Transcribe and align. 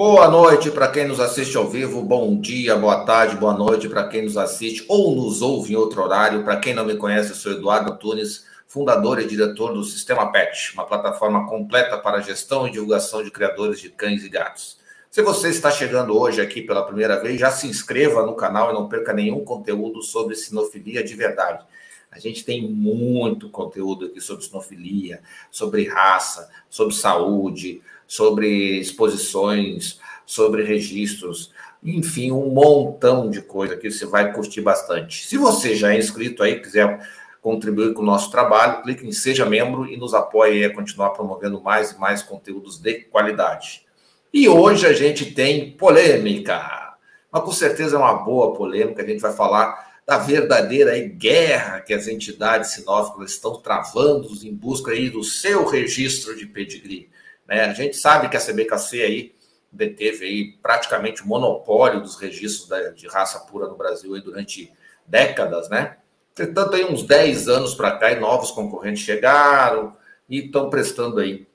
Boa 0.00 0.30
noite 0.30 0.70
para 0.70 0.88
quem 0.88 1.06
nos 1.06 1.20
assiste 1.20 1.54
ao 1.58 1.68
vivo, 1.68 2.02
bom 2.02 2.40
dia, 2.40 2.74
boa 2.74 3.04
tarde, 3.04 3.36
boa 3.36 3.52
noite 3.52 3.86
para 3.86 4.08
quem 4.08 4.22
nos 4.22 4.38
assiste 4.38 4.82
ou 4.88 5.14
nos 5.14 5.42
ouve 5.42 5.74
em 5.74 5.76
outro 5.76 6.02
horário. 6.02 6.42
Para 6.42 6.56
quem 6.56 6.72
não 6.72 6.86
me 6.86 6.96
conhece, 6.96 7.28
eu 7.28 7.34
sou 7.34 7.52
Eduardo 7.52 7.98
Tunes, 7.98 8.46
fundador 8.66 9.20
e 9.20 9.26
diretor 9.26 9.74
do 9.74 9.84
Sistema 9.84 10.32
Pet, 10.32 10.72
uma 10.72 10.86
plataforma 10.86 11.46
completa 11.46 11.98
para 11.98 12.22
gestão 12.22 12.66
e 12.66 12.70
divulgação 12.70 13.22
de 13.22 13.30
criadores 13.30 13.78
de 13.78 13.90
cães 13.90 14.24
e 14.24 14.30
gatos. 14.30 14.78
Se 15.10 15.20
você 15.20 15.50
está 15.50 15.70
chegando 15.70 16.18
hoje 16.18 16.40
aqui 16.40 16.62
pela 16.62 16.86
primeira 16.86 17.20
vez, 17.20 17.38
já 17.38 17.50
se 17.50 17.66
inscreva 17.66 18.24
no 18.24 18.34
canal 18.34 18.70
e 18.70 18.72
não 18.72 18.88
perca 18.88 19.12
nenhum 19.12 19.44
conteúdo 19.44 20.00
sobre 20.00 20.34
sinofilia 20.34 21.04
de 21.04 21.14
verdade. 21.14 21.62
A 22.10 22.18
gente 22.18 22.42
tem 22.42 22.66
muito 22.66 23.50
conteúdo 23.50 24.06
aqui 24.06 24.20
sobre 24.20 24.46
sinofilia, 24.46 25.20
sobre 25.50 25.86
raça, 25.86 26.48
sobre 26.70 26.94
saúde, 26.94 27.82
sobre 28.10 28.80
exposições, 28.80 30.00
sobre 30.26 30.64
registros, 30.64 31.52
enfim, 31.80 32.32
um 32.32 32.50
montão 32.50 33.30
de 33.30 33.40
coisa 33.40 33.76
que 33.76 33.88
você 33.88 34.04
vai 34.04 34.32
curtir 34.32 34.62
bastante. 34.62 35.24
Se 35.24 35.38
você 35.38 35.76
já 35.76 35.94
é 35.94 35.98
inscrito 35.98 36.42
aí, 36.42 36.58
quiser 36.58 37.08
contribuir 37.40 37.94
com 37.94 38.02
o 38.02 38.04
nosso 38.04 38.28
trabalho, 38.28 38.82
clique 38.82 39.06
em 39.06 39.12
Seja 39.12 39.46
Membro 39.46 39.86
e 39.86 39.96
nos 39.96 40.12
apoie 40.12 40.64
a 40.64 40.74
continuar 40.74 41.10
promovendo 41.10 41.62
mais 41.62 41.92
e 41.92 42.00
mais 42.00 42.20
conteúdos 42.20 42.78
de 42.78 42.94
qualidade. 42.94 43.86
E 44.34 44.48
hoje 44.48 44.88
a 44.88 44.92
gente 44.92 45.32
tem 45.32 45.70
polêmica, 45.70 46.96
mas 47.30 47.44
com 47.44 47.52
certeza 47.52 47.94
é 47.94 47.98
uma 48.00 48.14
boa 48.14 48.54
polêmica, 48.54 49.04
a 49.04 49.06
gente 49.06 49.20
vai 49.20 49.32
falar 49.32 50.00
da 50.04 50.18
verdadeira 50.18 50.98
guerra 50.98 51.78
que 51.78 51.94
as 51.94 52.08
entidades 52.08 52.72
sinóficas 52.72 53.30
estão 53.30 53.60
travando 53.60 54.28
em 54.42 54.52
busca 54.52 54.90
aí 54.90 55.08
do 55.08 55.22
seu 55.22 55.64
registro 55.64 56.36
de 56.36 56.44
pedigree. 56.44 57.08
Né? 57.50 57.64
A 57.64 57.74
gente 57.74 57.96
sabe 57.96 58.28
que 58.28 58.36
a 58.36 58.40
CBKC 58.40 59.02
aí 59.02 59.34
deteve 59.72 60.24
aí 60.24 60.52
praticamente 60.62 61.22
o 61.22 61.26
monopólio 61.26 62.00
dos 62.00 62.16
registros 62.16 62.68
de 62.94 63.08
raça 63.08 63.40
pura 63.40 63.66
no 63.66 63.76
Brasil 63.76 64.14
aí 64.14 64.20
durante 64.20 64.72
décadas, 65.06 65.68
né? 65.68 65.96
Entretanto, 66.32 66.76
aí 66.76 66.84
uns 66.84 67.02
10 67.02 67.48
anos 67.48 67.74
para 67.74 67.96
cá, 67.96 68.14
novos 68.14 68.52
concorrentes 68.52 69.02
chegaram 69.02 69.96
e 70.28 70.46
estão 70.46 70.70
prestando 70.70 71.18
aí 71.18 71.46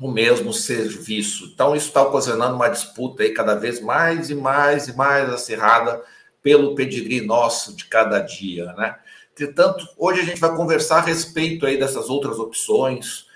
o 0.00 0.10
mesmo 0.10 0.52
serviço. 0.52 1.50
Então, 1.52 1.76
isso 1.76 1.88
está 1.88 2.02
ocasionando 2.02 2.54
uma 2.54 2.68
disputa 2.68 3.22
aí 3.22 3.30
cada 3.30 3.54
vez 3.54 3.80
mais 3.80 4.30
e 4.30 4.34
mais 4.34 4.88
e 4.88 4.96
mais 4.96 5.28
acirrada 5.28 6.02
pelo 6.42 6.74
pedigree 6.74 7.20
nosso 7.20 7.74
de 7.74 7.84
cada 7.84 8.20
dia, 8.20 8.72
né? 8.74 8.96
Entretanto, 9.32 9.86
hoje 9.96 10.20
a 10.20 10.24
gente 10.24 10.40
vai 10.40 10.54
conversar 10.56 10.98
a 10.98 11.02
respeito 11.02 11.66
aí 11.66 11.78
dessas 11.78 12.08
outras 12.08 12.38
opções, 12.38 13.27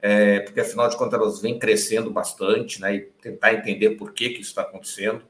é, 0.00 0.40
porque 0.40 0.60
afinal 0.60 0.88
de 0.88 0.96
contas 0.96 1.20
elas 1.20 1.40
vêm 1.40 1.58
crescendo 1.58 2.10
bastante, 2.10 2.80
né? 2.80 2.94
E 2.94 3.00
tentar 3.20 3.54
entender 3.54 3.90
por 3.90 4.12
que, 4.12 4.30
que 4.30 4.40
isso 4.40 4.50
está 4.50 4.62
acontecendo. 4.62 5.22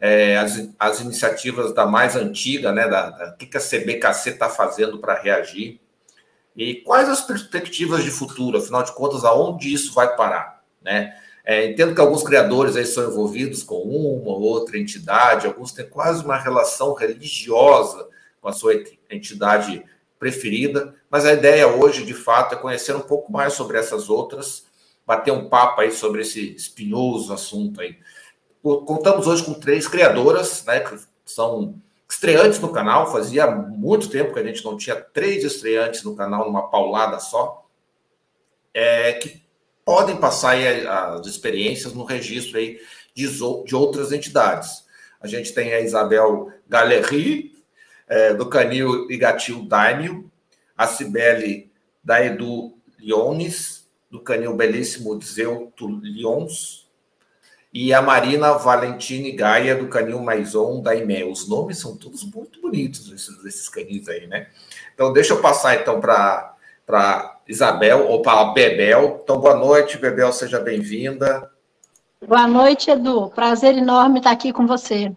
É, 0.00 0.36
as, 0.36 0.70
as 0.78 1.00
iniciativas 1.00 1.74
da 1.74 1.86
mais 1.86 2.16
antiga, 2.16 2.72
né? 2.72 2.88
Da, 2.88 3.10
da 3.10 3.32
que, 3.32 3.46
que 3.46 3.56
a 3.56 3.60
CBKC 3.60 4.30
está 4.30 4.48
fazendo 4.48 4.98
para 4.98 5.20
reagir 5.20 5.80
e 6.56 6.76
quais 6.76 7.08
as 7.08 7.22
perspectivas 7.22 8.02
de 8.02 8.10
futuro, 8.10 8.58
afinal 8.58 8.82
de 8.82 8.92
contas, 8.94 9.24
aonde 9.24 9.72
isso 9.72 9.94
vai 9.94 10.14
parar, 10.16 10.62
né? 10.82 11.16
É, 11.44 11.66
entendo 11.66 11.94
que 11.94 12.00
alguns 12.00 12.22
criadores 12.22 12.76
aí 12.76 12.84
são 12.84 13.08
envolvidos 13.08 13.62
com 13.62 13.80
uma 13.80 14.30
ou 14.30 14.42
outra 14.42 14.78
entidade, 14.78 15.46
alguns 15.46 15.72
têm 15.72 15.88
quase 15.88 16.22
uma 16.22 16.36
relação 16.36 16.92
religiosa 16.92 18.06
com 18.40 18.48
a 18.48 18.52
sua 18.52 18.74
entidade 19.10 19.82
preferida, 20.20 20.94
mas 21.10 21.24
a 21.24 21.32
ideia 21.32 21.66
hoje, 21.66 22.04
de 22.04 22.12
fato, 22.12 22.54
é 22.54 22.58
conhecer 22.58 22.94
um 22.94 23.00
pouco 23.00 23.32
mais 23.32 23.54
sobre 23.54 23.78
essas 23.78 24.10
outras, 24.10 24.66
bater 25.06 25.32
um 25.32 25.48
papo 25.48 25.80
aí 25.80 25.90
sobre 25.90 26.20
esse 26.20 26.54
espinhoso 26.54 27.32
assunto 27.32 27.80
aí. 27.80 27.96
Contamos 28.62 29.26
hoje 29.26 29.42
com 29.42 29.54
três 29.54 29.88
criadoras, 29.88 30.62
né, 30.66 30.80
que 30.80 30.94
são 31.24 31.74
estreantes 32.08 32.60
no 32.60 32.70
canal, 32.70 33.10
fazia 33.10 33.50
muito 33.50 34.10
tempo 34.10 34.34
que 34.34 34.38
a 34.38 34.44
gente 34.44 34.62
não 34.62 34.76
tinha 34.76 34.94
três 34.94 35.42
estreantes 35.42 36.02
no 36.02 36.14
canal 36.14 36.44
numa 36.44 36.68
paulada 36.68 37.18
só, 37.18 37.66
é, 38.74 39.14
que 39.14 39.42
podem 39.84 40.18
passar 40.18 40.50
aí 40.50 40.86
as 40.86 41.26
experiências 41.26 41.94
no 41.94 42.04
registro 42.04 42.58
aí 42.58 42.78
de, 43.14 43.26
de 43.64 43.74
outras 43.74 44.12
entidades. 44.12 44.84
A 45.18 45.26
gente 45.26 45.54
tem 45.54 45.72
a 45.72 45.80
Isabel 45.80 46.52
Galerri, 46.68 47.59
é, 48.10 48.34
do 48.34 48.46
Canil 48.46 49.08
e 49.08 49.16
Gatil 49.16 49.64
Daimio, 49.66 50.28
a 50.76 50.86
Cibele 50.88 51.70
da 52.02 52.22
Edu 52.24 52.76
Liones, 52.98 53.88
do 54.10 54.20
Canil 54.20 54.56
Belíssimo 54.56 55.18
Zeuto 55.22 55.86
Lions, 55.86 56.90
e 57.72 57.94
a 57.94 58.02
Marina 58.02 58.54
Valentine 58.54 59.30
Gaia, 59.30 59.76
do 59.76 59.86
Canil 59.86 60.20
Maison 60.20 60.82
da 60.82 60.96
IME. 60.96 61.22
Os 61.22 61.48
nomes 61.48 61.78
são 61.78 61.96
todos 61.96 62.24
muito 62.24 62.60
bonitos, 62.60 63.12
esses, 63.12 63.44
esses 63.44 63.68
canis 63.68 64.08
aí, 64.08 64.26
né? 64.26 64.48
Então, 64.92 65.12
deixa 65.12 65.34
eu 65.34 65.40
passar 65.40 65.76
então 65.76 66.00
para 66.00 67.38
Isabel, 67.46 68.08
ou 68.08 68.22
para 68.22 68.46
Bebel. 68.46 69.20
Então, 69.22 69.38
boa 69.38 69.54
noite, 69.54 69.98
Bebel, 69.98 70.32
seja 70.32 70.58
bem-vinda. 70.58 71.48
Boa 72.26 72.48
noite, 72.48 72.90
Edu. 72.90 73.30
Prazer 73.30 73.78
enorme 73.78 74.18
estar 74.18 74.32
aqui 74.32 74.52
com 74.52 74.66
você. 74.66 75.12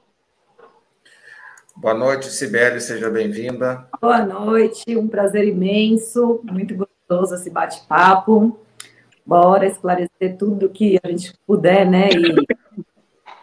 Boa 1.76 1.94
noite, 1.94 2.28
Sibeli, 2.28 2.80
seja 2.80 3.10
bem-vinda. 3.10 3.90
Boa 4.00 4.24
noite, 4.24 4.96
um 4.96 5.08
prazer 5.08 5.48
imenso, 5.48 6.40
muito 6.44 6.76
gostoso 6.76 7.36
esse 7.36 7.50
bate-papo. 7.50 8.60
Bora 9.26 9.66
esclarecer 9.66 10.38
tudo 10.38 10.70
que 10.70 11.00
a 11.04 11.08
gente 11.10 11.34
puder, 11.48 11.90
né? 11.90 12.10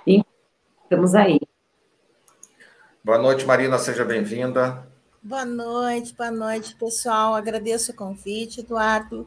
E, 0.06 0.16
e 0.18 0.24
estamos 0.84 1.14
aí. 1.14 1.41
Boa 3.02 3.18
noite, 3.18 3.44
Marina, 3.44 3.78
seja 3.78 4.04
bem-vinda. 4.04 4.86
Boa 5.20 5.44
noite, 5.44 6.14
boa 6.14 6.30
noite, 6.30 6.76
pessoal. 6.76 7.34
Agradeço 7.34 7.91
o 7.91 7.97
convite, 7.97 8.60
Eduardo. 8.60 9.26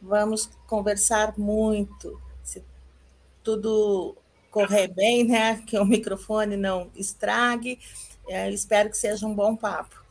Vamos 0.00 0.50
conversar 0.66 1.32
muito. 1.38 2.20
Se 2.42 2.62
tudo 3.42 4.14
correr 4.50 4.88
bem, 4.88 5.24
né? 5.24 5.62
Que 5.66 5.78
o 5.78 5.84
microfone 5.84 6.56
não 6.56 6.90
estrague. 6.94 7.78
É, 8.28 8.50
espero 8.50 8.90
que 8.90 8.96
seja 8.96 9.26
um 9.26 9.34
bom 9.34 9.54
papo. 9.54 10.02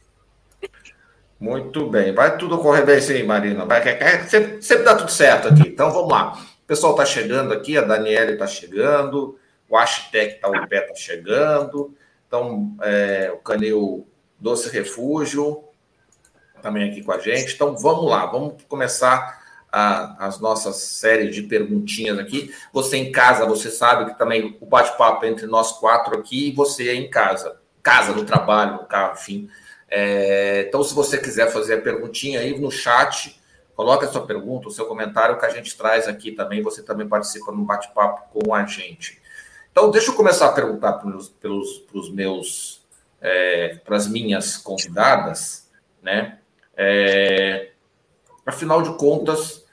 Muito 1.39 1.89
bem. 1.89 2.13
Vai 2.13 2.37
tudo 2.37 2.57
correr 2.57 2.85
bem 2.85 3.01
sim, 3.01 3.23
Marina. 3.23 3.65
Vai, 3.65 3.81
sempre, 4.27 4.61
sempre 4.61 4.85
dá 4.85 4.95
tudo 4.95 5.11
certo 5.11 5.49
aqui. 5.49 5.67
Então 5.67 5.91
vamos 5.91 6.11
lá. 6.11 6.33
O 6.63 6.65
pessoal 6.65 6.93
está 6.93 7.05
chegando 7.05 7.53
aqui, 7.53 7.77
a 7.77 7.81
Daniela 7.81 8.31
está 8.31 8.47
chegando, 8.47 9.37
o 9.67 9.77
Hashtag 9.77 10.39
tá, 10.39 10.47
o 10.47 10.67
pé 10.67 10.83
está 10.83 10.95
chegando. 10.95 11.93
Então, 12.27 12.75
é, 12.81 13.31
o 13.33 13.37
Canil 13.39 14.07
Doce 14.39 14.69
Refúgio 14.69 15.65
também 16.61 16.89
aqui 16.89 17.03
com 17.03 17.11
a 17.11 17.19
gente. 17.19 17.55
Então 17.55 17.75
vamos 17.75 18.09
lá, 18.09 18.25
vamos 18.25 18.63
começar 18.69 19.43
a, 19.69 20.25
as 20.25 20.39
nossas 20.39 20.77
séries 20.77 21.35
de 21.35 21.41
perguntinhas 21.43 22.17
aqui. 22.17 22.53
Você 22.71 22.95
em 22.95 23.11
casa, 23.11 23.45
você 23.45 23.69
sabe 23.69 24.11
que 24.11 24.17
também 24.17 24.57
o 24.61 24.65
bate-papo 24.65 25.25
entre 25.25 25.45
nós 25.45 25.73
quatro 25.73 26.17
aqui 26.17 26.47
e 26.49 26.55
você 26.55 26.93
em 26.93 27.09
casa 27.09 27.61
casa, 27.83 28.13
no 28.13 28.23
trabalho, 28.23 28.73
no 28.73 28.85
carro, 28.85 29.13
enfim. 29.13 29.49
É, 29.89 30.65
então, 30.67 30.83
se 30.83 30.95
você 30.95 31.19
quiser 31.19 31.51
fazer 31.51 31.75
a 31.75 31.81
perguntinha 31.81 32.39
aí 32.39 32.59
no 32.59 32.71
chat, 32.71 33.39
coloque 33.75 34.05
a 34.05 34.07
sua 34.07 34.25
pergunta, 34.25 34.67
o 34.67 34.71
seu 34.71 34.85
comentário 34.85 35.37
que 35.37 35.45
a 35.45 35.49
gente 35.49 35.77
traz 35.77 36.07
aqui 36.07 36.31
também. 36.31 36.63
Você 36.63 36.81
também 36.81 37.07
participa 37.07 37.51
no 37.51 37.63
bate-papo 37.63 38.23
com 38.33 38.55
a 38.55 38.65
gente. 38.65 39.21
Então, 39.71 39.91
deixa 39.91 40.11
eu 40.11 40.15
começar 40.15 40.47
a 40.47 40.51
perguntar 40.51 40.93
pelos, 40.93 41.29
pelos, 41.29 41.79
pelos 41.91 42.11
meus, 42.11 42.81
é, 43.21 43.75
para 43.83 43.97
as 43.97 44.07
minhas 44.07 44.57
convidadas, 44.57 45.69
né? 46.01 46.39
É, 46.75 47.71
afinal 48.45 48.81
de 48.81 48.97
contas, 48.97 49.63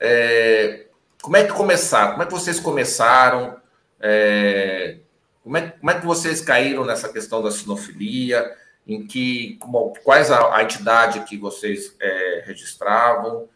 é, 0.00 0.86
como 1.22 1.36
é 1.36 1.44
que 1.44 1.52
começaram? 1.52 2.10
Como 2.12 2.22
é 2.22 2.26
que 2.26 2.32
vocês 2.32 2.58
começaram? 2.58 3.56
É, 4.00 4.98
como 5.42 5.56
é, 5.56 5.70
como 5.70 5.90
é 5.90 5.98
que 5.98 6.06
vocês 6.06 6.40
caíram 6.40 6.84
nessa 6.84 7.08
questão 7.08 7.42
da 7.42 7.50
sinofilia? 7.50 8.56
Em 8.86 9.06
que, 9.06 9.56
como, 9.60 9.92
quais 10.02 10.30
a, 10.30 10.56
a, 10.56 10.62
entidade 10.62 11.20
que 11.20 11.36
vocês 11.36 11.94
é, 12.00 12.42
registravam? 12.46 13.48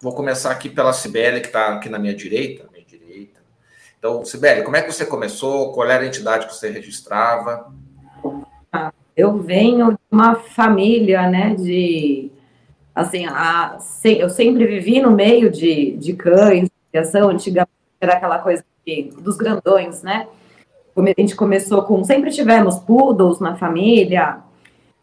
Vou 0.00 0.14
começar 0.14 0.50
aqui 0.50 0.68
pela 0.68 0.92
Cibele, 0.92 1.40
que 1.40 1.46
está 1.46 1.74
aqui 1.74 1.88
na 1.88 1.98
minha 1.98 2.14
direita. 2.14 2.68
Minha 2.70 2.84
direita. 2.84 3.40
Então, 3.98 4.24
Cibele, 4.24 4.62
como 4.62 4.76
é 4.76 4.82
que 4.82 4.92
você 4.92 5.06
começou? 5.06 5.72
Qual 5.72 5.88
era 5.88 6.02
a 6.02 6.06
entidade 6.06 6.46
que 6.46 6.54
você 6.54 6.70
registrava? 6.70 7.72
Eu 9.16 9.38
venho 9.38 9.92
de 9.92 9.98
uma 10.10 10.34
família, 10.34 11.30
né, 11.30 11.54
de 11.54 12.30
assim, 12.94 13.26
a, 13.26 13.78
eu 14.04 14.28
sempre 14.28 14.66
vivi 14.66 15.00
no 15.00 15.10
meio 15.10 15.50
de, 15.50 15.96
de 15.96 16.14
cães, 16.14 16.68
criação, 16.90 17.28
antigamente 17.28 17.70
era 18.00 18.14
aquela 18.14 18.38
coisa 18.38 18.64
de, 18.86 19.10
dos 19.18 19.36
grandões, 19.36 20.02
né? 20.02 20.28
A 20.96 21.20
gente 21.20 21.34
começou 21.34 21.82
com. 21.82 22.02
Sempre 22.04 22.30
tivemos 22.30 22.78
poodles 22.78 23.40
na 23.40 23.56
família, 23.56 24.38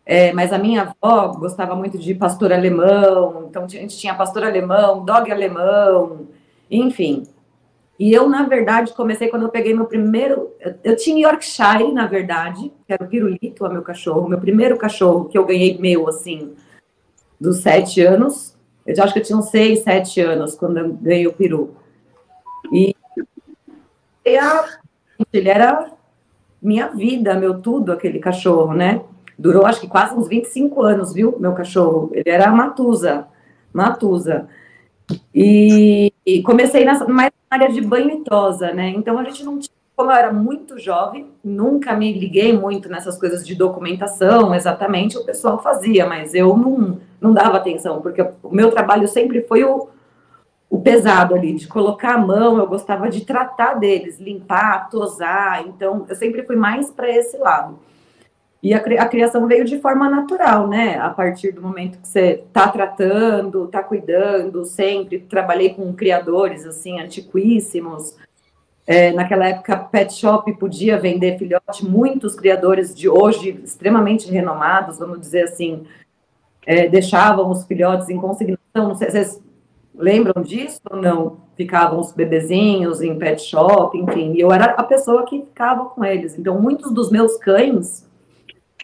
é, 0.05 0.33
mas 0.33 0.51
a 0.51 0.57
minha 0.57 0.93
avó 1.01 1.27
gostava 1.29 1.75
muito 1.75 1.97
de 1.97 2.13
pastor 2.15 2.51
alemão, 2.51 3.47
então 3.49 3.65
a 3.65 3.67
gente 3.67 3.97
tinha 3.97 4.13
pastor 4.13 4.43
alemão, 4.43 5.05
dog 5.05 5.31
alemão, 5.31 6.27
enfim. 6.69 7.27
E 7.99 8.11
eu, 8.11 8.27
na 8.27 8.47
verdade, 8.47 8.93
comecei 8.93 9.27
quando 9.27 9.43
eu 9.43 9.49
peguei 9.49 9.75
meu 9.75 9.85
primeiro. 9.85 10.51
Eu 10.83 10.95
tinha 10.95 11.27
Yorkshire, 11.27 11.91
na 11.91 12.07
verdade, 12.07 12.73
que 12.88 12.91
era 12.91 13.03
o 13.03 13.07
Pirulito, 13.07 13.63
o 13.63 13.71
meu 13.71 13.83
cachorro. 13.83 14.27
Meu 14.27 14.39
primeiro 14.39 14.75
cachorro 14.75 15.25
que 15.25 15.38
eu 15.38 15.45
ganhei 15.45 15.77
meu, 15.77 16.09
assim, 16.09 16.55
dos 17.39 17.57
sete 17.57 18.01
anos. 18.01 18.57
Eu 18.88 18.95
já 18.95 19.03
acho 19.03 19.13
que 19.13 19.19
eu 19.19 19.23
tinha 19.23 19.38
uns 19.38 19.49
seis, 19.49 19.83
sete 19.83 20.19
anos 20.19 20.55
quando 20.55 20.77
eu 20.77 20.93
ganhei 20.93 21.27
o 21.27 21.33
peru. 21.33 21.75
E, 22.73 22.95
e 24.25 24.35
a, 24.35 24.80
ele 25.31 25.50
era 25.50 25.91
minha 26.62 26.88
vida, 26.89 27.33
meu 27.33 27.59
tudo, 27.59 27.91
aquele 27.91 28.19
cachorro, 28.19 28.73
né? 28.73 29.01
Durou 29.38 29.65
acho 29.65 29.81
que 29.81 29.88
quase 29.88 30.15
uns 30.15 30.27
25 30.27 30.81
anos, 30.83 31.13
viu, 31.13 31.35
meu 31.39 31.53
cachorro? 31.53 32.12
Ele 32.13 32.29
era 32.29 32.51
Matusa, 32.51 33.27
Matusa. 33.73 34.47
E, 35.33 36.13
e 36.25 36.41
comecei 36.44 36.85
nessa, 36.85 37.07
mais 37.07 37.31
na 37.50 37.57
área 37.57 37.73
de 37.73 37.81
banho 37.81 38.12
e 38.12 38.23
tosa, 38.23 38.71
né? 38.73 38.89
Então 38.89 39.18
a 39.18 39.23
gente 39.23 39.44
não 39.44 39.57
tinha, 39.57 39.73
como 39.95 40.12
eu 40.12 40.15
era 40.15 40.31
muito 40.31 40.77
jovem, 40.77 41.27
nunca 41.44 41.95
me 41.95 42.13
liguei 42.13 42.57
muito 42.57 42.88
nessas 42.88 43.19
coisas 43.19 43.45
de 43.45 43.56
documentação, 43.56 44.53
exatamente, 44.53 45.17
o 45.17 45.25
pessoal 45.25 45.62
fazia, 45.62 46.06
mas 46.06 46.33
eu 46.33 46.56
não, 46.56 47.00
não 47.19 47.33
dava 47.33 47.57
atenção, 47.57 48.01
porque 48.01 48.21
o 48.21 48.53
meu 48.53 48.71
trabalho 48.71 49.07
sempre 49.07 49.41
foi 49.41 49.63
o, 49.63 49.89
o 50.71 50.79
pesado 50.79 51.35
ali, 51.35 51.53
de 51.53 51.68
colocar 51.68 52.13
a 52.13 52.18
mão, 52.18 52.57
eu 52.57 52.65
gostava 52.65 53.09
de 53.09 53.25
tratar 53.25 53.73
deles, 53.73 54.21
limpar, 54.21 54.89
tosar, 54.89 55.68
então 55.68 56.06
eu 56.07 56.15
sempre 56.15 56.44
fui 56.44 56.56
mais 56.56 56.89
para 56.89 57.09
esse 57.09 57.38
lado. 57.38 57.77
E 58.63 58.73
a, 58.73 58.77
a, 58.77 59.06
criação 59.06 59.45
veio 59.47 59.65
de 59.65 59.79
forma 59.79 60.09
natural, 60.09 60.69
né? 60.69 60.97
A 60.97 61.09
partir 61.09 61.51
do 61.51 61.62
momento 61.62 62.00
que 62.00 62.07
você 62.07 62.41
está 62.47 62.69
tratando, 62.69 63.65
está 63.65 63.83
cuidando, 63.83 64.63
sempre 64.63 65.19
trabalhei 65.19 65.73
com 65.73 65.91
criadores 65.94 66.65
assim 66.65 67.01
antiquíssimos. 67.01 68.15
É, 68.88 69.12
naquela 69.12 69.50
época, 69.50 69.75
pet 69.75 70.13
shop 70.13 70.53
podia 70.53 70.97
vender 70.97 71.38
filhote. 71.38 71.85
Muitos 71.85 72.33
criadores 72.33 72.95
de 72.95 73.09
hoje 73.09 73.59
extremamente 73.62 74.31
renomados, 74.31 75.00
vamos 75.00 75.19
dizer 75.19 75.44
assim, 75.44 75.83
é, 76.65 76.88
deixavam 76.88 77.50
os 77.50 77.65
filhotes 77.65 78.07
em 78.09 78.17
consignação. 78.17 78.89
Vocês 78.89 79.41
lembram 80.01 80.42
disso 80.42 80.81
ou 80.89 80.98
não? 80.98 81.38
Ficavam 81.56 82.00
os 82.00 82.12
bebezinhos 82.12 83.01
em 83.01 83.18
pet 83.18 83.42
shop, 83.42 83.98
enfim. 83.98 84.33
E 84.33 84.39
eu 84.39 84.51
era 84.51 84.65
a 84.65 84.83
pessoa 84.83 85.25
que 85.25 85.39
ficava 85.42 85.86
com 85.86 86.03
eles. 86.03 86.38
Então, 86.38 86.59
muitos 86.59 86.92
dos 86.92 87.12
meus 87.12 87.38
cães 87.38 88.09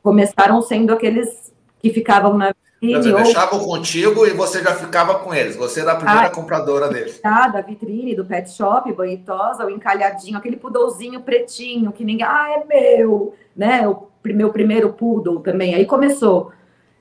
começaram 0.03 0.61
sendo 0.61 0.93
aqueles 0.93 1.53
que 1.79 1.89
ficavam 1.89 2.37
na 2.37 2.53
vitrine. 2.79 3.13
Ou... 3.13 3.23
deixavam 3.23 3.59
contigo 3.59 4.25
e 4.25 4.31
você 4.31 4.63
já 4.63 4.75
ficava 4.75 5.15
com 5.15 5.33
eles. 5.33 5.55
Você 5.55 5.81
era 5.81 5.93
a 5.93 5.95
primeira 5.95 6.27
ah, 6.27 6.29
compradora 6.29 6.87
deles. 6.89 7.19
Da 7.21 7.61
vitrine, 7.61 8.15
do 8.15 8.23
pet 8.23 8.49
shop, 8.51 8.91
banhitosa, 8.93 9.65
o 9.65 9.69
encalhadinho, 9.69 10.37
aquele 10.37 10.57
pudolzinho 10.57 11.21
pretinho 11.21 11.91
que 11.91 12.05
ninguém. 12.05 12.25
Ah, 12.25 12.51
é 12.51 12.63
meu! 12.63 13.33
Né? 13.55 13.87
O 13.87 14.07
meu 14.23 14.51
primeiro 14.51 14.93
poodle 14.93 15.39
também. 15.39 15.73
Aí 15.73 15.85
começou. 15.85 16.51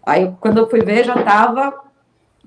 Aí, 0.04 0.32
quando 0.40 0.58
eu 0.58 0.70
fui 0.70 0.80
ver, 0.80 1.04
já 1.04 1.16
estava 1.16 1.74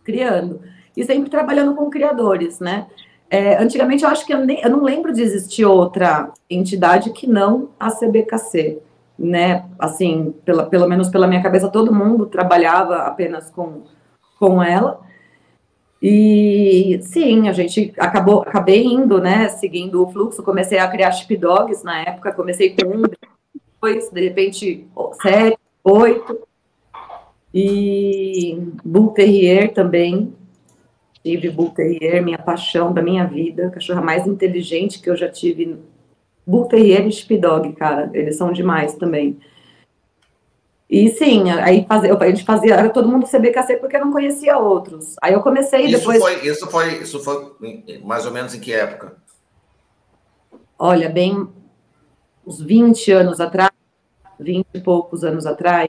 criando. 0.03 0.61
E 0.99 1.05
sempre 1.05 1.29
trabalhando 1.29 1.75
com 1.75 1.89
criadores, 1.89 2.59
né? 2.59 2.87
É, 3.29 3.57
antigamente, 3.57 4.03
eu 4.03 4.09
acho 4.09 4.25
que 4.25 4.33
eu, 4.33 4.45
nem, 4.45 4.61
eu 4.61 4.69
não 4.69 4.83
lembro 4.83 5.13
de 5.13 5.21
existir 5.21 5.63
outra 5.63 6.31
entidade 6.49 7.11
que 7.11 7.27
não 7.27 7.69
a 7.79 7.91
CBKC 7.91 8.81
né? 9.19 9.65
Assim, 9.77 10.33
pela, 10.45 10.65
pelo 10.65 10.87
menos 10.87 11.09
pela 11.09 11.27
minha 11.27 11.43
cabeça, 11.43 11.67
todo 11.67 11.93
mundo 11.93 12.25
trabalhava 12.25 12.99
apenas 12.99 13.51
com, 13.51 13.83
com 14.39 14.63
ela. 14.63 15.01
E 16.01 16.97
sim, 17.03 17.49
a 17.49 17.51
gente 17.51 17.93
acabou, 17.97 18.41
acabei 18.43 18.85
indo, 18.85 19.19
né? 19.19 19.49
Seguindo 19.49 20.01
o 20.01 20.09
fluxo, 20.09 20.41
comecei 20.41 20.79
a 20.79 20.87
criar 20.87 21.11
chip 21.11 21.35
dogs 21.35 21.83
na 21.83 21.99
época, 21.99 22.31
comecei 22.31 22.73
com 22.73 22.87
um, 22.87 23.03
dois, 23.81 24.09
de 24.09 24.21
repente 24.21 24.87
sete, 25.21 25.59
oito. 25.83 26.47
E 27.53 28.57
Bull 28.85 29.09
Terrier 29.09 29.73
também. 29.73 30.33
Tive 31.23 31.49
Bull 31.49 31.71
Terrier, 31.71 32.23
minha 32.23 32.37
paixão 32.37 32.93
da 32.93 33.01
minha 33.01 33.25
vida, 33.25 33.69
cachorra 33.69 34.01
mais 34.01 34.25
inteligente 34.25 35.01
que 35.01 35.09
eu 35.09 35.15
já 35.15 35.29
tive 35.29 35.77
Bull 36.45 36.65
Terrier 36.67 37.05
e 37.05 37.11
Sheepdog, 37.11 37.73
cara, 37.73 38.09
eles 38.13 38.37
são 38.37 38.51
demais 38.51 38.95
também. 38.95 39.39
E 40.89 41.09
sim, 41.09 41.51
aí 41.51 41.85
fazer, 41.87 42.11
a 42.11 42.27
gente 42.29 42.43
fazia, 42.43 42.89
todo 42.89 43.07
mundo 43.07 43.27
CBKC 43.27 43.77
porque 43.77 43.95
eu 43.95 44.01
não 44.05 44.11
conhecia 44.11 44.57
outros. 44.57 45.15
Aí 45.21 45.33
eu 45.33 45.41
comecei 45.41 45.85
isso 45.85 45.99
depois. 45.99 46.19
Foi, 46.19 46.47
isso, 46.47 46.67
foi, 46.67 46.93
isso 47.03 47.19
foi 47.19 47.53
mais 48.03 48.25
ou 48.25 48.31
menos 48.31 48.55
em 48.55 48.59
que 48.59 48.73
época? 48.73 49.15
Olha, 50.79 51.07
bem 51.07 51.47
uns 52.47 52.59
20 52.59 53.11
anos 53.11 53.39
atrás, 53.39 53.69
20 54.39 54.65
e 54.73 54.79
poucos 54.79 55.23
anos 55.23 55.45
atrás, 55.45 55.87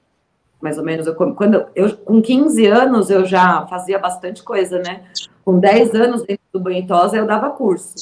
mais 0.60 0.78
ou 0.78 0.84
menos. 0.84 1.06
Eu, 1.06 1.14
quando 1.14 1.66
eu, 1.74 1.96
com 1.96 2.20
15 2.20 2.66
anos 2.66 3.10
eu 3.10 3.24
já 3.24 3.66
fazia 3.66 3.98
bastante 3.98 4.42
coisa, 4.42 4.78
né? 4.78 5.02
Com 5.44 5.58
10 5.58 5.94
anos 5.94 6.22
dentro 6.22 6.44
do 6.52 6.60
banho 6.60 6.86
eu 7.14 7.26
dava 7.26 7.50
curso 7.50 7.94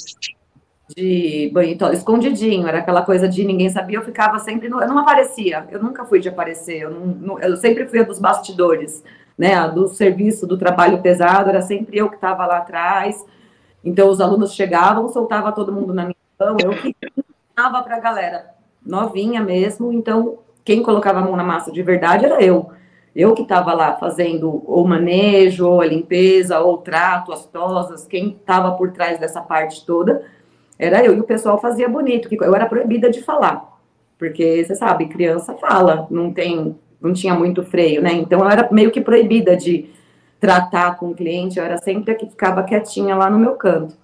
de 0.95 1.51
banho 1.53 1.77
escondidinho, 1.93 2.67
era 2.67 2.79
aquela 2.79 3.03
coisa 3.03 3.29
de 3.29 3.45
ninguém 3.45 3.69
sabia, 3.69 3.99
eu 3.99 4.05
ficava 4.05 4.39
sempre, 4.39 4.69
no, 4.69 4.81
eu 4.81 4.89
não 4.89 4.99
aparecia, 4.99 5.67
eu 5.71 5.83
nunca 5.83 6.05
fui 6.05 6.19
de 6.19 6.29
aparecer, 6.29 6.81
eu, 6.81 6.91
não, 6.91 7.39
eu 7.39 7.57
sempre 7.57 7.87
fui 7.87 8.01
a 8.01 8.05
dos 8.05 8.19
bastidores, 8.19 9.05
né, 9.37 9.55
a 9.55 9.67
do 9.67 9.87
serviço, 9.89 10.47
do 10.47 10.57
trabalho 10.57 11.03
pesado, 11.03 11.51
era 11.51 11.61
sempre 11.61 11.99
eu 11.99 12.09
que 12.09 12.15
estava 12.15 12.47
lá 12.47 12.59
atrás, 12.59 13.25
então 13.85 14.09
os 14.09 14.21
alunos 14.21 14.55
chegavam, 14.55 15.09
soltava 15.09 15.53
todo 15.53 15.73
mundo 15.73 15.93
na 15.93 16.05
minha 16.05 16.17
mão, 16.41 16.57
eu 16.63 16.71
que 16.71 16.97
para 17.55 17.97
a 17.97 18.01
galera, 18.01 18.55
novinha 18.85 19.43
mesmo, 19.43 19.93
então 19.93 20.39
quem 20.69 20.83
colocava 20.83 21.21
a 21.21 21.23
mão 21.23 21.35
na 21.35 21.43
massa 21.43 21.73
de 21.73 21.83
verdade 21.83 22.27
era 22.27 22.45
eu, 22.45 22.69
eu 23.17 23.33
que 23.33 23.41
estava 23.41 23.73
lá 23.73 23.97
fazendo 23.97 24.63
o 24.67 24.87
manejo, 24.87 25.67
ou 25.67 25.81
a 25.81 25.87
limpeza, 25.87 26.61
ou 26.61 26.75
o 26.75 26.77
trato, 26.77 27.33
as 27.33 27.47
tosas, 27.47 28.07
quem 28.07 28.37
estava 28.39 28.73
por 28.73 28.93
trás 28.93 29.19
dessa 29.19 29.41
parte 29.41 29.87
toda, 29.87 30.27
era 30.79 31.03
eu, 31.03 31.15
e 31.15 31.21
o 31.21 31.25
pessoal 31.25 31.59
fazia 31.59 31.89
bonito, 31.89 32.29
que 32.29 32.37
eu 32.39 32.55
era 32.55 32.67
proibida 32.67 33.11
de 33.11 33.23
falar, 33.23 33.81
porque 34.19 34.63
você 34.63 34.75
sabe, 34.75 35.09
criança 35.09 35.55
fala, 35.55 36.07
não 36.11 36.35
tem, 36.35 36.77
não 37.01 37.15
tinha 37.15 37.33
muito 37.33 37.63
freio, 37.63 38.03
né? 38.03 38.13
Então 38.13 38.41
eu 38.41 38.51
era 38.51 38.69
meio 38.71 38.91
que 38.91 39.01
proibida 39.01 39.57
de 39.57 39.89
tratar 40.39 40.99
com 40.99 41.09
o 41.09 41.15
cliente, 41.15 41.59
eu 41.59 41.65
era 41.65 41.79
sempre 41.79 42.13
a 42.13 42.15
que 42.15 42.29
ficava 42.29 42.63
quietinha 42.63 43.17
lá 43.17 43.31
no 43.31 43.39
meu 43.39 43.55
canto, 43.55 43.97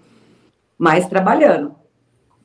mas 0.79 1.07
trabalhando. 1.07 1.75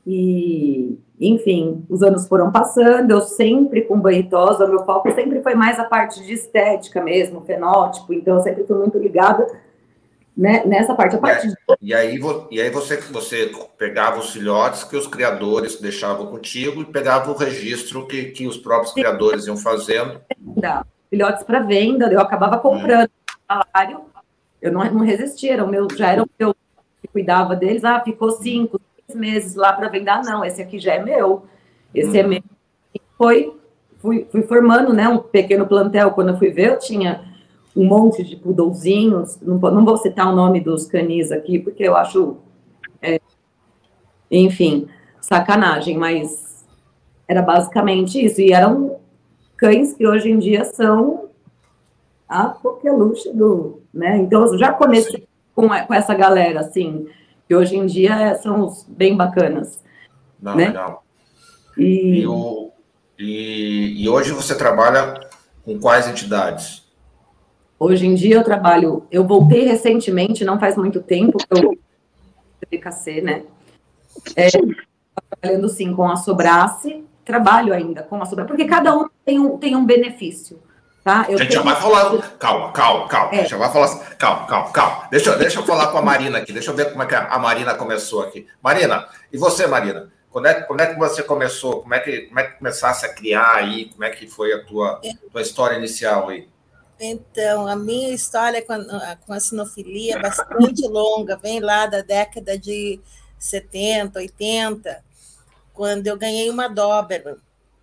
E, 0.06 1.00
enfim, 1.20 1.86
os 1.90 2.02
anos 2.02 2.28
foram 2.28 2.52
passando, 2.52 3.12
eu 3.12 3.22
sempre 3.22 3.82
com 3.82 4.00
banhitosa, 4.00 4.68
meu 4.68 4.86
foco 4.86 5.12
sempre 5.12 5.42
foi 5.42 5.54
mais 5.54 5.78
a 5.78 5.84
parte 5.84 6.24
de 6.24 6.34
estética 6.34 7.02
mesmo, 7.02 7.42
fenótipo, 7.42 8.14
então 8.14 8.38
eu 8.38 8.42
sempre 8.42 8.64
fui 8.64 8.78
muito 8.78 8.98
ligada 8.98 9.46
né, 10.40 10.64
nessa 10.66 10.96
parte. 10.96 11.18
A 11.18 11.20
parte 11.20 11.54
e, 11.82 11.94
aí, 11.94 12.18
de... 12.18 12.48
e 12.50 12.62
aí 12.62 12.70
você, 12.70 12.96
você 12.98 13.52
pegava 13.78 14.20
os 14.20 14.32
filhotes 14.32 14.86
que 14.86 14.96
os 14.96 15.06
criadores 15.06 15.82
deixavam 15.82 16.28
contigo 16.28 16.82
e 16.82 16.86
pegava 16.86 17.30
o 17.30 17.36
registro 17.36 18.08
que, 18.08 18.26
que 18.32 18.48
os 18.48 18.56
próprios 18.56 18.94
Sim. 18.94 19.02
criadores 19.02 19.46
iam 19.46 19.58
fazendo. 19.58 20.22
Filhotes 21.10 21.44
para 21.44 21.60
venda, 21.60 22.10
eu 22.10 22.22
acabava 22.22 22.58
comprando 22.58 23.10
hum. 23.10 23.34
salário, 23.46 24.02
eu 24.62 24.72
não, 24.72 24.86
não 24.86 25.02
resistia, 25.02 25.54
era 25.54 25.66
o 25.66 25.68
meu, 25.68 25.88
já 25.94 26.12
era 26.12 26.24
o 26.24 26.30
meu 26.40 26.56
que 27.02 27.08
cuidava 27.10 27.56
deles, 27.56 27.84
ah, 27.84 28.00
ficou 28.00 28.32
cinco, 28.32 28.80
meses 29.16 29.56
lá 29.56 29.74
para 29.74 29.90
vender, 29.90 30.10
ah, 30.10 30.22
não, 30.24 30.44
esse 30.44 30.62
aqui 30.62 30.80
já 30.80 30.94
é 30.94 31.04
meu, 31.04 31.44
esse 31.94 32.12
hum. 32.12 32.16
é 32.16 32.24
meu. 32.24 32.44
E 32.94 33.02
foi, 33.18 33.54
fui, 34.00 34.28
fui 34.32 34.42
formando, 34.44 34.94
né, 34.94 35.08
um 35.08 35.18
pequeno 35.20 35.68
plantel, 35.68 36.12
quando 36.12 36.30
eu 36.30 36.38
fui 36.38 36.50
ver, 36.50 36.70
eu 36.70 36.80
tinha 36.80 37.30
um 37.76 37.86
monte 37.86 38.24
de 38.24 38.36
pudolzinhos, 38.36 39.40
não, 39.42 39.58
não 39.58 39.86
vou 39.86 39.98
citar 39.98 40.28
o 40.28 40.36
nome 40.36 40.60
dos 40.60 40.86
canis 40.86 41.32
aqui, 41.32 41.60
porque 41.60 41.84
eu 41.84 41.96
acho, 41.96 42.38
é, 43.02 43.20
enfim, 44.30 44.88
sacanagem, 45.22 45.98
mas 45.98 46.66
era 47.28 47.42
basicamente 47.42 48.24
isso, 48.24 48.42
e 48.42 48.52
eram 48.52 48.98
cães 49.56 49.94
que 49.94 50.08
hoje 50.08 50.32
em 50.32 50.40
dia 50.40 50.64
são 50.64 51.30
a 52.28 52.48
coqueluche 52.48 53.32
do, 53.32 53.82
né, 53.94 54.18
então 54.18 54.46
eu 54.46 54.58
já 54.58 54.74
comecei 54.74 55.28
com, 55.56 55.68
com 55.68 55.94
essa 55.94 56.14
galera, 56.14 56.62
assim, 56.62 57.08
que 57.50 57.56
hoje 57.56 57.76
em 57.76 57.88
dia 57.88 58.36
são 58.36 58.64
os 58.64 58.86
bem 58.88 59.18
bacanas. 59.18 59.84
Não, 60.40 60.56
né? 60.56 60.68
legal. 60.68 61.04
E... 61.76 62.20
E, 62.20 62.28
o, 62.28 62.72
e, 63.18 64.04
e 64.04 64.08
hoje 64.08 64.32
você 64.32 64.56
trabalha 64.56 65.20
com 65.66 65.80
quais 65.80 66.08
entidades? 66.08 66.88
Hoje 67.80 68.06
em 68.06 68.14
dia 68.14 68.36
eu 68.36 68.44
trabalho, 68.44 69.08
eu 69.10 69.26
voltei 69.26 69.66
recentemente, 69.66 70.46
não 70.46 70.60
faz 70.60 70.78
muito 70.78 71.02
tempo 71.02 71.40
que 71.40 71.66
eu 71.66 71.80
PKC, 72.70 73.22
né? 73.22 73.44
É, 74.36 74.50
trabalhando 75.32 75.70
sim 75.70 75.96
com 75.96 76.08
a 76.08 76.18
Sobrace, 76.18 77.04
trabalho 77.26 77.74
ainda 77.74 78.04
com 78.04 78.22
a 78.22 78.26
Sobrace, 78.26 78.50
porque 78.50 78.66
cada 78.66 78.96
um 78.96 79.08
tem 79.26 79.40
um, 79.40 79.58
tem 79.58 79.76
um 79.76 79.86
benefício, 79.86 80.60
Tá? 81.10 81.26
Eu 81.28 81.38
a 81.38 81.42
gente 81.42 81.50
tenho... 81.50 81.52
já 81.54 81.62
vai 81.64 81.82
falar. 81.82 82.38
Calma, 82.38 82.72
calma, 82.72 83.08
calma. 83.08 83.36
É. 83.36 83.46
Já 83.46 83.58
vai 83.58 83.74
falar. 83.74 84.16
Calma, 84.16 84.46
calma, 84.46 84.72
calma. 84.72 85.08
Deixa, 85.10 85.36
deixa 85.38 85.60
eu 85.60 85.66
falar 85.66 85.88
com 85.88 85.98
a 85.98 86.04
Marina 86.04 86.38
aqui. 86.38 86.54
Deixa 86.54 86.70
eu 86.70 86.76
ver 86.76 86.92
como 86.92 87.02
é 87.02 87.08
que 87.08 87.16
a 87.16 87.40
Marina 87.40 87.74
começou 87.74 88.22
aqui. 88.22 88.46
Marina, 88.62 89.08
e 89.34 89.38
você, 89.38 89.66
Marina? 89.66 90.12
Quando 90.30 90.46
é, 90.46 90.62
quando 90.62 90.82
é 90.82 90.86
que 90.86 91.00
você 91.00 91.24
começou? 91.24 91.82
Como 91.82 91.96
é 91.96 92.00
que, 92.00 92.28
como 92.28 92.40
é 92.40 92.44
que 92.44 92.60
começasse 92.60 93.08
a 93.08 93.10
criar 93.12 93.56
aí? 93.56 93.90
Como 93.90 94.04
é 94.04 94.12
que 94.12 94.28
foi 94.28 94.54
a 94.54 94.64
tua, 94.64 95.02
tua 95.32 95.42
história 95.42 95.78
inicial 95.78 96.30
aí? 96.30 96.48
Então, 97.00 97.68
a 97.68 97.76
minha 97.76 98.14
história 98.14 98.62
com 98.62 98.74
a, 98.74 99.16
com 99.26 99.34
a 99.34 99.40
sinofilia 99.40 100.16
é 100.16 100.22
bastante 100.22 100.86
longa, 100.88 101.38
vem 101.38 101.60
lá 101.60 101.88
da 101.88 102.02
década 102.02 102.56
de 102.56 103.00
70, 103.40 104.20
80, 104.20 105.04
quando 105.74 106.06
eu 106.06 106.16
ganhei 106.16 106.52
uma 106.52 106.68
Doberman, 106.68 107.38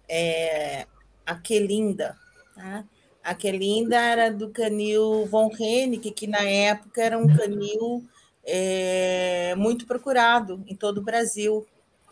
é, 0.09 0.87
a 1.27 1.35
Quelinda. 1.35 2.17
Tá? 2.55 2.85
A 3.27 3.35
Quelinda 3.35 3.97
era 3.97 4.31
do 4.31 4.51
canil 4.51 5.27
Von 5.27 5.51
Hennig, 5.59 6.11
que 6.13 6.27
na 6.27 6.43
época 6.43 7.03
era 7.03 7.19
um 7.19 7.27
canil 7.27 8.05
é, 8.45 9.55
muito 9.57 9.87
procurado 9.87 10.63
em 10.67 10.77
todo 10.77 10.99
o 10.99 11.03
Brasil 11.03 11.67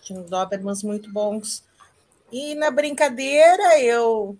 tinha 0.04 0.21
Dobermans 0.21 0.83
muito 0.83 1.11
bons. 1.11 1.64
E 2.30 2.54
na 2.54 2.71
brincadeira, 2.71 3.80
eu, 3.80 4.37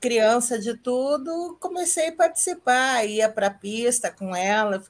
criança 0.00 0.58
de 0.58 0.76
tudo, 0.76 1.56
comecei 1.58 2.08
a 2.08 2.16
participar, 2.16 3.04
ia 3.04 3.28
para 3.28 3.46
a 3.48 3.54
pista 3.54 4.10
com 4.12 4.36
ela, 4.36 4.82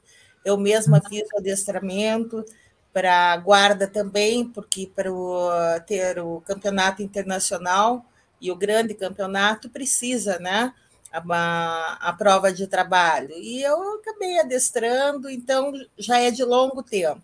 eu 0.45 0.57
mesma 0.57 1.01
fiz 1.09 1.29
o 1.33 1.39
adestramento 1.39 2.45
para 2.93 3.37
guarda 3.37 3.87
também, 3.87 4.45
porque 4.45 4.91
para 4.95 5.81
ter 5.87 6.19
o 6.19 6.41
campeonato 6.41 7.03
internacional 7.03 8.05
e 8.41 8.51
o 8.51 8.57
grande 8.57 8.95
campeonato 8.95 9.69
precisa, 9.69 10.39
né? 10.39 10.73
A, 11.11 11.99
a 12.01 12.13
prova 12.13 12.53
de 12.53 12.67
trabalho. 12.67 13.33
E 13.33 13.63
eu 13.63 13.95
acabei 13.95 14.39
adestrando, 14.39 15.31
então 15.31 15.73
já 15.97 16.19
é 16.19 16.31
de 16.31 16.45
longo 16.45 16.83
tempo. 16.83 17.23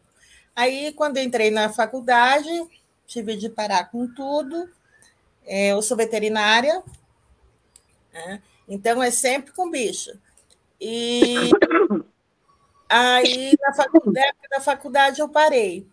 Aí, 0.56 0.92
quando 0.92 1.18
entrei 1.18 1.50
na 1.50 1.68
faculdade, 1.68 2.48
tive 3.06 3.36
de 3.36 3.48
parar 3.48 3.90
com 3.90 4.06
tudo. 4.06 4.70
É, 5.44 5.72
eu 5.72 5.82
sou 5.82 5.96
veterinária, 5.96 6.80
né? 8.12 8.40
então 8.68 9.02
é 9.02 9.10
sempre 9.10 9.52
com 9.52 9.68
bicho. 9.70 10.12
E 10.80 11.50
aí, 12.88 13.56
na 13.60 13.74
faculdade, 13.74 14.36
na 14.50 14.60
faculdade 14.60 15.20
eu 15.20 15.28
parei. 15.28 15.86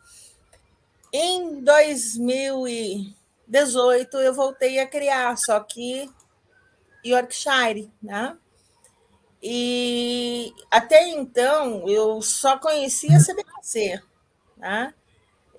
Em 1.11 1.61
2018, 1.61 4.17
eu 4.17 4.33
voltei 4.33 4.79
a 4.79 4.87
criar, 4.87 5.37
só 5.37 5.59
que 5.59 6.09
Yorkshire, 7.05 7.91
né? 8.01 8.37
E 9.41 10.53
até 10.69 11.07
então 11.09 11.87
eu 11.89 12.21
só 12.21 12.57
conhecia 12.59 13.17
CBC, 13.17 14.01
né? 14.57 14.93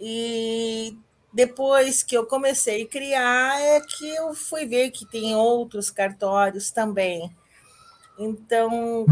E 0.00 0.96
depois 1.32 2.02
que 2.02 2.16
eu 2.16 2.26
comecei 2.26 2.82
a 2.82 2.88
criar, 2.88 3.60
é 3.60 3.80
que 3.80 4.08
eu 4.14 4.34
fui 4.34 4.66
ver 4.66 4.90
que 4.90 5.06
tem 5.06 5.34
outros 5.34 5.90
cartórios 5.90 6.70
também. 6.70 7.34
Então, 8.18 9.06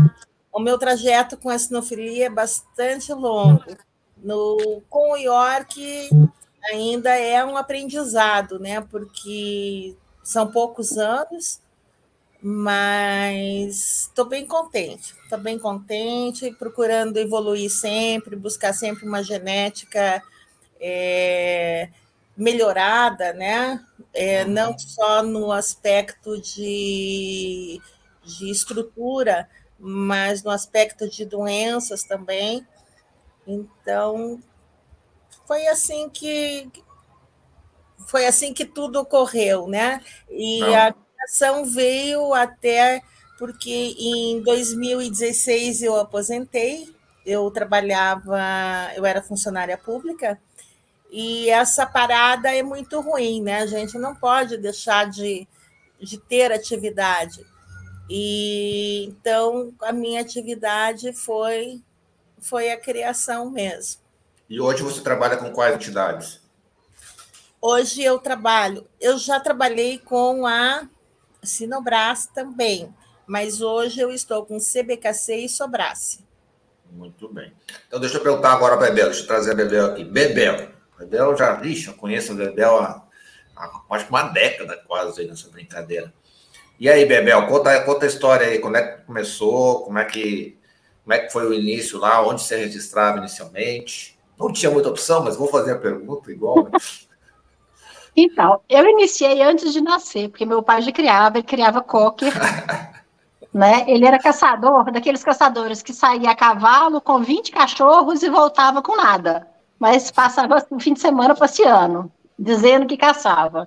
o 0.52 0.60
meu 0.60 0.78
trajeto 0.78 1.36
com 1.36 1.48
a 1.48 1.58
sinofilia 1.58 2.26
é 2.26 2.30
bastante 2.30 3.12
longo. 3.12 3.76
No, 4.22 4.82
com 4.90 5.12
o 5.12 5.16
York, 5.16 6.10
ainda 6.70 7.10
é 7.16 7.42
um 7.44 7.56
aprendizado, 7.56 8.58
né? 8.58 8.80
Porque 8.82 9.96
são 10.22 10.50
poucos 10.50 10.98
anos, 10.98 11.60
mas 12.42 14.08
estou 14.08 14.24
bem 14.24 14.46
contente. 14.46 15.14
Estou 15.22 15.38
bem 15.38 15.58
contente, 15.58 16.54
procurando 16.58 17.18
evoluir 17.18 17.70
sempre, 17.70 18.36
buscar 18.36 18.72
sempre 18.72 19.06
uma 19.06 19.22
genética. 19.22 20.22
É, 20.80 21.90
melhorada, 22.40 23.34
né? 23.34 23.84
É, 24.14 24.44
não 24.46 24.76
só 24.78 25.22
no 25.22 25.52
aspecto 25.52 26.40
de, 26.40 27.80
de 28.24 28.50
estrutura, 28.50 29.48
mas 29.78 30.42
no 30.42 30.50
aspecto 30.50 31.08
de 31.08 31.26
doenças 31.26 32.02
também. 32.02 32.66
Então, 33.46 34.42
foi 35.46 35.66
assim 35.66 36.08
que 36.08 36.70
foi 38.06 38.26
assim 38.26 38.54
que 38.54 38.64
tudo 38.64 39.00
ocorreu, 39.00 39.68
né? 39.68 40.02
E 40.30 40.60
não. 40.60 40.74
a 40.74 40.94
criação 41.20 41.64
veio 41.64 42.32
até 42.32 43.02
porque 43.38 43.94
em 43.98 44.42
2016 44.42 45.82
eu 45.82 45.96
aposentei, 45.96 46.94
eu 47.24 47.50
trabalhava, 47.50 48.38
eu 48.94 49.06
era 49.06 49.22
funcionária 49.22 49.78
pública 49.78 50.38
e 51.10 51.48
essa 51.50 51.86
parada 51.86 52.54
é 52.54 52.62
muito 52.62 53.00
ruim, 53.00 53.42
né? 53.42 53.62
A 53.62 53.66
gente 53.66 53.98
não 53.98 54.14
pode 54.14 54.56
deixar 54.56 55.08
de, 55.08 55.46
de 55.98 56.18
ter 56.18 56.52
atividade. 56.52 57.44
E 58.08 59.06
então 59.06 59.72
a 59.82 59.92
minha 59.92 60.20
atividade 60.20 61.12
foi 61.12 61.80
foi 62.40 62.70
a 62.70 62.80
criação 62.80 63.50
mesmo. 63.50 64.00
E 64.48 64.60
hoje 64.60 64.82
você 64.82 65.00
trabalha 65.00 65.36
com 65.36 65.50
quais 65.52 65.74
entidades? 65.74 66.40
Hoje 67.60 68.02
eu 68.02 68.18
trabalho, 68.18 68.86
eu 68.98 69.18
já 69.18 69.38
trabalhei 69.38 69.98
com 69.98 70.46
a 70.46 70.88
Sinobras 71.42 72.26
também, 72.26 72.94
mas 73.26 73.60
hoje 73.60 74.00
eu 74.00 74.10
estou 74.10 74.44
com 74.44 74.58
CBKC 74.58 75.36
e 75.36 75.48
Sobrace. 75.48 76.24
Muito 76.92 77.28
bem. 77.32 77.52
Então 77.86 78.00
deixa 78.00 78.16
eu 78.16 78.22
perguntar 78.22 78.52
agora 78.52 78.76
para 78.76 78.86
a 78.86 78.90
Bebel, 78.90 79.06
deixa 79.06 79.22
eu 79.22 79.26
trazer 79.26 79.52
a 79.52 79.54
Bebel 79.54 79.86
aqui. 79.86 80.04
Bebel, 80.04 80.68
Bebel 80.98 81.36
já, 81.36 81.60
ixi, 81.64 81.88
eu 81.88 81.94
conheço 81.94 82.32
a 82.32 82.34
Bebel 82.34 82.78
há, 82.78 83.06
há 83.56 83.82
acho 83.90 84.04
que 84.06 84.10
uma 84.10 84.24
década 84.24 84.76
quase 84.86 85.20
aí 85.20 85.28
nessa 85.28 85.48
brincadeira. 85.48 86.12
E 86.78 86.88
aí, 86.88 87.04
Bebel, 87.04 87.46
conta, 87.46 87.78
conta 87.82 88.06
a 88.06 88.08
história 88.08 88.46
aí, 88.46 88.58
como 88.58 88.76
é 88.76 88.82
que 88.82 89.04
começou, 89.04 89.84
como 89.84 89.98
é 89.98 90.04
que, 90.04 90.58
como 91.04 91.12
é 91.12 91.18
que 91.18 91.30
foi 91.30 91.46
o 91.46 91.52
início 91.52 91.98
lá, 91.98 92.26
onde 92.26 92.42
você 92.42 92.56
registrava 92.56 93.18
inicialmente? 93.18 94.18
Não 94.38 94.50
tinha 94.50 94.70
muita 94.70 94.88
opção, 94.88 95.22
mas 95.22 95.36
vou 95.36 95.46
fazer 95.46 95.72
a 95.72 95.78
pergunta 95.78 96.32
igual. 96.32 96.64
Né? 96.64 96.70
Então, 98.22 98.60
eu 98.68 98.86
iniciei 98.86 99.42
antes 99.42 99.72
de 99.72 99.80
nascer, 99.80 100.28
porque 100.28 100.44
meu 100.44 100.62
pai 100.62 100.82
já 100.82 100.92
criava, 100.92 101.38
ele 101.38 101.46
criava 101.46 101.80
cocker. 101.80 102.32
né? 103.52 103.84
Ele 103.86 104.04
era 104.04 104.18
caçador, 104.18 104.90
daqueles 104.90 105.24
caçadores 105.24 105.82
que 105.82 105.92
saía 105.92 106.30
a 106.30 106.34
cavalo 106.34 107.00
com 107.00 107.20
20 107.20 107.50
cachorros 107.50 108.22
e 108.22 108.30
voltava 108.30 108.82
com 108.82 108.96
nada 108.96 109.50
mas 109.80 110.10
passava 110.10 110.62
o 110.70 110.78
fim 110.78 110.92
de 110.92 111.00
semana 111.00 111.34
passeando, 111.34 112.12
dizendo 112.38 112.86
que 112.86 112.98
caçava. 112.98 113.66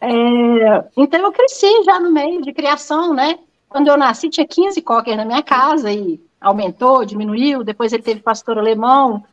É, 0.00 0.84
então 0.96 1.20
eu 1.20 1.32
cresci 1.32 1.84
já 1.84 2.00
no 2.00 2.10
meio 2.10 2.42
de 2.42 2.52
criação, 2.52 3.14
né? 3.14 3.38
Quando 3.68 3.86
eu 3.86 3.96
nasci 3.96 4.28
tinha 4.28 4.46
15 4.46 4.82
cocker 4.82 5.16
na 5.16 5.24
minha 5.24 5.42
casa 5.42 5.92
e 5.92 6.20
aumentou, 6.40 7.04
diminuiu, 7.04 7.62
depois 7.62 7.92
ele 7.92 8.02
teve 8.02 8.20
pastor 8.20 8.58
alemão. 8.58 9.24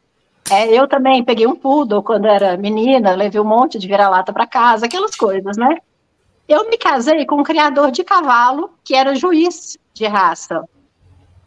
É, 0.51 0.67
eu 0.67 0.87
também 0.87 1.23
peguei 1.23 1.47
um 1.47 1.55
poodle 1.55 2.03
quando 2.03 2.25
era 2.25 2.57
menina, 2.57 3.15
levei 3.15 3.39
um 3.39 3.45
monte 3.45 3.79
de 3.79 3.87
vira-lata 3.87 4.33
para 4.33 4.45
casa, 4.45 4.85
aquelas 4.85 5.15
coisas, 5.15 5.55
né? 5.57 5.77
Eu 6.47 6.69
me 6.69 6.77
casei 6.77 7.25
com 7.25 7.37
um 7.37 7.43
criador 7.43 7.91
de 7.91 8.03
cavalo 8.03 8.71
que 8.83 8.93
era 8.93 9.15
juiz 9.15 9.77
de 9.93 10.05
raça. 10.05 10.63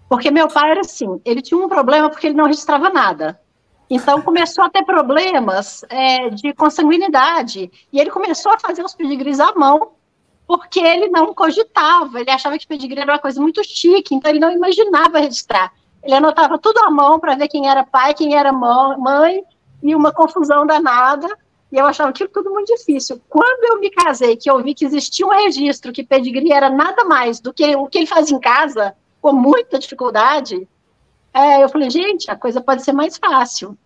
Porque 0.08 0.30
meu 0.30 0.48
pai 0.48 0.70
era 0.70 0.80
assim, 0.80 1.20
ele 1.24 1.42
tinha 1.42 1.58
um 1.58 1.68
problema 1.68 2.08
porque 2.08 2.26
ele 2.26 2.36
não 2.36 2.46
registrava 2.46 2.88
nada. 2.88 3.38
Então 3.88 4.22
começou 4.22 4.64
a 4.64 4.70
ter 4.70 4.84
problemas 4.84 5.84
é, 5.88 6.30
de 6.30 6.52
consanguinidade 6.54 7.70
e 7.92 8.00
ele 8.00 8.10
começou 8.10 8.52
a 8.52 8.58
fazer 8.58 8.82
os 8.82 8.94
pedigrees 8.94 9.38
à 9.38 9.52
mão 9.54 9.92
porque 10.46 10.80
ele 10.80 11.08
não 11.08 11.34
cogitava, 11.34 12.20
ele 12.20 12.30
achava 12.30 12.56
que 12.56 12.66
pedigree 12.66 13.00
era 13.00 13.12
uma 13.12 13.18
coisa 13.18 13.40
muito 13.40 13.62
chique, 13.64 14.14
então 14.14 14.30
ele 14.30 14.38
não 14.38 14.52
imaginava 14.52 15.18
registrar. 15.18 15.72
Ele 16.02 16.14
anotava 16.14 16.58
tudo 16.58 16.78
à 16.80 16.90
mão 16.90 17.18
para 17.18 17.34
ver 17.34 17.48
quem 17.48 17.68
era 17.68 17.84
pai, 17.84 18.14
quem 18.14 18.36
era 18.36 18.52
mãe, 18.52 19.42
e 19.82 19.94
uma 19.94 20.12
confusão 20.12 20.66
danada, 20.66 21.28
e 21.70 21.76
eu 21.76 21.86
achava 21.86 22.10
aquilo 22.10 22.30
tudo 22.32 22.50
muito 22.50 22.74
difícil. 22.74 23.20
Quando 23.28 23.64
eu 23.64 23.80
me 23.80 23.90
casei, 23.90 24.36
que 24.36 24.50
eu 24.50 24.62
vi 24.62 24.74
que 24.74 24.84
existia 24.84 25.26
um 25.26 25.30
registro, 25.30 25.92
que 25.92 26.04
pedigree 26.04 26.52
era 26.52 26.70
nada 26.70 27.04
mais 27.04 27.40
do 27.40 27.52
que 27.52 27.74
o 27.74 27.86
que 27.86 27.98
ele 27.98 28.06
fazia 28.06 28.36
em 28.36 28.40
casa, 28.40 28.94
com 29.20 29.32
muita 29.32 29.78
dificuldade, 29.78 30.68
é, 31.34 31.62
eu 31.62 31.68
falei, 31.68 31.90
gente, 31.90 32.30
a 32.30 32.36
coisa 32.36 32.60
pode 32.60 32.82
ser 32.82 32.92
mais 32.92 33.16
fácil. 33.16 33.76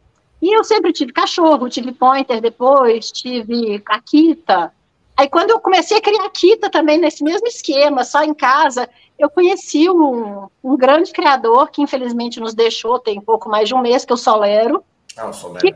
E 0.40 0.56
eu 0.56 0.62
sempre 0.64 0.92
tive 0.92 1.12
cachorro, 1.12 1.68
tive 1.68 1.92
pointer 1.92 2.40
depois, 2.40 3.10
tive 3.10 3.82
Akita. 3.86 4.72
Aí 5.20 5.28
quando 5.28 5.50
eu 5.50 5.60
comecei 5.60 5.98
a 5.98 6.00
criar 6.00 6.24
Akita 6.24 6.70
também 6.70 6.96
nesse 6.96 7.22
mesmo 7.22 7.46
esquema, 7.46 8.04
só 8.04 8.22
em 8.24 8.32
casa, 8.32 8.88
eu 9.18 9.28
conheci 9.28 9.86
um, 9.90 10.48
um 10.64 10.78
grande 10.78 11.12
criador 11.12 11.70
que 11.70 11.82
infelizmente 11.82 12.40
nos 12.40 12.54
deixou 12.54 12.98
tem 12.98 13.20
pouco 13.20 13.46
mais 13.46 13.68
de 13.68 13.74
um 13.74 13.82
mês, 13.82 14.02
que 14.02 14.12
é 14.12 14.14
o 14.14 14.16
Solero. 14.16 14.82
Ah, 15.18 15.26
o 15.26 15.32
Solero. 15.34 15.58
Que, 15.58 15.74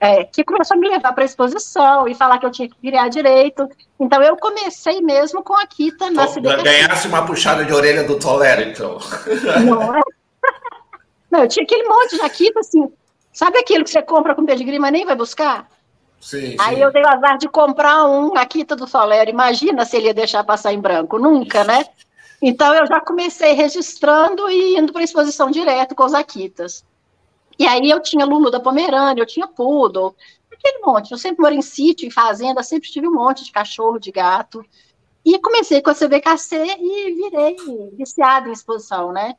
é, 0.00 0.24
que 0.24 0.42
começou 0.42 0.74
a 0.74 0.80
me 0.80 0.88
levar 0.88 1.12
para 1.12 1.22
a 1.22 1.26
exposição 1.26 2.08
e 2.08 2.14
falar 2.14 2.38
que 2.38 2.46
eu 2.46 2.50
tinha 2.50 2.66
que 2.66 2.76
criar 2.76 3.08
direito. 3.08 3.68
Então 4.00 4.22
eu 4.22 4.38
comecei 4.38 5.02
mesmo 5.02 5.42
com 5.42 5.52
a 5.52 5.66
Kita 5.66 6.10
na 6.10 6.26
CBK. 6.26 6.62
Ganhasse 6.62 7.08
uma 7.08 7.26
puxada 7.26 7.66
de 7.66 7.74
orelha 7.74 8.04
do 8.04 8.18
Tolero, 8.18 8.62
então. 8.62 8.96
Não, 9.66 9.94
é? 9.94 10.00
Não, 11.30 11.40
eu 11.40 11.48
tinha 11.48 11.62
aquele 11.62 11.86
monte 11.86 12.16
de 12.16 12.22
Akita, 12.22 12.60
assim, 12.60 12.90
sabe 13.34 13.58
aquilo 13.58 13.84
que 13.84 13.90
você 13.90 14.00
compra 14.00 14.34
com 14.34 14.46
pedigree, 14.46 14.78
mas 14.78 14.92
nem 14.92 15.04
vai 15.04 15.14
buscar? 15.14 15.68
Sim, 16.20 16.56
Aí 16.58 16.76
sim. 16.76 16.82
eu 16.82 16.92
dei 16.92 17.02
o 17.02 17.08
azar 17.08 17.38
de 17.38 17.48
comprar 17.48 18.04
um 18.06 18.36
Akita 18.36 18.74
do 18.74 18.86
Solero. 18.86 19.30
Imagina 19.30 19.84
se 19.84 19.96
ele 19.96 20.06
ia 20.06 20.14
deixar 20.14 20.44
passar 20.44 20.72
em 20.72 20.80
branco. 20.80 21.18
Nunca, 21.18 21.64
né? 21.64 21.84
Então 22.40 22.74
eu 22.74 22.86
já 22.86 23.00
comecei 23.00 23.52
registrando 23.52 24.48
e 24.50 24.78
indo 24.78 24.92
para 24.92 25.02
a 25.02 25.04
exposição 25.04 25.50
direto 25.50 25.94
com 25.94 26.04
os 26.04 26.14
Akitas. 26.14 26.84
E 27.58 27.66
aí 27.66 27.90
eu 27.90 28.00
tinha 28.00 28.24
Lulu 28.24 28.50
da 28.50 28.60
Pomerânia, 28.60 29.20
eu 29.20 29.26
tinha 29.26 29.46
Poodle, 29.48 30.14
aquele 30.52 30.78
monte. 30.84 31.12
Eu 31.12 31.18
sempre 31.18 31.40
morei 31.40 31.58
em 31.58 31.62
sítio, 31.62 32.06
em 32.06 32.10
fazenda, 32.10 32.62
sempre 32.62 32.90
tive 32.90 33.08
um 33.08 33.14
monte 33.14 33.44
de 33.44 33.52
cachorro, 33.52 33.98
de 33.98 34.10
gato. 34.12 34.64
E 35.24 35.38
comecei 35.40 35.82
com 35.82 35.90
a 35.90 35.94
CBKC 35.94 36.56
e 36.80 37.14
virei 37.14 37.56
viciada 37.92 38.48
em 38.48 38.52
exposição, 38.52 39.12
né? 39.12 39.34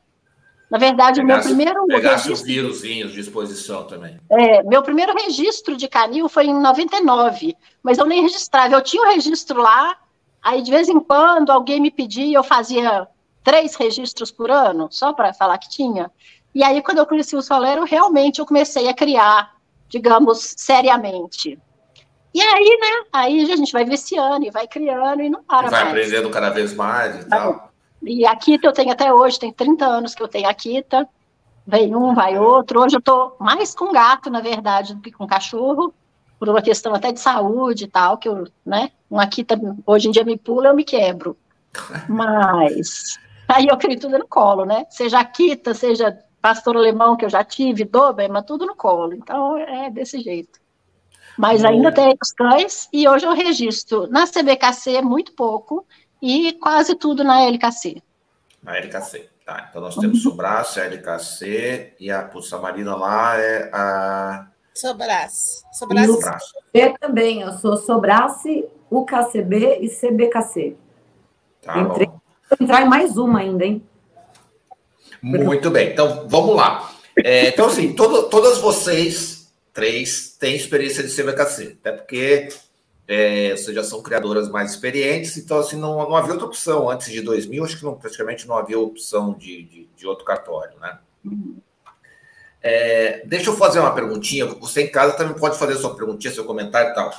Na 0.70 0.78
verdade, 0.78 1.22
pegasse, 1.22 1.52
o 1.52 1.56
meu 1.56 1.66
primeiro. 1.66 1.88
Pegasse 1.88 2.30
registro, 2.30 2.34
os 2.34 2.42
vírusinhos 2.42 3.12
de 3.12 3.20
exposição 3.20 3.86
também. 3.86 4.20
É, 4.30 4.62
meu 4.64 4.84
primeiro 4.84 5.14
registro 5.14 5.76
de 5.76 5.88
canil 5.88 6.30
foi 6.30 6.46
em 6.46 6.54
99, 6.54 7.56
mas 7.82 7.98
eu 7.98 8.06
nem 8.06 8.22
registrava. 8.22 8.76
Eu 8.76 8.82
tinha 8.82 9.02
o 9.02 9.06
um 9.06 9.10
registro 9.10 9.60
lá, 9.60 9.98
aí 10.42 10.62
de 10.62 10.70
vez 10.70 10.88
em 10.88 11.00
quando 11.00 11.52
alguém 11.52 11.80
me 11.80 11.90
pedia, 11.90 12.38
eu 12.38 12.44
fazia 12.44 13.08
três 13.44 13.76
registros 13.76 14.32
por 14.32 14.52
ano, 14.52 14.88
só 14.92 15.12
para 15.12 15.34
falar 15.34 15.58
que 15.58 15.70
tinha. 15.70 16.12
E 16.54 16.64
aí, 16.64 16.82
quando 16.82 17.00
eu 17.00 17.06
conheci 17.06 17.36
o 17.36 17.42
Solero, 17.42 17.84
realmente 17.84 18.40
eu 18.40 18.46
comecei 18.46 18.88
a 18.88 18.94
criar, 18.94 19.56
digamos, 19.88 20.54
seriamente. 20.58 21.58
E 22.34 22.42
aí, 22.42 22.78
né? 22.80 23.08
Aí 23.12 23.52
a 23.52 23.56
gente 23.56 23.72
vai 23.72 23.86
viciando 23.86 24.46
e 24.46 24.52
vai 24.52 24.68
criando 24.68 25.22
e 25.22 25.30
não 25.30 25.44
para 25.44 25.68
e 25.68 25.70
vai 25.72 25.84
mais. 25.86 25.96
aprendendo 25.96 26.30
cada 26.30 26.50
vez 26.50 26.74
mais 26.76 27.24
e 27.24 27.28
tal. 27.28 27.69
E 28.02 28.26
a 28.26 28.36
Kita 28.36 28.68
eu 28.68 28.74
tenho 28.74 28.92
até 28.92 29.14
hoje, 29.14 29.40
tem 29.40 29.52
30 29.52 29.86
anos 29.86 30.16
que 30.16 30.24
eu 30.24 30.28
tenho 30.28 30.50
a 30.50 30.54
Kita. 30.54 31.08
Vem 31.66 31.96
um, 31.96 32.14
vai 32.14 32.38
outro. 32.38 32.82
Hoje 32.82 32.96
eu 32.96 33.00
estou 33.00 33.36
mais 33.40 33.76
com 33.76 33.92
gato, 33.92 34.30
na 34.30 34.42
verdade, 34.42 34.96
do 34.96 35.02
que 35.02 35.12
com 35.12 35.28
cachorro, 35.28 35.94
por 36.40 36.50
uma 36.50 36.62
questão 36.62 36.94
até 36.94 37.12
de 37.12 37.20
saúde 37.20 37.84
e 37.84 37.88
tal, 37.88 38.18
que 38.18 38.28
eu, 38.28 38.48
né? 38.66 38.92
Uma 39.10 39.28
Kita 39.28 39.60
hoje 39.86 40.08
em 40.08 40.12
dia 40.12 40.24
me 40.24 40.38
pula, 40.38 40.70
eu 40.70 40.76
me 40.76 40.84
quebro. 40.84 41.38
Mas 42.08 43.20
aí 43.48 43.68
eu 43.68 43.78
crio 43.78 44.00
tudo 44.00 44.18
no 44.18 44.28
colo, 44.28 44.66
né? 44.66 44.86
Seja 44.90 45.20
a 45.20 45.26
Kita, 45.26 45.74
seja 45.74 46.18
pastor 46.42 46.78
alemão 46.78 47.18
que 47.18 47.26
eu 47.26 47.30
já 47.30 47.44
tive, 47.44 47.84
Doberman, 47.84 48.44
tudo 48.44 48.66
no 48.66 48.76
colo. 48.76 49.14
Então 49.14 49.58
é 49.58 49.90
desse 49.90 50.20
jeito. 50.22 50.60
Mas 51.38 51.64
ainda 51.64 51.92
tem 51.92 52.18
os 52.22 52.32
cães 52.32 52.90
e 52.92 53.08
hoje 53.08 53.26
eu 53.26 53.34
registro 53.34 54.08
na 54.08 54.26
CBKC 54.26 55.02
muito 55.02 55.32
pouco 55.34 55.86
e 56.22 56.54
quase 56.54 56.96
tudo 56.96 57.24
na 57.24 57.42
LKC. 57.42 58.02
Na 58.62 58.78
LKC, 58.78 59.30
tá. 59.46 59.68
Então 59.70 59.82
nós 59.82 59.96
temos 59.96 60.26
a 60.26 60.86
LKC 60.86 61.94
e 62.00 62.12
a 62.12 62.24
Pulsa 62.24 62.58
Marina 62.58 62.96
lá 62.96 63.38
é 63.38 63.70
a. 63.74 64.48
Sobraço. 64.74 65.64
Sobraço. 65.74 66.54
Eu 66.74 66.94
também, 66.98 67.42
eu 67.42 67.54
sou 67.54 67.78
Sobrace, 67.78 68.66
UKCB 68.90 69.80
e 69.82 69.90
CBKC. 69.90 70.76
Tá 71.62 71.80
Entrei, 71.80 72.08
bom. 72.08 72.20
entrar 72.60 72.82
em 72.82 72.90
mais 72.90 73.18
uma 73.18 73.40
ainda, 73.40 73.66
hein? 73.66 73.84
Muito 75.22 75.70
bem, 75.70 75.92
então 75.92 76.28
vamos 76.30 76.56
lá. 76.56 76.92
É, 77.18 77.50
então, 77.50 77.68
assim, 77.68 77.94
todo, 77.94 78.30
todas 78.30 78.60
vocês 78.60 79.40
três 79.74 80.36
têm 80.40 80.56
experiência 80.56 81.04
de 81.04 81.10
CBKC, 81.10 81.78
até 81.80 81.92
porque 81.92 82.50
é, 83.12 83.58
vocês 83.58 83.76
já 83.76 83.84
são 83.84 84.04
criadoras 84.04 84.48
mais 84.50 84.70
experientes, 84.70 85.36
então, 85.36 85.58
assim, 85.58 85.76
não, 85.76 85.98
não 86.08 86.16
havia 86.16 86.34
outra 86.34 86.46
opção. 86.46 86.88
Antes 86.88 87.12
de 87.12 87.22
2000, 87.22 87.66
acho 87.66 87.80
que 87.80 87.84
não, 87.84 87.96
praticamente 87.96 88.48
não 88.48 88.56
havia 88.56 88.80
opção 88.80 89.34
de, 89.34 89.64
de, 89.64 89.90
de 89.98 90.06
outro 90.06 90.24
cartório, 90.24 90.78
né? 90.80 91.00
É, 92.62 93.24
deixa 93.26 93.50
eu 93.50 93.58
fazer 93.58 93.80
uma 93.80 93.96
perguntinha. 93.96 94.46
Você 94.46 94.84
em 94.84 94.92
casa 94.92 95.14
também 95.14 95.34
pode 95.34 95.58
fazer 95.58 95.76
sua 95.78 95.96
perguntinha, 95.96 96.32
seu 96.32 96.46
comentário 96.46 96.92
e 96.92 96.94
tal. 96.94 97.12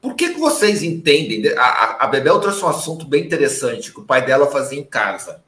Por 0.00 0.14
que, 0.14 0.34
que 0.34 0.38
vocês 0.38 0.84
entendem? 0.84 1.52
A, 1.58 2.04
a 2.04 2.06
Bebel 2.06 2.38
trouxe 2.38 2.64
um 2.64 2.68
assunto 2.68 3.04
bem 3.04 3.24
interessante 3.24 3.92
que 3.92 3.98
o 3.98 4.04
pai 4.04 4.24
dela 4.24 4.46
fazia 4.46 4.78
em 4.78 4.84
casa. 4.84 5.42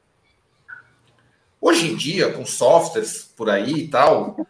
Hoje 1.60 1.92
em 1.92 1.94
dia, 1.94 2.32
com 2.32 2.44
softwares 2.44 3.30
por 3.36 3.48
aí 3.48 3.72
e 3.72 3.88
tal, 3.88 4.44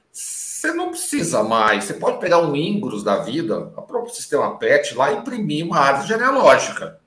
você 0.67 0.73
não 0.73 0.91
precisa 0.91 1.43
mais. 1.43 1.85
Você 1.85 1.95
pode 1.95 2.19
pegar 2.19 2.39
um 2.41 2.55
Ingrus 2.55 3.03
da 3.03 3.19
vida, 3.19 3.59
o 3.59 3.83
próprio 3.83 4.15
sistema 4.15 4.59
PET, 4.59 4.95
lá 4.95 5.13
e 5.13 5.17
imprimir 5.17 5.65
uma 5.65 5.79
árvore 5.79 6.09
genealógica, 6.09 6.99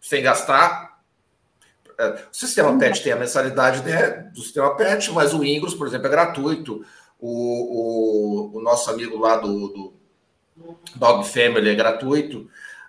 sem 0.00 0.22
gastar. 0.22 1.00
O 1.98 2.34
sistema 2.34 2.76
PET 2.78 3.02
tem 3.02 3.12
a 3.12 3.16
mensalidade 3.16 3.82
né, 3.82 4.30
do 4.34 4.40
sistema 4.40 4.74
PET, 4.76 5.12
mas 5.12 5.34
o 5.34 5.44
Ingrus, 5.44 5.74
por 5.74 5.86
exemplo, 5.86 6.06
é 6.06 6.10
gratuito. 6.10 6.84
O, 7.18 8.50
o, 8.54 8.58
o 8.58 8.62
nosso 8.62 8.90
amigo 8.90 9.16
lá 9.18 9.36
do, 9.36 9.68
do 9.68 9.94
Dog 10.96 11.28
Family 11.28 11.70
é 11.70 11.74
gratuito. 11.74 12.48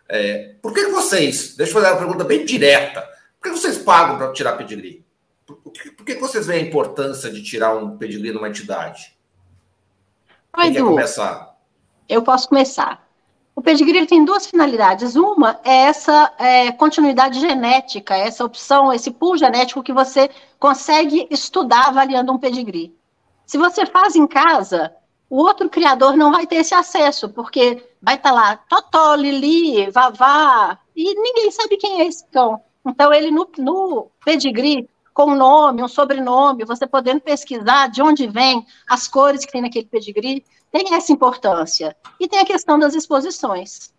É, 0.09 0.55
por 0.61 0.73
que 0.73 0.87
vocês, 0.87 1.55
deixa 1.55 1.71
eu 1.71 1.81
fazer 1.81 1.93
uma 1.93 1.99
pergunta 1.99 2.23
bem 2.23 2.45
direta, 2.45 3.07
por 3.39 3.51
que 3.51 3.59
vocês 3.59 3.77
pagam 3.77 4.17
para 4.17 4.31
tirar 4.31 4.53
pedigree? 4.53 5.03
Por 5.45 5.71
que, 5.71 5.91
por 5.91 6.05
que 6.05 6.15
vocês 6.15 6.47
veem 6.47 6.63
a 6.63 6.67
importância 6.67 7.29
de 7.29 7.43
tirar 7.43 7.75
um 7.75 7.97
pedigree 7.97 8.31
numa 8.31 8.47
entidade? 8.47 9.13
Oi, 10.55 10.65
Quem 10.65 10.73
quer 10.73 10.83
começar? 10.83 11.57
Eu 12.07 12.21
posso 12.21 12.47
começar. 12.47 13.03
O 13.55 13.61
pedigree 13.61 14.05
tem 14.05 14.23
duas 14.23 14.45
finalidades. 14.45 15.15
Uma 15.15 15.59
é 15.63 15.85
essa 15.85 16.33
é, 16.37 16.71
continuidade 16.71 17.39
genética, 17.39 18.15
essa 18.15 18.45
opção, 18.45 18.93
esse 18.93 19.11
pool 19.11 19.35
genético 19.37 19.83
que 19.83 19.91
você 19.91 20.29
consegue 20.59 21.27
estudar 21.31 21.87
avaliando 21.87 22.31
um 22.31 22.37
pedigree. 22.37 22.95
Se 23.45 23.57
você 23.57 23.85
faz 23.85 24.15
em 24.15 24.27
casa, 24.27 24.93
o 25.29 25.37
outro 25.37 25.69
criador 25.69 26.15
não 26.15 26.31
vai 26.31 26.45
ter 26.45 26.57
esse 26.57 26.75
acesso, 26.75 27.29
porque 27.29 27.83
vai 28.01 28.15
estar 28.15 28.31
lá 28.31 28.55
Totó, 28.55 29.15
Lili, 29.15 29.89
Vavá, 29.89 30.77
e 30.95 31.19
ninguém 31.19 31.49
sabe 31.49 31.77
quem 31.77 32.01
é 32.01 32.05
esse 32.05 32.25
cão. 32.27 32.61
Então, 32.85 33.11
ele 33.11 33.31
no, 33.31 33.47
no 33.57 34.11
pedigree, 34.23 34.87
com 35.13 35.31
um 35.31 35.35
nome, 35.35 35.83
um 35.83 35.87
sobrenome, 35.87 36.65
você 36.65 36.87
podendo 36.87 37.21
pesquisar 37.21 37.87
de 37.87 38.01
onde 38.01 38.27
vem, 38.27 38.65
as 38.89 39.07
cores 39.07 39.45
que 39.45 39.51
tem 39.51 39.61
naquele 39.61 39.85
pedigree, 39.85 40.43
tem 40.71 40.93
essa 40.93 41.11
importância. 41.11 41.95
E 42.19 42.27
tem 42.27 42.39
a 42.39 42.45
questão 42.45 42.79
das 42.79 42.95
exposições, 42.95 43.93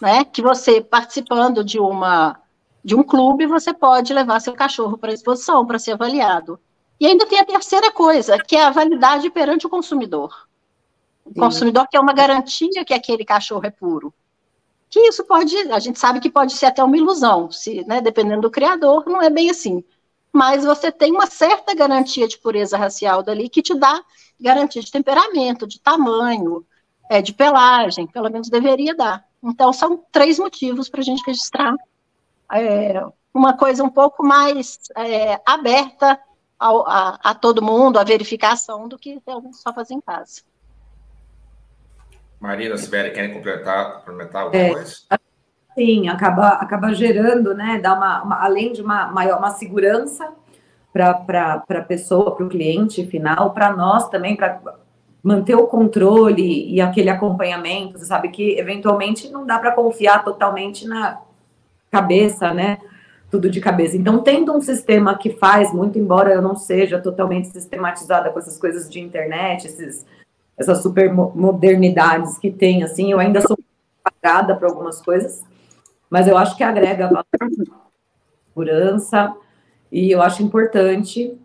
né? 0.00 0.24
Que 0.24 0.42
você, 0.42 0.80
participando 0.80 1.64
de 1.64 1.78
uma 1.78 2.40
de 2.84 2.94
um 2.94 3.02
clube, 3.02 3.48
você 3.48 3.74
pode 3.74 4.14
levar 4.14 4.38
seu 4.38 4.52
cachorro 4.52 4.96
para 4.96 5.10
a 5.10 5.14
exposição, 5.14 5.66
para 5.66 5.76
ser 5.76 5.92
avaliado. 5.92 6.56
E 7.00 7.06
ainda 7.06 7.26
tem 7.26 7.40
a 7.40 7.44
terceira 7.44 7.90
coisa, 7.90 8.38
que 8.38 8.54
é 8.54 8.64
a 8.64 8.70
validade 8.70 9.28
perante 9.28 9.66
o 9.66 9.68
consumidor. 9.68 10.46
O 11.24 11.30
Sim. 11.30 11.40
consumidor 11.40 11.88
quer 11.90 11.98
uma 11.98 12.12
garantia 12.12 12.84
que 12.84 12.94
aquele 12.94 13.24
cachorro 13.24 13.66
é 13.66 13.70
puro. 13.70 14.14
Que 14.88 15.00
isso 15.00 15.24
pode, 15.24 15.56
a 15.72 15.80
gente 15.80 15.98
sabe 15.98 16.20
que 16.20 16.30
pode 16.30 16.52
ser 16.52 16.66
até 16.66 16.84
uma 16.84 16.96
ilusão, 16.96 17.50
se, 17.50 17.84
né, 17.86 18.00
dependendo 18.00 18.42
do 18.42 18.50
criador, 18.52 19.02
não 19.06 19.20
é 19.20 19.28
bem 19.28 19.50
assim. 19.50 19.82
Mas 20.36 20.66
você 20.66 20.92
tem 20.92 21.12
uma 21.12 21.26
certa 21.26 21.74
garantia 21.74 22.28
de 22.28 22.36
pureza 22.36 22.76
racial 22.76 23.22
dali 23.22 23.48
que 23.48 23.62
te 23.62 23.74
dá 23.74 24.04
garantia 24.38 24.82
de 24.82 24.92
temperamento, 24.92 25.66
de 25.66 25.80
tamanho, 25.80 26.62
é, 27.08 27.22
de 27.22 27.32
pelagem, 27.32 28.06
pelo 28.06 28.28
menos 28.28 28.50
deveria 28.50 28.94
dar. 28.94 29.24
Então, 29.42 29.72
são 29.72 30.04
três 30.12 30.38
motivos 30.38 30.90
para 30.90 31.00
a 31.00 31.02
gente 31.02 31.24
registrar 31.26 31.74
é, 32.52 33.02
uma 33.32 33.56
coisa 33.56 33.82
um 33.82 33.88
pouco 33.88 34.22
mais 34.22 34.78
é, 34.94 35.40
aberta 35.46 36.20
ao, 36.58 36.86
a, 36.86 37.18
a, 37.24 37.34
todo 37.34 37.62
mundo, 37.62 37.98
a 37.98 38.04
verificação, 38.04 38.86
do 38.86 38.98
que 38.98 39.18
realmente 39.26 39.56
só 39.56 39.72
fazer 39.72 39.94
em 39.94 40.02
casa. 40.02 40.42
Marina, 42.38 42.76
Sibeli, 42.76 43.10
querem 43.12 43.32
complementar, 43.32 44.00
complementar 44.00 44.42
alguma 44.42 44.62
é, 44.62 44.74
coisa? 44.74 44.96
Sim, 45.76 46.08
acaba, 46.08 46.48
acaba 46.54 46.94
gerando, 46.94 47.54
né, 47.54 47.78
dá 47.78 47.92
uma, 47.92 48.22
uma 48.22 48.42
além 48.42 48.72
de 48.72 48.80
uma 48.80 49.08
maior 49.12 49.38
uma 49.38 49.50
segurança 49.50 50.32
para 50.90 51.62
a 51.68 51.82
pessoa, 51.82 52.34
para 52.34 52.46
o 52.46 52.48
cliente 52.48 53.04
final, 53.06 53.52
para 53.52 53.76
nós 53.76 54.08
também, 54.08 54.34
para 54.34 54.58
manter 55.22 55.54
o 55.54 55.66
controle 55.66 56.72
e 56.72 56.80
aquele 56.80 57.10
acompanhamento, 57.10 57.98
você 57.98 58.06
sabe 58.06 58.30
que 58.30 58.58
eventualmente 58.58 59.28
não 59.28 59.44
dá 59.44 59.58
para 59.58 59.72
confiar 59.72 60.24
totalmente 60.24 60.88
na 60.88 61.20
cabeça, 61.90 62.54
né? 62.54 62.78
Tudo 63.30 63.50
de 63.50 63.60
cabeça. 63.60 63.98
Então, 63.98 64.22
tendo 64.22 64.56
um 64.56 64.62
sistema 64.62 65.18
que 65.18 65.30
faz, 65.30 65.74
muito 65.74 65.98
embora 65.98 66.32
eu 66.32 66.40
não 66.40 66.56
seja 66.56 66.98
totalmente 66.98 67.48
sistematizada 67.48 68.30
com 68.30 68.38
essas 68.38 68.56
coisas 68.58 68.88
de 68.88 68.98
internet, 68.98 69.66
esses, 69.66 70.06
essas 70.56 70.80
super 70.80 71.12
modernidades 71.12 72.38
que 72.38 72.50
tem, 72.50 72.82
assim, 72.82 73.12
eu 73.12 73.18
ainda 73.18 73.42
sou 73.42 73.58
pagada 74.02 74.54
para 74.54 74.68
algumas 74.68 75.02
coisas, 75.02 75.44
mas 76.10 76.28
eu 76.28 76.36
acho 76.36 76.56
que 76.56 76.62
agrega 76.62 77.10
segurança, 78.52 79.34
e 79.90 80.10
eu 80.10 80.22
acho 80.22 80.42
importante 80.42 81.36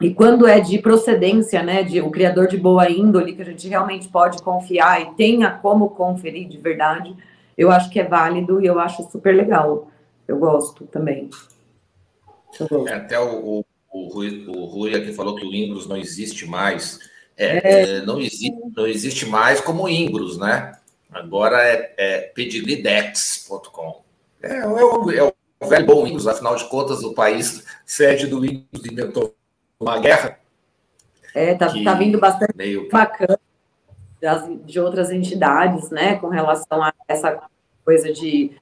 E 0.00 0.14
quando 0.14 0.46
é 0.46 0.60
de 0.60 0.78
procedência, 0.78 1.60
né, 1.60 1.82
de 1.82 2.00
o 2.00 2.10
criador 2.10 2.46
de 2.46 2.56
boa 2.56 2.88
índole, 2.88 3.34
que 3.34 3.42
a 3.42 3.44
gente 3.44 3.66
realmente 3.66 4.06
pode 4.06 4.40
confiar 4.42 5.02
e 5.02 5.14
tenha 5.16 5.50
como 5.50 5.90
conferir 5.90 6.48
de 6.48 6.56
verdade, 6.56 7.16
eu 7.56 7.68
acho 7.72 7.90
que 7.90 7.98
é 7.98 8.04
válido 8.04 8.62
e 8.62 8.66
eu 8.66 8.78
acho 8.78 9.10
super 9.10 9.34
legal. 9.34 9.90
Eu 10.28 10.38
gosto 10.38 10.86
também. 10.86 11.28
Eu 12.60 12.68
gosto. 12.68 12.88
É, 12.88 12.94
até 12.94 13.18
o, 13.18 13.58
o, 13.58 13.64
o, 13.92 14.08
Rui, 14.08 14.46
o 14.46 14.64
Rui 14.66 14.94
aqui 14.94 15.12
falou 15.12 15.34
que 15.34 15.44
o 15.44 15.52
Ingros 15.52 15.88
não 15.88 15.96
existe 15.96 16.46
mais. 16.46 17.00
É, 17.36 17.46
é. 17.56 17.96
é 17.96 18.02
não, 18.02 18.20
existe, 18.20 18.54
não 18.76 18.86
existe 18.86 19.26
mais 19.26 19.60
como 19.60 19.88
Ingros, 19.88 20.38
né? 20.38 20.78
Agora 21.10 21.62
é, 21.62 21.94
é 21.96 22.18
pedigridex.com. 22.20 24.02
É, 24.42 24.58
é, 24.58 24.66
o, 24.66 25.10
é 25.10 25.32
o 25.60 25.66
velho 25.66 25.86
bom 25.86 26.06
Ingros, 26.06 26.26
afinal 26.26 26.54
de 26.54 26.64
contas, 26.68 27.02
o 27.02 27.14
país 27.14 27.64
sede 27.84 28.26
do 28.26 28.44
Ingros 28.44 28.84
inventou 28.84 29.34
uma 29.80 29.98
guerra. 29.98 30.38
É, 31.34 31.54
tá, 31.54 31.72
tá 31.84 31.94
vindo 31.94 32.18
bastante 32.18 32.56
meio... 32.56 32.88
bacana 32.90 33.38
de 34.64 34.80
outras 34.80 35.10
entidades, 35.10 35.90
né, 35.90 36.16
com 36.16 36.28
relação 36.28 36.82
a 36.82 36.92
essa 37.06 37.40
coisa 37.84 38.12
de 38.12 38.52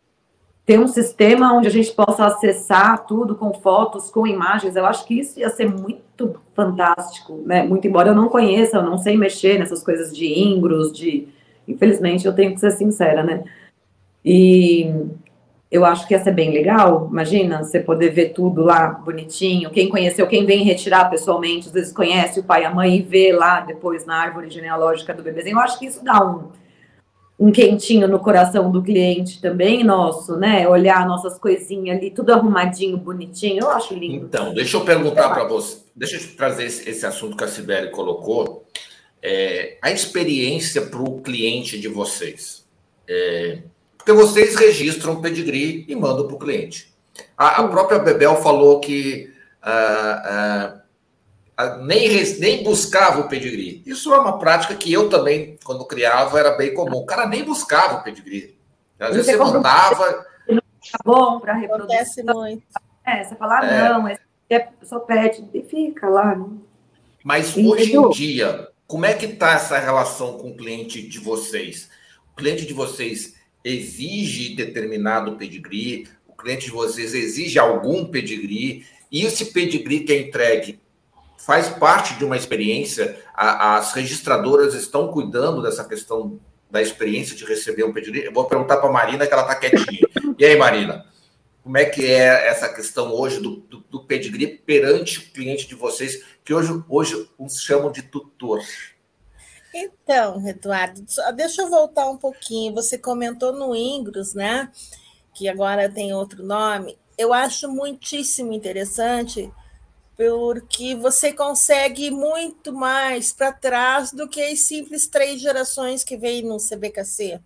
ter 0.66 0.78
um 0.78 0.88
sistema 0.88 1.52
onde 1.54 1.68
a 1.68 1.70
gente 1.70 1.92
possa 1.92 2.26
acessar 2.26 3.06
tudo 3.06 3.36
com 3.36 3.54
fotos, 3.54 4.10
com 4.10 4.26
imagens. 4.26 4.74
Eu 4.74 4.84
acho 4.84 5.06
que 5.06 5.20
isso 5.20 5.38
ia 5.38 5.48
ser 5.48 5.70
muito 5.70 6.40
fantástico, 6.54 7.40
né? 7.46 7.62
Muito 7.62 7.86
embora 7.86 8.08
eu 8.08 8.14
não 8.14 8.28
conheça, 8.28 8.78
eu 8.78 8.82
não 8.82 8.98
sei 8.98 9.16
mexer 9.16 9.58
nessas 9.58 9.82
coisas 9.82 10.14
de 10.14 10.26
ingros, 10.26 10.92
de 10.92 11.28
infelizmente 11.66 12.26
eu 12.26 12.32
tenho 12.32 12.54
que 12.54 12.60
ser 12.60 12.70
sincera, 12.72 13.22
né? 13.22 13.44
E 14.24 14.92
eu 15.70 15.84
acho 15.84 16.06
que 16.06 16.14
ia 16.14 16.22
ser 16.22 16.32
bem 16.32 16.52
legal. 16.52 17.08
Imagina 17.10 17.62
você 17.62 17.80
poder 17.80 18.10
ver 18.10 18.30
tudo 18.30 18.62
lá 18.62 18.88
bonitinho. 18.88 19.70
Quem 19.70 19.88
conheceu, 19.88 20.26
quem 20.26 20.46
vem 20.46 20.64
retirar 20.64 21.10
pessoalmente, 21.10 21.68
às 21.68 21.72
vezes 21.72 21.92
conhece 21.92 22.40
o 22.40 22.44
pai 22.44 22.62
e 22.62 22.64
a 22.64 22.74
mãe 22.74 22.96
e 22.96 23.02
vê 23.02 23.32
lá 23.32 23.60
depois 23.60 24.06
na 24.06 24.16
árvore 24.16 24.50
genealógica 24.50 25.12
do 25.12 25.22
bebezinho. 25.22 25.56
Eu 25.56 25.60
acho 25.60 25.78
que 25.78 25.86
isso 25.86 26.04
dá 26.04 26.24
um, 26.24 26.50
um 27.38 27.52
quentinho 27.52 28.08
no 28.08 28.18
coração 28.18 28.70
do 28.70 28.82
cliente 28.82 29.40
também, 29.40 29.82
nosso, 29.84 30.36
né? 30.36 30.66
Olhar 30.68 31.06
nossas 31.06 31.38
coisinhas 31.38 31.98
ali, 31.98 32.10
tudo 32.10 32.32
arrumadinho, 32.32 32.96
bonitinho. 32.96 33.64
Eu 33.64 33.70
acho 33.70 33.92
lindo. 33.92 34.26
Então, 34.26 34.54
deixa 34.54 34.76
eu 34.76 34.84
perguntar 34.84 35.30
para 35.30 35.44
você, 35.44 35.78
deixa 35.94 36.16
eu 36.16 36.36
trazer 36.36 36.64
esse, 36.64 36.88
esse, 36.88 37.04
assunto 37.04 37.36
que 37.36 37.44
a 37.44 37.48
Sibeli 37.48 37.90
colocou. 37.90 38.65
É, 39.22 39.78
a 39.82 39.90
experiência 39.90 40.82
para 40.82 41.00
o 41.00 41.20
cliente 41.20 41.78
de 41.78 41.88
vocês. 41.88 42.64
É, 43.08 43.58
porque 43.96 44.12
vocês 44.12 44.54
registram 44.54 45.14
o 45.14 45.22
pedigree 45.22 45.84
e 45.88 45.96
mandam 45.96 46.26
para 46.26 46.36
o 46.36 46.38
cliente. 46.38 46.94
A, 47.36 47.62
a, 47.62 47.68
própria 47.68 47.98
Bebel 47.98 48.36
falou 48.36 48.78
que 48.78 49.32
uh, 49.64 50.80
uh, 51.58 51.84
nem, 51.84 52.22
nem 52.38 52.62
buscava 52.62 53.20
o 53.20 53.28
pedigree. 53.28 53.82
Isso 53.84 54.14
é 54.14 54.18
uma 54.18 54.38
prática 54.38 54.74
que 54.74 54.92
eu 54.92 55.08
também, 55.08 55.58
quando 55.64 55.84
criava, 55.86 56.38
era 56.38 56.56
bem 56.56 56.72
comum. 56.74 56.98
O 56.98 57.06
cara 57.06 57.26
nem 57.26 57.42
buscava 57.42 57.96
o 57.96 58.04
pedigree. 58.04 58.56
Às 58.98 59.16
vezes 59.16 59.26
você 59.26 59.36
mandava. 59.36 60.24
Tá 60.92 60.98
bom 61.04 61.40
para 61.40 61.54
reproduzir. 61.54 61.96
Acontece 61.96 62.22
muito. 62.22 62.62
É, 63.04 63.24
você 63.24 63.34
fala, 63.36 63.60
ah, 63.60 63.66
é. 63.66 63.88
não, 63.88 64.08
é 64.08 64.18
só 64.82 65.00
pet, 65.00 65.44
e 65.52 65.62
fica 65.62 66.08
lá. 66.08 66.36
Né? 66.36 66.46
Mas 67.24 67.56
hoje 67.56 67.96
em 67.96 68.10
dia, 68.10 68.68
como 68.86 69.04
é 69.04 69.14
que 69.14 69.26
está 69.26 69.54
essa 69.54 69.78
relação 69.78 70.38
com 70.38 70.50
o 70.50 70.56
cliente 70.56 71.02
de 71.02 71.18
vocês? 71.18 71.88
O 72.32 72.36
cliente 72.36 72.64
de 72.64 72.72
vocês 72.72 73.34
exige 73.64 74.54
determinado 74.54 75.36
pedigree, 75.36 76.08
o 76.26 76.34
cliente 76.34 76.66
de 76.66 76.70
vocês 76.70 77.12
exige 77.14 77.58
algum 77.58 78.04
pedigree, 78.04 78.86
e 79.10 79.24
esse 79.24 79.46
pedigree 79.46 80.00
que 80.00 80.12
é 80.12 80.20
entregue 80.20 80.80
faz 81.38 81.68
parte 81.68 82.14
de 82.14 82.24
uma 82.24 82.36
experiência, 82.36 83.20
as 83.34 83.92
registradoras 83.92 84.74
estão 84.74 85.08
cuidando 85.08 85.62
dessa 85.62 85.84
questão 85.84 86.40
da 86.70 86.82
experiência 86.82 87.36
de 87.36 87.44
receber 87.44 87.84
um 87.84 87.92
pedigree. 87.92 88.24
Eu 88.24 88.32
vou 88.32 88.46
perguntar 88.46 88.78
para 88.78 88.88
a 88.88 88.92
Marina, 88.92 89.26
que 89.26 89.32
ela 89.32 89.42
está 89.42 89.54
quietinha. 89.54 90.00
E 90.38 90.44
aí, 90.44 90.56
Marina, 90.56 91.06
como 91.62 91.78
é 91.78 91.84
que 91.84 92.04
é 92.04 92.48
essa 92.48 92.68
questão 92.68 93.12
hoje 93.12 93.40
do, 93.40 93.56
do, 93.56 93.78
do 93.90 94.04
pedigree 94.04 94.46
perante 94.46 95.18
o 95.18 95.32
cliente 95.32 95.68
de 95.68 95.74
vocês, 95.74 96.22
que 96.46 96.54
hoje, 96.54 96.80
hoje 96.88 97.28
uns 97.36 97.60
chamam 97.60 97.90
de 97.90 98.02
tutor? 98.02 98.62
Então, 99.74 100.46
Eduardo, 100.48 101.04
deixa 101.34 101.62
eu 101.62 101.68
voltar 101.68 102.08
um 102.08 102.16
pouquinho. 102.16 102.72
Você 102.72 102.96
comentou 102.96 103.52
no 103.52 103.74
Ingros, 103.74 104.32
né? 104.32 104.70
Que 105.34 105.48
agora 105.48 105.90
tem 105.90 106.14
outro 106.14 106.44
nome. 106.44 106.96
Eu 107.18 107.32
acho 107.34 107.68
muitíssimo 107.68 108.52
interessante 108.52 109.52
porque 110.16 110.94
você 110.94 111.32
consegue 111.32 112.12
muito 112.12 112.72
mais 112.72 113.32
para 113.32 113.52
trás 113.52 114.12
do 114.12 114.28
que 114.28 114.40
as 114.40 114.60
simples 114.60 115.08
três 115.08 115.40
gerações 115.40 116.04
que 116.04 116.16
vem 116.16 116.42
no 116.42 116.58
CBKC. 116.58 117.40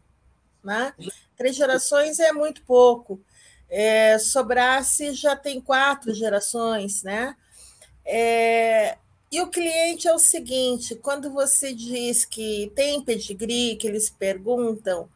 Né? 0.63 0.93
Três 1.37 1.57
gerações 1.57 2.21
é 2.21 2.33
muito 2.33 2.63
pouco. 2.65 3.19
É, 3.69 4.19
Sobrasse 4.19 5.15
já 5.15 5.35
tem 5.35 5.59
quatro 5.59 6.13
gerações, 6.13 7.03
né? 7.03 7.35
É, 8.13 8.99
e 9.31 9.41
o 9.41 9.49
cliente 9.49 10.09
é 10.09 10.13
o 10.13 10.19
seguinte: 10.19 10.97
quando 10.97 11.31
você 11.31 11.73
diz 11.73 12.25
que 12.25 12.73
tem 12.75 13.03
pedigree, 13.03 13.77
que 13.77 13.87
eles 13.87 14.11
perguntam, 14.11 15.09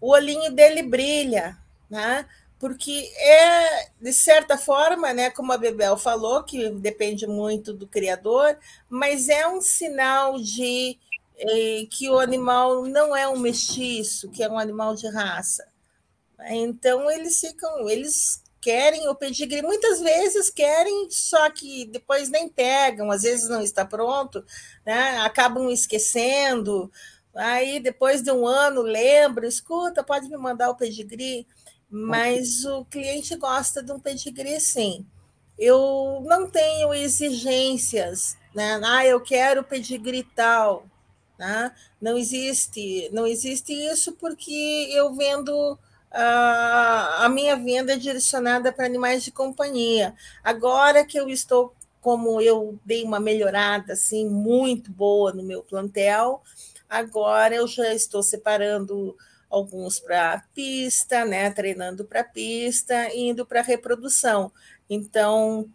o 0.00 0.10
olhinho 0.12 0.52
dele 0.52 0.82
brilha, 0.82 1.58
né? 1.90 2.26
Porque 2.58 3.12
é, 3.18 3.90
de 4.00 4.12
certa 4.12 4.56
forma, 4.56 5.12
né, 5.12 5.30
como 5.30 5.52
a 5.52 5.58
Bebel 5.58 5.96
falou, 5.96 6.42
que 6.44 6.70
depende 6.70 7.26
muito 7.26 7.72
do 7.74 7.86
criador, 7.86 8.56
mas 8.88 9.28
é 9.28 9.46
um 9.46 9.60
sinal 9.60 10.38
de 10.40 10.98
eh, 11.38 11.86
que 11.90 12.08
o 12.08 12.18
animal 12.18 12.84
não 12.86 13.14
é 13.14 13.28
um 13.28 13.38
mestiço, 13.38 14.30
que 14.30 14.42
é 14.42 14.48
um 14.48 14.58
animal 14.58 14.94
de 14.94 15.08
raça. 15.08 15.66
Então 16.50 17.10
eles 17.10 17.40
ficam, 17.40 17.88
eles 17.88 18.42
querem 18.66 19.08
o 19.08 19.14
pedigree, 19.14 19.62
muitas 19.62 20.00
vezes 20.00 20.50
querem, 20.50 21.06
só 21.08 21.48
que 21.50 21.86
depois 21.86 22.28
nem 22.28 22.48
pegam, 22.48 23.12
às 23.12 23.22
vezes 23.22 23.48
não 23.48 23.62
está 23.62 23.84
pronto, 23.84 24.44
né? 24.84 25.18
acabam 25.18 25.70
esquecendo. 25.70 26.90
Aí, 27.32 27.78
depois 27.78 28.22
de 28.22 28.32
um 28.32 28.44
ano, 28.44 28.82
lembra, 28.82 29.46
escuta, 29.46 30.02
pode 30.02 30.28
me 30.28 30.36
mandar 30.36 30.68
o 30.68 30.74
pedigree, 30.74 31.46
mas 31.88 32.64
o 32.64 32.84
cliente 32.86 33.36
gosta 33.36 33.84
de 33.84 33.92
um 33.92 34.00
pedigree, 34.00 34.58
sim. 34.58 35.06
Eu 35.56 36.24
não 36.24 36.50
tenho 36.50 36.92
exigências, 36.92 38.36
né? 38.52 38.80
Ah, 38.82 39.06
eu 39.06 39.20
quero 39.20 39.62
pedigree 39.62 40.24
tal, 40.34 40.86
né? 41.38 41.72
Não 42.00 42.18
existe, 42.18 43.08
não 43.12 43.24
existe 43.28 43.72
isso 43.72 44.12
porque 44.14 44.88
eu 44.90 45.14
vendo 45.14 45.78
a 46.10 47.28
minha 47.30 47.56
venda 47.56 47.92
é 47.92 47.96
direcionada 47.96 48.72
para 48.72 48.86
animais 48.86 49.22
de 49.22 49.30
companhia. 49.30 50.14
Agora 50.42 51.04
que 51.04 51.18
eu 51.18 51.28
estou, 51.28 51.74
como 52.00 52.40
eu 52.40 52.78
dei 52.84 53.02
uma 53.04 53.20
melhorada 53.20 53.92
assim 53.92 54.28
muito 54.28 54.90
boa 54.90 55.32
no 55.32 55.42
meu 55.42 55.62
plantel, 55.62 56.42
agora 56.88 57.54
eu 57.54 57.66
já 57.66 57.92
estou 57.92 58.22
separando 58.22 59.16
alguns 59.50 59.98
para 60.00 60.44
pista, 60.54 61.24
né, 61.24 61.50
treinando 61.50 62.04
para 62.04 62.24
pista 62.24 63.08
e 63.14 63.28
indo 63.28 63.46
para 63.46 63.62
reprodução. 63.62 64.52
Então, 64.88 65.68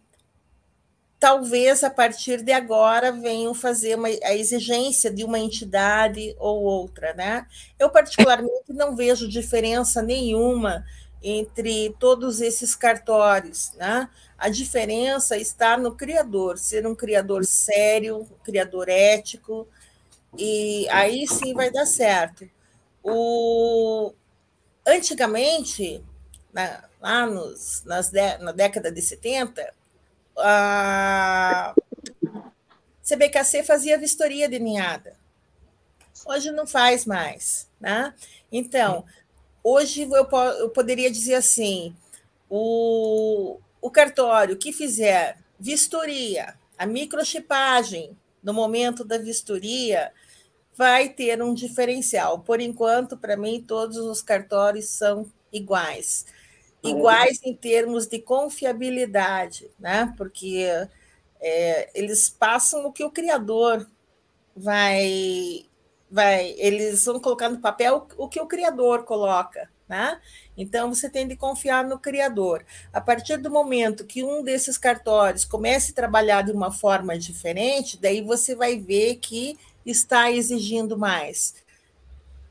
talvez 1.22 1.84
a 1.84 1.88
partir 1.88 2.42
de 2.42 2.50
agora 2.50 3.12
venham 3.12 3.54
fazer 3.54 3.94
uma, 3.94 4.08
a 4.08 4.34
exigência 4.34 5.08
de 5.08 5.22
uma 5.22 5.38
entidade 5.38 6.34
ou 6.36 6.60
outra, 6.64 7.14
né? 7.14 7.46
Eu 7.78 7.90
particularmente 7.90 8.72
não 8.72 8.96
vejo 8.96 9.28
diferença 9.28 10.02
nenhuma 10.02 10.84
entre 11.22 11.94
todos 12.00 12.40
esses 12.40 12.74
cartórios, 12.74 13.70
né? 13.74 14.10
A 14.36 14.48
diferença 14.48 15.36
está 15.36 15.78
no 15.78 15.94
criador, 15.94 16.58
ser 16.58 16.84
um 16.88 16.94
criador 16.94 17.44
sério, 17.44 18.22
um 18.22 18.44
criador 18.44 18.88
ético, 18.88 19.68
e 20.36 20.88
aí 20.90 21.28
sim 21.28 21.54
vai 21.54 21.70
dar 21.70 21.86
certo. 21.86 22.50
O... 23.00 24.12
Antigamente, 24.84 26.02
na, 26.52 26.82
lá 27.00 27.26
nos, 27.26 27.84
nas 27.84 28.10
na 28.10 28.50
década 28.50 28.90
de 28.90 29.00
70, 29.00 29.72
a 30.36 31.74
CBKC 33.02 33.62
fazia 33.62 33.98
vistoria 33.98 34.48
de 34.48 34.58
ninhada. 34.58 35.16
Hoje 36.26 36.50
não 36.50 36.66
faz 36.66 37.04
mais. 37.04 37.68
Né? 37.80 38.14
Então, 38.50 39.04
hoje 39.62 40.02
eu, 40.02 40.28
eu 40.58 40.70
poderia 40.70 41.10
dizer 41.10 41.34
assim: 41.34 41.94
o, 42.48 43.58
o 43.80 43.90
cartório 43.90 44.56
que 44.56 44.72
fizer 44.72 45.38
vistoria, 45.58 46.54
a 46.78 46.86
microchipagem 46.86 48.16
no 48.42 48.52
momento 48.52 49.04
da 49.04 49.18
vistoria, 49.18 50.12
vai 50.76 51.08
ter 51.08 51.42
um 51.42 51.54
diferencial. 51.54 52.40
Por 52.40 52.60
enquanto, 52.60 53.16
para 53.16 53.36
mim, 53.36 53.64
todos 53.66 53.96
os 53.96 54.22
cartórios 54.22 54.86
são 54.86 55.30
iguais 55.52 56.24
iguais 56.82 57.40
em 57.44 57.54
termos 57.54 58.06
de 58.06 58.18
confiabilidade, 58.20 59.70
né? 59.78 60.12
Porque 60.16 60.66
É, 61.40 61.90
eles 61.94 62.30
passam 62.30 62.86
o 62.86 62.92
que 62.92 63.04
o 63.04 63.10
criador 63.10 63.86
vai, 64.56 65.66
vai, 66.10 66.54
eles 66.58 67.04
vão 67.04 67.20
colocar 67.20 67.48
no 67.48 67.60
papel 67.60 68.06
o 68.16 68.28
que 68.28 68.40
o 68.40 68.46
criador 68.46 69.04
coloca, 69.04 69.70
né? 69.88 70.20
Então 70.56 70.92
você 70.94 71.08
tem 71.10 71.26
de 71.26 71.36
confiar 71.36 71.84
no 71.84 71.98
criador. 71.98 72.64
A 72.92 73.00
partir 73.00 73.38
do 73.38 73.50
momento 73.50 74.04
que 74.06 74.22
um 74.24 74.42
desses 74.42 74.78
cartórios 74.78 75.44
comece 75.44 75.92
a 75.92 75.94
trabalhar 75.94 76.42
de 76.42 76.52
uma 76.52 76.70
forma 76.72 77.18
diferente, 77.18 77.98
daí 78.00 78.20
você 78.22 78.54
vai 78.54 78.78
ver 78.78 79.16
que 79.16 79.58
está 79.84 80.30
exigindo 80.30 80.96
mais. 80.98 81.54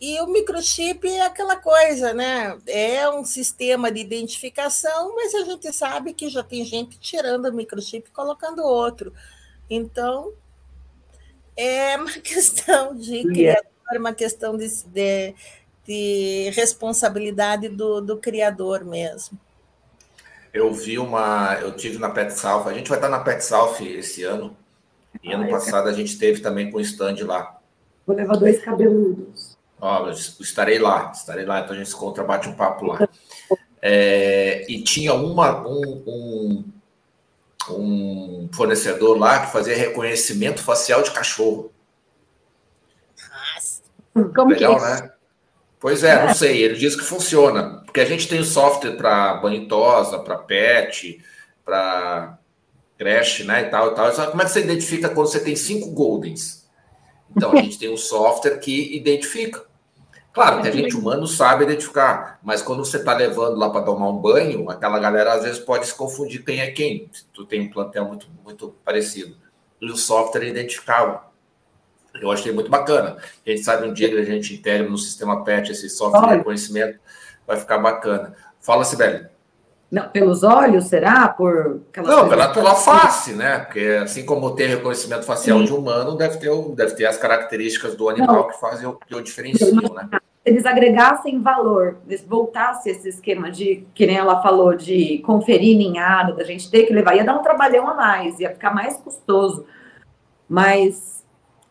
E 0.01 0.19
o 0.19 0.25
microchip 0.25 1.07
é 1.07 1.21
aquela 1.21 1.55
coisa, 1.57 2.11
né? 2.11 2.57
É 2.65 3.07
um 3.07 3.23
sistema 3.23 3.91
de 3.91 4.01
identificação, 4.01 5.15
mas 5.15 5.35
a 5.35 5.43
gente 5.43 5.71
sabe 5.71 6.11
que 6.11 6.27
já 6.27 6.41
tem 6.41 6.65
gente 6.65 6.99
tirando 6.99 7.45
o 7.45 7.53
microchip 7.53 8.09
e 8.09 8.11
colocando 8.11 8.63
outro. 8.63 9.13
Então, 9.69 10.33
é 11.55 11.95
uma 11.97 12.13
questão 12.19 12.95
de 12.95 13.21
criador, 13.25 13.71
uma 13.93 14.11
questão 14.11 14.57
de, 14.57 14.67
de, 14.87 15.35
de 15.85 16.49
responsabilidade 16.55 17.69
do, 17.69 18.01
do 18.01 18.17
criador 18.17 18.83
mesmo. 18.83 19.39
Eu 20.51 20.73
vi 20.73 20.97
uma. 20.97 21.59
Eu 21.61 21.75
tive 21.75 21.99
na 21.99 22.09
Pet 22.09 22.33
South, 22.33 22.67
a 22.67 22.73
gente 22.73 22.89
vai 22.89 22.97
estar 22.97 23.07
na 23.07 23.19
Pet 23.19 23.45
South 23.45 23.75
esse 23.81 24.23
ano. 24.23 24.57
E 25.23 25.31
ano 25.31 25.43
ah, 25.43 25.49
passado 25.49 25.87
a 25.87 25.93
gente 25.93 26.17
teve 26.17 26.41
também 26.41 26.71
com 26.71 26.77
o 26.77 26.81
stand 26.81 27.17
lá. 27.23 27.61
Vou 28.07 28.15
levar 28.15 28.35
dois 28.35 28.59
cabeludos. 28.59 29.50
Ó, 29.81 30.07
estarei 30.39 30.77
lá, 30.77 31.11
estarei 31.11 31.43
lá, 31.43 31.59
então 31.59 31.73
a 31.73 31.77
gente 31.77 31.89
se 31.89 31.95
encontra, 31.95 32.23
bate 32.23 32.47
um 32.47 32.53
papo 32.53 32.85
lá. 32.85 33.09
É, 33.81 34.63
e 34.69 34.83
tinha 34.83 35.11
uma, 35.15 35.67
um, 35.67 36.03
um, 36.07 36.65
um, 37.71 38.49
fornecedor 38.53 39.17
lá 39.17 39.43
que 39.43 39.51
fazia 39.51 39.75
reconhecimento 39.75 40.61
facial 40.61 41.01
de 41.01 41.09
cachorro. 41.09 41.71
Como 44.13 44.51
Legal, 44.51 44.77
que 44.77 44.83
é 44.85 45.01
né? 45.01 45.11
Pois 45.79 46.03
é, 46.03 46.27
não 46.27 46.33
sei, 46.35 46.61
ele 46.61 46.75
diz 46.75 46.95
que 46.95 47.03
funciona, 47.03 47.81
porque 47.83 48.01
a 48.01 48.05
gente 48.05 48.27
tem 48.27 48.39
o 48.39 48.45
software 48.45 48.97
para 48.97 49.33
banitosa, 49.37 50.19
para 50.19 50.37
pet, 50.37 51.19
para 51.65 52.37
creche, 52.99 53.43
né, 53.45 53.63
e 53.63 53.69
tal, 53.71 53.93
e 53.93 53.95
tal. 53.95 54.13
Só 54.13 54.27
como 54.29 54.43
é 54.43 54.45
que 54.45 54.51
você 54.51 54.59
identifica 54.59 55.09
quando 55.09 55.25
você 55.25 55.39
tem 55.39 55.55
cinco 55.55 55.89
goldens? 55.89 56.69
Então, 57.35 57.51
a 57.51 57.55
gente 57.63 57.79
tem 57.79 57.91
um 57.91 57.97
software 57.97 58.59
que 58.59 58.95
identifica. 58.95 59.70
Claro 60.33 60.61
que 60.61 60.67
a 60.69 60.71
gente 60.71 60.95
humano 60.95 61.27
sabe 61.27 61.65
identificar, 61.65 62.39
mas 62.41 62.61
quando 62.61 62.85
você 62.85 62.97
está 62.97 63.13
levando 63.13 63.57
lá 63.57 63.69
para 63.69 63.83
tomar 63.83 64.09
um 64.09 64.17
banho, 64.17 64.69
aquela 64.69 64.97
galera 64.97 65.33
às 65.33 65.43
vezes 65.43 65.59
pode 65.59 65.85
se 65.85 65.93
confundir 65.93 66.45
quem 66.45 66.61
é 66.61 66.71
quem. 66.71 67.11
Tu 67.33 67.45
tem 67.45 67.61
um 67.61 67.69
plantel 67.69 68.05
muito, 68.05 68.27
muito 68.43 68.73
parecido. 68.85 69.35
E 69.81 69.91
o 69.91 69.97
software 69.97 70.47
identificava. 70.47 71.29
Eu 72.21 72.31
achei 72.31 72.51
muito 72.53 72.69
bacana. 72.69 73.17
A 73.45 73.49
gente 73.49 73.63
sabe 73.63 73.87
um 73.87 73.93
dia 73.93 74.07
que 74.07 74.17
a 74.17 74.23
gente 74.23 74.53
integre 74.53 74.87
no 74.87 74.97
sistema 74.97 75.43
PET 75.43 75.71
esse 75.71 75.89
software 75.89 76.29
de 76.29 76.37
reconhecimento, 76.37 76.99
vai 77.45 77.57
ficar 77.57 77.77
bacana. 77.79 78.33
Fala, 78.61 78.85
Sibeli. 78.85 79.30
Não, 79.91 80.07
pelos 80.07 80.41
olhos, 80.41 80.85
será? 80.85 81.27
Por 81.27 81.81
Não, 81.97 82.29
pela, 82.29 82.47
pela 82.53 82.75
face, 82.75 83.33
né? 83.33 83.59
Porque 83.59 83.99
assim 84.01 84.25
como 84.25 84.55
tem 84.55 84.67
reconhecimento 84.67 85.25
facial 85.25 85.59
Sim. 85.59 85.65
de 85.65 85.73
humano, 85.73 86.15
deve 86.15 86.37
ter, 86.37 86.49
deve 86.73 86.95
ter 86.95 87.05
as 87.05 87.17
características 87.17 87.93
do 87.93 88.07
animal 88.07 88.35
Não. 88.35 88.47
que 88.47 88.57
fazem 88.57 88.87
o 88.87 88.93
que 88.93 89.13
o 89.13 89.21
diferenciam, 89.21 89.93
né? 89.93 90.09
Eles 90.45 90.65
agregassem 90.65 91.39
valor, 91.39 91.97
eles 92.07 92.23
voltassem 92.25 92.91
esse 92.91 93.09
esquema 93.09 93.51
de, 93.51 93.85
que 93.93 94.07
nem 94.07 94.17
ela 94.17 94.41
falou, 94.41 94.73
de 94.75 95.19
conferir 95.19 95.77
ninhado, 95.77 96.35
da 96.35 96.43
gente 96.43 96.71
ter 96.71 96.85
que 96.85 96.93
levar, 96.93 97.15
ia 97.15 97.23
dar 97.23 97.37
um 97.37 97.43
trabalhão 97.43 97.87
a 97.87 97.93
mais, 97.93 98.39
ia 98.39 98.49
ficar 98.49 98.73
mais 98.73 98.97
custoso. 98.97 99.65
Mas 100.49 101.20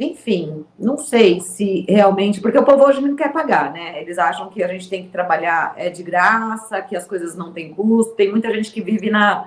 enfim, 0.01 0.65
não 0.79 0.97
sei 0.97 1.41
se 1.41 1.85
realmente, 1.87 2.41
porque 2.41 2.57
o 2.59 2.65
povo 2.65 2.87
hoje 2.87 3.03
não 3.03 3.15
quer 3.15 3.31
pagar, 3.31 3.71
né? 3.71 4.01
Eles 4.01 4.17
acham 4.19 4.49
que 4.49 4.63
a 4.63 4.69
gente 4.69 4.89
tem 4.89 5.03
que 5.03 5.11
trabalhar 5.11 5.75
é 5.77 5.91
de 5.91 6.03
graça, 6.03 6.81
que 6.81 6.97
as 6.97 7.07
coisas 7.07 7.37
não 7.37 7.53
têm 7.53 7.75
custo. 7.75 8.15
Tem 8.15 8.31
muita 8.31 8.51
gente 8.55 8.73
que 8.73 8.81
vive 8.81 9.11
na, 9.11 9.47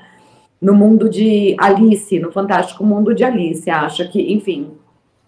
no 0.61 0.75
mundo 0.75 1.09
de 1.09 1.55
Alice, 1.59 2.19
no 2.19 2.31
fantástico 2.31 2.85
mundo 2.85 3.15
de 3.15 3.23
Alice, 3.23 3.67
acha 3.67 4.07
que, 4.07 4.31
enfim, 4.31 4.77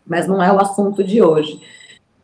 mas 0.05 0.27
não 0.27 0.43
é 0.43 0.51
o 0.53 0.61
assunto 0.61 1.03
de 1.03 1.23
hoje. 1.23 1.59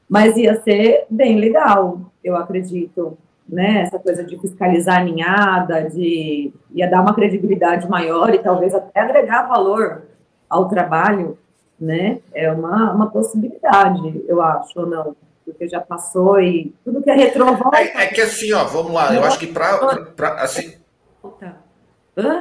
Mas 0.07 0.37
ia 0.37 0.61
ser 0.61 1.07
bem 1.09 1.39
legal, 1.39 2.01
eu 2.23 2.35
acredito, 2.35 3.17
né? 3.49 3.81
Essa 3.81 3.97
coisa 3.97 4.23
de 4.23 4.37
fiscalizar 4.37 4.99
a 4.99 5.03
ninhada, 5.03 5.89
de 5.89 6.53
ia 6.69 6.87
dar 6.87 7.01
uma 7.01 7.15
credibilidade 7.15 7.89
maior 7.89 8.31
e 8.31 8.37
talvez 8.37 8.75
até 8.75 8.99
agregar 8.99 9.47
valor 9.47 10.03
ao 10.47 10.67
trabalho 10.67 11.35
né? 11.81 12.19
É 12.31 12.51
uma, 12.51 12.93
uma 12.93 13.09
possibilidade, 13.09 14.23
eu 14.27 14.39
acho, 14.39 14.79
ou 14.79 14.85
não? 14.85 15.15
Porque 15.43 15.67
já 15.67 15.81
passou 15.81 16.39
e 16.39 16.73
tudo 16.85 17.01
que 17.01 17.09
é 17.09 17.15
retrô 17.15 17.47
É, 17.73 18.03
é, 18.03 18.07
que 18.07 18.21
assim, 18.21 18.53
ó, 18.53 18.63
vamos 18.65 18.93
lá, 18.93 19.13
eu 19.13 19.23
acho 19.25 19.39
que 19.39 19.47
para 19.47 20.05
assim. 20.35 20.77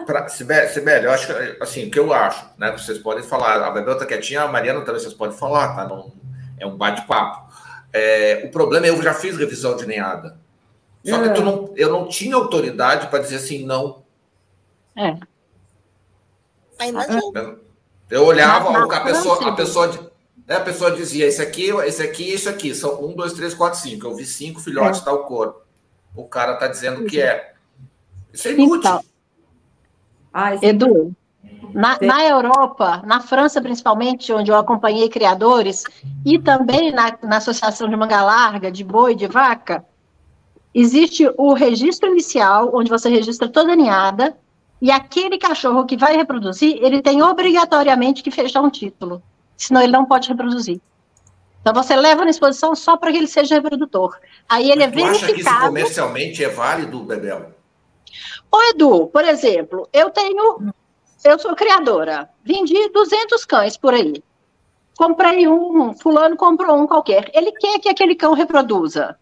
Pra, 0.05 0.29
Sibeli, 0.29 0.69
Sibeli, 0.69 1.07
eu 1.07 1.11
acho 1.11 1.27
que 1.27 1.63
assim, 1.63 1.87
o 1.87 1.91
que 1.91 1.99
eu 1.99 2.13
acho, 2.13 2.45
né? 2.59 2.71
Vocês 2.73 2.99
podem 2.99 3.23
falar, 3.23 3.67
a 3.67 3.71
Bebel 3.71 3.97
tá 3.97 4.05
quietinha, 4.05 4.43
a 4.43 4.49
Mariana 4.49 4.81
também 4.83 5.01
vocês 5.01 5.15
podem 5.15 5.37
falar, 5.37 5.75
tá? 5.75 5.89
Não, 5.89 6.13
é 6.59 6.67
um 6.67 6.77
bate-papo. 6.77 7.51
É, 7.93 8.43
o 8.45 8.51
problema 8.51 8.87
é 8.87 8.91
eu 8.91 9.03
já 9.03 9.15
fiz 9.15 9.39
revisão 9.39 9.75
de 9.75 9.87
neada. 9.87 10.37
Só 11.05 11.17
é. 11.17 11.29
que 11.29 11.35
tu 11.35 11.43
não, 11.43 11.73
eu 11.77 11.91
não 11.91 12.07
tinha 12.09 12.37
autoridade 12.37 13.07
para 13.07 13.21
dizer 13.21 13.37
assim, 13.37 13.65
não. 13.65 14.03
É. 14.95 15.17
Aí, 16.79 16.93
mas 16.93 17.09
eu... 18.11 18.25
Olhava, 18.25 18.71
na, 18.73 18.87
na 18.87 18.97
a, 18.97 19.01
pessoa, 19.01 19.49
a, 19.49 19.53
pessoa, 19.53 20.11
né, 20.47 20.57
a 20.57 20.61
pessoa 20.61 20.91
dizia: 20.91 21.27
esse 21.27 21.41
aqui, 21.41 21.71
esse 21.71 22.03
aqui, 22.03 22.35
isso 22.35 22.49
aqui. 22.49 22.75
São 22.75 23.05
um, 23.05 23.15
dois, 23.15 23.33
três, 23.33 23.55
quatro, 23.55 23.79
cinco. 23.81 24.07
Eu 24.07 24.15
vi 24.15 24.27
cinco 24.27 24.61
filhotes, 24.61 25.01
é. 25.01 25.05
tal 25.05 25.25
cor. 25.25 25.63
O 26.15 26.25
cara 26.25 26.55
está 26.55 26.67
dizendo 26.67 27.05
que 27.05 27.21
é. 27.21 27.55
Isso 28.33 28.49
é 28.49 28.53
inútil. 28.53 28.79
Então, 28.79 29.05
ah, 30.33 30.55
Edu, 30.63 31.15
na, 31.75 31.99
na, 32.01 32.25
Europa, 32.25 33.03
na 33.05 33.21
França 33.21 33.61
principalmente, 33.61 34.33
onde 34.33 34.51
eu 34.51 34.57
acompanhei 34.57 35.09
criadores, 35.09 35.85
e 36.25 36.39
também 36.39 36.93
na, 36.93 37.17
na 37.23 37.37
Associação 37.39 37.89
de 37.89 37.97
Manga 37.97 38.23
Larga, 38.23 38.71
de 38.71 38.85
boi, 38.85 39.15
de 39.15 39.27
vaca, 39.27 39.85
existe 40.75 41.29
o 41.37 41.53
registro 41.53 42.11
inicial, 42.11 42.71
onde 42.73 42.91
você 42.91 43.09
registra 43.09 43.49
toda 43.49 43.73
a 43.73 43.77
ninhada, 43.77 44.37
e 44.81 44.91
aquele 44.91 45.37
cachorro 45.39 45.85
que 45.85 45.97
vai 45.97 46.17
reproduzir, 46.17 46.79
ele 46.83 47.03
tem 47.03 47.23
obrigatoriamente 47.23 48.23
que 48.23 48.31
fechar 48.31 48.63
um 48.63 48.71
título, 48.71 49.23
senão 49.57 49.83
ele 49.83 49.93
não 49.93 50.07
pode 50.07 50.29
reproduzir. 50.29 50.81
Então 51.61 51.75
você 51.75 51.95
leva 51.95 52.25
na 52.25 52.31
exposição 52.31 52.75
só 52.75 52.97
para 52.97 53.13
que 53.13 53.19
ele 53.19 53.27
seja 53.27 53.57
reprodutor. 53.57 54.19
Aí 54.49 54.71
ele 54.71 54.87
Mas 54.87 54.89
é 54.89 54.91
verificado. 54.91 55.25
Acha 55.25 55.35
que 55.35 55.41
isso 55.41 55.67
comercialmente 55.67 56.45
é 56.45 56.49
válido, 56.49 57.01
Bebel? 57.01 57.51
Ô 58.51 58.63
Edu, 58.71 59.07
por 59.09 59.25
exemplo, 59.25 59.87
eu 59.93 60.11
tenho, 60.11 60.73
eu 61.23 61.39
sou 61.39 61.55
criadora, 61.55 62.29
vendi 62.43 62.89
200 62.89 63.45
cães 63.45 63.77
por 63.77 63.93
aí. 63.93 64.23
Comprei 64.97 65.47
um, 65.47 65.95
fulano 65.95 66.37
comprou 66.37 66.77
um 66.77 66.87
qualquer. 66.87 67.31
Ele 67.35 67.53
quer 67.53 67.79
que 67.79 67.89
aquele 67.89 68.15
cão 68.15 68.33
reproduza 68.33 69.17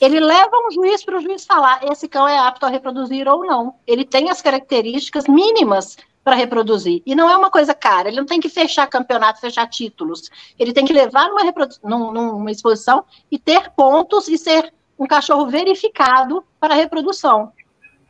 ele 0.00 0.18
leva 0.18 0.50
um 0.66 0.70
juiz 0.70 1.04
para 1.04 1.18
o 1.18 1.20
juiz 1.20 1.44
falar 1.44 1.84
esse 1.90 2.08
cão 2.08 2.26
é 2.26 2.38
apto 2.38 2.64
a 2.64 2.70
reproduzir 2.70 3.28
ou 3.28 3.44
não. 3.44 3.74
Ele 3.86 4.04
tem 4.04 4.30
as 4.30 4.40
características 4.40 5.26
mínimas 5.28 5.96
para 6.24 6.34
reproduzir. 6.36 7.02
E 7.04 7.14
não 7.14 7.28
é 7.28 7.36
uma 7.36 7.50
coisa 7.50 7.74
cara, 7.74 8.08
ele 8.08 8.16
não 8.16 8.26
tem 8.26 8.40
que 8.40 8.48
fechar 8.48 8.86
campeonato, 8.86 9.40
fechar 9.40 9.66
títulos. 9.66 10.30
Ele 10.58 10.72
tem 10.72 10.84
que 10.84 10.92
levar 10.92 11.28
numa, 11.28 11.42
num, 11.82 12.12
numa 12.12 12.50
exposição 12.50 13.04
e 13.30 13.38
ter 13.38 13.70
pontos 13.70 14.28
e 14.28 14.38
ser 14.38 14.72
um 14.98 15.06
cachorro 15.06 15.46
verificado 15.46 16.44
para 16.58 16.74
reprodução. 16.74 17.52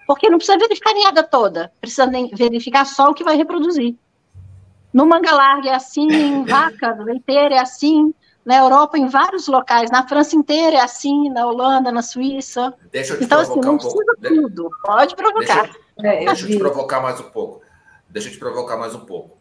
Porque 0.06 0.28
não 0.28 0.38
precisa 0.38 0.58
verificar 0.58 0.90
a 0.90 0.94
ninhada 0.94 1.22
toda, 1.22 1.72
precisa 1.80 2.10
verificar 2.34 2.84
só 2.84 3.10
o 3.10 3.14
que 3.14 3.22
vai 3.22 3.36
reproduzir. 3.36 3.96
No 4.92 5.06
manga 5.06 5.32
larga 5.32 5.70
é 5.70 5.74
assim, 5.74 6.44
vaca 6.44 6.94
leiteira 6.94 7.54
é 7.54 7.58
assim, 7.60 8.12
na 8.44 8.56
Europa, 8.56 8.98
em 8.98 9.06
vários 9.06 9.46
locais, 9.46 9.90
na 9.90 10.06
França 10.06 10.34
inteira 10.34 10.78
é 10.78 10.80
assim, 10.80 11.30
na 11.30 11.46
Holanda, 11.46 11.92
na 11.92 12.02
Suíça. 12.02 12.74
Deixa 12.90 13.12
eu 13.12 13.18
te 13.18 13.24
então, 13.24 13.40
assim, 13.40 13.60
não 13.60 13.74
um 13.74 13.78
precisa 13.78 14.16
tudo, 14.22 14.70
pode 14.82 15.14
provocar. 15.14 15.70
Deixa, 15.98 16.16
é, 16.16 16.24
deixa 16.24 16.44
eu 16.46 16.50
te 16.50 16.58
provocar 16.58 17.00
mais 17.00 17.20
um 17.20 17.30
pouco. 17.30 17.62
Deixa 18.08 18.28
eu 18.28 18.32
te 18.32 18.38
provocar 18.38 18.76
mais 18.76 18.94
um 18.94 19.00
pouco. 19.00 19.38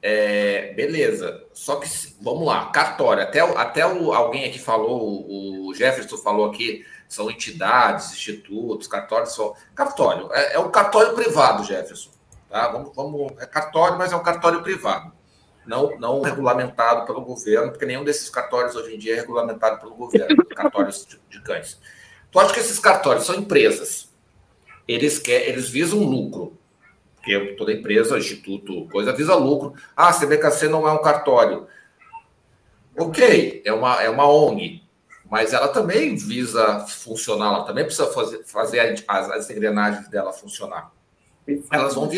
É, 0.00 0.72
beleza, 0.74 1.44
só 1.52 1.76
que 1.76 1.88
vamos 2.20 2.46
lá, 2.46 2.66
cartório. 2.66 3.22
Até, 3.22 3.40
até 3.40 3.86
o, 3.86 4.12
alguém 4.12 4.46
aqui 4.46 4.58
falou, 4.58 5.26
o 5.28 5.74
Jefferson 5.74 6.16
falou 6.16 6.46
aqui, 6.46 6.86
são 7.08 7.30
entidades, 7.30 8.12
institutos, 8.12 8.86
cartórios. 8.86 9.34
São, 9.34 9.54
cartório, 9.74 10.32
é, 10.32 10.54
é 10.54 10.58
um 10.58 10.70
cartório 10.70 11.14
privado, 11.14 11.64
Jefferson. 11.64 12.10
Tá? 12.48 12.68
Vamos, 12.68 12.94
vamos, 12.94 13.32
é 13.38 13.46
cartório, 13.46 13.98
mas 13.98 14.12
é 14.12 14.16
um 14.16 14.22
cartório 14.22 14.62
privado 14.62 15.17
não, 15.68 15.98
não 15.98 16.22
regulamentado 16.22 17.04
pelo 17.06 17.20
governo, 17.20 17.70
porque 17.70 17.84
nenhum 17.84 18.02
desses 18.02 18.30
cartórios 18.30 18.74
hoje 18.74 18.94
em 18.94 18.98
dia 18.98 19.12
é 19.12 19.16
regulamentado 19.16 19.78
pelo 19.78 19.94
governo, 19.94 20.44
cartórios 20.56 21.06
de, 21.06 21.20
de 21.28 21.42
cães. 21.44 21.78
Tu 22.32 22.40
acha 22.40 22.54
que 22.54 22.60
esses 22.60 22.78
cartórios 22.78 23.26
são 23.26 23.34
empresas? 23.34 24.08
Eles, 24.86 25.18
quer, 25.18 25.46
eles 25.46 25.68
visam 25.68 25.98
lucro. 26.00 26.56
Porque 27.16 27.54
toda 27.58 27.72
empresa, 27.72 28.16
instituto, 28.16 28.88
coisa 28.90 29.12
visa 29.12 29.34
lucro. 29.34 29.74
Ah, 29.94 30.12
CBKC 30.12 30.68
não 30.68 30.88
é 30.88 30.92
um 30.92 31.02
cartório. 31.02 31.66
Ok, 32.96 33.62
é 33.64 33.72
uma, 33.72 34.02
é 34.02 34.08
uma 34.08 34.26
ONG, 34.26 34.82
mas 35.30 35.52
ela 35.52 35.68
também 35.68 36.16
visa 36.16 36.80
funcionar, 36.88 37.54
ela 37.54 37.64
também 37.64 37.84
precisa 37.84 38.08
fazer, 38.08 38.42
fazer 38.44 39.04
as, 39.06 39.30
as 39.30 39.50
engrenagens 39.50 40.08
dela 40.08 40.32
funcionar. 40.32 40.90
Elas 41.70 41.94
vão. 41.94 42.10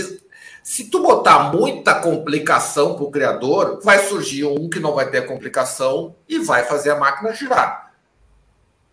Se 0.62 0.90
tu 0.90 1.00
botar 1.02 1.52
muita 1.52 1.94
complicação 2.00 2.94
para 2.94 3.04
o 3.04 3.10
criador, 3.10 3.80
vai 3.82 3.98
surgir 4.00 4.44
um 4.44 4.68
que 4.68 4.78
não 4.78 4.94
vai 4.94 5.10
ter 5.10 5.26
complicação 5.26 6.14
e 6.28 6.38
vai 6.38 6.64
fazer 6.64 6.90
a 6.90 6.96
máquina 6.96 7.32
girar. 7.32 7.92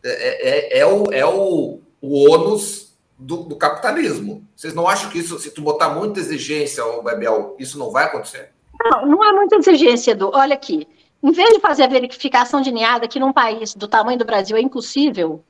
É, 0.03 0.77
é, 0.77 0.79
é 0.79 0.85
o, 0.85 1.11
é 1.11 1.25
o, 1.25 1.79
o 2.01 2.31
ônus 2.31 2.97
do, 3.17 3.43
do, 3.43 3.55
capitalismo. 3.55 4.47
Vocês 4.55 4.73
não 4.73 4.87
acham 4.87 5.09
que 5.09 5.19
isso, 5.19 5.37
se 5.39 5.51
tu 5.51 5.61
botar 5.61 5.89
muita 5.89 6.19
exigência, 6.19 6.83
Bebel, 7.03 7.55
isso 7.59 7.77
não 7.77 7.91
vai 7.91 8.05
acontecer? 8.05 8.51
Não, 8.83 9.05
não 9.05 9.23
é 9.23 9.31
muita 9.33 9.55
exigência, 9.57 10.11
Edu. 10.11 10.31
Olha 10.33 10.53
aqui. 10.53 10.87
Em 11.21 11.31
vez 11.31 11.49
de 11.49 11.59
fazer 11.59 11.83
a 11.83 11.87
verificação 11.87 12.61
de 12.61 12.71
NIADA, 12.71 13.07
que 13.07 13.19
num 13.19 13.33
país 13.33 13.73
do 13.73 13.87
tamanho 13.87 14.19
do 14.19 14.25
Brasil 14.25 14.55
é 14.55 14.61
impossível, 14.61 15.43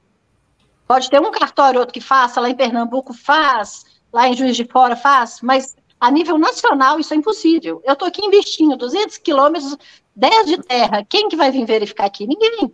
pode 0.88 1.10
ter 1.10 1.19
um 1.19 1.30
cartório 1.30 1.80
outro 1.80 1.93
que 1.93 2.01
faça, 2.01 2.39
lá 2.39 2.49
em 2.49 2.56
Pernambuco 2.56 3.13
faz, 3.13 3.84
lá 4.12 4.30
em 4.30 4.36
Juiz 4.36 4.56
de 4.56 4.65
Fora 4.65 4.95
faz, 4.95 5.39
mas 5.41 5.75
a 6.00 6.12
nível 6.12 6.38
nacional 6.38 7.00
isso 7.00 7.14
é 7.14 7.18
impossível. 7.18 7.82
Eu 7.84 7.94
estou 7.94 8.08
aqui 8.08 8.26
investindo 8.26 8.78
200 8.78 9.18
quilômetros, 9.18 9.78
10 10.16 10.46
de 10.48 10.58
terra, 10.64 11.06
quem 11.08 11.30
que 11.30 11.36
vai 11.36 11.52
vir 11.52 11.66
verificar 11.66 12.06
aqui? 12.06 12.26
Ninguém. 12.26 12.72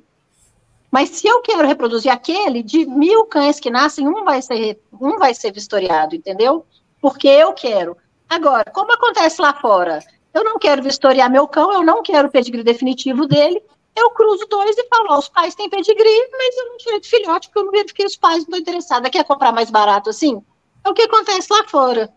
Mas 0.92 1.10
se 1.10 1.28
eu 1.28 1.42
quero 1.42 1.68
reproduzir 1.68 2.12
aquele, 2.12 2.62
de 2.62 2.86
mil 2.86 3.26
cães 3.26 3.60
que 3.60 3.72
nascem, 3.72 4.08
um 4.08 4.24
vai 4.24 4.42
ser, 4.42 4.80
um 5.02 5.18
vai 5.18 5.34
ser 5.34 5.52
vistoriado, 5.52 6.16
entendeu? 6.16 6.66
Porque 7.02 7.28
eu 7.28 7.54
quero. 7.54 7.98
Agora, 8.30 8.70
como 8.72 8.94
acontece 8.94 9.42
lá 9.42 9.54
fora? 9.54 10.00
Eu 10.34 10.44
não 10.44 10.60
quero 10.60 10.84
vistoriar 10.84 11.30
meu 11.30 11.48
cão, 11.48 11.74
eu 11.74 11.84
não 11.84 12.04
quero 12.04 12.28
o 12.28 12.32
pedigree 12.32 12.64
definitivo 12.64 13.26
dele, 13.26 13.62
eu 13.96 14.10
cruzo 14.12 14.46
dois 14.48 14.76
e 14.78 14.88
falo, 14.88 15.08
ó, 15.10 15.20
os 15.20 15.30
pais 15.30 15.54
têm 15.54 15.70
pedigree, 15.70 16.30
mas 16.32 16.58
eu 16.58 16.66
não 16.66 16.78
tirei 16.78 17.00
de 17.00 17.08
filhote, 17.08 17.48
porque 17.48 17.60
eu 17.60 17.66
não 17.66 17.72
verifiquei 17.72 18.06
os 18.06 18.18
pais, 18.18 18.48
não 18.48 18.58
estou 18.58 18.60
interessada. 18.60 19.10
Quer 19.10 19.24
comprar 19.24 19.52
mais 19.52 19.70
barato 19.70 20.10
assim? 20.10 20.42
É 20.84 20.90
o 20.90 20.94
que 20.94 21.04
acontece 21.04 21.48
lá 21.52 21.64
fora. 21.68 22.12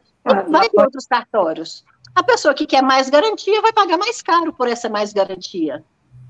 Vai 0.49 0.69
ter 0.69 0.81
outros 0.81 1.07
cartórios. 1.07 1.85
A 2.15 2.23
pessoa 2.23 2.55
que 2.55 2.67
quer 2.67 2.83
mais 2.83 3.09
garantia 3.09 3.61
vai 3.61 3.73
pagar 3.73 3.99
mais 3.99 4.23
caro 4.23 4.53
por 4.53 4.69
essa 4.69 4.89
mais 4.89 5.13
garantia. 5.13 5.85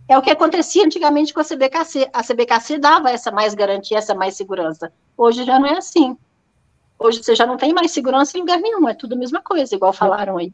É 0.09 0.16
o 0.16 0.22
que 0.22 0.30
acontecia 0.30 0.85
antigamente 0.85 1.32
com 1.32 1.40
a 1.40 1.44
CBKC. 1.44 2.11
A 2.12 2.22
CBKC 2.22 2.78
dava 2.78 3.11
essa 3.11 3.30
mais 3.30 3.54
garantia, 3.54 3.98
essa 3.98 4.14
mais 4.14 4.37
segurança. 4.37 4.92
Hoje 5.16 5.44
já 5.44 5.59
não 5.59 5.66
é 5.66 5.78
assim. 5.78 6.16
Hoje 6.98 7.22
você 7.22 7.35
já 7.35 7.46
não 7.46 7.56
tem 7.56 7.74
mais 7.74 7.90
segurança 7.90 8.37
em 8.37 8.40
lugar 8.40 8.59
nenhum, 8.59 8.88
é 8.88 8.94
tudo 8.94 9.14
a 9.14 9.18
mesma 9.18 9.40
coisa, 9.42 9.74
igual 9.74 9.92
falaram 9.92 10.38
aí. 10.38 10.52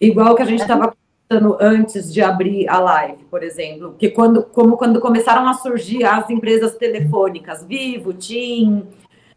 Igual 0.00 0.34
que 0.34 0.42
a 0.42 0.46
gente 0.46 0.60
estava 0.60 0.92
é. 1.30 1.36
antes 1.60 2.12
de 2.12 2.20
abrir 2.20 2.68
a 2.68 2.78
live, 2.78 3.24
por 3.24 3.42
exemplo, 3.42 3.94
que 3.98 4.10
quando, 4.10 4.42
como 4.42 4.76
quando 4.76 5.00
começaram 5.00 5.48
a 5.48 5.54
surgir 5.54 6.04
as 6.04 6.28
empresas 6.28 6.74
telefônicas, 6.74 7.64
Vivo, 7.64 8.12
TIM, 8.12 8.84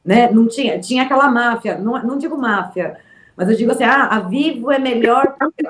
né, 0.03 0.31
não 0.31 0.47
tinha, 0.47 0.79
tinha 0.79 1.03
aquela 1.03 1.29
máfia, 1.29 1.77
não, 1.77 2.01
não 2.03 2.17
digo 2.17 2.35
máfia, 2.35 2.97
mas 3.39 3.47
eu 3.47 3.55
digo 3.55 3.71
assim, 3.71 3.85
ah, 3.85 4.07
a 4.07 4.19
Vivo 4.19 4.69
é 4.69 4.77
melhor 4.77 5.37
porque 5.39 5.65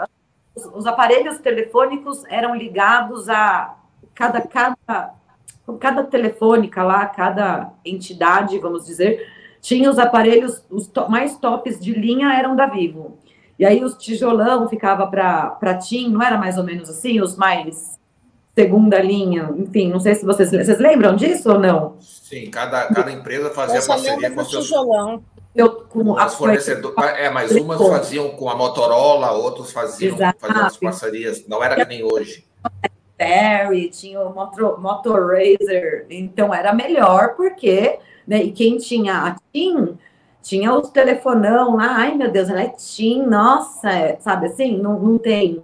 os, 0.55 0.65
os 0.73 0.87
aparelhos 0.87 1.37
telefônicos 1.37 2.23
eram 2.27 2.55
ligados 2.55 3.29
a 3.29 3.75
cada, 4.15 4.41
cada, 4.41 5.13
cada 5.79 6.03
telefônica 6.03 6.83
lá, 6.83 7.05
cada 7.05 7.69
entidade, 7.85 8.57
vamos 8.57 8.87
dizer, 8.87 9.23
tinha 9.61 9.87
os 9.87 9.99
aparelhos, 9.99 10.65
os 10.67 10.87
to 10.87 11.07
mais 11.11 11.37
tops 11.37 11.79
de 11.79 11.93
linha 11.93 12.33
eram 12.33 12.55
da 12.55 12.65
Vivo. 12.65 13.19
E 13.59 13.63
aí 13.63 13.83
os 13.83 13.93
tijolão 13.93 14.67
ficava 14.67 15.05
para 15.05 15.75
TIM, 15.75 16.09
não 16.09 16.23
era 16.23 16.39
mais 16.39 16.57
ou 16.57 16.63
menos 16.63 16.89
assim, 16.89 17.21
os 17.21 17.37
mais 17.37 17.99
segunda 18.55 18.99
linha, 18.99 19.53
enfim, 19.55 19.91
não 19.91 19.99
sei 19.99 20.15
se 20.15 20.25
vocês, 20.25 20.49
vocês 20.49 20.79
lembram 20.79 21.15
disso 21.15 21.51
ou 21.51 21.59
não? 21.59 21.97
Sim, 21.99 22.49
cada, 22.49 22.87
cada 22.87 23.11
empresa 23.11 23.51
fazia 23.51 23.79
parceria 23.85 24.31
com 24.31 24.43
seus... 24.43 24.63
tijolão. 24.63 25.23
Eu, 25.55 25.69
com 25.83 26.17
as 26.17 26.35
fornecedores, 26.35 26.95
é, 27.17 27.29
mas 27.29 27.51
umas 27.51 27.81
faziam 27.81 28.29
com 28.29 28.49
a 28.49 28.55
Motorola, 28.55 29.31
outros 29.31 29.71
faziam, 29.71 30.15
faziam 30.37 30.65
as 30.65 30.77
parcerias, 30.77 31.47
não 31.47 31.63
era 31.63 31.75
que 31.75 31.85
nem 31.85 32.03
hoje. 32.03 32.45
Barry, 33.17 33.89
tinha 33.89 34.21
o 34.21 34.33
Motor, 34.33 34.79
Motorracer, 34.79 36.05
então 36.09 36.53
era 36.53 36.73
melhor 36.73 37.35
porque, 37.35 37.99
né, 38.25 38.43
e 38.43 38.51
quem 38.51 38.77
tinha 38.77 39.13
a 39.25 39.35
TIM, 39.51 39.97
tinha 40.41 40.73
os 40.73 40.89
telefonão 40.89 41.75
lá, 41.75 41.97
ai 41.97 42.15
meu 42.15 42.31
Deus, 42.31 42.49
ela 42.49 42.61
é 42.61 42.69
TIM, 42.69 43.23
nossa, 43.23 43.89
é, 43.89 44.17
sabe 44.19 44.47
assim, 44.47 44.77
não, 44.77 44.99
não 44.99 45.17
tem. 45.17 45.61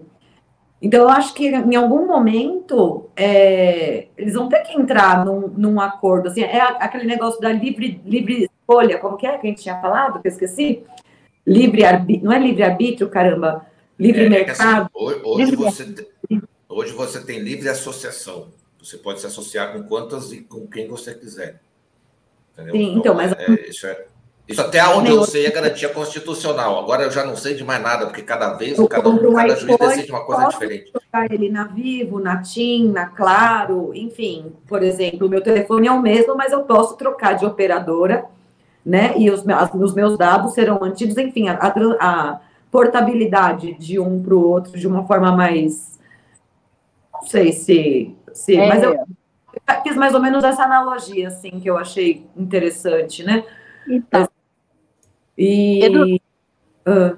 Então 0.82 1.02
eu 1.04 1.10
acho 1.10 1.34
que 1.34 1.48
em 1.48 1.76
algum 1.76 2.06
momento 2.06 3.10
é, 3.16 4.08
eles 4.18 4.34
vão 4.34 4.50
ter 4.50 4.62
que 4.64 4.78
entrar 4.78 5.24
num, 5.24 5.48
num 5.48 5.80
acordo, 5.80 6.28
assim, 6.28 6.44
é 6.44 6.60
aquele 6.60 7.06
negócio 7.06 7.40
da 7.40 7.52
livre, 7.52 8.02
livre 8.04 8.50
escolha, 8.66 8.98
como 8.98 9.18
que 9.18 9.28
é 9.28 9.38
que 9.38 9.46
a 9.46 9.50
gente 9.50 9.62
tinha 9.62 9.80
falado, 9.80 10.20
que 10.20 10.28
eu 10.28 10.32
esqueci? 10.32 10.84
Livre 11.46 11.86
arbítrio, 11.86 12.26
não 12.26 12.34
é 12.34 12.40
livre 12.40 12.64
arbítrio, 12.64 13.10
caramba, 13.10 13.66
livre 14.00 14.26
é, 14.26 14.30
mercado. 14.30 14.90
É 14.94 15.14
assim, 15.14 15.22
hoje, 15.24 15.46
livre 15.46 15.56
você, 15.56 16.08
Hoje 16.68 16.94
você 16.94 17.24
tem 17.24 17.40
livre 17.40 17.70
associação. 17.70 18.50
Você 18.82 18.98
pode 18.98 19.20
se 19.20 19.28
associar 19.28 19.72
com 19.72 19.84
quantas 19.84 20.32
e 20.32 20.42
com 20.42 20.68
quem 20.68 20.88
você 20.88 21.14
quiser. 21.14 21.62
Entendeu? 22.54 22.74
Sim, 22.74 22.90
então, 22.98 23.00
então 23.00 23.16
mas. 23.16 23.32
É, 23.32 23.70
isso, 23.70 23.88
é, 23.88 24.06
isso 24.48 24.62
até 24.62 24.86
onde 24.88 25.10
eu 25.10 25.24
sei 25.24 25.46
é 25.46 25.52
garantia 25.52 25.90
constitucional. 25.90 26.78
Agora 26.80 27.04
eu 27.04 27.12
já 27.12 27.24
não 27.24 27.36
sei 27.36 27.56
de 27.56 27.64
mais 27.64 27.82
nada, 27.82 28.08
porque 28.08 28.22
cada 28.22 28.54
vez, 28.54 28.78
cada, 28.90 29.04
cada 29.04 29.56
juiz 29.56 29.78
decide 29.78 30.12
uma 30.12 30.26
coisa 30.26 30.48
diferente. 30.48 30.92
ele 31.32 31.50
na 31.50 31.64
Vivo, 31.66 32.20
na 32.20 32.42
TIM, 32.42 32.92
na 32.92 33.08
Claro, 33.08 33.92
enfim. 33.94 34.54
Por 34.68 34.84
exemplo, 34.84 35.28
o 35.28 35.30
meu 35.30 35.42
telefone 35.42 35.88
é 35.88 35.92
o 35.92 36.02
mesmo, 36.02 36.36
mas 36.36 36.52
eu 36.52 36.64
posso 36.64 36.96
trocar 36.96 37.34
de 37.34 37.46
operadora, 37.46 38.26
né? 38.86 39.18
E 39.18 39.32
os, 39.32 39.44
os 39.74 39.94
meus 39.94 40.18
dados 40.18 40.54
serão 40.54 40.80
mantidos, 40.80 41.18
enfim, 41.18 41.48
a, 41.50 41.58
a, 42.00 42.40
portabilidade 42.72 43.74
de 43.76 43.98
um 44.00 44.22
para 44.22 44.36
o 44.36 44.48
outro 44.48 44.78
de 44.78 44.86
uma 44.86 45.08
forma 45.08 45.32
mais 45.32 45.96
não 47.14 47.22
sei 47.24 47.52
se. 47.52 48.16
se 48.34 48.56
é. 48.56 48.68
Mas 48.68 48.84
eu 48.84 49.06
fiz 49.84 49.96
mais 49.96 50.14
ou 50.14 50.22
menos 50.22 50.44
essa 50.44 50.64
analogia, 50.64 51.30
assim, 51.30 51.60
que 51.60 51.70
eu 51.70 51.78
achei 51.78 52.26
interessante, 52.36 53.24
né? 53.24 53.44
Então. 53.88 54.28
E. 55.38 55.84
Edu... 55.84 56.16
Uh, 56.88 57.18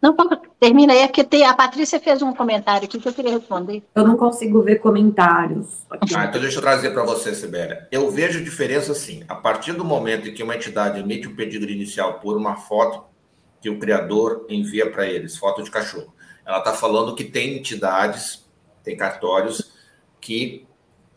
não, 0.00 0.16
termina 0.58 0.92
aí, 0.92 1.00
é 1.00 1.06
porque 1.06 1.24
tem, 1.24 1.44
a 1.44 1.54
Patrícia 1.54 2.00
fez 2.00 2.22
um 2.22 2.32
comentário 2.32 2.86
aqui 2.86 2.98
que 2.98 3.08
eu 3.08 3.12
queria 3.12 3.32
responder. 3.32 3.82
Eu 3.94 4.06
não 4.06 4.16
consigo 4.16 4.62
ver 4.62 4.76
comentários. 4.76 5.84
Aqui. 5.90 6.14
Ah, 6.14 6.26
então 6.26 6.40
deixa 6.40 6.58
eu 6.58 6.62
trazer 6.62 6.90
para 6.90 7.04
você, 7.04 7.34
Sibéria. 7.34 7.86
Eu 7.90 8.10
vejo 8.10 8.42
diferença 8.42 8.92
assim. 8.92 9.24
A 9.28 9.34
partir 9.34 9.72
do 9.72 9.84
momento 9.84 10.28
em 10.28 10.34
que 10.34 10.42
uma 10.42 10.56
entidade 10.56 11.00
emite 11.00 11.28
um 11.28 11.36
pedido 11.36 11.70
inicial 11.70 12.20
por 12.20 12.36
uma 12.36 12.56
foto 12.56 13.04
que 13.60 13.68
o 13.68 13.78
criador 13.78 14.46
envia 14.48 14.90
para 14.90 15.06
eles, 15.06 15.36
foto 15.36 15.62
de 15.62 15.70
cachorro, 15.70 16.14
ela 16.46 16.58
está 16.58 16.72
falando 16.72 17.14
que 17.14 17.24
tem 17.24 17.58
entidades 17.58 18.48
tem 18.82 18.96
cartórios 18.96 19.72
que, 20.20 20.66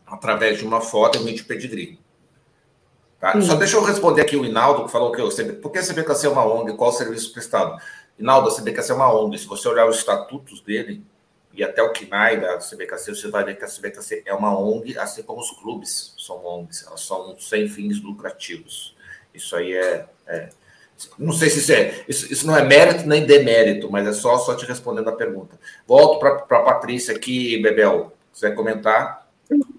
através 0.05 0.59
de 0.59 0.65
uma 0.65 0.81
foto, 0.81 1.17
emite 1.17 1.43
pedigree. 1.43 1.99
Tá? 3.19 3.39
Só 3.41 3.55
deixa 3.55 3.77
eu 3.77 3.83
responder 3.83 4.21
aqui 4.21 4.35
o 4.35 4.45
Inaldo, 4.45 4.85
que 4.85 4.91
falou 4.91 5.11
que 5.11 5.21
eu 5.21 5.31
sempre. 5.31 5.53
Por 5.53 5.71
que 5.71 5.79
a 5.79 5.81
CBKC 5.81 6.27
é 6.27 6.29
uma 6.29 6.45
ONG? 6.45 6.75
Qual 6.75 6.89
o 6.89 6.93
serviço 6.93 7.31
prestado? 7.31 7.81
Inaldo, 8.17 8.49
a 8.49 8.55
CBKC 8.55 8.91
é 8.91 8.95
uma 8.95 9.13
ONG. 9.13 9.37
Se 9.37 9.47
você 9.47 9.67
olhar 9.67 9.87
os 9.87 9.97
estatutos 9.97 10.61
dele 10.61 11.03
e 11.53 11.63
até 11.63 11.81
o 11.81 11.91
KNAI 11.91 12.39
da 12.39 12.57
CBKC, 12.57 13.15
você 13.15 13.27
vai 13.29 13.43
ver 13.43 13.57
que 13.57 13.65
a 13.65 13.67
CBKC 13.67 14.23
é 14.25 14.33
uma 14.33 14.57
ONG, 14.57 14.97
assim 14.97 15.23
como 15.23 15.39
os 15.39 15.51
clubes 15.51 16.13
são 16.17 16.45
ONGs. 16.45 16.85
Elas 16.87 17.01
são 17.01 17.37
sem 17.39 17.67
fins 17.67 18.01
lucrativos. 18.01 18.95
Isso 19.33 19.55
aí 19.55 19.73
é, 19.73 20.05
é 20.27 20.49
não 21.17 21.33
sei 21.33 21.49
se 21.49 21.59
isso 21.59 21.71
é. 21.71 22.03
Isso, 22.07 22.31
isso, 22.31 22.47
não 22.47 22.55
é 22.55 22.63
mérito 22.63 23.07
nem 23.07 23.25
demérito, 23.25 23.91
mas 23.91 24.07
é 24.07 24.13
só, 24.13 24.37
só 24.37 24.55
te 24.55 24.65
respondendo 24.65 25.09
a 25.09 25.13
pergunta. 25.13 25.59
Volto 25.87 26.19
para 26.19 26.59
a 26.59 26.63
Patrícia 26.63 27.15
aqui, 27.15 27.57
Bebel. 27.61 28.13
Você 28.31 28.47
vai 28.47 28.55
comentar? 28.55 29.27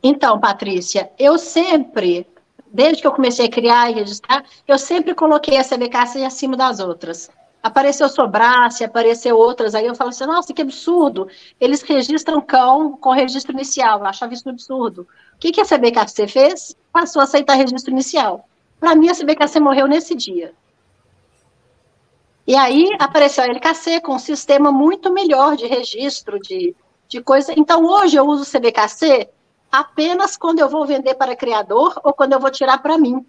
Então, 0.02 0.38
Patrícia, 0.38 1.10
eu 1.18 1.38
sempre, 1.38 2.26
desde 2.72 3.00
que 3.00 3.06
eu 3.06 3.12
comecei 3.12 3.46
a 3.46 3.50
criar 3.50 3.90
e 3.90 3.94
registrar, 3.94 4.44
eu 4.66 4.78
sempre 4.78 5.14
coloquei 5.14 5.56
a 5.56 5.64
CBK 5.64 6.24
acima 6.26 6.56
das 6.56 6.80
outras. 6.80 7.30
Apareceu 7.64 8.10
Sobrace, 8.10 8.84
apareceu 8.84 9.38
outras, 9.38 9.74
aí 9.74 9.86
eu 9.86 9.94
falo 9.94 10.10
assim, 10.10 10.26
nossa, 10.26 10.52
que 10.52 10.60
absurdo. 10.60 11.26
Eles 11.58 11.80
registram 11.80 12.38
cão 12.38 12.94
com 12.94 13.10
registro 13.10 13.54
inicial, 13.54 14.00
eu 14.00 14.04
achava 14.04 14.34
isso 14.34 14.46
um 14.46 14.52
absurdo. 14.52 15.08
O 15.32 15.38
que, 15.38 15.50
que 15.50 15.62
a 15.62 15.64
CBKC 15.64 16.28
fez? 16.28 16.76
Passou 16.92 17.20
a 17.20 17.22
aceitar 17.22 17.54
registro 17.54 17.90
inicial. 17.90 18.46
Para 18.78 18.94
mim, 18.94 19.08
a 19.08 19.14
CBKC 19.14 19.60
morreu 19.60 19.86
nesse 19.86 20.14
dia. 20.14 20.52
E 22.46 22.54
aí 22.54 22.94
apareceu 22.98 23.42
a 23.42 23.46
LKC 23.46 24.02
com 24.02 24.16
um 24.16 24.18
sistema 24.18 24.70
muito 24.70 25.10
melhor 25.10 25.56
de 25.56 25.66
registro 25.66 26.38
de, 26.38 26.76
de 27.08 27.22
coisa. 27.22 27.54
Então, 27.56 27.82
hoje 27.86 28.16
eu 28.16 28.26
uso 28.26 28.42
o 28.42 28.60
CBKC 28.60 29.30
apenas 29.72 30.36
quando 30.36 30.58
eu 30.58 30.68
vou 30.68 30.84
vender 30.84 31.14
para 31.14 31.34
criador 31.34 31.98
ou 32.04 32.12
quando 32.12 32.34
eu 32.34 32.40
vou 32.40 32.50
tirar 32.50 32.76
para 32.82 32.98
mim. 32.98 33.24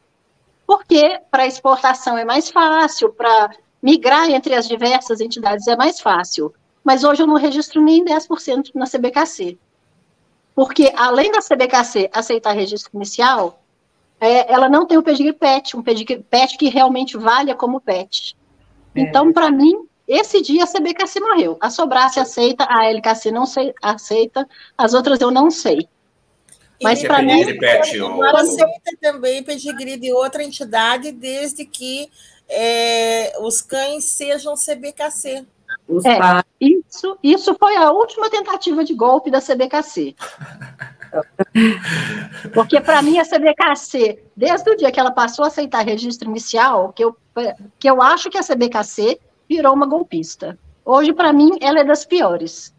Porque 0.68 1.22
para 1.32 1.48
exportação 1.48 2.18
é 2.18 2.26
mais 2.26 2.50
fácil, 2.50 3.14
para 3.14 3.56
migrar 3.86 4.28
entre 4.32 4.56
as 4.56 4.68
diversas 4.68 5.22
entidades 5.22 5.68
é 5.68 5.76
mais 5.76 6.00
fácil. 6.00 6.52
Mas 6.84 7.04
hoje 7.04 7.22
eu 7.22 7.28
não 7.28 7.36
registro 7.36 7.80
nem 7.80 8.04
10% 8.04 8.72
na 8.74 8.88
CBKC. 8.88 9.60
Porque, 10.56 10.92
além 10.96 11.32
da 11.32 11.40
CBKC 11.40 12.10
aceitar 12.12 12.54
registro 12.54 12.90
inicial, 12.96 13.62
é, 14.20 14.52
ela 14.52 14.68
não 14.68 14.88
tem 14.88 14.98
o 14.98 15.04
pedigree 15.04 15.34
PET, 15.34 15.78
um 15.78 15.84
pedigree 15.84 16.24
PET 16.24 16.58
que 16.58 16.68
realmente 16.68 17.16
valha 17.16 17.54
como 17.54 17.80
PET. 17.80 18.36
É. 18.96 19.02
Então, 19.02 19.32
para 19.32 19.52
mim, 19.52 19.88
esse 20.08 20.42
dia 20.42 20.64
a 20.64 20.68
CBKC 20.68 21.20
morreu. 21.20 21.56
A 21.62 21.70
Sobrace 21.70 22.20
aceita, 22.20 22.66
a 22.68 22.86
LKC 22.86 23.30
não 23.30 23.46
sei, 23.46 23.72
aceita, 23.84 24.48
as 24.76 24.96
outras 24.96 25.22
eu 25.22 25.30
não 25.30 25.52
sei. 25.52 25.88
Mas 26.82 27.04
para 27.04 27.22
mim. 27.22 27.46
Pet, 27.58 28.00
aceita 28.36 28.92
também 29.00 29.44
pedigree 29.44 29.98
de 29.98 30.12
outra 30.12 30.44
entidade, 30.44 31.12
desde 31.12 31.66
que 31.66 32.10
é, 32.50 33.34
os 33.40 33.62
cães 33.62 34.06
sejam 34.06 34.56
CBKC. 34.56 35.46
É, 36.06 36.44
isso, 36.60 37.18
isso 37.22 37.56
foi 37.60 37.76
a 37.76 37.92
última 37.92 38.30
tentativa 38.30 38.84
de 38.84 38.94
golpe 38.94 39.30
da 39.30 39.40
CBKC. 39.40 40.16
Porque, 42.54 42.82
para 42.82 43.02
mim, 43.02 43.20
a 43.20 43.26
CBKC, 43.26 44.24
desde 44.36 44.70
o 44.70 44.76
dia 44.76 44.92
que 44.92 45.00
ela 45.00 45.12
passou 45.12 45.46
a 45.46 45.48
aceitar 45.48 45.86
registro 45.86 46.30
inicial, 46.30 46.92
que 46.92 47.04
eu, 47.04 47.16
que 47.80 47.90
eu 47.90 48.02
acho 48.02 48.30
que 48.30 48.38
a 48.38 48.44
CBKC 48.44 49.20
virou 49.48 49.74
uma 49.74 49.86
golpista. 49.86 50.58
Hoje, 50.84 51.14
para 51.14 51.32
mim, 51.32 51.58
ela 51.62 51.80
é 51.80 51.84
das 51.84 52.06
piores. 52.06 52.74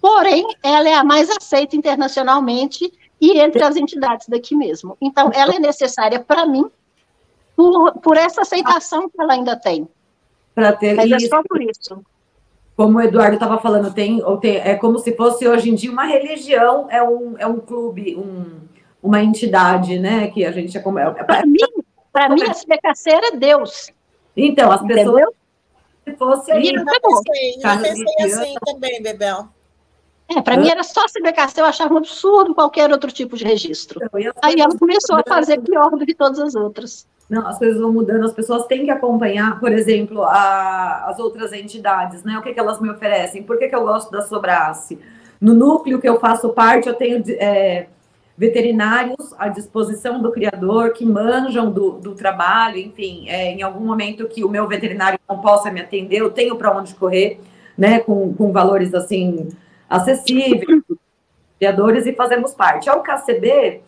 Porém, 0.00 0.46
ela 0.62 0.88
é 0.88 0.94
a 0.94 1.04
mais 1.04 1.30
aceita 1.30 1.76
internacionalmente 1.76 2.92
e 3.20 3.40
entre 3.40 3.62
as 3.62 3.76
entidades 3.76 4.28
daqui 4.28 4.54
mesmo. 4.54 4.96
Então, 5.00 5.30
ela 5.34 5.54
é 5.54 5.58
necessária 5.58 6.20
para 6.20 6.46
mim 6.46 6.70
por, 7.58 7.92
por 7.94 8.16
essa 8.16 8.42
aceitação 8.42 9.08
que 9.08 9.20
ela 9.20 9.32
ainda 9.32 9.56
tem. 9.56 9.88
Para 10.54 10.72
ter 10.72 10.94
Mas 10.94 11.10
isso. 11.10 11.26
é 11.26 11.28
só 11.28 11.42
por 11.42 11.60
isso 11.60 12.00
como 12.76 12.98
o 12.98 13.02
Eduardo 13.02 13.34
estava 13.34 13.58
falando, 13.58 13.92
tem, 13.92 14.22
tem, 14.40 14.56
é 14.58 14.76
como 14.76 15.00
se 15.00 15.12
fosse 15.16 15.48
hoje 15.48 15.68
em 15.68 15.74
dia 15.74 15.90
uma 15.90 16.04
religião, 16.04 16.86
é 16.88 17.02
um, 17.02 17.34
é 17.36 17.44
um 17.44 17.58
clube, 17.58 18.14
um, 18.14 18.60
uma 19.02 19.20
entidade, 19.20 19.98
né? 19.98 20.28
Que 20.28 20.44
a 20.44 20.52
gente 20.52 20.78
é 20.78 20.80
como. 20.80 20.96
É, 20.96 21.10
para 21.10 21.44
mim, 21.44 21.58
para 22.12 22.28
mim, 22.28 22.40
a 22.44 22.52
SBKC 22.52 23.10
era 23.10 23.36
Deus. 23.36 23.90
Então, 24.36 24.70
as 24.70 24.80
pessoas. 24.82 25.08
Entendeu? 25.08 25.34
Se 26.04 26.16
fosse. 26.16 26.52
Eu 26.52 26.62
já 26.62 26.84
pensei, 26.84 27.60
já 27.60 27.76
pensei 27.78 28.24
assim 28.26 28.54
também, 28.64 29.02
Bebel. 29.02 29.48
É, 30.28 30.40
para 30.40 30.56
mim 30.56 30.68
era 30.68 30.84
só 30.84 31.04
CBKC, 31.08 31.60
eu 31.60 31.64
achava 31.64 31.92
um 31.94 31.96
absurdo 31.96 32.54
qualquer 32.54 32.92
outro 32.92 33.10
tipo 33.10 33.36
de 33.36 33.44
registro. 33.44 33.98
Então, 34.04 34.32
Aí 34.40 34.54
ela 34.60 34.78
começou 34.78 35.16
a 35.16 35.24
fazer 35.26 35.60
pior 35.62 35.90
do 35.90 36.06
que 36.06 36.14
todas 36.14 36.38
as 36.38 36.54
outras. 36.54 37.08
Não, 37.28 37.46
as 37.46 37.58
coisas 37.58 37.78
vão 37.78 37.92
mudando, 37.92 38.24
as 38.24 38.32
pessoas 38.32 38.66
têm 38.66 38.84
que 38.84 38.90
acompanhar, 38.90 39.60
por 39.60 39.70
exemplo, 39.70 40.22
a, 40.22 41.04
as 41.08 41.18
outras 41.18 41.52
entidades, 41.52 42.24
né? 42.24 42.38
O 42.38 42.42
que, 42.42 42.54
que 42.54 42.60
elas 42.60 42.80
me 42.80 42.88
oferecem? 42.88 43.42
Por 43.42 43.58
que, 43.58 43.68
que 43.68 43.76
eu 43.76 43.82
gosto 43.82 44.10
da 44.10 44.22
Sobrace? 44.22 44.98
No 45.38 45.52
núcleo 45.52 46.00
que 46.00 46.08
eu 46.08 46.18
faço 46.18 46.48
parte, 46.48 46.88
eu 46.88 46.94
tenho 46.94 47.22
é, 47.38 47.86
veterinários 48.36 49.34
à 49.38 49.48
disposição 49.48 50.22
do 50.22 50.32
criador 50.32 50.94
que 50.94 51.04
manjam 51.04 51.70
do, 51.70 51.92
do 51.92 52.14
trabalho, 52.14 52.78
enfim, 52.78 53.28
é, 53.28 53.52
em 53.52 53.62
algum 53.62 53.84
momento 53.84 54.26
que 54.26 54.42
o 54.42 54.48
meu 54.48 54.66
veterinário 54.66 55.18
não 55.28 55.38
possa 55.40 55.70
me 55.70 55.82
atender, 55.82 56.20
eu 56.20 56.30
tenho 56.30 56.56
para 56.56 56.74
onde 56.74 56.94
correr, 56.94 57.40
né? 57.76 57.98
Com, 58.00 58.32
com 58.32 58.52
valores 58.52 58.94
assim 58.94 59.48
acessíveis, 59.88 60.82
criadores, 61.58 62.06
e 62.06 62.14
fazemos 62.14 62.54
parte. 62.54 62.88
Ao 62.88 63.02
KCB 63.02 63.82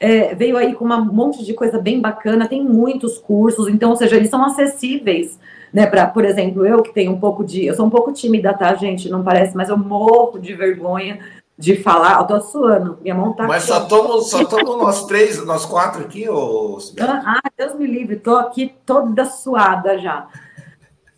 é, 0.00 0.34
veio 0.34 0.56
aí 0.56 0.74
com 0.74 0.84
um 0.84 1.04
monte 1.04 1.44
de 1.44 1.54
coisa 1.54 1.78
bem 1.78 2.00
bacana, 2.00 2.48
tem 2.48 2.62
muitos 2.62 3.18
cursos, 3.18 3.68
então, 3.68 3.90
ou 3.90 3.96
seja, 3.96 4.16
eles 4.16 4.30
são 4.30 4.44
acessíveis, 4.44 5.38
né, 5.72 5.86
para, 5.86 6.06
por 6.06 6.24
exemplo, 6.24 6.64
eu 6.64 6.82
que 6.82 6.94
tenho 6.94 7.12
um 7.12 7.20
pouco 7.20 7.44
de, 7.44 7.66
eu 7.66 7.74
sou 7.74 7.86
um 7.86 7.90
pouco 7.90 8.12
tímida, 8.12 8.54
tá, 8.54 8.74
gente, 8.74 9.08
não 9.08 9.22
parece, 9.22 9.56
mas 9.56 9.68
eu 9.68 9.76
morro 9.76 10.38
de 10.38 10.54
vergonha 10.54 11.18
de 11.58 11.74
falar, 11.74 12.20
eu 12.20 12.26
tô 12.26 12.40
suando, 12.40 12.98
minha 13.02 13.16
mão 13.16 13.32
tá... 13.32 13.44
Mas 13.44 13.64
só 13.64 13.82
estamos 13.82 14.30
só 14.30 14.42
nós 14.76 15.06
três, 15.06 15.44
nós 15.44 15.66
quatro 15.66 16.02
aqui, 16.02 16.28
ou... 16.28 16.78
Ah, 17.00 17.40
Deus 17.56 17.74
me 17.74 17.86
livre, 17.86 18.14
tô 18.16 18.36
aqui 18.36 18.72
toda 18.86 19.24
suada 19.24 19.98
já. 19.98 20.28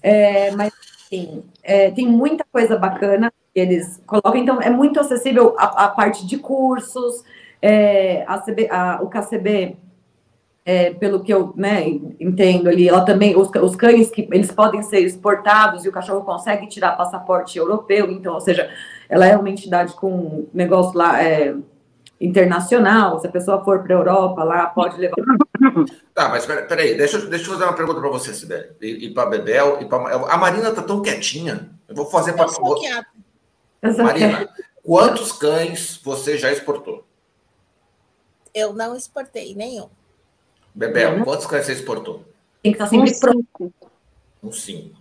É, 0.03 0.51
mas, 0.53 0.73
sim, 1.11 1.45
é, 1.63 1.91
tem 1.91 2.07
muita 2.07 2.43
coisa 2.51 2.79
bacana 2.79 3.31
que 3.53 3.61
eles 3.61 4.01
colocam, 4.07 4.37
então 4.37 4.63
é 4.63 4.71
muito 4.71 4.99
acessível 4.99 5.55
a, 5.59 5.85
a 5.85 5.89
parte 5.89 6.27
de 6.27 6.39
cursos, 6.39 7.23
é, 7.63 8.25
a 8.27 8.39
CB, 8.39 8.69
a, 8.71 9.01
o 9.03 9.09
KCB, 9.09 9.77
é, 10.65 10.91
pelo 10.95 11.23
que 11.23 11.33
eu 11.33 11.53
né, 11.57 11.85
entendo 12.19 12.69
ali, 12.69 12.89
ela 12.89 13.05
também, 13.05 13.37
os, 13.37 13.51
os 13.51 13.77
cães 13.77 14.11
que 14.11 14.29
eles 14.31 14.53
podem 14.53 14.83
ser 14.83 15.01
exportados 15.01 15.85
e 15.85 15.89
o 15.89 15.93
cachorro 15.93 16.23
consegue 16.23 16.67
tirar 16.69 16.97
passaporte 16.97 17.59
europeu, 17.59 18.11
então, 18.11 18.35
ou 18.35 18.41
seja, 18.41 18.71
ela 19.09 19.27
é 19.27 19.37
uma 19.37 19.51
entidade 19.51 19.95
com 19.95 20.47
negócio 20.53 20.97
lá 20.97 21.23
é, 21.23 21.55
internacional, 22.21 23.19
se 23.19 23.27
a 23.27 23.31
pessoa 23.31 23.65
for 23.65 23.83
para 23.83 23.95
a 23.95 23.99
Europa 23.99 24.45
lá, 24.45 24.67
pode 24.67 24.99
levar. 24.99 25.17
Tá, 26.15 26.29
mas 26.29 26.47
peraí, 26.47 26.67
peraí 26.67 26.97
deixa, 26.97 27.19
deixa 27.27 27.47
eu 27.47 27.53
fazer 27.53 27.65
uma 27.65 27.73
pergunta 27.73 28.01
para 28.01 28.11
você, 28.11 28.33
Sibeli, 28.33 28.69
e, 28.81 29.07
e 29.07 29.15
para 29.15 29.29
Bebel, 29.29 29.79
e 29.81 29.87
pra, 29.87 29.99
a 29.99 30.37
Marina 30.37 30.71
tá 30.73 30.83
tão 30.83 31.03
quietinha, 31.03 31.71
eu 31.89 31.95
vou 31.95 32.07
fazer 32.07 32.35
para. 32.35 32.47
Marina, 34.05 34.49
quantos 34.83 35.33
cães 35.33 36.01
você 36.05 36.37
já 36.37 36.53
exportou? 36.53 37.10
Eu 38.55 38.73
não 38.73 38.97
exportei 38.97 39.55
nenhum. 39.55 39.89
Bebel, 40.75 41.25
quantos 41.25 41.47
cães 41.47 41.67
você 41.67 41.73
exportou? 41.73 42.25
Tem 42.63 42.73
que 42.73 42.83
estar 42.83 42.87
sempre 42.87 43.11
um 43.11 43.19
pronto. 43.19 43.75
Um 44.43 44.53
cinco. 44.53 45.01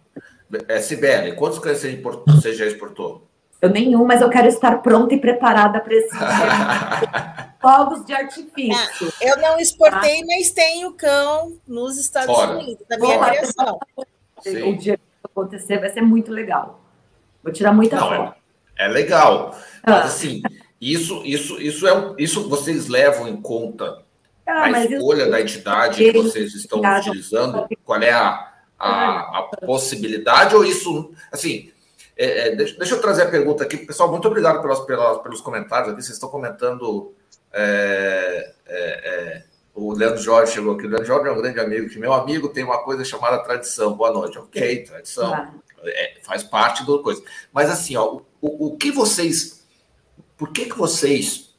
É, 0.67 0.79
Sibeli, 0.81 1.35
quantos 1.35 1.59
cães 1.59 1.77
você, 1.77 1.91
importou, 1.91 2.33
você 2.33 2.53
já 2.53 2.65
exportou? 2.65 3.27
Eu 3.61 3.69
nenhum, 3.69 4.05
mas 4.05 4.21
eu 4.21 4.29
quero 4.29 4.47
estar 4.47 4.81
pronta 4.81 5.13
e 5.13 5.19
preparada 5.19 5.79
para 5.81 5.93
esse 5.93 6.09
fogos 7.61 8.05
de 8.05 8.13
artifício. 8.13 9.13
eu 9.21 9.37
não 9.37 9.59
exportei, 9.59 10.21
ah. 10.21 10.25
mas 10.25 10.51
tenho 10.51 10.93
cão 10.93 11.57
nos 11.67 11.97
Estados 11.97 12.33
Fora. 12.33 12.57
Unidos, 12.57 12.85
da 12.87 12.97
minha 12.97 13.19
criação. 13.19 13.79
O 14.65 14.77
dia 14.77 14.97
que 14.97 15.03
acontecer 15.25 15.77
vai 15.77 15.89
ser 15.89 16.01
muito 16.01 16.31
legal. 16.31 16.79
Vou 17.43 17.51
tirar 17.51 17.73
muita 17.73 17.97
não, 17.97 18.09
foto. 18.09 18.35
É, 18.77 18.85
é 18.85 18.87
legal. 18.87 19.53
Ah. 19.83 19.91
Mas 19.91 20.05
assim, 20.05 20.41
isso, 20.79 21.21
isso, 21.25 21.61
isso 21.61 21.87
é 21.87 22.13
isso 22.17 22.47
vocês 22.47 22.87
levam 22.87 23.27
em 23.27 23.41
conta 23.41 24.03
ah, 24.47 24.63
a 24.63 24.85
escolha 24.85 25.23
isso... 25.23 25.31
da 25.31 25.41
entidade 25.41 25.97
que 25.97 26.11
vocês 26.11 26.55
estão 26.55 26.81
utilizando? 26.81 27.67
Qual 27.83 28.01
é 28.01 28.11
a, 28.11 28.51
a, 28.79 29.39
a 29.39 29.43
possibilidade? 29.65 30.55
Ou 30.55 30.63
isso, 30.63 31.11
assim, 31.31 31.71
é, 32.17 32.47
é, 32.47 32.55
deixa, 32.55 32.77
deixa, 32.77 32.95
eu 32.95 33.01
trazer 33.01 33.23
a 33.23 33.29
pergunta 33.29 33.63
aqui. 33.63 33.77
Pessoal, 33.77 34.09
muito 34.09 34.27
obrigado 34.27 34.61
pelas, 34.61 34.79
pelas 34.81 35.21
pelos 35.21 35.41
comentários 35.41 35.93
aqui. 35.93 36.01
Vocês 36.01 36.15
estão 36.15 36.29
comentando. 36.29 37.13
É, 37.53 38.53
é, 38.65 38.77
é, 38.77 39.43
o 39.73 39.93
Leandro 39.93 40.21
Jorge 40.21 40.53
chegou 40.53 40.73
aqui. 40.73 40.85
O 40.85 40.89
Leandro 40.89 41.05
Jorge 41.05 41.29
é 41.29 41.31
um 41.31 41.41
grande 41.41 41.59
amigo, 41.59 41.89
que 41.89 41.99
meu 41.99 42.11
amigo 42.11 42.49
tem 42.49 42.63
uma 42.63 42.83
coisa 42.83 43.05
chamada 43.05 43.37
tradição. 43.43 43.95
Boa 43.95 44.11
noite. 44.11 44.37
Ok, 44.37 44.83
tradição. 44.83 45.33
Ah. 45.33 45.53
faz 46.23 46.43
parte 46.43 46.85
da 46.85 46.97
coisa. 46.97 47.23
Mas 47.53 47.69
assim, 47.69 47.95
ó, 47.95 48.19
o, 48.41 48.67
o 48.67 48.77
que 48.77 48.91
vocês 48.91 49.58
por 50.39 50.53
que, 50.53 50.65
que 50.65 50.77
vocês. 50.77 51.53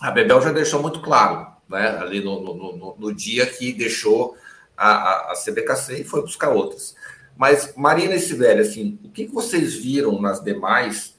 A 0.00 0.10
Bebel 0.10 0.40
já 0.40 0.50
deixou 0.50 0.82
muito 0.82 1.00
claro, 1.00 1.46
né, 1.68 1.98
ali 1.98 2.24
no, 2.24 2.40
no, 2.40 2.76
no, 2.76 2.96
no 2.98 3.14
dia 3.14 3.46
que 3.46 3.72
deixou 3.72 4.36
a, 4.76 4.90
a, 4.90 5.32
a, 5.32 5.34
CBKC 5.36 6.00
e 6.00 6.04
foi 6.04 6.22
buscar 6.22 6.48
outras. 6.48 6.96
Mas, 7.36 7.74
Marina 7.76 8.14
e 8.14 8.20
Sibeli, 8.20 8.60
assim, 8.60 8.98
o 9.04 9.10
que, 9.10 9.26
que 9.26 9.32
vocês 9.32 9.74
viram 9.74 10.20
nas 10.20 10.42
demais 10.42 11.18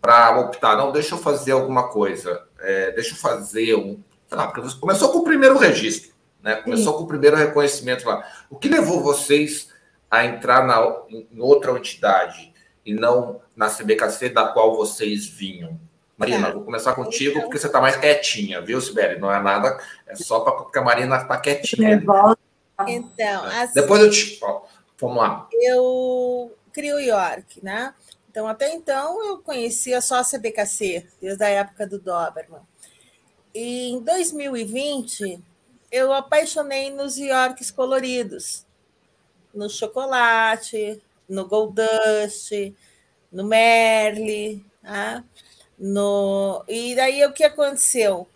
para 0.00 0.38
optar? 0.40 0.76
Não, 0.76 0.92
deixa 0.92 1.14
eu 1.14 1.18
fazer 1.18 1.52
alguma 1.52 1.88
coisa, 1.88 2.46
é, 2.60 2.92
deixa 2.92 3.14
eu 3.14 3.18
fazer 3.18 3.74
um. 3.74 4.00
Lá, 4.30 4.52
começou 4.80 5.10
com 5.10 5.18
o 5.18 5.24
primeiro 5.24 5.58
registro, 5.58 6.12
né? 6.42 6.56
Começou 6.56 6.92
Sim. 6.92 6.98
com 6.98 7.04
o 7.04 7.08
primeiro 7.08 7.36
reconhecimento 7.36 8.06
lá. 8.06 8.26
O 8.48 8.56
que 8.56 8.68
levou 8.68 9.02
vocês 9.02 9.72
a 10.10 10.24
entrar 10.24 10.66
na, 10.66 10.80
em 11.10 11.40
outra 11.40 11.72
entidade 11.72 12.52
e 12.84 12.94
não 12.94 13.40
na 13.56 13.68
CBKC 13.68 14.30
da 14.30 14.48
qual 14.48 14.76
vocês 14.76 15.26
vinham? 15.26 15.78
Marina, 16.18 16.48
é. 16.48 16.52
vou 16.52 16.64
começar 16.64 16.94
contigo 16.94 17.40
porque 17.42 17.58
você 17.58 17.68
está 17.68 17.80
mais 17.80 17.96
quietinha, 17.96 18.60
viu, 18.60 18.80
Sibeli? 18.80 19.20
Não 19.20 19.32
é 19.32 19.40
nada, 19.40 19.78
é 20.04 20.16
só 20.16 20.40
para 20.40 20.52
porque 20.52 20.76
a 20.76 20.82
Marina 20.82 21.16
está 21.16 21.38
quietinha. 21.38 22.02
Então, 22.88 23.44
assim, 23.44 23.74
depois 23.74 24.02
eu 24.02 24.10
te. 24.10 24.38
Ó, 24.42 24.62
vamos 25.00 25.16
lá. 25.16 25.48
Eu 25.52 26.52
crio 26.72 26.98
York, 26.98 27.64
né? 27.64 27.94
Então, 28.28 28.48
até 28.48 28.74
então, 28.74 29.24
eu 29.26 29.38
conhecia 29.38 30.00
só 30.00 30.16
a 30.16 30.24
CBKC, 30.24 31.06
desde 31.20 31.44
a 31.44 31.48
época 31.48 31.86
do 31.86 31.98
Doberman. 32.00 32.60
E 33.54 33.90
em 33.90 34.00
2020, 34.00 35.40
eu 35.90 36.12
apaixonei 36.12 36.90
nos 36.90 37.16
Yorks 37.16 37.70
coloridos, 37.70 38.66
no 39.54 39.70
chocolate, 39.70 41.00
no 41.28 41.46
Gold 41.46 41.74
Dust, 41.74 42.52
no 43.30 43.44
Merle, 43.44 44.64
né? 44.82 45.24
No... 45.78 46.64
E 46.68 46.94
daí 46.94 47.24
o 47.24 47.32
que 47.32 47.44
aconteceu? 47.44 48.26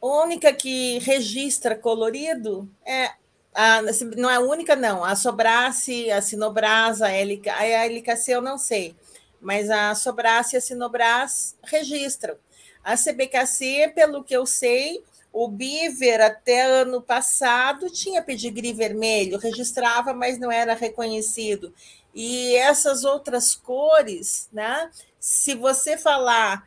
A 0.00 0.06
única 0.06 0.52
que 0.52 0.98
registra 1.00 1.76
colorido 1.76 2.68
é 2.86 3.10
a, 3.54 3.82
não 4.16 4.30
é 4.30 4.36
a 4.36 4.40
única, 4.40 4.76
não. 4.76 5.04
A 5.04 5.16
Sobrace, 5.16 6.10
a 6.10 6.22
Sinobras, 6.22 7.02
a, 7.02 7.10
LK, 7.10 7.48
a 7.48 7.84
LKC 7.86 8.32
eu 8.32 8.42
não 8.42 8.56
sei, 8.56 8.94
mas 9.40 9.70
a 9.70 9.94
Sobrace 9.94 10.54
e 10.54 10.58
a 10.58 10.60
Sinobras 10.60 11.56
registram. 11.64 12.36
A 12.82 12.96
CBKC, 12.96 13.92
pelo 13.94 14.24
que 14.24 14.34
eu 14.34 14.46
sei, 14.46 15.04
o 15.32 15.48
Biver, 15.48 16.20
até 16.20 16.62
ano 16.62 17.02
passado, 17.02 17.90
tinha 17.90 18.22
pedigree 18.22 18.72
vermelho, 18.72 19.38
registrava, 19.38 20.14
mas 20.14 20.38
não 20.38 20.50
era 20.50 20.74
reconhecido. 20.74 21.72
E 22.14 22.54
essas 22.56 23.04
outras 23.04 23.54
cores, 23.54 24.48
né? 24.52 24.90
Se 25.20 25.54
você 25.54 25.98
falar 25.98 26.66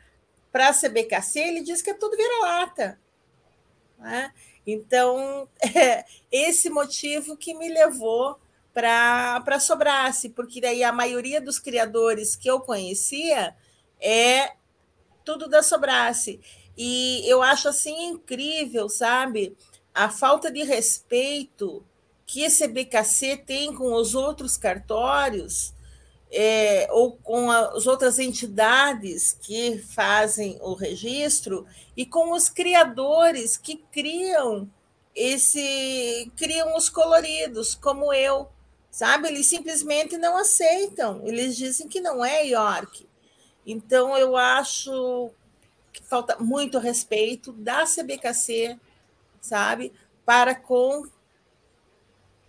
para 0.52 0.68
a 0.68 0.72
CBKC, 0.72 1.40
ele 1.40 1.62
diz 1.62 1.82
que 1.82 1.90
é 1.90 1.94
tudo 1.94 2.16
vira-lata. 2.16 2.96
Né? 3.98 4.32
Então, 4.64 5.48
é 5.60 6.04
esse 6.30 6.70
motivo 6.70 7.36
que 7.36 7.52
me 7.54 7.68
levou 7.68 8.38
para 8.72 9.58
Sobrace, 9.58 10.28
porque 10.28 10.60
daí 10.60 10.84
a 10.84 10.92
maioria 10.92 11.40
dos 11.40 11.58
criadores 11.58 12.36
que 12.36 12.48
eu 12.48 12.60
conhecia 12.60 13.56
é 14.00 14.52
tudo 15.24 15.48
da 15.48 15.62
Sobrace. 15.62 16.40
E 16.76 17.22
eu 17.28 17.42
acho 17.42 17.68
assim 17.68 18.06
incrível, 18.06 18.88
sabe? 18.88 19.56
A 19.92 20.08
falta 20.08 20.50
de 20.50 20.62
respeito 20.62 21.84
que 22.24 22.42
esse 22.42 22.66
BKC 22.68 23.36
tem 23.38 23.74
com 23.74 23.92
os 23.94 24.14
outros 24.14 24.56
cartórios 24.56 25.73
é, 26.30 26.88
ou 26.90 27.12
com 27.16 27.50
as 27.50 27.86
outras 27.86 28.18
entidades 28.18 29.32
que 29.40 29.78
fazem 29.78 30.58
o 30.60 30.74
registro 30.74 31.66
e 31.96 32.04
com 32.04 32.32
os 32.32 32.48
criadores 32.48 33.56
que 33.56 33.76
criam 33.92 34.68
esse 35.14 36.30
criam 36.36 36.76
os 36.76 36.88
coloridos, 36.88 37.74
como 37.74 38.12
eu, 38.12 38.48
sabe? 38.90 39.28
Eles 39.28 39.46
simplesmente 39.46 40.18
não 40.18 40.36
aceitam, 40.36 41.22
eles 41.24 41.56
dizem 41.56 41.86
que 41.88 42.00
não 42.00 42.24
é 42.24 42.46
York. 42.48 43.06
Então 43.64 44.16
eu 44.18 44.36
acho 44.36 45.30
que 45.92 46.02
falta 46.02 46.36
muito 46.40 46.78
respeito 46.78 47.52
da 47.52 47.84
CBKC, 47.84 48.78
sabe, 49.40 49.92
para 50.26 50.54
com 50.54 51.06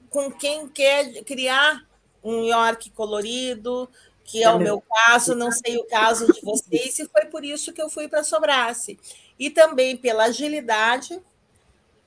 com 0.10 0.32
quem 0.32 0.68
quer 0.70 1.24
criar 1.26 1.85
um 2.26 2.44
York 2.44 2.90
colorido, 2.90 3.88
que 4.24 4.44
é 4.44 4.50
o 4.50 4.58
meu 4.58 4.82
caso, 4.82 5.36
não 5.36 5.52
sei 5.52 5.78
o 5.78 5.86
caso 5.86 6.26
de 6.34 6.42
vocês, 6.42 6.98
e 6.98 7.08
foi 7.08 7.26
por 7.26 7.46
isso 7.46 7.72
que 7.72 7.82
eu 7.82 7.90
fui 7.90 8.08
para 8.08 8.24
Sobrace. 8.24 9.00
E 9.38 9.52
também 9.52 9.96
pela 9.96 10.26
agilidade, 10.26 11.22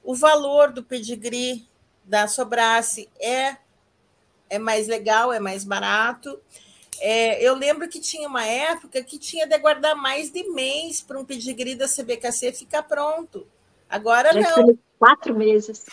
o 0.02 0.16
valor 0.16 0.72
do 0.72 0.82
pedigree 0.82 1.64
da 2.04 2.26
Sobrace 2.26 3.08
é, 3.20 3.56
é 4.50 4.58
mais 4.58 4.88
legal, 4.88 5.32
é 5.32 5.38
mais 5.38 5.62
barato. 5.62 6.40
É, 7.00 7.40
eu 7.40 7.54
lembro 7.54 7.88
que 7.88 8.00
tinha 8.00 8.26
uma 8.26 8.44
época 8.44 9.04
que 9.04 9.18
tinha 9.18 9.46
de 9.46 9.54
aguardar 9.54 9.94
mais 9.96 10.32
de 10.32 10.42
mês 10.50 11.00
para 11.00 11.18
um 11.18 11.24
pedigree 11.24 11.76
da 11.76 11.86
CBKC 11.86 12.52
ficar 12.52 12.82
pronto. 12.82 13.46
Agora 13.88 14.32
não 14.32 14.76
quatro 14.98 15.34
meses. 15.34 15.84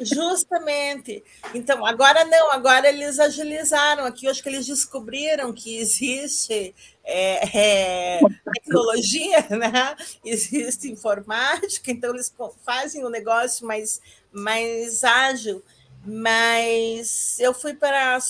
Justamente. 0.00 1.22
Então, 1.54 1.84
agora 1.86 2.24
não, 2.24 2.52
agora 2.52 2.88
eles 2.88 3.18
agilizaram 3.18 4.04
aqui. 4.04 4.26
Eu 4.26 4.30
acho 4.30 4.42
que 4.42 4.48
eles 4.48 4.66
descobriram 4.66 5.52
que 5.52 5.76
existe 5.76 6.74
é, 7.04 7.58
é, 7.58 8.20
tecnologia, 8.54 9.46
né? 9.56 9.96
existe 10.24 10.90
informática, 10.90 11.90
então 11.90 12.12
eles 12.12 12.34
fazem 12.64 13.04
o 13.04 13.10
negócio 13.10 13.66
mais, 13.66 14.00
mais 14.32 15.04
ágil. 15.04 15.62
Mas 16.04 17.38
eu 17.40 17.52
fui 17.52 17.74
para 17.74 18.16
a 18.16 18.20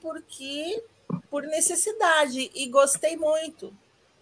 porque 0.00 0.82
por 1.28 1.42
necessidade 1.42 2.50
e 2.54 2.66
gostei 2.68 3.16
muito. 3.16 3.72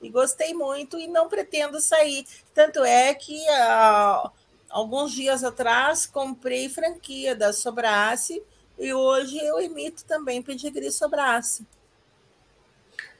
E 0.02 0.08
gostei 0.08 0.54
muito 0.54 0.98
e 0.98 1.06
não 1.06 1.28
pretendo 1.28 1.78
sair. 1.78 2.26
Tanto 2.54 2.82
é 2.82 3.12
que 3.14 3.36
uh, 3.36 4.30
alguns 4.70 5.12
dias 5.12 5.42
atrás, 5.44 6.06
comprei 6.06 6.68
franquia 6.68 7.34
da 7.34 7.52
Sobrace 7.52 8.42
e 8.78 8.94
hoje 8.94 9.38
eu 9.38 9.60
emito 9.60 10.04
também 10.04 10.40
pedigree 10.40 10.90
Sobrace. 10.90 11.66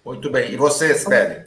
Muito 0.04 0.30
bem. 0.30 0.52
E 0.52 0.56
você, 0.56 0.94
Sibeli? 0.94 1.44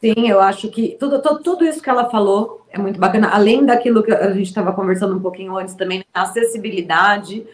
Sim, 0.00 0.28
eu 0.28 0.40
acho 0.40 0.68
que 0.68 0.96
tudo, 0.98 1.20
tudo, 1.20 1.42
tudo, 1.42 1.64
isso 1.64 1.82
que 1.82 1.90
ela 1.90 2.10
falou 2.10 2.66
é 2.70 2.78
muito 2.78 2.98
bacana. 2.98 3.28
Além 3.28 3.64
daquilo 3.64 4.02
que 4.02 4.12
a 4.12 4.32
gente 4.32 4.48
estava 4.48 4.72
conversando 4.72 5.14
um 5.14 5.20
pouquinho 5.20 5.56
antes 5.56 5.74
também, 5.74 6.04
a 6.12 6.22
acessibilidade, 6.22 7.46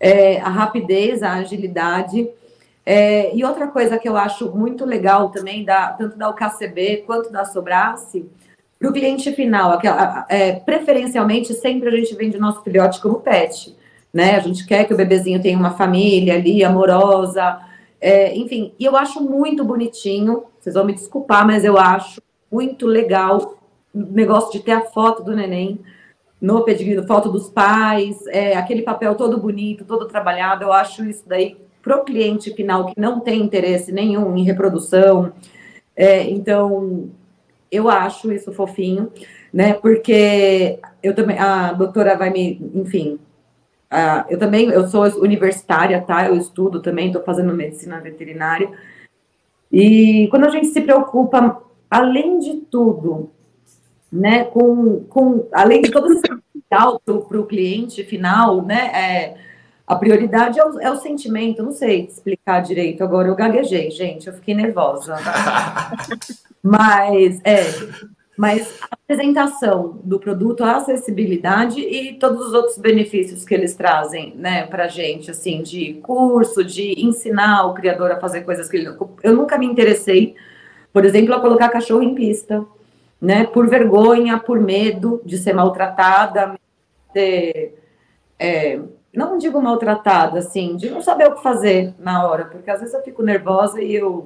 é, 0.00 0.40
a 0.40 0.48
rapidez, 0.48 1.22
a 1.22 1.34
agilidade. 1.34 2.28
É, 2.84 3.32
e 3.36 3.44
outra 3.44 3.68
coisa 3.68 3.98
que 3.98 4.08
eu 4.08 4.16
acho 4.16 4.50
muito 4.50 4.84
legal 4.84 5.30
também, 5.30 5.64
da, 5.64 5.92
tanto 5.92 6.16
da 6.16 6.28
UKCB 6.30 7.04
quanto 7.06 7.30
da 7.30 7.44
Sobrace, 7.44 8.28
para 8.82 8.90
o 8.90 8.92
cliente 8.92 9.30
final, 9.30 9.70
aquela, 9.70 10.26
é, 10.28 10.54
preferencialmente, 10.54 11.54
sempre 11.54 11.88
a 11.88 11.92
gente 11.92 12.16
vende 12.16 12.36
o 12.36 12.40
nosso 12.40 12.64
filhote 12.64 13.00
como 13.00 13.20
pet, 13.20 13.76
né? 14.12 14.34
A 14.34 14.40
gente 14.40 14.66
quer 14.66 14.84
que 14.84 14.92
o 14.92 14.96
bebezinho 14.96 15.40
tenha 15.40 15.56
uma 15.56 15.70
família 15.70 16.34
ali, 16.34 16.64
amorosa, 16.64 17.60
é, 18.00 18.34
enfim. 18.36 18.74
E 18.80 18.84
eu 18.84 18.96
acho 18.96 19.22
muito 19.22 19.64
bonitinho, 19.64 20.42
vocês 20.58 20.74
vão 20.74 20.84
me 20.84 20.94
desculpar, 20.94 21.46
mas 21.46 21.64
eu 21.64 21.78
acho 21.78 22.20
muito 22.50 22.84
legal 22.84 23.56
o 23.94 24.00
negócio 24.00 24.50
de 24.50 24.58
ter 24.58 24.72
a 24.72 24.80
foto 24.80 25.22
do 25.22 25.36
neném 25.36 25.78
no 26.40 26.64
pedido, 26.64 27.06
foto 27.06 27.30
dos 27.30 27.48
pais, 27.48 28.26
é, 28.26 28.56
aquele 28.56 28.82
papel 28.82 29.14
todo 29.14 29.38
bonito, 29.38 29.84
todo 29.84 30.08
trabalhado. 30.08 30.64
Eu 30.64 30.72
acho 30.72 31.04
isso 31.04 31.22
daí 31.24 31.56
para 31.80 31.98
o 31.98 32.04
cliente 32.04 32.52
final 32.52 32.86
que 32.86 33.00
não 33.00 33.20
tem 33.20 33.40
interesse 33.40 33.92
nenhum 33.92 34.36
em 34.36 34.42
reprodução. 34.42 35.32
É, 35.94 36.28
então, 36.28 37.12
eu 37.72 37.88
acho 37.88 38.30
isso 38.30 38.52
fofinho, 38.52 39.10
né? 39.52 39.72
Porque 39.72 40.78
eu 41.02 41.14
também, 41.14 41.38
a 41.38 41.72
doutora 41.72 42.16
vai 42.16 42.30
me, 42.30 42.60
enfim, 42.74 43.18
eu 44.28 44.38
também, 44.38 44.68
eu 44.68 44.86
sou 44.88 45.04
universitária, 45.20 46.00
tá? 46.00 46.26
Eu 46.26 46.36
estudo 46.36 46.80
também, 46.80 47.08
estou 47.08 47.22
fazendo 47.22 47.52
medicina 47.54 48.00
veterinária. 48.00 48.70
E 49.70 50.28
quando 50.30 50.44
a 50.44 50.50
gente 50.50 50.66
se 50.68 50.80
preocupa, 50.80 51.62
além 51.90 52.38
de 52.38 52.58
tudo, 52.70 53.30
né, 54.10 54.44
com, 54.44 55.04
com 55.04 55.48
além 55.52 55.80
de 55.80 55.90
todo 55.90 56.12
esse 56.12 56.22
para 56.68 57.38
o 57.38 57.46
cliente 57.46 58.02
final, 58.04 58.62
né, 58.62 58.90
é, 58.94 59.36
a 59.86 59.96
prioridade 59.96 60.58
é 60.58 60.64
o, 60.64 60.80
é 60.80 60.90
o, 60.90 60.96
sentimento, 60.96 61.62
não 61.62 61.72
sei 61.72 62.06
explicar 62.06 62.60
direito 62.60 63.02
agora, 63.02 63.28
eu 63.28 63.34
gaguejei, 63.34 63.90
gente, 63.90 64.26
eu 64.26 64.32
fiquei 64.32 64.54
nervosa. 64.54 65.16
Mas, 66.64 67.40
é, 67.42 67.64
mas 68.36 68.80
a 68.82 68.88
apresentação 68.92 70.00
do 70.04 70.18
produto, 70.18 70.64
a 70.64 70.76
acessibilidade 70.76 71.80
e 71.80 72.14
todos 72.14 72.46
os 72.46 72.54
outros 72.54 72.78
benefícios 72.78 73.44
que 73.44 73.52
eles 73.52 73.74
trazem, 73.74 74.34
né, 74.36 74.66
para 74.66 74.88
gente, 74.88 75.30
assim, 75.30 75.62
de 75.62 75.94
curso, 75.94 76.64
de 76.64 76.94
ensinar 77.04 77.66
o 77.66 77.74
criador 77.74 78.10
a 78.12 78.20
fazer 78.20 78.42
coisas 78.42 78.68
que 78.68 78.76
ele. 78.76 78.96
Eu 79.22 79.34
nunca 79.34 79.58
me 79.58 79.66
interessei, 79.66 80.34
por 80.92 81.04
exemplo, 81.04 81.34
a 81.34 81.40
colocar 81.40 81.68
cachorro 81.68 82.02
em 82.02 82.14
pista, 82.14 82.64
né, 83.20 83.44
por 83.44 83.68
vergonha, 83.68 84.38
por 84.38 84.58
medo 84.58 85.20
de 85.24 85.36
ser 85.36 85.52
maltratada, 85.52 86.58
de, 87.12 87.70
é, 88.38 88.80
não 89.12 89.38
digo 89.38 89.60
maltratada, 89.60 90.38
assim, 90.38 90.76
de 90.76 90.90
não 90.90 91.02
saber 91.02 91.28
o 91.28 91.34
que 91.34 91.42
fazer 91.42 91.94
na 91.98 92.26
hora, 92.26 92.46
porque 92.46 92.70
às 92.70 92.80
vezes 92.80 92.94
eu 92.94 93.02
fico 93.02 93.22
nervosa 93.22 93.80
e 93.80 93.94
eu 93.94 94.24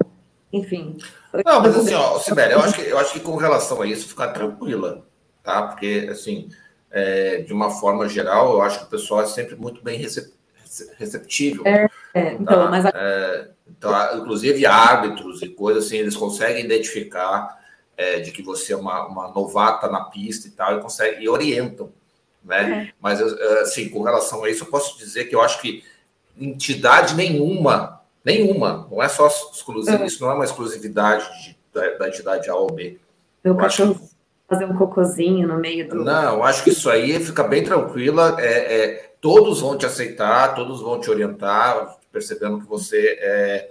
enfim. 0.52 0.96
Não, 1.44 1.60
mas 1.60 1.76
assim, 1.76 1.94
ó, 1.94 2.18
Sibeli, 2.18 2.52
eu 2.52 2.60
acho, 2.60 2.74
que, 2.74 2.80
eu 2.82 2.98
acho 2.98 3.12
que 3.12 3.20
com 3.20 3.36
relação 3.36 3.82
a 3.82 3.86
isso, 3.86 4.08
ficar 4.08 4.28
tranquila, 4.28 5.04
tá? 5.42 5.62
Porque, 5.62 6.08
assim, 6.10 6.48
é, 6.90 7.38
de 7.38 7.52
uma 7.52 7.70
forma 7.70 8.08
geral, 8.08 8.54
eu 8.54 8.62
acho 8.62 8.78
que 8.80 8.84
o 8.86 8.88
pessoal 8.88 9.22
é 9.22 9.26
sempre 9.26 9.56
muito 9.56 9.82
bem 9.82 9.98
receptível. 10.98 11.62
É, 11.66 11.88
é, 12.14 12.32
então, 12.34 12.64
tá? 12.64 12.70
mas... 12.70 12.84
É, 12.86 13.50
então, 13.68 14.18
inclusive 14.18 14.64
árbitros 14.64 15.42
e 15.42 15.48
coisas 15.48 15.86
assim, 15.86 15.96
eles 15.96 16.16
conseguem 16.16 16.64
identificar 16.64 17.58
é, 17.96 18.20
de 18.20 18.30
que 18.30 18.42
você 18.42 18.72
é 18.72 18.76
uma, 18.76 19.06
uma 19.06 19.28
novata 19.28 19.88
na 19.88 20.04
pista 20.04 20.46
e 20.46 20.52
tal, 20.52 20.78
e 20.78 20.80
conseguem, 20.80 21.24
e 21.24 21.28
orientam, 21.28 21.92
né? 22.46 22.88
É. 22.88 22.94
Mas, 23.00 23.20
assim, 23.20 23.88
com 23.88 24.02
relação 24.02 24.44
a 24.44 24.50
isso, 24.50 24.64
eu 24.64 24.68
posso 24.68 24.96
dizer 24.96 25.24
que 25.26 25.34
eu 25.34 25.42
acho 25.42 25.60
que 25.60 25.84
entidade 26.38 27.14
nenhuma 27.14 27.96
Nenhuma. 28.26 28.88
Não 28.90 29.00
é 29.00 29.08
só 29.08 29.28
exclusivo, 29.28 30.02
é. 30.02 30.06
isso 30.06 30.20
não 30.20 30.32
é 30.32 30.34
uma 30.34 30.44
exclusividade 30.44 31.24
de, 31.44 31.56
da, 31.72 31.90
da, 31.90 32.08
entidade 32.08 32.50
A 32.50 32.56
ou 32.56 32.66
B. 32.66 32.98
Eu, 33.44 33.54
eu 33.54 33.60
acho 33.60 33.94
que... 33.94 34.00
fazer 34.48 34.64
um 34.64 34.76
cocôzinho 34.76 35.46
no 35.46 35.56
meio 35.56 35.88
do. 35.88 36.02
Não, 36.02 36.34
eu 36.34 36.42
acho 36.42 36.64
que 36.64 36.70
isso 36.70 36.90
aí 36.90 37.24
fica 37.24 37.44
bem 37.44 37.62
tranquila. 37.62 38.34
É, 38.40 38.48
é, 38.48 39.14
todos 39.20 39.60
vão 39.60 39.78
te 39.78 39.86
aceitar, 39.86 40.56
todos 40.56 40.80
vão 40.82 40.98
te 40.98 41.08
orientar, 41.08 41.98
percebendo 42.10 42.58
que 42.58 42.66
você 42.66 43.16
é, 43.20 43.70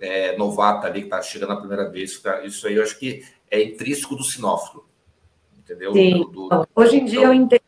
é 0.00 0.36
novata 0.38 0.86
ali, 0.86 1.00
que 1.00 1.06
está 1.06 1.20
chegando 1.20 1.54
a 1.54 1.56
primeira 1.56 1.90
vez. 1.90 2.22
Isso 2.44 2.68
aí 2.68 2.76
eu 2.76 2.84
acho 2.84 2.96
que 3.00 3.24
é 3.50 3.60
intrínseco 3.60 4.14
do 4.14 4.22
sinófilo. 4.22 4.86
Entendeu? 5.58 5.92
Sim. 5.92 6.18
Do, 6.18 6.48
do... 6.48 6.68
Hoje 6.72 6.98
em 6.98 7.04
dia 7.04 7.18
então... 7.18 7.34
eu 7.34 7.34
entendo, 7.34 7.62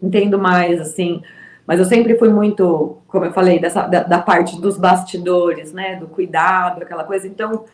entendo 0.00 0.38
mais, 0.38 0.80
assim 0.80 1.22
Mas 1.66 1.78
eu 1.78 1.84
sempre 1.84 2.16
fui 2.18 2.28
muito, 2.30 2.98
como 3.08 3.26
eu 3.26 3.32
falei, 3.32 3.58
dessa, 3.58 3.86
da, 3.86 4.02
da 4.02 4.18
parte 4.18 4.60
dos 4.60 4.78
bastidores, 4.78 5.72
né? 5.72 5.96
Do 5.96 6.06
cuidado, 6.06 6.82
aquela 6.82 7.04
coisa. 7.04 7.26
Então, 7.26 7.64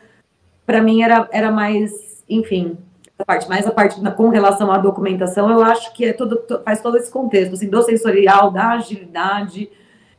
para 0.65 0.81
mim 0.81 1.01
era, 1.01 1.29
era 1.31 1.51
mais, 1.51 2.23
enfim, 2.27 2.77
a 3.17 3.23
parte, 3.23 3.47
mais 3.47 3.65
a 3.65 3.71
parte 3.71 4.01
da, 4.01 4.11
com 4.11 4.29
relação 4.29 4.71
à 4.71 4.77
documentação, 4.77 5.49
eu 5.49 5.63
acho 5.63 5.93
que 5.93 6.05
é 6.05 6.13
todo, 6.13 6.43
faz 6.63 6.81
todo 6.81 6.97
esse 6.97 7.09
contexto, 7.09 7.53
assim, 7.53 7.69
do 7.69 7.81
sensorial, 7.83 8.51
da 8.51 8.71
agilidade, 8.71 9.69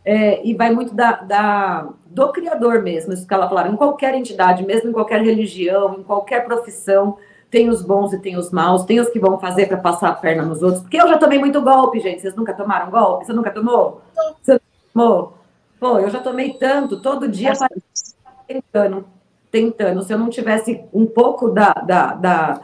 é, 0.04 0.46
e 0.46 0.54
vai 0.54 0.72
muito 0.72 0.94
da, 0.94 1.12
da, 1.12 1.88
do 2.06 2.32
criador 2.32 2.82
mesmo, 2.82 3.12
isso 3.12 3.26
que 3.26 3.34
ela 3.34 3.48
falaram, 3.48 3.74
em 3.74 3.76
qualquer 3.76 4.14
entidade, 4.14 4.64
mesmo 4.64 4.90
em 4.90 4.92
qualquer 4.92 5.20
religião, 5.20 5.98
em 5.98 6.02
qualquer 6.02 6.44
profissão, 6.44 7.18
tem 7.50 7.68
os 7.68 7.82
bons 7.82 8.12
e 8.12 8.18
tem 8.18 8.36
os 8.36 8.50
maus, 8.50 8.84
tem 8.84 9.00
os 9.00 9.08
que 9.08 9.18
vão 9.18 9.38
fazer 9.38 9.66
para 9.66 9.76
passar 9.76 10.08
a 10.08 10.14
perna 10.14 10.44
nos 10.44 10.62
outros, 10.62 10.82
porque 10.82 11.00
eu 11.00 11.08
já 11.08 11.18
tomei 11.18 11.38
muito 11.38 11.62
golpe, 11.62 12.00
gente, 12.00 12.20
vocês 12.20 12.34
nunca 12.34 12.52
tomaram 12.52 12.90
golpe? 12.90 13.24
Você 13.24 13.32
nunca 13.32 13.50
tomou? 13.50 14.02
Você 14.42 14.60
tomou? 14.92 15.38
Pô, 15.78 15.98
eu 15.98 16.10
já 16.10 16.20
tomei 16.20 16.54
tanto, 16.54 17.00
todo 17.00 17.28
dia 17.28 17.52
tentando, 18.46 19.06
tentando, 19.50 20.02
se 20.02 20.12
eu 20.12 20.18
não 20.18 20.28
tivesse 20.28 20.84
um 20.92 21.06
pouco 21.06 21.50
da, 21.50 21.72
da, 21.72 22.14
da 22.14 22.60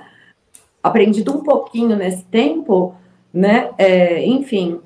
aprendido 0.83 1.33
um 1.33 1.43
pouquinho 1.43 1.97
nesse 1.97 2.25
tempo, 2.25 2.95
né, 3.33 3.71
é, 3.79 4.25
enfim, 4.27 4.81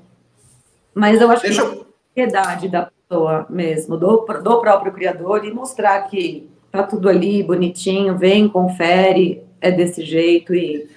mas 0.93 1.21
eu 1.21 1.31
acho 1.31 1.43
Deixa 1.43 1.65
que... 1.65 1.75
Eu 1.75 1.87
propriedade 2.17 2.67
da 2.67 2.89
pessoa 2.89 3.45
mesmo, 3.49 3.95
do, 3.97 4.17
do 4.17 4.59
próprio 4.59 4.91
criador, 4.91 5.45
e 5.45 5.53
mostrar 5.53 6.01
que 6.03 6.49
tá 6.71 6.83
tudo 6.83 7.07
ali 7.07 7.43
bonitinho, 7.43 8.17
vem, 8.17 8.49
confere, 8.49 9.46
é 9.61 9.71
desse 9.71 10.03
jeito 10.03 10.53
e, 10.53 10.89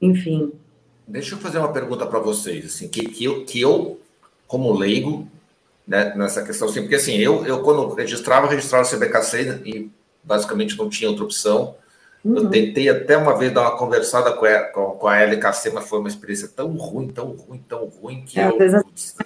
enfim. 0.00 0.52
Deixa 1.06 1.34
eu 1.34 1.38
fazer 1.38 1.58
uma 1.58 1.72
pergunta 1.72 2.06
para 2.06 2.18
vocês, 2.18 2.64
assim, 2.66 2.88
que, 2.88 3.06
que, 3.08 3.24
eu, 3.24 3.44
que 3.44 3.60
eu, 3.60 4.00
como 4.46 4.72
leigo, 4.72 5.28
né, 5.86 6.14
nessa 6.16 6.42
questão, 6.42 6.68
assim, 6.68 6.80
porque 6.80 6.94
assim, 6.94 7.16
eu, 7.16 7.44
eu 7.44 7.60
quando 7.62 7.92
registrava, 7.94 8.46
registrava 8.46 8.86
o 8.86 8.90
CBKC 8.90 9.62
e 9.64 9.90
basicamente 10.22 10.78
não 10.78 10.88
tinha 10.88 11.10
outra 11.10 11.24
opção. 11.24 11.74
Uhum. 12.24 12.36
Eu 12.36 12.50
tentei 12.50 12.88
até 12.88 13.16
uma 13.16 13.36
vez 13.36 13.52
dar 13.52 13.62
uma 13.62 13.76
conversada 13.76 14.32
com 14.32 14.46
a, 14.46 14.60
com, 14.60 14.90
com 14.92 15.08
a 15.08 15.18
LKC, 15.18 15.70
mas 15.70 15.88
foi 15.88 15.98
uma 15.98 16.08
experiência 16.08 16.48
tão 16.48 16.68
ruim, 16.76 17.08
tão 17.08 17.32
ruim, 17.32 17.64
tão 17.68 17.86
ruim 17.86 18.22
que 18.24 18.38
é, 18.38 18.48
eu. 18.48 18.56
Vezes, 18.56 19.16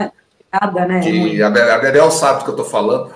nada, 0.53 0.87
né? 0.87 1.01
Que 1.01 1.43
a, 1.43 1.49
a 1.49 1.79
Bebel 1.79 2.11
sabe 2.11 2.39
do 2.39 2.45
que 2.45 2.51
eu 2.51 2.55
estou 2.55 2.67
falando. 2.67 3.15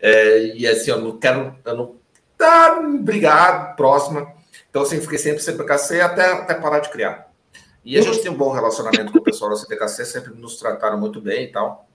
É, 0.00 0.56
e 0.56 0.66
assim, 0.66 0.90
eu 0.90 1.00
não 1.00 1.18
quero. 1.18 1.54
Eu 1.64 1.76
não, 1.76 1.94
tá, 2.38 2.80
obrigado, 2.80 3.76
próxima. 3.76 4.37
Então, 4.70 4.82
assim, 4.82 5.00
fiquei 5.00 5.18
sempre 5.18 5.42
CPKC 5.42 6.00
até, 6.00 6.32
até 6.32 6.54
parar 6.54 6.80
de 6.80 6.90
criar. 6.90 7.32
E 7.84 7.96
a 7.98 8.02
gente 8.02 8.20
tem 8.20 8.30
um 8.30 8.36
bom 8.36 8.52
relacionamento 8.52 9.12
com 9.12 9.18
o 9.18 9.22
pessoal 9.22 9.50
da 9.50 9.56
CPKC, 9.56 10.04
sempre 10.04 10.34
nos 10.34 10.56
trataram 10.56 10.98
muito 10.98 11.20
bem 11.20 11.44
e 11.44 11.52
tal. 11.52 11.88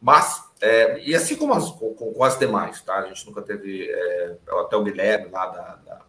Mas, 0.00 0.44
é, 0.60 1.00
e 1.00 1.14
assim 1.14 1.36
como 1.36 1.52
as, 1.52 1.70
com, 1.70 1.94
com, 1.94 2.24
as 2.24 2.38
demais, 2.38 2.80
tá? 2.80 2.98
A 2.98 3.06
gente 3.06 3.26
nunca 3.26 3.42
teve. 3.42 3.90
É, 3.90 4.36
até 4.60 4.76
o 4.76 4.84
Guilherme 4.84 5.30
lá 5.30 5.46
da. 5.46 5.78
da 5.84 6.02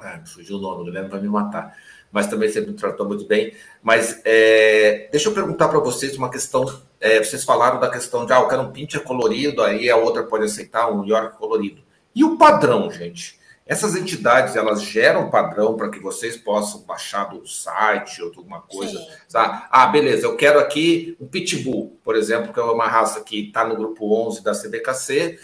ah, 0.00 0.20
fugiu 0.26 0.56
o 0.56 0.60
nome, 0.60 0.82
o 0.82 0.84
Guilherme 0.84 1.08
vai 1.08 1.20
me 1.20 1.28
matar 1.28 1.74
mas 2.14 2.28
também 2.28 2.48
sempre 2.48 2.70
me 2.70 2.76
tratou 2.76 3.08
muito 3.08 3.26
bem. 3.26 3.52
Mas 3.82 4.22
é, 4.24 5.08
deixa 5.10 5.28
eu 5.28 5.34
perguntar 5.34 5.66
para 5.66 5.80
vocês 5.80 6.16
uma 6.16 6.30
questão. 6.30 6.64
É, 7.00 7.18
vocês 7.18 7.42
falaram 7.42 7.80
da 7.80 7.90
questão 7.90 8.24
de, 8.24 8.32
ah, 8.32 8.38
eu 8.38 8.46
quero 8.46 8.62
um 8.62 8.70
pincher 8.70 9.02
colorido, 9.02 9.60
aí 9.60 9.90
a 9.90 9.96
outra 9.96 10.22
pode 10.22 10.44
aceitar 10.44 10.88
um 10.92 11.04
York 11.04 11.36
colorido. 11.36 11.82
E 12.14 12.22
o 12.22 12.38
padrão, 12.38 12.88
gente? 12.88 13.36
Essas 13.66 13.96
entidades, 13.96 14.56
elas 14.56 14.82
geram 14.82 15.30
padrão 15.30 15.74
para 15.74 15.88
que 15.88 15.98
vocês 15.98 16.36
possam 16.36 16.82
baixar 16.82 17.24
do 17.24 17.46
site 17.46 18.20
ou 18.22 18.28
alguma 18.28 18.60
coisa. 18.60 18.98
Sabe? 19.26 19.64
Ah, 19.70 19.86
beleza, 19.86 20.26
eu 20.26 20.36
quero 20.36 20.58
aqui 20.58 21.16
um 21.18 21.26
Pitbull, 21.26 21.98
por 22.04 22.14
exemplo, 22.14 22.52
que 22.52 22.60
é 22.60 22.62
uma 22.62 22.86
raça 22.86 23.22
que 23.22 23.46
está 23.46 23.64
no 23.64 23.74
grupo 23.74 24.14
11 24.28 24.44
da 24.44 24.52
CBKC, 24.52 25.38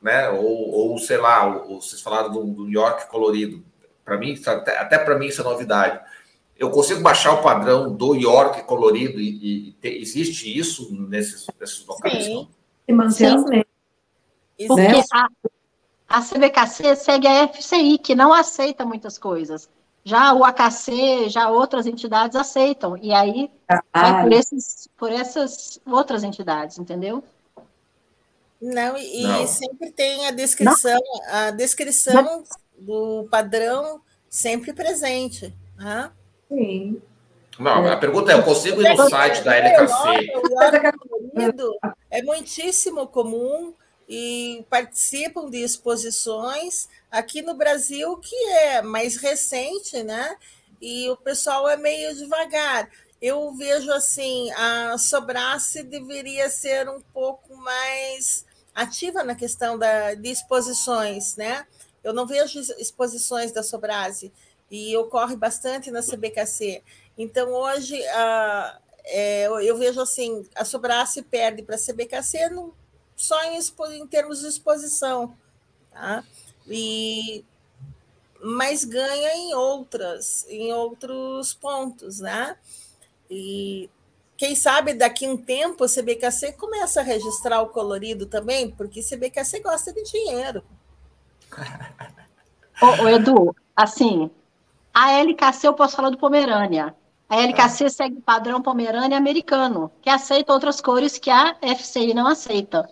né? 0.00 0.28
ou, 0.30 0.70
ou 0.70 0.98
sei 0.98 1.16
lá, 1.16 1.44
ou, 1.44 1.80
vocês 1.80 2.00
falaram 2.00 2.30
do, 2.30 2.44
do 2.44 2.68
York 2.68 3.08
colorido 3.08 3.64
para 4.04 4.16
mim, 4.16 4.40
até, 4.46 4.78
até 4.78 4.98
para 4.98 5.18
mim 5.18 5.26
isso 5.26 5.40
é 5.40 5.44
novidade. 5.44 6.00
Eu 6.56 6.70
consigo 6.70 7.00
baixar 7.00 7.34
o 7.34 7.42
padrão 7.42 7.94
do 7.94 8.14
York 8.14 8.62
colorido 8.62 9.20
e, 9.20 9.68
e 9.68 9.72
te, 9.72 9.88
existe 9.88 10.56
isso 10.56 10.92
nesses, 10.94 11.46
nesses 11.60 11.84
locais? 11.84 12.24
Sim. 12.24 12.48
E 12.86 12.92
manter 12.92 13.26
as 13.26 13.44
Porque 14.66 14.82
né? 14.82 15.04
a, 15.12 15.28
a 16.08 16.22
CBKC 16.22 16.96
segue 16.96 17.26
a 17.26 17.46
FCI, 17.48 17.98
que 17.98 18.14
não 18.14 18.32
aceita 18.32 18.84
muitas 18.84 19.18
coisas. 19.18 19.68
Já 20.02 20.32
o 20.32 20.42
AKC, 20.42 21.28
já 21.28 21.50
outras 21.50 21.86
entidades 21.86 22.34
aceitam. 22.34 22.96
E 22.96 23.12
aí 23.12 23.50
ah, 23.68 23.82
vai 23.92 24.22
por, 24.22 24.32
esses, 24.32 24.88
por 24.96 25.12
essas 25.12 25.78
outras 25.86 26.24
entidades, 26.24 26.78
entendeu? 26.78 27.22
Não, 28.60 28.96
e, 28.96 29.22
não. 29.22 29.46
sempre 29.46 29.92
tem 29.92 30.26
a 30.26 30.30
descrição, 30.30 30.98
não. 30.98 31.34
a 31.34 31.50
descrição 31.50 32.22
não 32.22 32.42
do 32.78 33.28
padrão 33.30 34.00
sempre 34.30 34.72
presente. 34.72 35.54
Né? 35.76 36.10
Sim. 36.48 37.02
Não, 37.58 37.86
a 37.86 37.96
pergunta 37.96 38.32
é: 38.32 38.34
eu 38.34 38.42
consigo 38.42 38.80
ir 38.80 38.96
no 38.96 39.08
site 39.10 39.42
da 39.42 39.54
LKC? 39.56 40.32
É 42.10 42.22
muitíssimo 42.22 43.06
comum 43.06 43.74
e 44.08 44.64
participam 44.70 45.50
de 45.50 45.58
exposições 45.58 46.88
aqui 47.10 47.42
no 47.42 47.54
Brasil, 47.54 48.16
que 48.16 48.34
é 48.34 48.80
mais 48.80 49.16
recente, 49.16 50.02
né? 50.02 50.36
E 50.80 51.10
o 51.10 51.16
pessoal 51.16 51.68
é 51.68 51.76
meio 51.76 52.14
devagar. 52.14 52.88
Eu 53.20 53.52
vejo 53.52 53.90
assim, 53.92 54.50
a 54.52 54.96
Sobrace 54.96 55.82
deveria 55.82 56.48
ser 56.48 56.88
um 56.88 57.00
pouco 57.12 57.54
mais 57.56 58.46
ativa 58.74 59.24
na 59.24 59.34
questão 59.34 59.76
da, 59.76 60.14
de 60.14 60.30
exposições, 60.30 61.36
né? 61.36 61.66
Eu 62.02 62.14
não 62.14 62.26
vejo 62.26 62.60
exposições 62.78 63.52
da 63.52 63.62
Sobrase 63.62 64.32
e 64.70 64.96
ocorre 64.96 65.36
bastante 65.36 65.90
na 65.90 66.00
CBKC. 66.00 66.82
Então, 67.18 67.52
hoje, 67.52 68.00
a, 68.06 68.78
é, 69.04 69.46
eu 69.46 69.76
vejo 69.76 70.00
assim, 70.00 70.46
a 70.54 70.64
Sobrase 70.64 71.22
perde 71.22 71.62
para 71.62 71.74
a 71.74 71.78
CBKC 71.78 72.50
no, 72.50 72.72
só 73.18 73.36
em, 73.42 73.58
em, 74.00 74.06
termos 74.06 74.40
de 74.40 74.46
exposição, 74.46 75.34
tá? 75.90 76.22
E, 76.68 77.44
mas 78.40 78.84
ganha 78.84 79.34
em 79.34 79.54
outras, 79.54 80.46
em 80.48 80.72
outros 80.72 81.52
pontos, 81.52 82.20
né? 82.20 82.56
E 83.28 83.90
quem 84.36 84.54
sabe 84.54 84.94
daqui 84.94 85.26
a 85.26 85.30
um 85.30 85.36
tempo 85.36 85.82
a 85.82 85.88
CBKC 85.88 86.52
começa 86.52 87.00
a 87.00 87.02
registrar 87.02 87.60
o 87.60 87.70
colorido 87.70 88.24
também, 88.24 88.70
porque 88.70 89.02
CBKC 89.02 89.60
gosta 89.60 89.92
de 89.92 90.04
dinheiro. 90.04 90.62
ô, 92.80 93.02
ô, 93.02 93.08
Edu, 93.08 93.56
assim, 93.74 94.30
a 94.94 95.10
LKC 95.14 95.66
eu 95.66 95.74
posso 95.74 95.96
falar 95.96 96.10
do 96.10 96.18
Pomerânia. 96.18 96.94
A 97.28 97.42
LKC 97.42 97.84
ah. 97.84 97.90
segue 97.90 98.18
o 98.18 98.22
padrão 98.22 98.62
Pomerânia 98.62 99.18
americano, 99.18 99.90
que 100.00 100.08
aceita 100.08 100.52
outras 100.52 100.80
cores 100.80 101.18
que 101.18 101.30
a 101.30 101.56
FCI 101.76 102.14
não 102.14 102.28
aceita. 102.28 102.88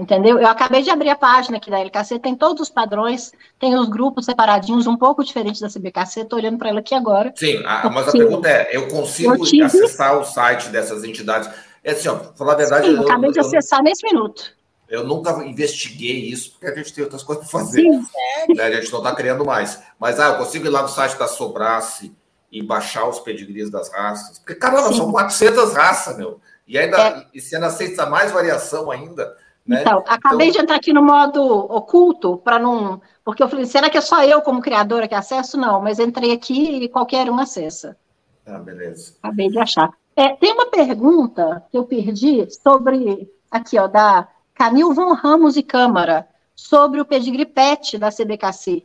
Entendeu? 0.00 0.38
Eu 0.38 0.46
acabei 0.46 0.80
de 0.80 0.88
abrir 0.88 1.10
a 1.10 1.14
página 1.14 1.58
aqui 1.58 1.70
da 1.70 1.78
LKC, 1.78 2.18
tem 2.18 2.34
todos 2.34 2.62
os 2.62 2.70
padrões, 2.70 3.32
tem 3.58 3.78
os 3.78 3.86
grupos 3.86 4.24
separadinhos, 4.24 4.86
um 4.86 4.96
pouco 4.96 5.22
diferentes 5.22 5.60
da 5.60 5.68
CBKC, 5.68 6.20
estou 6.20 6.38
olhando 6.38 6.56
para 6.56 6.70
ela 6.70 6.80
aqui 6.80 6.94
agora. 6.94 7.30
Sim, 7.36 7.62
a, 7.66 7.90
mas 7.90 8.08
a 8.08 8.12
pergunta 8.12 8.48
é: 8.48 8.70
eu 8.74 8.88
consigo 8.88 9.34
eu 9.34 9.44
tive... 9.44 9.62
acessar 9.64 10.18
o 10.18 10.24
site 10.24 10.70
dessas 10.70 11.04
entidades? 11.04 11.50
É 11.84 11.92
assim, 11.92 12.08
ó, 12.08 12.16
falar 12.34 12.54
a 12.54 12.56
verdade. 12.56 12.86
Sim, 12.86 12.94
eu, 12.94 13.02
acabei 13.02 13.28
eu, 13.28 13.34
de 13.34 13.40
acessar 13.40 13.82
nesse 13.82 14.06
minuto. 14.06 14.56
Eu 14.88 15.06
nunca 15.06 15.32
investiguei 15.44 16.30
isso, 16.30 16.52
porque 16.52 16.66
a 16.66 16.74
gente 16.74 16.94
tem 16.94 17.04
outras 17.04 17.22
coisas 17.22 17.46
para 17.46 17.60
fazer. 17.60 17.82
Sim, 17.82 18.06
né? 18.54 18.64
A 18.64 18.80
gente 18.80 18.90
não 18.90 19.00
está 19.00 19.14
criando 19.14 19.44
mais. 19.44 19.82
Mas, 19.98 20.18
ah, 20.18 20.28
eu 20.28 20.38
consigo 20.38 20.64
ir 20.64 20.70
lá 20.70 20.80
no 20.80 20.88
site 20.88 21.18
da 21.18 21.28
Sobrace 21.28 22.10
e 22.50 22.62
baixar 22.62 23.06
os 23.06 23.20
pedigrees 23.20 23.70
das 23.70 23.92
raças. 23.92 24.38
Porque, 24.38 24.54
caramba, 24.54 24.88
Sim. 24.88 24.96
são 24.96 25.12
400 25.12 25.74
raças, 25.74 26.16
meu. 26.16 26.40
E 26.66 26.78
ainda, 26.78 26.96
é. 26.96 27.26
e 27.34 27.40
sendo 27.40 27.66
aceita 27.66 28.06
mais 28.06 28.32
variação 28.32 28.90
ainda. 28.90 29.36
Né? 29.70 29.82
Então, 29.82 30.02
acabei 30.08 30.48
então... 30.48 30.58
de 30.58 30.64
entrar 30.64 30.76
aqui 30.76 30.92
no 30.92 31.00
modo 31.00 31.40
oculto, 31.40 32.38
para 32.38 32.58
não. 32.58 33.00
Porque 33.24 33.40
eu 33.40 33.48
falei, 33.48 33.64
será 33.66 33.88
que 33.88 33.96
é 33.96 34.00
só 34.00 34.24
eu, 34.24 34.42
como 34.42 34.60
criadora, 34.60 35.06
que 35.06 35.14
acesso? 35.14 35.56
Não, 35.56 35.80
mas 35.80 36.00
entrei 36.00 36.32
aqui 36.32 36.82
e 36.82 36.88
qualquer 36.88 37.30
um 37.30 37.38
acessa. 37.38 37.96
Ah, 38.44 38.58
beleza. 38.58 39.14
Acabei 39.22 39.48
de 39.48 39.60
achar. 39.60 39.92
É, 40.16 40.30
tem 40.30 40.52
uma 40.52 40.66
pergunta 40.66 41.64
que 41.70 41.78
eu 41.78 41.84
perdi 41.84 42.48
sobre. 42.50 43.30
Aqui, 43.48 43.78
ó, 43.78 43.86
da 43.86 44.26
Camil 44.54 44.92
Von 44.92 45.12
Ramos 45.12 45.56
e 45.56 45.62
Câmara, 45.62 46.26
sobre 46.56 47.00
o 47.00 47.04
pedigree 47.04 47.46
PET 47.46 47.96
da 47.96 48.10
CBKC. 48.10 48.84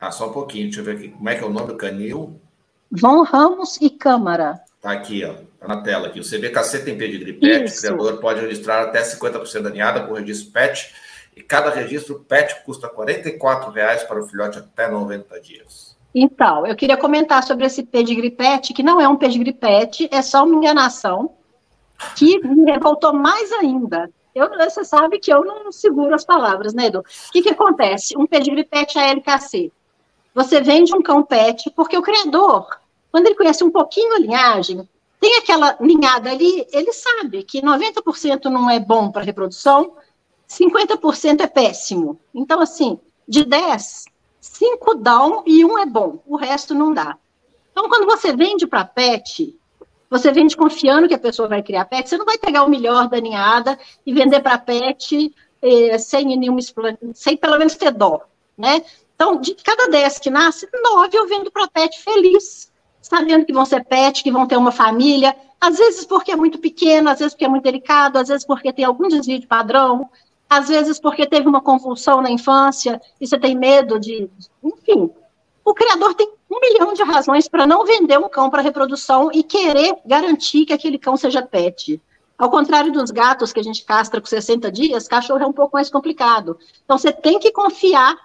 Ah, 0.00 0.10
só 0.10 0.30
um 0.30 0.32
pouquinho, 0.32 0.64
deixa 0.64 0.80
eu 0.80 0.84
ver 0.84 0.96
aqui. 0.96 1.10
Como 1.10 1.28
é 1.28 1.36
que 1.36 1.44
é 1.44 1.46
o 1.46 1.50
nome 1.50 1.68
do 1.68 1.76
canil? 1.76 2.40
Von 2.90 3.22
Ramos 3.22 3.76
e 3.80 3.88
Câmara. 3.88 4.60
Tá 4.80 4.92
aqui, 4.92 5.24
ó. 5.24 5.34
Tá 5.58 5.66
na 5.66 5.82
tela 5.82 6.06
aqui. 6.06 6.20
O 6.20 6.24
CBKC 6.24 6.84
tem 6.84 6.96
pedigree 6.96 7.32
PET, 7.32 7.72
o 7.72 7.80
criador 7.80 8.20
pode 8.20 8.40
registrar 8.40 8.82
até 8.82 9.02
50% 9.02 9.62
da 9.62 9.70
ninhada 9.70 10.06
com 10.06 10.14
registro 10.14 10.52
PET, 10.52 10.94
e 11.36 11.42
cada 11.42 11.70
registro 11.70 12.20
PET 12.20 12.62
custa 12.64 12.88
44 12.88 13.70
reais 13.70 14.04
para 14.04 14.20
o 14.20 14.26
filhote 14.26 14.58
até 14.58 14.88
90 14.88 15.40
dias. 15.40 15.96
Então, 16.14 16.66
eu 16.66 16.74
queria 16.74 16.96
comentar 16.96 17.42
sobre 17.42 17.66
esse 17.66 17.82
pedigree 17.82 18.30
PET, 18.30 18.72
que 18.72 18.82
não 18.82 19.00
é 19.00 19.08
um 19.08 19.16
pedigree 19.16 19.52
PET, 19.52 20.08
é 20.10 20.22
só 20.22 20.44
uma 20.44 20.56
enganação 20.56 21.34
que 22.16 22.38
me 22.46 22.70
revoltou 22.70 23.12
mais 23.12 23.52
ainda. 23.52 24.10
Eu, 24.34 24.48
você 24.50 24.84
sabe 24.84 25.18
que 25.18 25.32
eu 25.32 25.44
não 25.44 25.72
seguro 25.72 26.14
as 26.14 26.24
palavras, 26.24 26.72
né, 26.72 26.86
Edu? 26.86 27.00
O 27.00 27.32
que, 27.32 27.42
que 27.42 27.50
acontece? 27.50 28.16
Um 28.16 28.26
pedigree 28.26 28.64
pet 28.64 28.96
ALKC. 28.98 29.72
Você 30.34 30.60
vende 30.60 30.94
um 30.94 31.02
cão 31.02 31.22
pet 31.22 31.70
porque 31.74 31.96
o 31.98 32.02
criador, 32.02 32.68
quando 33.18 33.26
ele 33.26 33.34
conhece 33.34 33.64
um 33.64 33.70
pouquinho 33.70 34.14
a 34.14 34.20
linhagem, 34.20 34.88
tem 35.18 35.36
aquela 35.38 35.76
ninhada 35.80 36.30
ali, 36.30 36.64
ele 36.72 36.92
sabe 36.92 37.42
que 37.42 37.60
90% 37.60 38.44
não 38.44 38.70
é 38.70 38.78
bom 38.78 39.10
para 39.10 39.24
reprodução, 39.24 39.96
50% 40.48 41.40
é 41.40 41.48
péssimo. 41.48 42.20
Então, 42.32 42.60
assim, 42.60 43.00
de 43.26 43.44
10, 43.44 44.04
5 44.40 44.94
dão 44.94 45.42
e 45.44 45.64
um 45.64 45.76
é 45.76 45.84
bom, 45.84 46.22
o 46.24 46.36
resto 46.36 46.74
não 46.74 46.94
dá. 46.94 47.18
Então, 47.72 47.88
quando 47.88 48.06
você 48.06 48.32
vende 48.32 48.68
para 48.68 48.84
pet, 48.84 49.58
você 50.08 50.30
vende 50.30 50.56
confiando 50.56 51.08
que 51.08 51.14
a 51.14 51.18
pessoa 51.18 51.48
vai 51.48 51.60
criar 51.60 51.86
pet, 51.86 52.08
você 52.08 52.16
não 52.16 52.24
vai 52.24 52.38
pegar 52.38 52.62
o 52.62 52.70
melhor 52.70 53.08
da 53.08 53.20
ninhada 53.20 53.76
e 54.06 54.14
vender 54.14 54.40
para 54.40 54.58
pet 54.58 55.34
eh, 55.60 55.98
sem 55.98 56.24
nenhuma 56.36 56.60
sem 57.14 57.36
pelo 57.36 57.58
menos 57.58 57.74
ter 57.74 57.90
dó, 57.90 58.20
né? 58.56 58.80
Então, 59.16 59.40
de 59.40 59.56
cada 59.56 59.88
10 59.88 60.20
que 60.20 60.30
nasce, 60.30 60.68
9 60.72 61.18
eu 61.18 61.26
vendo 61.26 61.50
para 61.50 61.66
pet 61.66 62.00
feliz, 62.00 62.70
sabendo 63.00 63.44
que 63.44 63.52
vão 63.52 63.64
ser 63.64 63.84
pet, 63.84 64.22
que 64.22 64.30
vão 64.30 64.46
ter 64.46 64.56
uma 64.56 64.72
família, 64.72 65.34
às 65.60 65.78
vezes 65.78 66.04
porque 66.04 66.32
é 66.32 66.36
muito 66.36 66.58
pequeno, 66.58 67.10
às 67.10 67.18
vezes 67.18 67.34
porque 67.34 67.44
é 67.44 67.48
muito 67.48 67.64
delicado, 67.64 68.18
às 68.18 68.28
vezes 68.28 68.46
porque 68.46 68.72
tem 68.72 68.84
algum 68.84 69.08
desvio 69.08 69.38
de 69.38 69.46
padrão, 69.46 70.08
às 70.48 70.68
vezes 70.68 70.98
porque 70.98 71.26
teve 71.26 71.48
uma 71.48 71.60
convulsão 71.60 72.22
na 72.22 72.30
infância 72.30 73.00
e 73.20 73.26
você 73.26 73.38
tem 73.38 73.56
medo 73.56 73.98
de. 73.98 74.30
Enfim, 74.62 75.10
o 75.64 75.74
criador 75.74 76.14
tem 76.14 76.32
um 76.50 76.60
milhão 76.60 76.94
de 76.94 77.02
razões 77.02 77.48
para 77.48 77.66
não 77.66 77.84
vender 77.84 78.18
um 78.18 78.28
cão 78.28 78.48
para 78.48 78.62
reprodução 78.62 79.30
e 79.32 79.42
querer 79.42 79.96
garantir 80.06 80.64
que 80.64 80.72
aquele 80.72 80.98
cão 80.98 81.16
seja 81.16 81.42
pet. 81.42 82.00
Ao 82.38 82.48
contrário 82.48 82.92
dos 82.92 83.10
gatos 83.10 83.52
que 83.52 83.58
a 83.58 83.62
gente 83.62 83.84
castra 83.84 84.20
com 84.20 84.26
60 84.26 84.70
dias, 84.70 85.08
cachorro 85.08 85.42
é 85.42 85.46
um 85.46 85.52
pouco 85.52 85.76
mais 85.76 85.90
complicado. 85.90 86.56
Então, 86.84 86.96
você 86.96 87.12
tem 87.12 87.38
que 87.38 87.50
confiar 87.50 88.16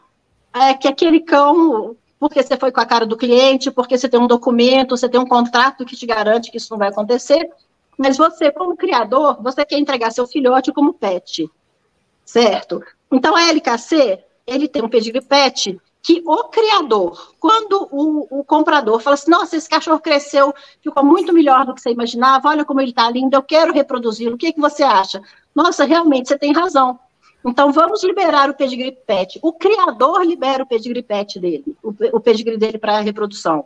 é, 0.54 0.74
que 0.76 0.88
aquele 0.88 1.20
cão, 1.20 1.98
porque 2.30 2.42
você 2.42 2.56
foi 2.56 2.72
com 2.72 2.80
a 2.80 2.86
cara 2.86 3.06
do 3.06 3.18
cliente, 3.18 3.70
porque 3.70 3.98
você 3.98 4.08
tem 4.08 4.20
um 4.20 4.28
documento, 4.28 4.96
você 4.96 5.10
tem 5.10 5.20
um 5.20 5.28
contrato 5.28 5.86
que 5.86 5.96
te 5.96 6.06
garante 6.06 6.50
que 6.50 6.58
isso 6.58 6.72
não 6.72 6.78
vai 6.78 6.88
acontecer, 6.88 7.50
mas 7.98 8.16
você, 8.18 8.50
como 8.50 8.78
criador, 8.78 9.42
você 9.42 9.66
quer 9.66 9.78
entregar 9.78 10.12
seu 10.12 10.26
filhote 10.26 10.72
como 10.72 10.94
pet 10.94 11.50
certo? 12.26 12.82
Então, 13.12 13.36
a 13.36 13.50
LKC, 13.50 14.24
ele 14.48 14.68
tem 14.68 14.84
um 14.84 14.90
pedigree 14.90 15.22
pet 15.22 15.80
que 16.02 16.22
o 16.26 16.44
criador, 16.46 17.34
quando 17.40 17.88
o, 17.92 18.40
o, 18.40 18.44
comprador 18.44 19.00
fala 19.00 19.14
assim, 19.14 19.32
nossa, 19.32 19.56
esse 19.56 19.70
cachorro 19.70 20.00
cresceu, 20.00 20.54
ficou 20.82 21.04
muito 21.04 21.32
melhor 21.32 21.66
do 21.66 21.74
que 21.74 21.82
você 21.82 21.92
imaginava, 21.92 22.50
olha 22.50 22.66
como 22.66 22.82
ele 22.82 22.90
está 22.90 23.10
lindo, 23.10 23.36
eu 23.36 23.44
quero 23.44 23.74
reproduzi-lo, 23.74 24.36
o 24.36 24.38
que, 24.38 24.52
que 24.52 24.60
você 24.60 24.84
acha? 24.84 25.22
Nossa, 25.56 25.86
realmente, 25.86 26.28
você 26.28 26.38
tem 26.38 26.52
razão. 26.52 27.00
Então, 27.46 27.72
vamos 27.72 28.04
liberar 28.04 28.50
o 28.50 28.54
pedigree 28.54 28.91
pet. 28.91 29.39
O 29.41 29.52
criador 29.52 30.26
libera 30.26 30.64
o 30.64 30.68
pedigree 30.68 31.04
pet 31.04 31.39
dele, 31.39 31.76
o, 31.84 32.20
pedigree 32.20 32.58
dele 32.58 32.78
para 32.78 32.98
a 32.98 33.02
reprodução. 33.02 33.66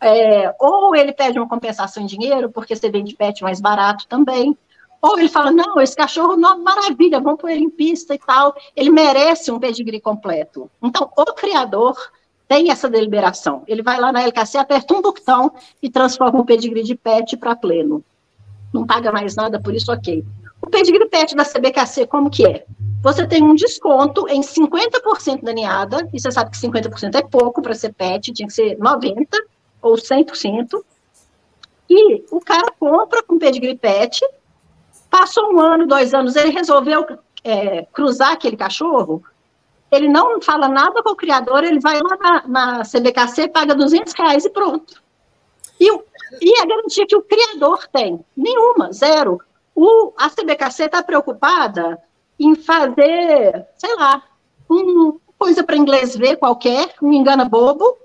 É, 0.00 0.54
ou 0.58 0.94
ele 0.94 1.12
pede 1.12 1.38
uma 1.38 1.48
compensação 1.48 2.02
em 2.02 2.06
dinheiro, 2.06 2.50
porque 2.50 2.74
você 2.74 2.90
vende 2.90 3.14
pet 3.14 3.42
mais 3.42 3.60
barato 3.60 4.06
também, 4.06 4.56
ou 5.00 5.18
ele 5.18 5.28
fala, 5.28 5.50
não, 5.50 5.78
esse 5.82 5.94
cachorro, 5.94 6.34
não, 6.34 6.62
maravilha, 6.62 7.20
vamos 7.20 7.38
pôr 7.38 7.50
ele 7.50 7.64
em 7.64 7.68
pista 7.68 8.14
e 8.14 8.18
tal. 8.18 8.54
Ele 8.74 8.88
merece 8.88 9.52
um 9.52 9.60
pedigree 9.60 10.00
completo. 10.00 10.70
Então, 10.82 11.10
o 11.14 11.24
criador 11.34 11.94
tem 12.48 12.70
essa 12.70 12.88
deliberação. 12.88 13.62
Ele 13.66 13.82
vai 13.82 14.00
lá 14.00 14.10
na 14.10 14.22
LKC, 14.22 14.56
aperta 14.56 14.94
um 14.94 15.02
botão 15.02 15.52
e 15.82 15.90
transforma 15.90 16.40
o 16.40 16.44
pedigree 16.46 16.82
de 16.82 16.94
pet 16.94 17.36
para 17.36 17.54
pleno. 17.54 18.02
Não 18.72 18.86
paga 18.86 19.12
mais 19.12 19.36
nada, 19.36 19.60
por 19.60 19.74
isso 19.74 19.92
ok. 19.92 20.24
O 20.62 20.70
pedigree 20.70 21.06
pet 21.06 21.36
da 21.36 21.44
CBKC, 21.44 22.06
como 22.06 22.30
que 22.30 22.46
é? 22.46 22.64
Você 23.04 23.26
tem 23.26 23.44
um 23.44 23.54
desconto 23.54 24.26
em 24.28 24.40
50% 24.40 25.42
da 25.42 25.52
ninhada, 25.52 26.08
e 26.12 26.20
você 26.20 26.32
sabe 26.32 26.50
que 26.50 26.56
50% 26.56 27.14
é 27.14 27.22
pouco 27.22 27.62
para 27.62 27.74
ser 27.74 27.92
pet, 27.92 28.32
tinha 28.32 28.48
que 28.48 28.54
ser 28.54 28.76
90% 28.78 29.26
ou 29.80 29.94
100%. 29.94 30.82
E 31.88 32.24
o 32.30 32.40
cara 32.40 32.72
compra 32.80 33.22
com 33.22 33.38
pedigree 33.38 33.76
pet, 33.76 34.20
Passou 35.14 35.54
um 35.54 35.60
ano, 35.60 35.86
dois 35.86 36.12
anos, 36.12 36.34
ele 36.34 36.50
resolveu 36.50 37.06
é, 37.44 37.86
cruzar 37.92 38.32
aquele 38.32 38.56
cachorro, 38.56 39.22
ele 39.88 40.08
não 40.08 40.42
fala 40.42 40.66
nada 40.66 41.04
com 41.04 41.10
o 41.10 41.14
criador, 41.14 41.62
ele 41.62 41.78
vai 41.78 42.00
lá 42.00 42.16
na, 42.16 42.48
na 42.48 42.82
CBKC, 42.82 43.46
paga 43.46 43.76
200 43.76 44.12
reais 44.12 44.44
e 44.44 44.50
pronto. 44.50 45.00
E, 45.78 45.88
e 46.42 46.60
a 46.60 46.66
garantia 46.66 47.06
que 47.06 47.14
o 47.14 47.22
criador 47.22 47.86
tem? 47.92 48.24
Nenhuma, 48.36 48.92
zero. 48.92 49.40
O, 49.72 50.12
a 50.18 50.28
CBKC 50.28 50.86
está 50.86 51.00
preocupada 51.00 51.96
em 52.38 52.54
fazer, 52.54 53.66
sei 53.76 53.94
lá, 53.96 54.22
uma 54.68 55.14
coisa 55.38 55.62
para 55.62 55.76
inglês 55.76 56.16
ver 56.16 56.36
qualquer, 56.36 56.94
um 57.02 57.12
engana 57.12 57.44
bobo, 57.44 57.96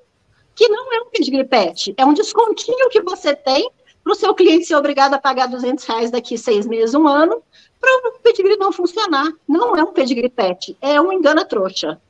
que 0.55 0.67
não 0.67 0.93
é 0.93 1.01
um 1.01 1.09
pedigree 1.09 1.45
pet, 1.45 1.93
é 1.97 2.05
um 2.05 2.13
descontinho 2.13 2.89
que 2.89 3.01
você 3.01 3.35
tem 3.35 3.71
para 4.03 4.13
o 4.13 4.15
seu 4.15 4.33
cliente 4.33 4.65
ser 4.65 4.75
obrigado 4.75 5.13
a 5.13 5.19
pagar 5.19 5.47
200 5.47 5.85
reais 5.85 6.11
daqui 6.11 6.37
seis 6.37 6.65
meses, 6.65 6.95
um 6.95 7.07
ano, 7.07 7.41
para 7.79 8.09
o 8.09 8.19
pedigree 8.19 8.57
não 8.57 8.71
funcionar. 8.71 9.31
Não 9.47 9.75
é 9.75 9.83
um 9.83 9.93
pedigree 9.93 10.29
pet, 10.29 10.75
é 10.81 10.99
um 10.99 11.13
engana 11.13 11.45
trouxa. 11.45 12.01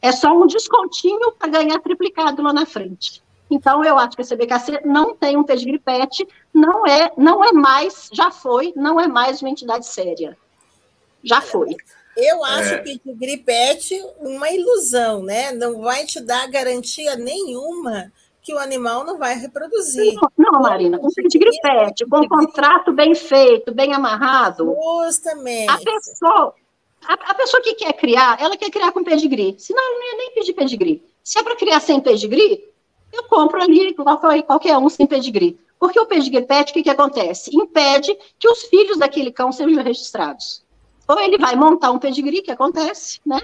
É 0.00 0.12
só 0.12 0.32
um 0.32 0.46
descontinho 0.46 1.32
para 1.32 1.48
ganhar 1.48 1.78
triplicado 1.80 2.42
lá 2.42 2.52
na 2.52 2.64
frente. 2.64 3.22
Então, 3.50 3.82
eu 3.82 3.98
acho 3.98 4.14
que 4.14 4.22
a 4.22 4.24
CBKC 4.24 4.82
não 4.84 5.14
tem 5.14 5.36
um 5.36 5.42
pedigree 5.42 5.78
pet, 5.78 6.26
não 6.52 6.86
é, 6.86 7.12
não 7.16 7.42
é 7.42 7.50
mais, 7.52 8.08
já 8.12 8.30
foi, 8.30 8.72
não 8.76 9.00
é 9.00 9.08
mais 9.08 9.40
uma 9.40 9.50
entidade 9.50 9.86
séria. 9.86 10.36
Já 11.22 11.40
foi. 11.40 11.76
Eu 12.16 12.44
acho 12.44 12.74
é. 12.74 12.78
pedigree 12.78 13.36
pet 13.36 13.94
uma 14.20 14.50
ilusão, 14.50 15.22
né? 15.22 15.52
Não 15.52 15.80
vai 15.80 16.04
te 16.04 16.20
dar 16.20 16.50
garantia 16.50 17.14
nenhuma 17.14 18.12
que 18.42 18.52
o 18.52 18.58
animal 18.58 19.04
não 19.04 19.18
vai 19.18 19.34
reproduzir. 19.34 20.14
Não, 20.14 20.52
não 20.52 20.60
Marina, 20.62 20.98
um 21.00 21.10
pedigree 21.10 21.60
pet, 21.60 22.06
com 22.06 22.20
um 22.20 22.28
contrato 22.28 22.92
bem 22.92 23.14
feito, 23.14 23.72
bem 23.72 23.92
amarrado. 23.92 24.74
Justamente. 25.04 25.70
A 25.70 25.76
pessoa, 25.76 26.54
a, 27.06 27.12
a, 27.12 27.34
pessoa 27.34 27.62
que 27.62 27.74
quer 27.74 27.92
criar, 27.92 28.40
ela 28.40 28.56
quer 28.56 28.70
criar 28.70 28.90
com 28.90 29.04
pedigree. 29.04 29.54
Senão, 29.58 29.82
ela 29.82 29.98
não 29.98 30.06
ia 30.06 30.16
nem 30.16 30.34
pedir 30.34 30.54
pedigree. 30.54 31.04
Se 31.22 31.38
é 31.38 31.42
para 31.42 31.56
criar 31.56 31.78
sem 31.78 32.00
pedigree, 32.00 32.64
eu 33.12 33.24
compro 33.24 33.62
ali 33.62 33.94
qualquer, 33.94 34.42
qualquer 34.42 34.78
um 34.78 34.88
sem 34.88 35.06
pedigree. 35.06 35.58
Porque 35.78 36.00
o 36.00 36.06
pedigree 36.06 36.46
pet, 36.46 36.70
o 36.70 36.74
que, 36.74 36.82
que 36.82 36.90
acontece? 36.90 37.54
Impede 37.54 38.16
que 38.38 38.48
os 38.48 38.62
filhos 38.62 38.98
daquele 38.98 39.30
cão 39.30 39.52
sejam 39.52 39.82
registrados. 39.82 40.64
Ou 41.08 41.18
ele 41.20 41.38
vai 41.38 41.56
montar 41.56 41.90
um 41.90 41.98
pedigree, 41.98 42.42
que 42.42 42.50
acontece, 42.50 43.20
né? 43.24 43.40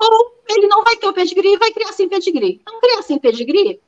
Ou 0.00 0.34
ele 0.48 0.66
não 0.66 0.82
vai 0.82 0.96
ter 0.96 1.06
o 1.06 1.12
pedigree 1.12 1.54
e 1.54 1.58
vai 1.58 1.70
criar 1.70 1.92
sem 1.92 2.08
pedigree. 2.08 2.60
Então, 2.62 2.80
criar 2.80 3.02
sem 3.02 3.18
pedigree 3.18 3.80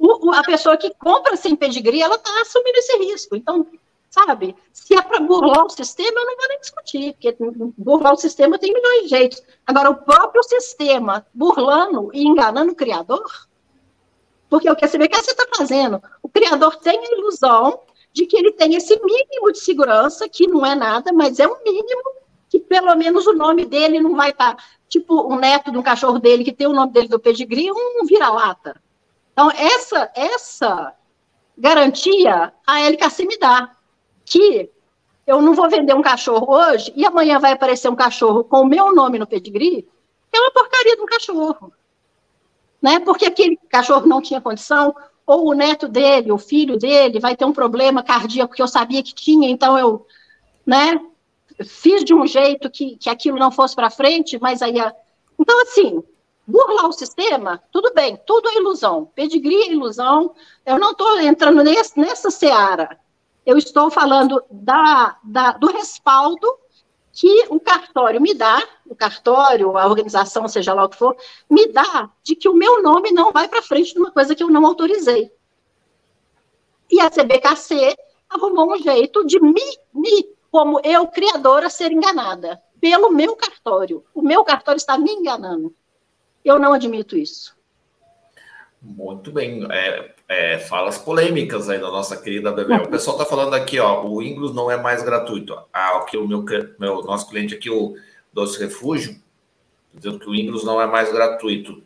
o, 0.00 0.32
a 0.32 0.42
pessoa 0.42 0.76
que 0.78 0.92
compra 0.94 1.36
sem 1.36 1.54
pedigree, 1.54 2.00
ela 2.00 2.14
está 2.14 2.30
assumindo 2.40 2.78
esse 2.78 2.96
risco. 2.96 3.36
Então, 3.36 3.66
sabe, 4.08 4.56
se 4.72 4.94
é 4.94 5.02
para 5.02 5.20
burlar 5.20 5.66
o 5.66 5.68
sistema, 5.68 6.18
eu 6.18 6.26
não 6.26 6.36
vou 6.36 6.48
nem 6.48 6.60
discutir, 6.60 7.12
porque 7.12 7.36
burlar 7.76 8.14
o 8.14 8.16
sistema 8.16 8.58
tem 8.58 8.72
milhões 8.72 9.02
de 9.02 9.08
jeitos. 9.08 9.42
Agora, 9.66 9.90
o 9.90 9.96
próprio 9.96 10.42
sistema 10.42 11.26
burlando 11.34 12.10
e 12.14 12.26
enganando 12.26 12.72
o 12.72 12.74
criador, 12.74 13.46
porque 14.48 14.70
o 14.70 14.74
que 14.74 14.88
CBK 14.88 15.18
está 15.18 15.46
fazendo? 15.54 16.02
O 16.22 16.28
criador 16.30 16.76
tem 16.76 16.98
a 16.98 17.12
ilusão 17.12 17.80
de 18.12 18.26
que 18.26 18.36
ele 18.36 18.52
tem 18.52 18.74
esse 18.74 18.98
mínimo 19.02 19.52
de 19.52 19.60
segurança, 19.60 20.28
que 20.28 20.46
não 20.46 20.64
é 20.64 20.74
nada, 20.74 21.12
mas 21.12 21.38
é 21.38 21.46
um 21.46 21.62
mínimo, 21.62 22.02
que 22.48 22.58
pelo 22.58 22.94
menos 22.96 23.26
o 23.26 23.32
nome 23.32 23.64
dele 23.64 24.00
não 24.00 24.16
vai 24.16 24.30
estar, 24.30 24.56
tá, 24.56 24.62
tipo, 24.88 25.14
o 25.14 25.36
neto 25.36 25.70
de 25.70 25.78
um 25.78 25.82
cachorro 25.82 26.18
dele, 26.18 26.44
que 26.44 26.52
tem 26.52 26.66
o 26.66 26.72
nome 26.72 26.92
dele 26.92 27.08
do 27.08 27.20
pedigree, 27.20 27.70
um 27.70 28.04
vira-lata. 28.04 28.80
Então, 29.32 29.50
essa, 29.52 30.10
essa 30.14 30.94
garantia 31.56 32.52
a 32.66 32.80
LKC 32.80 33.26
me 33.26 33.38
dá, 33.38 33.76
que 34.24 34.70
eu 35.26 35.40
não 35.40 35.54
vou 35.54 35.70
vender 35.70 35.94
um 35.94 36.02
cachorro 36.02 36.52
hoje 36.52 36.92
e 36.96 37.06
amanhã 37.06 37.38
vai 37.38 37.52
aparecer 37.52 37.88
um 37.88 37.96
cachorro 37.96 38.42
com 38.42 38.62
o 38.62 38.66
meu 38.66 38.92
nome 38.94 39.18
no 39.18 39.26
pedigree, 39.26 39.88
é 40.32 40.40
uma 40.40 40.50
porcaria 40.50 40.96
de 40.96 41.02
um 41.02 41.06
cachorro. 41.06 41.72
Né? 42.82 42.98
Porque 43.00 43.26
aquele 43.26 43.56
cachorro 43.68 44.06
não 44.06 44.20
tinha 44.20 44.40
condição, 44.40 44.94
ou 45.30 45.48
o 45.48 45.54
neto 45.54 45.86
dele, 45.86 46.32
o 46.32 46.38
filho 46.38 46.76
dele, 46.76 47.20
vai 47.20 47.36
ter 47.36 47.44
um 47.44 47.52
problema 47.52 48.02
cardíaco 48.02 48.52
que 48.52 48.60
eu 48.60 48.66
sabia 48.66 49.00
que 49.00 49.14
tinha, 49.14 49.48
então 49.48 49.78
eu 49.78 50.04
né, 50.66 51.00
fiz 51.64 52.04
de 52.04 52.12
um 52.12 52.26
jeito 52.26 52.68
que, 52.68 52.96
que 52.96 53.08
aquilo 53.08 53.38
não 53.38 53.52
fosse 53.52 53.76
para 53.76 53.90
frente, 53.90 54.40
mas 54.40 54.60
aí. 54.60 54.80
A... 54.80 54.92
Então, 55.38 55.62
assim, 55.62 56.02
burlar 56.44 56.88
o 56.88 56.92
sistema, 56.92 57.62
tudo 57.70 57.92
bem, 57.94 58.18
tudo 58.26 58.48
é 58.48 58.56
ilusão. 58.56 59.08
Pedigree 59.14 59.68
é 59.68 59.72
ilusão. 59.72 60.34
Eu 60.66 60.80
não 60.80 60.90
estou 60.90 61.20
entrando 61.20 61.62
nesse, 61.62 61.96
nessa 61.96 62.28
seara. 62.28 62.98
Eu 63.46 63.56
estou 63.56 63.88
falando 63.88 64.42
da, 64.50 65.16
da, 65.22 65.52
do 65.52 65.68
respaldo 65.68 66.46
que 67.12 67.46
o 67.48 67.58
cartório 67.58 68.20
me 68.20 68.34
dá, 68.34 68.62
o 68.86 68.94
cartório, 68.94 69.76
a 69.76 69.86
organização, 69.86 70.46
seja 70.48 70.72
lá 70.72 70.84
o 70.84 70.88
que 70.88 70.96
for, 70.96 71.16
me 71.48 71.66
dá 71.66 72.10
de 72.22 72.36
que 72.36 72.48
o 72.48 72.54
meu 72.54 72.82
nome 72.82 73.10
não 73.10 73.32
vai 73.32 73.48
para 73.48 73.62
frente 73.62 73.92
de 73.92 73.98
uma 73.98 74.10
coisa 74.10 74.34
que 74.34 74.42
eu 74.42 74.50
não 74.50 74.64
autorizei. 74.64 75.30
E 76.90 77.00
a 77.00 77.10
CBKC 77.10 77.96
arrumou 78.28 78.72
um 78.72 78.78
jeito 78.78 79.24
de 79.26 79.40
me, 79.40 79.62
me, 79.92 80.28
como 80.50 80.80
eu, 80.84 81.06
criadora, 81.08 81.68
ser 81.68 81.92
enganada 81.92 82.60
pelo 82.80 83.10
meu 83.10 83.36
cartório. 83.36 84.04
O 84.14 84.22
meu 84.22 84.42
cartório 84.44 84.78
está 84.78 84.96
me 84.96 85.10
enganando. 85.10 85.74
Eu 86.44 86.58
não 86.58 86.72
admito 86.72 87.16
isso. 87.16 87.56
Muito 88.80 89.30
bem. 89.30 89.66
É, 89.70 90.14
é, 90.30 90.60
falas 90.60 90.96
polêmicas 90.96 91.68
aí 91.68 91.80
da 91.80 91.90
nossa 91.90 92.16
querida 92.16 92.52
Bebel. 92.52 92.84
O 92.84 92.88
pessoal 92.88 93.16
está 93.16 93.28
falando 93.28 93.52
aqui, 93.52 93.80
ó, 93.80 94.06
o 94.06 94.22
Inglos 94.22 94.54
não 94.54 94.70
é 94.70 94.76
mais 94.76 95.02
gratuito. 95.02 95.58
Ah, 95.72 95.96
aqui 95.96 96.16
o 96.16 96.28
meu, 96.28 96.44
meu 96.78 97.02
nosso 97.02 97.28
cliente 97.28 97.52
aqui, 97.52 97.68
o 97.68 97.96
Doce 98.32 98.56
Refúgio, 98.60 99.20
dizendo 99.92 100.20
que 100.20 100.30
o 100.30 100.34
Inglos 100.34 100.62
não 100.62 100.80
é 100.80 100.86
mais 100.86 101.10
gratuito. 101.10 101.82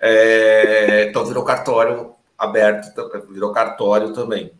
É, 0.00 1.04
então 1.10 1.26
virou 1.26 1.44
cartório 1.44 2.14
aberto, 2.38 2.90
virou 3.30 3.52
cartório 3.52 4.14
também. 4.14 4.50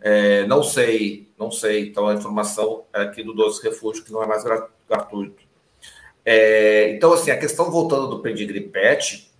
É, 0.00 0.46
não 0.46 0.62
sei, 0.62 1.28
não 1.36 1.50
sei. 1.50 1.88
Então 1.88 2.06
a 2.06 2.14
informação 2.14 2.84
é 2.92 3.00
aqui 3.00 3.24
do 3.24 3.34
Doce 3.34 3.60
Refúgio 3.60 4.04
que 4.04 4.12
não 4.12 4.22
é 4.22 4.26
mais 4.28 4.44
gratuito. 4.88 5.42
É, 6.24 6.92
então, 6.94 7.12
assim, 7.12 7.32
a 7.32 7.36
questão 7.36 7.72
voltando 7.72 8.06
do 8.06 8.20
pedigree 8.20 8.60
pet 8.60 9.31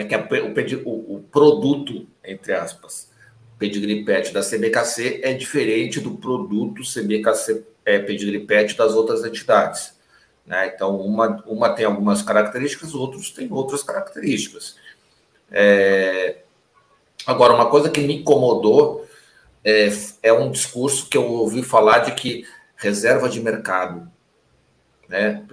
é 0.00 0.04
que 0.04 0.14
a, 0.14 0.20
o, 0.20 0.88
o, 0.88 1.16
o, 1.16 1.22
produto, 1.30 2.06
entre 2.24 2.52
aspas, 2.52 3.10
pedigree 3.58 4.04
pet 4.04 4.32
da 4.32 4.42
CBKC 4.42 5.20
é 5.22 5.32
diferente 5.34 6.00
do 6.00 6.16
produto 6.16 6.82
CBKC 6.82 7.64
é, 7.84 7.98
pedigree 7.98 8.46
pet 8.46 8.76
das 8.76 8.94
outras 8.94 9.24
entidades. 9.24 9.94
Né? 10.46 10.72
Então, 10.74 10.96
uma, 10.96 11.42
uma 11.46 11.70
tem 11.70 11.84
algumas 11.84 12.22
características, 12.22 12.94
outros 12.94 13.30
têm 13.30 13.52
outras 13.52 13.82
características. 13.82 14.76
É, 15.50 16.38
agora, 17.26 17.54
uma 17.54 17.68
coisa 17.68 17.90
que 17.90 18.00
me 18.00 18.20
incomodou 18.20 19.06
é, 19.64 19.88
é 20.22 20.32
um 20.32 20.50
discurso 20.50 21.08
que 21.08 21.16
eu 21.16 21.24
ouvi 21.24 21.62
falar 21.62 22.00
de 22.00 22.12
que 22.12 22.46
reserva 22.76 23.28
de 23.28 23.40
mercado 23.40 24.10
né? 25.12 25.44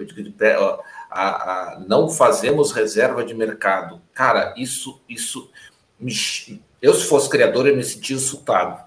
A, 1.10 1.28
a, 1.74 1.80
não 1.80 2.08
fazemos 2.08 2.72
reserva 2.72 3.24
de 3.24 3.34
mercado. 3.34 4.00
Cara, 4.14 4.54
isso, 4.56 5.00
isso, 5.08 5.50
me, 5.98 6.12
eu 6.80 6.94
se 6.94 7.04
fosse 7.04 7.28
criador, 7.28 7.66
eu 7.66 7.76
me 7.76 7.82
sentia 7.82 8.16
insultado. 8.16 8.84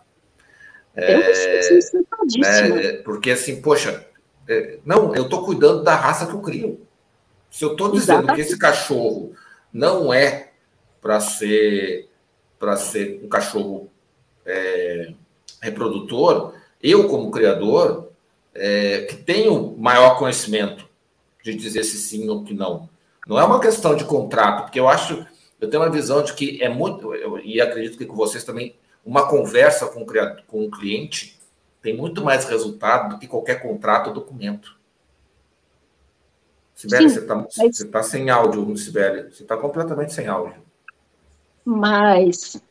Eu 0.96 1.04
é, 1.04 2.70
né, 2.70 2.94
porque 3.04 3.32
assim, 3.32 3.62
poxa, 3.62 4.06
é, 4.48 4.78
não, 4.86 5.14
eu 5.16 5.24
estou 5.24 5.44
cuidando 5.44 5.84
da 5.84 5.96
raça 5.96 6.28
que 6.28 6.34
eu 6.34 6.42
crio. 6.42 6.88
Se 7.50 7.66
eu 7.66 7.72
estou 7.74 7.92
dizendo 7.92 8.20
Exatamente. 8.20 8.36
que 8.36 8.42
esse 8.42 8.58
cachorro 8.58 9.34
não 9.72 10.14
é 10.14 10.52
para 11.02 11.20
ser 11.20 12.10
para 12.58 12.78
ser 12.78 13.20
um 13.22 13.28
cachorro 13.28 13.92
é, 14.46 15.14
reprodutor, 15.62 16.54
eu 16.82 17.10
como 17.10 17.30
criador 17.30 18.10
é, 18.56 19.02
que 19.02 19.18
tenham 19.18 19.76
maior 19.78 20.18
conhecimento 20.18 20.88
de 21.44 21.54
dizer 21.56 21.84
se 21.84 21.98
sim 21.98 22.30
ou 22.30 22.44
que 22.44 22.54
não. 22.54 22.90
Não 23.28 23.40
é 23.40 23.44
uma 23.44 23.60
questão 23.60 23.96
de 23.96 24.06
contrato, 24.06 24.64
porque 24.64 24.80
eu 24.80 24.88
acho, 24.88 25.26
eu 25.60 25.70
tenho 25.70 25.84
uma 25.84 25.92
visão 25.92 26.24
de 26.24 26.34
que 26.34 26.62
é 26.64 26.70
muito, 26.70 27.14
eu, 27.14 27.40
e 27.40 27.60
acredito 27.60 27.98
que 27.98 28.06
com 28.06 28.16
vocês 28.16 28.44
também, 28.44 28.76
uma 29.06 29.28
conversa 29.28 29.88
com, 29.88 30.06
com 30.48 30.66
o 30.66 30.72
cliente 30.72 31.38
tem 31.82 31.96
muito 31.96 32.24
mais 32.24 32.46
resultado 32.46 33.10
do 33.10 33.20
que 33.20 33.28
qualquer 33.28 33.62
contrato 33.62 34.08
ou 34.08 34.14
documento. 34.14 34.78
Sibeli, 36.74 37.10
você 37.10 37.20
está 37.20 37.36
mas... 37.36 37.78
tá 37.92 38.04
sem 38.04 38.30
áudio, 38.30 38.76
Sibeli. 38.78 39.32
Você 39.32 39.44
está 39.44 39.58
completamente 39.58 40.14
sem 40.14 40.28
áudio. 40.28 40.62
Mas. 41.64 42.62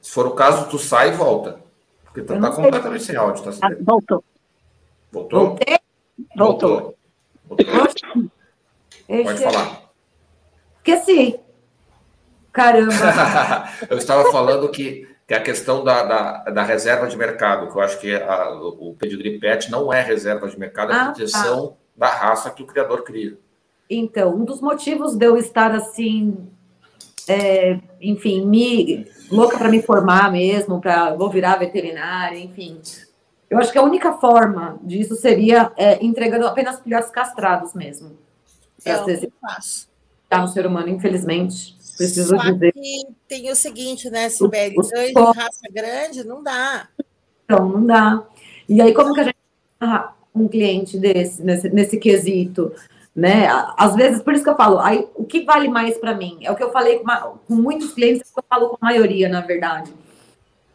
Se 0.00 0.10
for 0.10 0.26
o 0.26 0.32
caso, 0.32 0.68
tu 0.70 0.78
sai 0.78 1.10
e 1.10 1.12
volta. 1.12 1.60
Porque 2.04 2.22
tu 2.22 2.34
está 2.34 2.50
completamente 2.50 3.04
sem 3.04 3.16
áudio, 3.16 3.44
tá? 3.44 3.50
Ah, 3.62 3.70
voltou. 3.80 4.24
Voltou? 5.12 5.46
Voltei? 5.48 5.78
Voltou. 6.36 6.68
Voltou. 6.70 6.99
Pode 9.24 9.42
falar. 9.42 9.90
Esqueci. 10.84 11.40
Caramba. 12.52 12.92
eu 13.88 13.98
estava 13.98 14.30
falando 14.30 14.68
que, 14.70 15.06
a 15.28 15.40
questão 15.40 15.84
da, 15.84 16.02
da, 16.02 16.44
da, 16.50 16.62
reserva 16.62 17.06
de 17.06 17.16
mercado, 17.16 17.70
que 17.70 17.76
eu 17.76 17.80
acho 17.80 18.00
que 18.00 18.14
a, 18.14 18.50
o 18.52 18.94
pedigree 18.98 19.38
pet 19.38 19.70
não 19.70 19.92
é 19.92 20.02
reserva 20.02 20.48
de 20.48 20.58
mercado, 20.58 20.92
é 20.92 20.96
ah, 20.96 21.04
proteção 21.06 21.68
tá. 21.68 21.74
da 21.96 22.08
raça 22.08 22.50
que 22.50 22.62
o 22.62 22.66
criador 22.66 23.04
cria. 23.04 23.36
Então, 23.88 24.34
um 24.34 24.44
dos 24.44 24.60
motivos 24.60 25.16
de 25.16 25.26
eu 25.26 25.36
estar 25.36 25.72
assim, 25.72 26.48
é, 27.28 27.78
enfim, 28.00 28.44
me 28.46 29.06
louca 29.30 29.58
para 29.58 29.68
me 29.68 29.82
formar 29.82 30.32
mesmo, 30.32 30.80
para 30.80 31.14
vou 31.14 31.30
virar 31.30 31.56
veterinária, 31.56 32.38
enfim, 32.38 32.80
eu 33.50 33.58
acho 33.58 33.72
que 33.72 33.78
a 33.78 33.82
única 33.82 34.12
forma 34.12 34.78
disso 34.80 35.16
seria 35.16 35.72
é, 35.76 36.02
entregando 36.04 36.46
apenas 36.46 36.80
filhotes 36.80 37.10
castrados 37.10 37.74
mesmo. 37.74 38.16
É 38.84 38.96
o 38.96 39.04
que 39.04 39.10
eu 39.10 39.32
faço. 39.40 39.90
Tá 40.28 40.40
no 40.40 40.46
ser 40.46 40.64
humano, 40.64 40.88
infelizmente. 40.88 41.76
Preciso 41.96 42.36
Só 42.36 42.50
dizer. 42.50 42.72
Que 42.72 43.08
tem 43.26 43.50
o 43.50 43.56
seguinte, 43.56 44.08
né, 44.08 44.28
Sibeli? 44.28 44.76
Dois 44.76 45.12
de 45.12 45.20
raça 45.20 45.66
grande, 45.72 46.24
não 46.24 46.44
dá. 46.44 46.88
Não, 47.48 47.68
não 47.68 47.84
dá. 47.84 48.22
E 48.68 48.80
aí, 48.80 48.94
como 48.94 49.12
que 49.12 49.20
a 49.20 49.24
gente 49.24 49.36
um 50.32 50.46
cliente 50.46 50.96
desse, 50.96 51.42
nesse, 51.42 51.68
nesse 51.70 51.98
quesito? 51.98 52.72
Né? 53.14 53.48
Às 53.76 53.96
vezes, 53.96 54.22
por 54.22 54.32
isso 54.32 54.44
que 54.44 54.50
eu 54.50 54.56
falo, 54.56 54.78
aí, 54.78 55.08
o 55.16 55.24
que 55.24 55.44
vale 55.44 55.68
mais 55.68 55.98
para 55.98 56.14
mim? 56.14 56.38
É 56.42 56.52
o 56.52 56.54
que 56.54 56.62
eu 56.62 56.70
falei 56.70 56.98
com, 56.98 57.02
uma, 57.02 57.20
com 57.20 57.54
muitos 57.56 57.92
clientes, 57.92 58.30
que 58.30 58.38
eu 58.38 58.44
falo 58.48 58.68
com 58.68 58.76
a 58.80 58.86
maioria, 58.86 59.28
na 59.28 59.40
verdade 59.40 59.92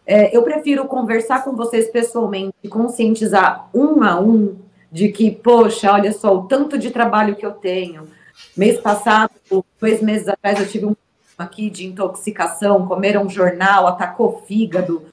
é, 0.06 0.36
eu 0.36 0.43
prefiro 0.43 0.86
conversar 0.86 1.43
com 1.43 1.56
vocês 1.56 1.89
pessoalmente, 1.89 2.53
conscientizar 2.70 3.70
um 3.74 4.03
a 4.03 4.20
um 4.20 4.58
de 4.91 5.10
que, 5.10 5.32
poxa, 5.32 5.91
olha 5.91 6.14
só, 6.14 6.36
o 6.36 6.43
tanto 6.43 6.78
de 6.78 6.91
trabalho 6.91 7.36
que 7.36 7.45
eu 7.45 7.51
tenho. 7.51 8.08
Mês 8.56 8.80
passado, 8.80 9.32
dois 9.80 10.01
meses 10.01 10.28
atrás, 10.28 10.60
eu 10.60 10.68
tive 10.68 10.86
um 10.86 10.95
aqui 11.38 11.70
de 11.70 11.88
intoxicação, 11.88 12.88
comeram 12.88 13.24
um 13.24 13.30
jornal, 13.30 13.88
atacou 13.88 14.43
fígado. 14.47 15.06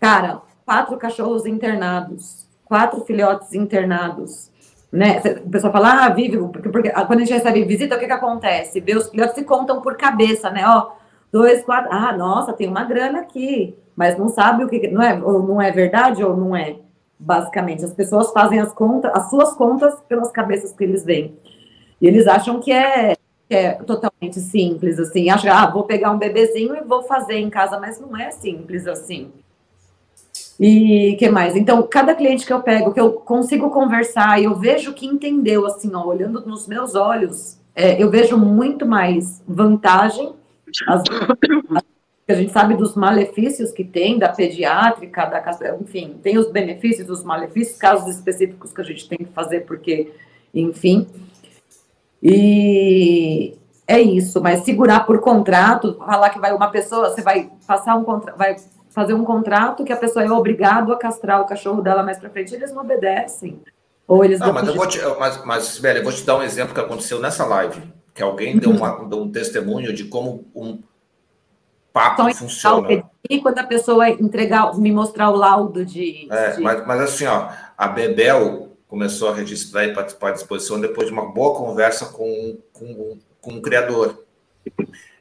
Cara, 0.00 0.42
quatro 0.64 0.96
cachorros 0.98 1.46
internados, 1.46 2.46
quatro 2.64 3.02
filhotes 3.04 3.54
internados. 3.54 4.50
Né? 4.90 5.22
O 5.44 5.50
pessoal 5.50 5.72
fala, 5.72 6.04
ah, 6.04 6.08
vive, 6.10 6.36
porque, 6.38 6.68
porque 6.68 6.90
quando 6.90 7.20
a 7.20 7.24
gente 7.24 7.32
recebe 7.32 7.64
visita, 7.64 7.96
o 7.96 7.98
que, 7.98 8.06
que 8.06 8.12
acontece? 8.12 8.80
Vê 8.80 8.96
os 8.96 9.08
filhotes 9.08 9.34
se 9.34 9.44
contam 9.44 9.80
por 9.80 9.96
cabeça, 9.96 10.50
né? 10.50 10.64
Ó, 10.66 10.90
dois, 11.32 11.64
quatro, 11.64 11.90
ah, 11.92 12.16
nossa, 12.16 12.52
tem 12.52 12.68
uma 12.68 12.84
grana 12.84 13.20
aqui 13.20 13.76
mas 13.96 14.18
não 14.18 14.28
sabe 14.28 14.62
o 14.62 14.68
que 14.68 14.86
não 14.88 15.02
é, 15.02 15.14
ou 15.22 15.42
não 15.42 15.60
é 15.60 15.72
verdade 15.72 16.22
ou 16.22 16.36
não 16.36 16.54
é. 16.54 16.76
Basicamente, 17.18 17.82
as 17.82 17.94
pessoas 17.94 18.30
fazem 18.30 18.60
as 18.60 18.72
contas, 18.72 19.10
as 19.14 19.30
suas 19.30 19.54
contas 19.54 19.98
pelas 20.06 20.30
cabeças 20.30 20.72
que 20.72 20.84
eles 20.84 21.02
veem. 21.02 21.34
E 21.98 22.06
eles 22.06 22.26
acham 22.26 22.60
que 22.60 22.70
é, 22.70 23.16
que 23.48 23.54
é 23.54 23.72
totalmente 23.72 24.38
simples, 24.38 24.98
assim. 24.98 25.30
Acham, 25.30 25.50
ah, 25.50 25.66
vou 25.70 25.84
pegar 25.84 26.12
um 26.12 26.18
bebezinho 26.18 26.76
e 26.76 26.82
vou 26.82 27.04
fazer 27.04 27.38
em 27.38 27.48
casa, 27.48 27.80
mas 27.80 27.98
não 27.98 28.14
é 28.14 28.30
simples 28.30 28.86
assim. 28.86 29.32
E 30.60 31.16
que 31.18 31.30
mais? 31.30 31.56
Então, 31.56 31.82
cada 31.82 32.14
cliente 32.14 32.44
que 32.46 32.52
eu 32.52 32.60
pego, 32.60 32.92
que 32.92 33.00
eu 33.00 33.12
consigo 33.12 33.70
conversar 33.70 34.40
e 34.40 34.44
eu 34.44 34.54
vejo 34.54 34.92
que 34.92 35.06
entendeu, 35.06 35.66
assim, 35.66 35.94
ó, 35.94 36.04
olhando 36.04 36.44
nos 36.46 36.66
meus 36.66 36.94
olhos, 36.94 37.58
é, 37.74 38.02
eu 38.02 38.10
vejo 38.10 38.36
muito 38.36 38.86
mais 38.86 39.42
vantagem. 39.46 40.34
As, 40.86 41.02
as 41.70 41.82
a 42.28 42.34
gente 42.34 42.52
sabe 42.52 42.74
dos 42.74 42.96
malefícios 42.96 43.70
que 43.70 43.84
tem 43.84 44.18
da 44.18 44.28
pediátrica, 44.28 45.26
da 45.26 45.42
enfim, 45.80 46.18
tem 46.22 46.36
os 46.38 46.50
benefícios 46.50 47.06
dos 47.06 47.22
malefícios, 47.22 47.78
casos 47.78 48.12
específicos 48.12 48.72
que 48.72 48.80
a 48.80 48.84
gente 48.84 49.08
tem 49.08 49.18
que 49.18 49.32
fazer, 49.32 49.60
porque, 49.60 50.12
enfim. 50.52 51.06
E 52.20 53.56
é 53.86 54.00
isso, 54.00 54.40
mas 54.40 54.64
segurar 54.64 55.06
por 55.06 55.20
contrato, 55.20 55.96
falar 55.98 56.30
que 56.30 56.40
vai 56.40 56.52
uma 56.52 56.68
pessoa, 56.68 57.10
você 57.10 57.22
vai 57.22 57.48
passar 57.64 57.94
um 57.94 58.02
contrato, 58.02 58.36
vai 58.36 58.56
fazer 58.90 59.14
um 59.14 59.24
contrato 59.24 59.84
que 59.84 59.92
a 59.92 59.96
pessoa 59.96 60.24
é 60.24 60.30
obrigado 60.30 60.92
a 60.92 60.98
castrar 60.98 61.40
o 61.40 61.46
cachorro 61.46 61.80
dela 61.80 62.02
mais 62.02 62.18
para 62.18 62.30
frente, 62.30 62.54
eles 62.54 62.72
não 62.72 62.82
obedecem. 62.82 63.60
Ou 64.08 64.24
eles 64.24 64.40
não, 64.40 64.52
mas, 64.52 64.66
eu 64.66 64.74
vou 64.74 64.86
te, 64.86 64.98
mas, 65.18 65.44
mas, 65.44 65.64
Sibeli, 65.64 65.98
eu 65.98 66.04
vou 66.04 66.12
te 66.12 66.24
dar 66.24 66.36
um 66.36 66.42
exemplo 66.42 66.74
que 66.74 66.80
aconteceu 66.80 67.20
nessa 67.20 67.44
live, 67.44 67.82
que 68.14 68.22
alguém 68.22 68.58
deu, 68.58 68.70
uma, 68.70 69.04
deu 69.08 69.20
um 69.20 69.30
testemunho 69.30 69.92
de 69.92 70.04
como 70.04 70.46
um, 70.54 70.80
papo 71.96 72.34
funciona. 72.34 73.04
E 73.28 73.40
quando 73.40 73.58
a 73.58 73.64
pessoa 73.64 74.10
entregar, 74.10 74.76
me 74.76 74.92
mostrar 74.92 75.30
o 75.30 75.36
laudo 75.36 75.84
de. 75.84 76.28
É, 76.30 76.50
de... 76.50 76.60
Mas, 76.60 76.86
mas 76.86 77.00
assim, 77.00 77.24
ó, 77.24 77.48
a 77.76 77.88
Bebel 77.88 78.76
começou 78.86 79.30
a 79.30 79.34
registrar 79.34 79.86
e 79.86 79.94
participar 79.94 80.30
da 80.30 80.36
exposição 80.36 80.78
depois 80.78 81.08
de 81.08 81.12
uma 81.14 81.32
boa 81.32 81.56
conversa 81.56 82.06
com, 82.06 82.58
com, 82.74 83.18
com 83.40 83.54
o 83.54 83.62
criador. 83.62 84.24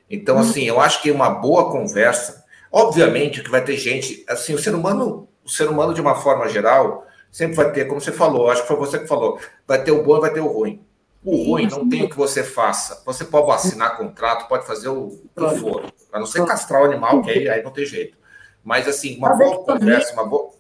Então, 0.09 0.37
assim, 0.37 0.63
eu 0.65 0.79
acho 0.79 1.01
que 1.01 1.09
uma 1.09 1.29
boa 1.29 1.71
conversa, 1.71 2.43
obviamente 2.69 3.41
que 3.41 3.49
vai 3.49 3.63
ter 3.63 3.77
gente, 3.77 4.23
assim, 4.27 4.53
o 4.53 4.59
ser 4.59 4.75
humano, 4.75 5.27
o 5.43 5.49
ser 5.49 5.69
humano 5.69 5.93
de 5.93 6.01
uma 6.01 6.15
forma 6.15 6.47
geral, 6.49 7.07
sempre 7.31 7.55
vai 7.55 7.71
ter, 7.71 7.85
como 7.85 8.01
você 8.01 8.11
falou, 8.11 8.51
acho 8.51 8.61
que 8.63 8.67
foi 8.67 8.77
você 8.77 8.99
que 8.99 9.07
falou, 9.07 9.39
vai 9.65 9.81
ter 9.81 9.91
o 9.91 10.03
bom 10.03 10.17
e 10.17 10.21
vai 10.21 10.31
ter 10.31 10.41
o 10.41 10.47
ruim. 10.47 10.85
O 11.25 11.43
ruim 11.43 11.67
não 11.67 11.89
tem 11.89 12.03
o 12.03 12.09
que 12.09 12.15
você 12.15 12.43
faça. 12.43 13.01
Você 13.05 13.25
pode 13.25 13.49
assinar 13.51 13.97
contrato, 13.97 14.47
pode 14.47 14.65
fazer 14.67 14.89
o 14.89 15.09
que 15.35 15.59
for. 15.59 15.91
A 16.13 16.19
não 16.19 16.25
ser 16.27 16.45
castrar 16.45 16.83
o 16.83 16.85
animal, 16.85 17.21
que 17.23 17.31
aí, 17.31 17.49
aí 17.49 17.63
não 17.63 17.71
tem 17.71 17.85
jeito. 17.85 18.17
Mas, 18.63 18.87
assim, 18.87 19.17
uma 19.17 19.29
fazer 19.29 19.43
boa 19.43 19.63
conversa, 19.63 20.13
uma 20.13 20.25
boa. 20.25 20.51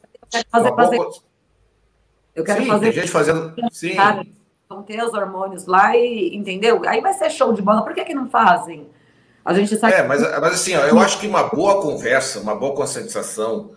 Fazer, 0.49 0.67
uma 0.69 0.75
fazer... 0.75 0.97
Boa... 0.97 1.11
Eu 2.33 2.43
quero 2.43 2.61
Sim, 2.63 2.67
fazer. 2.67 2.85
Tem 2.85 2.93
gente 2.93 3.11
fazendo. 3.11 3.53
Sim. 3.71 3.95
Vão 4.67 4.81
ter 4.81 5.03
os 5.03 5.13
hormônios 5.13 5.67
lá 5.67 5.95
e, 5.95 6.35
entendeu? 6.35 6.81
Aí 6.87 6.99
vai 6.99 7.13
ser 7.13 7.29
show 7.29 7.53
de 7.53 7.61
bola. 7.61 7.83
Por 7.83 7.93
que, 7.93 8.03
que 8.03 8.13
não 8.13 8.27
fazem? 8.27 8.89
A 9.45 9.53
gente 9.53 9.77
sabe. 9.77 9.93
É, 9.93 10.03
mas, 10.03 10.21
mas 10.21 10.53
assim, 10.53 10.75
ó, 10.75 10.81
eu 10.85 10.99
acho 10.99 11.19
que 11.19 11.27
uma 11.27 11.43
boa 11.43 11.79
conversa, 11.81 12.39
uma 12.39 12.55
boa 12.55 12.75
conscientização 12.75 13.75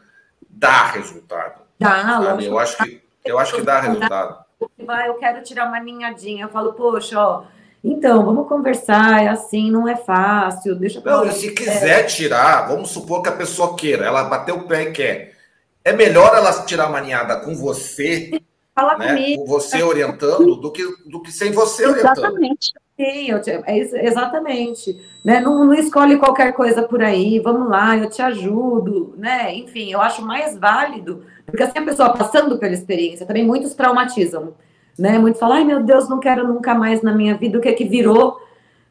dá 0.48 0.86
resultado. 0.86 1.60
Dá? 1.78 2.38
Eu 2.40 2.58
acho 2.58 2.78
que 2.78 3.02
eu 3.24 3.38
acho 3.38 3.54
que 3.54 3.62
dá 3.62 3.80
resultado. 3.80 4.47
Vai, 4.84 5.08
eu 5.08 5.14
quero 5.14 5.42
tirar 5.42 5.68
uma 5.68 5.80
ninhadinha. 5.80 6.44
Eu 6.44 6.48
falo, 6.48 6.72
poxa, 6.72 7.18
ó, 7.18 7.44
então, 7.82 8.24
vamos 8.24 8.48
conversar, 8.48 9.22
é 9.22 9.28
assim, 9.28 9.70
não 9.70 9.88
é 9.88 9.96
fácil, 9.96 10.74
deixa 10.74 11.00
Não, 11.00 11.24
e 11.26 11.32
se 11.32 11.52
quiser 11.52 12.04
tirar, 12.06 12.68
vamos 12.68 12.90
supor 12.90 13.22
que 13.22 13.28
a 13.28 13.36
pessoa 13.36 13.76
queira, 13.76 14.06
ela 14.06 14.24
bateu 14.24 14.56
o 14.56 14.66
pé 14.66 14.84
e 14.84 14.92
quer. 14.92 15.36
É 15.84 15.92
melhor 15.92 16.34
ela 16.34 16.64
tirar 16.64 16.88
uma 16.88 17.00
ninhada 17.00 17.36
com 17.40 17.54
você, 17.54 18.40
Falar 18.74 18.98
né, 18.98 19.08
comigo. 19.08 19.42
com 19.42 19.48
você 19.48 19.82
orientando, 19.82 20.56
do 20.56 20.72
que, 20.72 20.82
do 21.06 21.22
que 21.22 21.30
sem 21.30 21.52
você 21.52 21.86
orientando. 21.86 22.18
Exatamente. 22.18 22.72
Sim, 22.96 23.30
eu 23.30 23.40
te, 23.40 23.50
é, 23.50 23.78
exatamente. 24.04 25.00
Né? 25.24 25.40
Não, 25.40 25.64
não 25.64 25.74
escolhe 25.74 26.18
qualquer 26.18 26.52
coisa 26.52 26.82
por 26.82 27.00
aí, 27.00 27.38
vamos 27.38 27.70
lá, 27.70 27.96
eu 27.96 28.10
te 28.10 28.20
ajudo, 28.20 29.14
né? 29.16 29.54
Enfim, 29.54 29.92
eu 29.92 30.00
acho 30.00 30.20
mais 30.20 30.58
válido, 30.58 31.24
porque 31.50 31.62
assim 31.62 31.78
a 31.78 31.84
pessoa 31.84 32.12
passando 32.12 32.58
pela 32.58 32.74
experiência, 32.74 33.26
também 33.26 33.46
muitos 33.46 33.74
traumatizam, 33.74 34.54
né? 34.98 35.18
Muitos 35.18 35.40
falam, 35.40 35.56
ai 35.56 35.64
meu 35.64 35.82
Deus, 35.82 36.08
não 36.08 36.20
quero 36.20 36.46
nunca 36.46 36.74
mais 36.74 37.02
na 37.02 37.14
minha 37.14 37.36
vida, 37.36 37.58
o 37.58 37.60
que 37.60 37.68
é 37.68 37.72
que 37.72 37.84
virou, 37.84 38.40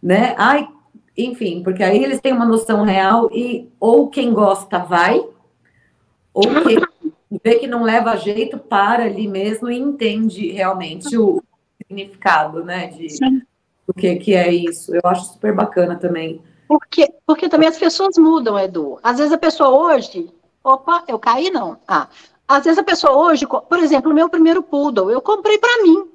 né? 0.02 0.36
Ai, 0.38 0.68
enfim, 1.18 1.62
porque 1.64 1.84
aí 1.84 2.04
eles 2.04 2.20
têm 2.20 2.34
uma 2.34 2.46
noção 2.46 2.84
real 2.84 3.30
e 3.32 3.70
ou 3.80 4.10
quem 4.10 4.34
gosta 4.34 4.80
vai, 4.80 5.24
ou 6.34 6.44
quem 6.64 6.78
vê 7.44 7.56
que 7.56 7.68
não 7.68 7.84
leva 7.84 8.16
jeito, 8.16 8.58
para 8.58 9.04
ali 9.04 9.28
mesmo 9.28 9.70
e 9.70 9.78
entende 9.78 10.52
realmente 10.52 11.18
o 11.18 11.44
significado, 11.78 12.64
né? 12.64 12.88
De, 12.88 13.10
Sim 13.10 13.42
o 13.88 13.94
que, 13.94 14.16
que 14.18 14.36
é 14.36 14.54
isso. 14.54 14.94
Eu 14.94 15.02
acho 15.06 15.34
super 15.34 15.56
bacana 15.56 15.96
também. 15.96 16.42
Porque, 16.68 17.12
porque 17.26 17.48
também 17.48 17.70
as 17.70 17.80
pessoas 17.80 18.18
mudam, 18.18 18.60
Edu. 18.60 19.00
Às 19.02 19.18
vezes 19.18 19.32
a 19.32 19.38
pessoa 19.38 19.70
hoje. 19.70 20.30
Opa, 20.62 21.06
eu 21.08 21.18
caí 21.18 21.50
não. 21.50 21.78
Ah, 21.88 22.10
às 22.48 22.64
vezes 22.64 22.80
a 22.80 22.84
pessoa 22.84 23.14
hoje, 23.14 23.46
por 23.46 23.80
exemplo, 23.80 24.12
o 24.12 24.16
meu 24.16 24.30
primeiro 24.30 24.64
poodle, 24.64 25.12
eu 25.12 25.22
comprei 25.22 25.58
para 25.58 25.84
mim. 25.84 26.10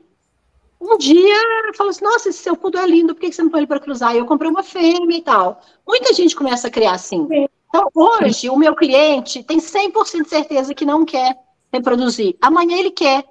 Um 0.80 0.96
dia 0.96 1.36
falou 1.76 1.90
assim: 1.90 2.04
Nossa, 2.04 2.28
esse 2.30 2.38
seu 2.38 2.56
poodle 2.56 2.80
é 2.80 2.86
lindo, 2.86 3.14
por 3.14 3.20
que 3.20 3.30
você 3.30 3.42
não 3.42 3.50
põe 3.50 3.60
ele 3.60 3.66
para 3.66 3.78
cruzar? 3.78 4.14
E 4.14 4.18
eu 4.18 4.26
comprei 4.26 4.50
uma 4.50 4.62
fêmea 4.62 5.18
e 5.18 5.22
tal. 5.22 5.60
Muita 5.86 6.12
gente 6.12 6.34
começa 6.34 6.68
a 6.68 6.70
criar 6.70 6.92
assim. 6.92 7.28
Então, 7.68 7.88
hoje, 7.94 8.50
o 8.50 8.56
meu 8.56 8.74
cliente 8.74 9.42
tem 9.44 9.58
100% 9.58 10.22
de 10.22 10.28
certeza 10.28 10.74
que 10.74 10.84
não 10.84 11.04
quer 11.04 11.38
reproduzir. 11.72 12.36
Amanhã 12.40 12.78
ele 12.78 12.90
quer. 12.90 13.24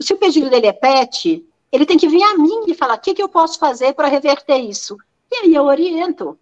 Se 0.00 0.12
o 0.12 0.18
pedido 0.18 0.50
dele 0.50 0.66
é 0.66 0.72
pet, 0.72 1.44
ele 1.72 1.86
tem 1.86 1.98
que 1.98 2.08
vir 2.08 2.22
a 2.22 2.36
mim 2.36 2.64
e 2.66 2.74
falar: 2.74 2.94
o 2.94 3.00
que, 3.00 3.14
que 3.14 3.22
eu 3.22 3.28
posso 3.28 3.58
fazer 3.58 3.94
para 3.94 4.08
reverter 4.08 4.58
isso? 4.58 4.96
E 5.30 5.36
aí 5.36 5.54
eu 5.54 5.64
oriento. 5.64 6.38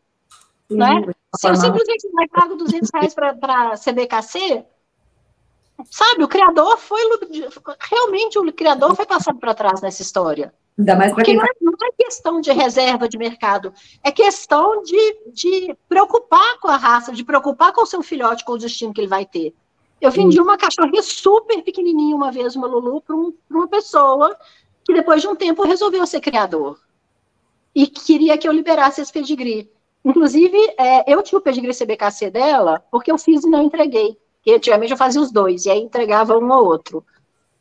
Sim, 0.70 0.76
né? 0.76 1.04
Se 1.36 1.48
eu 1.48 1.54
simplesmente 1.54 2.08
não 2.12 2.26
pago 2.28 2.56
200 2.56 2.90
reais 2.92 3.14
para 3.14 3.76
CBKC, 3.76 4.64
sabe, 5.90 6.24
o 6.24 6.28
criador 6.28 6.78
foi. 6.78 7.00
Realmente, 7.90 8.38
o 8.38 8.52
criador 8.52 8.94
foi 8.94 9.06
passado 9.06 9.38
para 9.38 9.54
trás 9.54 9.80
nessa 9.80 10.02
história. 10.02 10.52
Ainda 10.78 10.94
mais 10.94 11.12
Porque 11.12 11.34
não 11.34 11.42
é, 11.42 11.48
não 11.60 11.72
é, 11.72 12.04
questão 12.04 12.40
de 12.40 12.52
reserva 12.52 13.08
de 13.08 13.18
mercado, 13.18 13.72
é 14.02 14.12
questão 14.12 14.82
de, 14.82 15.16
de 15.32 15.76
preocupar 15.88 16.58
com 16.60 16.68
a 16.68 16.76
raça, 16.76 17.12
de 17.12 17.24
preocupar 17.24 17.72
com 17.72 17.82
o 17.82 17.86
seu 17.86 18.00
filhote, 18.00 18.44
com 18.44 18.52
o 18.52 18.58
destino 18.58 18.94
que 18.94 19.00
ele 19.00 19.08
vai 19.08 19.26
ter. 19.26 19.52
Eu 20.00 20.12
vendi 20.12 20.40
uma 20.40 20.56
cachorrinha 20.56 21.02
super 21.02 21.60
pequenininha 21.62 22.14
uma 22.14 22.30
vez, 22.30 22.54
uma 22.54 22.68
Lulu, 22.68 23.00
para 23.00 23.16
um, 23.16 23.34
uma 23.50 23.66
pessoa 23.66 24.36
que 24.84 24.94
depois 24.94 25.20
de 25.20 25.26
um 25.26 25.34
tempo 25.34 25.64
resolveu 25.64 26.06
ser 26.06 26.20
criador 26.20 26.78
e 27.74 27.86
queria 27.86 28.38
que 28.38 28.48
eu 28.48 28.52
liberasse 28.52 29.00
esse 29.00 29.12
pedigree. 29.12 29.70
Inclusive, 30.04 30.56
é, 30.78 31.12
eu 31.12 31.22
tinha 31.22 31.38
o 31.38 31.42
pedigree 31.42 31.74
CBKC 31.74 32.30
dela, 32.30 32.84
porque 32.90 33.10
eu 33.10 33.18
fiz 33.18 33.44
e 33.44 33.50
não 33.50 33.62
entreguei. 33.62 34.16
Porque 34.38 34.52
antigamente 34.52 34.92
eu 34.92 34.98
fazia 34.98 35.20
os 35.20 35.30
dois, 35.30 35.66
e 35.66 35.70
aí 35.70 35.80
entregava 35.80 36.38
um 36.38 36.50
ou 36.50 36.64
outro. 36.64 37.04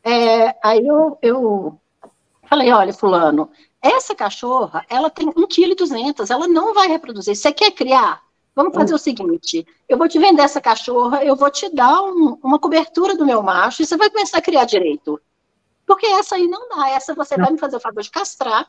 É, 0.02 0.56
aí 0.62 0.86
eu, 0.86 1.18
eu 1.20 1.80
falei, 2.48 2.72
olha, 2.72 2.92
fulano, 2.92 3.50
essa 3.82 4.14
cachorra, 4.14 4.84
ela 4.88 5.10
tem 5.10 5.26
1,2 5.28 6.14
kg, 6.14 6.32
ela 6.32 6.48
não 6.48 6.72
vai 6.72 6.88
reproduzir. 6.88 7.36
Você 7.36 7.52
quer 7.52 7.70
criar? 7.72 8.22
Vamos 8.54 8.74
fazer 8.74 8.92
o 8.92 8.98
seguinte, 8.98 9.64
eu 9.88 9.96
vou 9.96 10.08
te 10.08 10.18
vender 10.18 10.42
essa 10.42 10.60
cachorra, 10.60 11.24
eu 11.24 11.36
vou 11.36 11.48
te 11.48 11.72
dar 11.72 12.02
um, 12.02 12.36
uma 12.42 12.58
cobertura 12.58 13.16
do 13.16 13.24
meu 13.24 13.40
macho, 13.40 13.82
e 13.82 13.86
você 13.86 13.96
vai 13.96 14.10
começar 14.10 14.38
a 14.38 14.42
criar 14.42 14.64
direito. 14.64 15.20
Porque 15.86 16.06
essa 16.06 16.34
aí 16.34 16.48
não 16.48 16.68
dá, 16.68 16.90
essa 16.90 17.14
você 17.14 17.36
não. 17.36 17.44
vai 17.44 17.52
me 17.52 17.58
fazer 17.58 17.76
o 17.76 17.80
favor 17.80 18.02
de 18.02 18.10
castrar, 18.10 18.68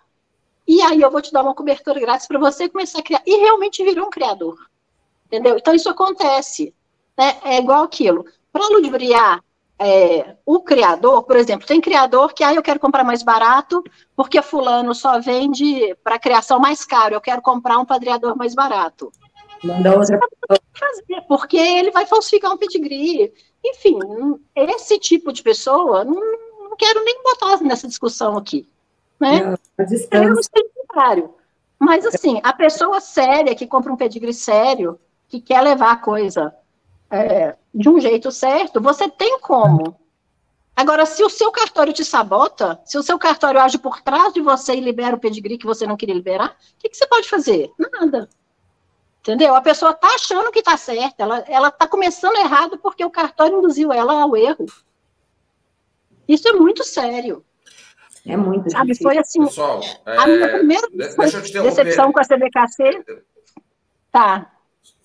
e 0.67 0.79
aí 0.83 1.01
eu 1.01 1.09
vou 1.09 1.23
te 1.23 1.33
dar 1.33 1.41
uma 1.41 1.55
cobertura 1.55 1.99
grátis 1.99 2.27
para 2.27 2.37
você 2.37 2.69
começar 2.69 2.99
a 2.99 3.01
criar. 3.01 3.23
E 3.25 3.37
realmente 3.37 3.83
virou 3.83 4.05
um 4.05 4.11
criador. 4.11 4.69
Entendeu? 5.25 5.57
Então 5.57 5.73
isso 5.73 5.89
acontece. 5.89 6.71
Né? 7.19 7.35
É 7.43 7.57
igual 7.57 7.83
aquilo. 7.83 8.25
Para 8.49 8.69
ludibriar 8.69 9.43
é, 9.77 10.37
o 10.45 10.61
criador, 10.61 11.23
por 11.23 11.35
exemplo, 11.35 11.67
tem 11.67 11.81
criador 11.81 12.33
que 12.33 12.45
ah, 12.45 12.53
eu 12.53 12.63
quero 12.63 12.79
comprar 12.79 13.03
mais 13.03 13.21
barato, 13.21 13.83
porque 14.15 14.41
fulano 14.41 14.95
só 14.95 15.19
vende 15.19 15.93
para 16.01 16.17
criação 16.17 16.59
mais 16.59 16.85
caro, 16.85 17.13
eu 17.13 17.19
quero 17.19 17.41
comprar 17.41 17.77
um 17.77 17.83
padreador 17.83 18.37
mais 18.37 18.55
barato. 18.55 19.11
Manda 19.61 19.99
outra 19.99 20.17
fazer, 20.73 21.21
porque 21.27 21.57
ele 21.57 21.91
vai 21.91 22.05
falsificar 22.05 22.53
um 22.53 22.57
pedigree. 22.57 23.33
Enfim, 23.65 23.99
esse 24.55 24.97
tipo 24.97 25.33
de 25.33 25.43
pessoa 25.43 26.05
não, 26.05 26.21
quero 26.77 27.03
nem 27.03 27.21
botar 27.21 27.61
nessa 27.61 27.85
discussão 27.85 28.37
aqui. 28.37 28.65
Né? 29.19 29.41
Não, 29.41 29.53
é 29.77 29.83
Mas, 31.77 32.05
assim, 32.05 32.39
a 32.41 32.53
pessoa 32.53 33.01
séria 33.01 33.53
que 33.53 33.67
compra 33.67 33.91
um 33.91 33.97
pedigree 33.97 34.33
sério, 34.33 34.97
que 35.27 35.41
quer 35.41 35.61
levar 35.61 35.91
a 35.91 35.97
coisa 35.97 36.55
é, 37.11 37.55
de 37.73 37.89
um 37.89 37.99
jeito 37.99 38.31
certo, 38.31 38.81
você 38.81 39.09
tem 39.09 39.39
como. 39.39 39.99
Agora, 40.75 41.05
se 41.05 41.23
o 41.23 41.29
seu 41.29 41.51
cartório 41.51 41.91
te 41.91 42.05
sabota, 42.05 42.79
se 42.85 42.97
o 42.97 43.03
seu 43.03 43.19
cartório 43.19 43.59
age 43.59 43.77
por 43.77 44.01
trás 44.01 44.33
de 44.33 44.41
você 44.41 44.75
e 44.75 44.79
libera 44.79 45.15
o 45.15 45.19
pedigree 45.19 45.57
que 45.57 45.65
você 45.65 45.85
não 45.85 45.97
queria 45.97 46.15
liberar, 46.15 46.51
o 46.51 46.77
que, 46.79 46.89
que 46.89 46.95
você 46.95 47.05
pode 47.05 47.27
fazer? 47.27 47.69
Nada. 47.77 48.29
Entendeu? 49.19 49.53
A 49.53 49.61
pessoa 49.61 49.91
está 49.91 50.07
achando 50.15 50.51
que 50.51 50.59
está 50.59 50.77
certa, 50.77 51.23
ela 51.47 51.67
está 51.67 51.85
começando 51.85 52.37
errado 52.37 52.77
porque 52.77 53.03
o 53.03 53.09
cartório 53.09 53.57
induziu 53.57 53.91
ela 53.91 54.21
ao 54.21 54.37
erro. 54.37 54.65
Isso 56.27 56.47
é 56.47 56.53
muito 56.53 56.83
sério. 56.85 57.43
É 58.25 58.37
muito 58.37 58.71
Sabe, 58.71 58.87
difícil. 58.87 59.03
foi 59.03 59.17
assim. 59.17 59.43
Pessoal, 59.43 59.81
a 60.05 60.27
minha 60.27 60.45
é, 60.45 60.57
primeira 60.57 60.87
decepção 60.89 62.11
com 62.11 62.19
a 62.19 62.23
CBKC. 62.23 63.23
Tá. 64.11 64.51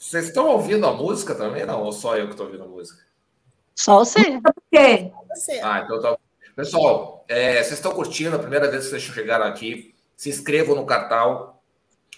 Vocês 0.04 0.26
estão 0.26 0.48
ouvindo 0.48 0.86
a 0.86 0.92
música 0.92 1.34
também? 1.34 1.64
Não, 1.64 1.82
ou 1.82 1.90
só 1.90 2.14
eu 2.14 2.26
que 2.26 2.32
estou 2.32 2.44
ouvindo 2.44 2.64
a 2.64 2.68
música? 2.68 3.02
Só 3.74 4.00
você. 4.00 4.38
Por 4.38 4.54
quê? 4.70 5.10
Ah, 5.62 5.80
então 5.80 5.98
tá. 5.98 6.18
Pessoal, 6.54 7.24
é, 7.26 7.54
vocês 7.54 7.72
estão 7.72 7.94
curtindo 7.94 8.36
a 8.36 8.38
primeira 8.38 8.70
vez 8.70 8.84
que 8.84 8.90
vocês 8.90 9.02
chegaram 9.02 9.46
aqui? 9.46 9.94
Se 10.14 10.28
inscrevam 10.28 10.76
no 10.76 10.84
Cartal. 10.84 11.64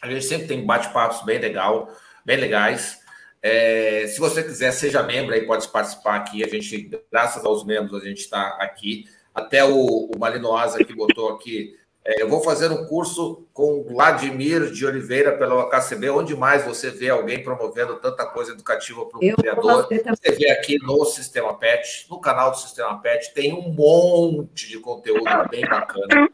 A 0.03 0.11
gente 0.11 0.25
sempre 0.25 0.49
tem 0.49 0.67
bate-papos 0.67 1.25
bem 1.25 1.39
legal, 1.39 1.89
bem 2.25 2.37
legais. 2.39 2.99
É, 3.41 4.09
se 4.09 4.19
você 4.19 4.43
quiser, 4.43 4.73
seja 4.73 5.05
membro 5.05 5.33
aí, 5.33 5.47
pode 5.47 5.69
participar 5.69 6.17
aqui. 6.17 6.45
A 6.45 6.49
gente, 6.49 6.91
graças 7.11 7.45
aos 7.45 7.65
membros, 7.65 8.03
a 8.03 8.05
gente 8.05 8.19
está 8.19 8.59
aqui. 8.61 9.05
Até 9.33 9.65
o, 9.65 10.11
o 10.13 10.19
Malinoasa 10.19 10.85
que 10.85 10.93
botou 10.93 11.29
aqui. 11.29 11.79
É, 12.09 12.23
eu 12.23 12.29
vou 12.29 12.41
fazer 12.41 12.71
um 12.71 12.87
curso 12.87 13.49
com 13.53 13.83
Vladimir 13.83 14.71
de 14.71 14.87
Oliveira 14.87 15.37
pela 15.37 15.65
UKCB, 15.65 16.09
onde 16.11 16.37
mais 16.37 16.65
você 16.65 16.89
vê 16.89 17.09
alguém 17.09 17.43
promovendo 17.43 17.97
tanta 17.97 18.25
coisa 18.27 18.53
educativa 18.53 19.05
para 19.07 19.19
o 19.19 19.37
criador. 19.37 19.89
Você 19.89 20.33
vê 20.33 20.49
aqui 20.53 20.79
no 20.81 21.05
Sistema 21.05 21.59
PET, 21.59 22.07
no 22.09 22.21
canal 22.21 22.53
do 22.53 22.59
Sistema 22.59 22.97
PET, 23.03 23.35
tem 23.35 23.53
um 23.53 23.73
monte 23.73 24.69
de 24.69 24.79
conteúdo 24.79 25.25
bem 25.51 25.63
bacana. 25.63 26.29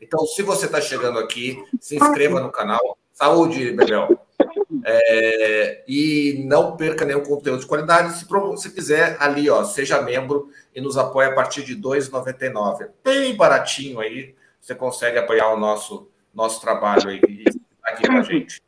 Então, 0.00 0.24
se 0.24 0.40
você 0.42 0.64
está 0.64 0.80
chegando 0.80 1.18
aqui, 1.18 1.62
se 1.78 1.96
inscreva 1.96 2.40
no 2.40 2.50
canal. 2.50 2.96
Saúde, 3.12 3.72
Bebel. 3.72 4.18
É, 4.82 5.84
e 5.86 6.42
não 6.46 6.74
perca 6.74 7.04
nenhum 7.04 7.22
conteúdo 7.22 7.60
de 7.60 7.66
qualidade. 7.66 8.14
Se, 8.14 8.26
se 8.56 8.70
quiser, 8.70 9.18
ali, 9.20 9.50
ó, 9.50 9.62
seja 9.62 10.00
membro 10.00 10.48
e 10.74 10.80
nos 10.80 10.96
apoie 10.96 11.26
a 11.26 11.34
partir 11.34 11.64
de 11.64 11.74
R$ 11.74 11.80
2,99. 11.80 12.88
Bem 13.04 13.36
baratinho 13.36 14.00
aí, 14.00 14.34
você 14.68 14.74
consegue 14.74 15.18
apoiar 15.18 15.48
o 15.54 15.56
nosso, 15.56 16.10
nosso 16.34 16.60
trabalho 16.60 17.08
aí 17.08 17.20
e 17.26 17.44
aqui 17.82 18.06
com 18.06 18.18
a 18.18 18.22
gente. 18.22 18.62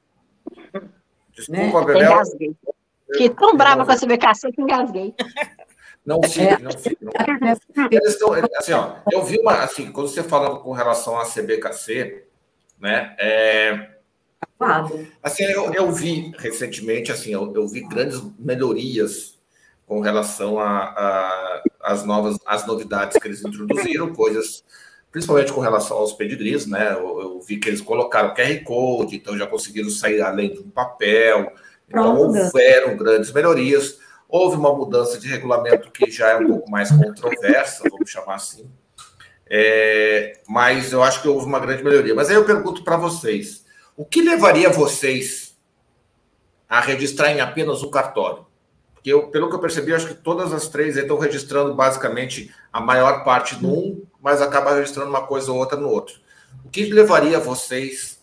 Desculpa, 1.31 1.85
né? 1.85 1.95
Bebel. 1.95 2.23
Fiquei 3.13 3.29
tão 3.29 3.55
brava 3.55 3.85
com 3.85 3.93
a 3.93 3.97
CBKC 3.97 4.51
que 4.53 4.63
engasguei. 4.63 5.15
Não 6.07 6.23
fique, 6.23 6.63
não 6.63 6.71
fique. 6.71 6.97
Eles 7.91 8.15
estão, 8.15 8.33
assim, 8.57 8.73
ó, 8.73 8.95
eu 9.13 9.23
vi 9.23 9.39
uma, 9.39 9.63
assim, 9.63 9.93
quando 9.93 10.09
você 10.09 10.23
falando 10.23 10.61
com 10.61 10.73
relação 10.73 11.21
à 11.21 11.27
CBKC, 11.27 12.25
né, 12.81 13.15
é, 13.19 13.91
Assim, 15.23 15.45
eu, 15.45 15.73
eu 15.75 15.93
vi 15.93 16.33
recentemente, 16.39 17.13
assim, 17.13 17.33
eu, 17.33 17.53
eu 17.55 17.69
vi 17.69 17.81
grandes 17.83 18.23
melhorias 18.39 19.39
com 19.87 20.01
relação 20.01 20.59
às 21.83 22.05
novas, 22.05 22.39
as 22.47 22.67
novidades 22.67 23.19
que 23.19 23.29
eles 23.29 23.45
introduziram, 23.45 24.15
coisas 24.15 24.65
principalmente 25.11 25.53
com 25.53 25.61
relação 25.61 25.97
aos 25.97 26.13
pedigrees, 26.13 26.67
né? 26.67 26.93
Eu, 26.93 27.21
eu, 27.21 27.41
vi 27.41 27.59
que 27.59 27.69
eles 27.69 27.81
colocaram 27.81 28.35
QR 28.35 28.65
Code, 28.65 29.17
então 29.17 29.37
já 29.37 29.47
conseguiram 29.47 29.91
sair 29.91 30.21
além 30.21 30.53
de 30.53 30.61
um 30.61 30.71
papel. 30.71 31.53
Então 31.89 32.17
houveram 32.17 32.97
grandes 32.97 33.33
melhorias. 33.33 33.99
Houve 34.29 34.57
uma 34.57 34.73
mudança 34.73 35.19
de 35.19 35.27
regulamento 35.27 35.91
que 35.91 36.11
já 36.11 36.31
é 36.31 36.37
um 36.37 36.47
pouco 36.47 36.71
mais 36.71 36.91
controversa, 36.91 37.83
vamos 37.91 38.09
chamar 38.09 38.37
assim. 38.37 38.71
É, 39.53 40.41
mas 40.49 40.93
eu 40.93 41.03
acho 41.03 41.21
que 41.21 41.29
houve 41.29 41.47
uma 41.47 41.59
grande 41.59 41.83
melhoria. 41.83 42.15
Mas 42.15 42.31
aí 42.31 42.37
eu 42.37 42.45
pergunto 42.45 42.85
para 42.85 42.97
vocês: 42.97 43.65
o 43.97 44.05
que 44.05 44.23
levaria 44.23 44.71
vocês 44.71 45.59
a 46.69 46.81
registrar 46.81 47.33
em 47.33 47.41
apenas 47.41 47.83
um 47.83 47.91
cartório? 47.91 48.47
Porque 48.95 49.13
eu, 49.13 49.29
pelo 49.29 49.49
que 49.49 49.57
eu 49.57 49.61
percebi, 49.61 49.93
acho 49.93 50.07
que 50.07 50.15
todas 50.15 50.53
as 50.53 50.69
três 50.69 50.97
estão 50.97 51.19
registrando 51.19 51.75
basicamente 51.75 52.55
a 52.73 52.81
maior 52.81 53.25
parte 53.25 53.61
num, 53.61 54.07
mas 54.21 54.43
acaba 54.43 54.75
registrando 54.75 55.11
uma 55.11 55.27
coisa 55.27 55.51
ou 55.51 55.59
outra 55.59 55.79
no 55.79 55.89
outro. 55.89 56.21
O 56.65 56.69
que 56.69 56.85
levaria 56.85 57.39
vocês 57.39 58.23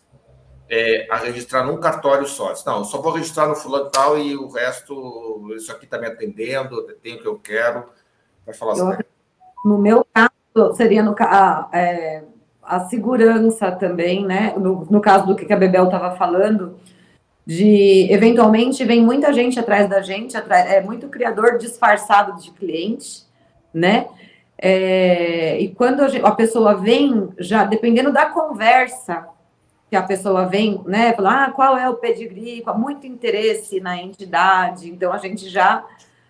é, 0.69 1.07
a 1.09 1.17
registrar 1.17 1.63
num 1.63 1.79
cartório 1.79 2.27
só? 2.27 2.53
Não, 2.65 2.83
só 2.83 3.01
vou 3.01 3.13
registrar 3.13 3.47
no 3.47 3.55
fulano 3.55 3.89
tal 3.89 4.17
e 4.17 4.35
o 4.35 4.47
resto, 4.47 5.53
isso 5.55 5.71
aqui 5.71 5.85
está 5.85 5.97
me 5.97 6.07
atendendo, 6.07 6.83
tem 7.01 7.15
o 7.15 7.21
que 7.21 7.27
eu 7.27 7.39
quero. 7.39 7.85
Vai 8.45 8.53
falar 8.53 8.73
assim. 8.73 9.03
No 9.65 9.77
meu 9.77 10.05
caso, 10.13 10.75
seria 10.75 11.03
no, 11.03 11.15
a, 11.19 11.69
é, 11.73 12.23
a 12.61 12.81
segurança 12.81 13.71
também, 13.71 14.25
né? 14.25 14.53
No, 14.57 14.85
no 14.89 15.01
caso 15.01 15.25
do 15.27 15.35
que 15.35 15.51
a 15.51 15.57
Bebel 15.57 15.85
estava 15.85 16.15
falando, 16.15 16.77
de 17.45 18.11
eventualmente 18.11 18.83
vem 18.83 19.01
muita 19.01 19.31
gente 19.31 19.57
atrás 19.57 19.89
da 19.89 20.01
gente, 20.01 20.35
é 20.35 20.81
muito 20.81 21.07
criador 21.07 21.57
disfarçado 21.57 22.39
de 22.41 22.51
cliente, 22.51 23.23
né? 23.73 24.07
É, 24.59 25.59
e 25.59 25.69
quando 25.69 26.01
a, 26.01 26.07
gente, 26.07 26.25
a, 26.25 26.31
pessoa 26.31 26.75
vem, 26.75 27.29
já 27.37 27.63
dependendo 27.63 28.11
da 28.11 28.25
conversa 28.25 29.27
que 29.89 29.95
a 29.95 30.01
pessoa 30.01 30.45
vem, 30.45 30.81
né, 30.85 31.13
falar, 31.13 31.45
ah, 31.45 31.51
qual 31.51 31.77
é 31.77 31.89
o 31.89 31.95
pedigree, 31.95 32.61
com 32.61 32.73
muito 32.73 33.05
interesse 33.07 33.79
na 33.79 34.01
entidade, 34.01 34.89
então 34.89 35.13
a 35.13 35.17
gente 35.17 35.47
já 35.47 35.85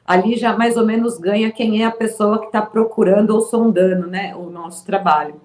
ali 0.06 0.38
já 0.38 0.56
mais 0.56 0.78
ou 0.78 0.86
menos 0.86 1.18
ganha 1.18 1.52
quem 1.52 1.84
é 1.84 1.86
a 1.86 1.92
pessoa 1.92 2.40
que 2.40 2.46
está 2.46 2.62
procurando 2.62 3.32
ou 3.32 3.42
sondando, 3.42 4.08
né, 4.08 4.36
o 4.36 4.50
nosso 4.50 4.86
trabalho. 4.86 5.36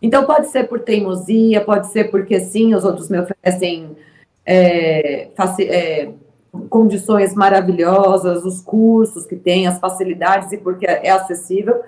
Então 0.00 0.24
pode 0.24 0.48
ser 0.48 0.68
por 0.68 0.80
teimosia, 0.80 1.60
pode 1.60 1.86
ser 1.92 2.10
porque 2.10 2.40
sim, 2.40 2.74
os 2.74 2.84
outros 2.84 3.08
me 3.08 3.20
oferecem 3.20 3.96
é, 4.44 5.28
é, 5.60 6.10
condições 6.68 7.34
maravilhosas, 7.34 8.44
os 8.44 8.60
cursos 8.60 9.24
que 9.24 9.36
tem, 9.36 9.68
as 9.68 9.78
facilidades 9.78 10.50
e 10.50 10.58
porque 10.58 10.86
é 10.86 11.10
acessível, 11.10 11.80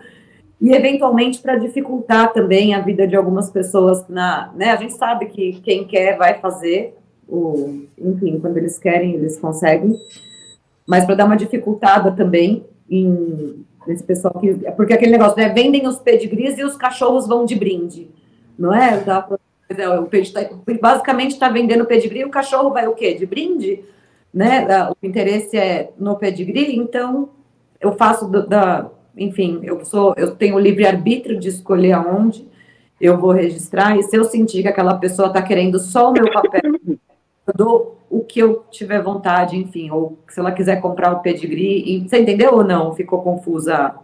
e 0.60 0.72
eventualmente 0.72 1.40
para 1.40 1.56
dificultar 1.56 2.32
também 2.32 2.74
a 2.74 2.80
vida 2.80 3.06
de 3.06 3.16
algumas 3.16 3.50
pessoas 3.50 4.06
na, 4.08 4.52
né, 4.54 4.70
a 4.70 4.76
gente 4.76 4.94
sabe 4.94 5.26
que 5.26 5.60
quem 5.60 5.84
quer 5.84 6.16
vai 6.16 6.38
fazer, 6.40 6.96
o, 7.28 7.84
enfim, 7.98 8.38
quando 8.38 8.56
eles 8.56 8.78
querem, 8.78 9.14
eles 9.14 9.38
conseguem, 9.38 9.96
mas 10.86 11.04
para 11.04 11.14
dar 11.14 11.24
uma 11.24 11.36
dificultada 11.36 12.12
também 12.12 12.64
em 12.88 13.64
esse 13.88 14.02
pessoal 14.02 14.38
que, 14.40 14.54
porque 14.76 14.94
aquele 14.94 15.12
negócio, 15.12 15.36
né, 15.36 15.48
vendem 15.50 15.86
os 15.86 15.98
pedigrees 15.98 16.58
e 16.58 16.64
os 16.64 16.76
cachorros 16.76 17.26
vão 17.26 17.44
de 17.44 17.54
brinde, 17.54 18.08
não 18.58 18.72
é? 18.74 18.98
Dá 18.98 19.26
o 20.00 20.06
pedigree, 20.06 20.48
tá, 20.48 20.56
basicamente 20.80 21.32
está 21.32 21.48
vendendo 21.48 21.84
pedigree, 21.84 22.20
e 22.20 22.24
o 22.24 22.30
cachorro 22.30 22.70
vai 22.70 22.86
o 22.86 22.94
quê? 22.94 23.14
De 23.14 23.26
brinde? 23.26 23.82
Né? 24.32 24.66
O 24.90 25.06
interesse 25.06 25.56
é 25.56 25.90
no 25.98 26.16
pedigree, 26.16 26.76
então 26.76 27.30
eu 27.80 27.92
faço 27.92 28.26
da, 28.28 28.90
enfim, 29.16 29.60
eu 29.62 29.84
sou, 29.84 30.14
eu 30.16 30.34
tenho 30.34 30.56
o 30.56 30.60
livre 30.60 30.86
arbítrio 30.86 31.38
de 31.38 31.48
escolher 31.48 31.92
aonde 31.92 32.46
eu 33.00 33.18
vou 33.18 33.32
registrar, 33.32 33.96
e 33.98 34.02
se 34.02 34.16
eu 34.16 34.24
sentir 34.24 34.62
que 34.62 34.68
aquela 34.68 34.94
pessoa 34.96 35.28
está 35.28 35.42
querendo 35.42 35.78
só 35.78 36.10
o 36.10 36.12
meu 36.12 36.32
papel, 36.32 36.62
eu 37.46 37.54
dou 37.54 37.98
o 38.08 38.20
que 38.24 38.38
eu 38.38 38.64
tiver 38.70 39.02
vontade, 39.02 39.56
enfim, 39.56 39.90
ou 39.90 40.18
se 40.28 40.38
ela 40.38 40.52
quiser 40.52 40.80
comprar 40.80 41.12
o 41.12 41.20
pedigree, 41.20 42.06
você 42.06 42.20
entendeu 42.20 42.54
ou 42.54 42.64
não? 42.64 42.94
Ficou 42.94 43.22
confusa 43.22 43.94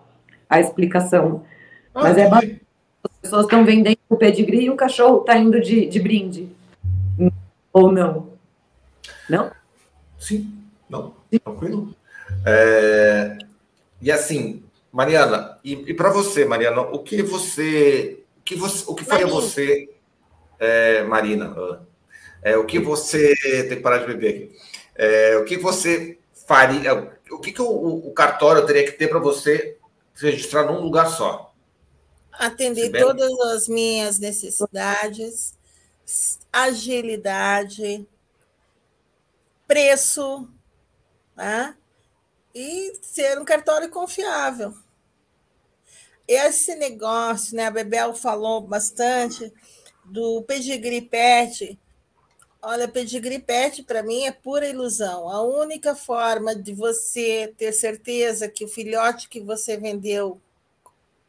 a 0.48 0.60
explicação. 0.60 1.42
Mas 1.94 2.18
é 2.18 2.28
bastante 2.28 2.60
as 3.02 3.10
pessoas 3.22 3.44
estão 3.44 3.64
vendendo 3.64 3.98
o 4.08 4.16
pedigree 4.16 4.64
e 4.64 4.70
o 4.70 4.76
cachorro 4.76 5.20
está 5.20 5.36
indo 5.38 5.60
de, 5.60 5.86
de 5.86 6.00
brinde. 6.00 6.48
Ou 7.72 7.90
não? 7.90 8.28
Não? 9.28 9.50
Sim, 10.18 10.52
não, 10.88 11.14
Sim. 11.30 11.38
tranquilo. 11.38 11.94
É, 12.44 13.38
e 14.02 14.10
assim, 14.10 14.62
Mariana, 14.92 15.58
e, 15.62 15.72
e 15.72 15.94
para 15.94 16.10
você, 16.10 16.44
Mariana, 16.44 16.80
o 16.82 16.98
que 17.00 17.22
você, 17.22 18.24
o 18.38 18.42
que 18.42 18.54
você, 18.56 18.84
o 18.88 18.94
que 18.94 19.04
faria 19.04 19.26
você, 19.26 19.88
é, 20.58 21.02
Marina, 21.04 21.54
é, 22.42 22.56
o 22.56 22.64
que 22.64 22.78
você 22.78 23.34
tem 23.68 23.76
que 23.76 23.82
parar 23.82 23.98
de 23.98 24.06
beber 24.06 24.34
aqui? 24.34 24.56
É, 24.94 25.36
o 25.36 25.44
que 25.44 25.56
você 25.56 26.18
faria? 26.46 26.94
O 27.30 27.38
que, 27.38 27.52
que 27.52 27.62
o, 27.62 28.08
o 28.08 28.12
cartório 28.12 28.66
teria 28.66 28.84
que 28.84 28.92
ter 28.92 29.08
para 29.08 29.18
você 29.18 29.76
registrar 30.14 30.64
num 30.64 30.80
lugar 30.80 31.06
só? 31.06 31.50
atender 32.40 32.90
todas 32.90 33.38
as 33.52 33.68
minhas 33.68 34.18
necessidades, 34.18 35.54
agilidade, 36.50 38.08
preço, 39.66 40.48
né? 41.36 41.76
E 42.54 42.98
ser 43.02 43.38
um 43.38 43.44
cartório 43.44 43.90
confiável. 43.90 44.74
Esse 46.26 46.74
negócio, 46.76 47.56
né? 47.56 47.66
A 47.66 47.70
Bebel 47.70 48.14
falou 48.14 48.60
bastante 48.60 49.52
do 50.04 50.42
pedigree 50.42 51.02
pet. 51.02 51.78
Olha, 52.62 52.86
pedigree 52.86 53.38
pet 53.38 53.82
para 53.82 54.02
mim 54.02 54.24
é 54.24 54.32
pura 54.32 54.68
ilusão. 54.68 55.28
A 55.28 55.42
única 55.42 55.94
forma 55.94 56.54
de 56.54 56.72
você 56.72 57.52
ter 57.56 57.72
certeza 57.72 58.48
que 58.48 58.64
o 58.64 58.68
filhote 58.68 59.28
que 59.28 59.40
você 59.40 59.76
vendeu 59.76 60.40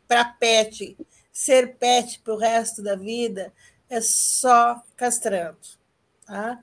para 0.08 0.26
pet, 0.26 0.98
ser 1.32 1.78
pet 1.78 2.20
para 2.20 2.34
o 2.34 2.38
resto 2.38 2.84
da 2.84 2.96
vida, 2.96 3.54
é 3.90 4.02
só 4.02 4.82
castrando. 4.96 5.58
Tá? 6.26 6.62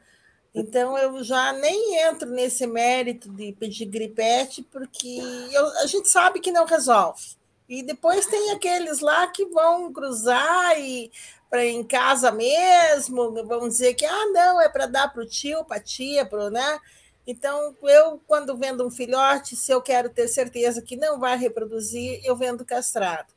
Então, 0.55 0.97
eu 0.97 1.23
já 1.23 1.53
nem 1.53 2.01
entro 2.01 2.31
nesse 2.31 2.67
mérito 2.67 3.29
de 3.31 3.53
pedir 3.53 3.87
gripete, 3.87 4.63
porque 4.63 5.21
eu, 5.53 5.67
a 5.79 5.87
gente 5.87 6.09
sabe 6.09 6.41
que 6.41 6.51
não 6.51 6.65
resolve. 6.65 7.37
E 7.69 7.83
depois 7.83 8.27
tem 8.27 8.51
aqueles 8.51 9.01
lá 9.01 9.27
que 9.27 9.45
vão 9.45 9.93
cruzar 9.93 10.81
e 10.81 11.13
para 11.51 11.65
em 11.65 11.83
casa 11.85 12.31
mesmo, 12.31 13.33
vão 13.47 13.69
dizer 13.69 13.95
que 13.95 14.05
ah, 14.05 14.27
não, 14.33 14.61
é 14.61 14.69
para 14.69 14.87
dar 14.87 15.13
para 15.13 15.23
o 15.23 15.27
tio, 15.27 15.65
para 15.65 15.79
a 15.79 15.81
tia, 15.81 16.27
pro, 16.27 16.51
né? 16.51 16.79
Então, 17.27 17.77
eu, 17.83 18.21
quando 18.27 18.57
vendo 18.57 18.87
um 18.87 18.91
filhote, 18.91 19.55
se 19.55 19.71
eu 19.71 19.83
quero 19.83 20.09
ter 20.09 20.29
certeza 20.29 20.81
que 20.83 20.97
não 20.97 21.19
vai 21.19 21.37
reproduzir, 21.37 22.21
eu 22.25 22.35
vendo 22.37 22.65
castrado. 22.65 23.35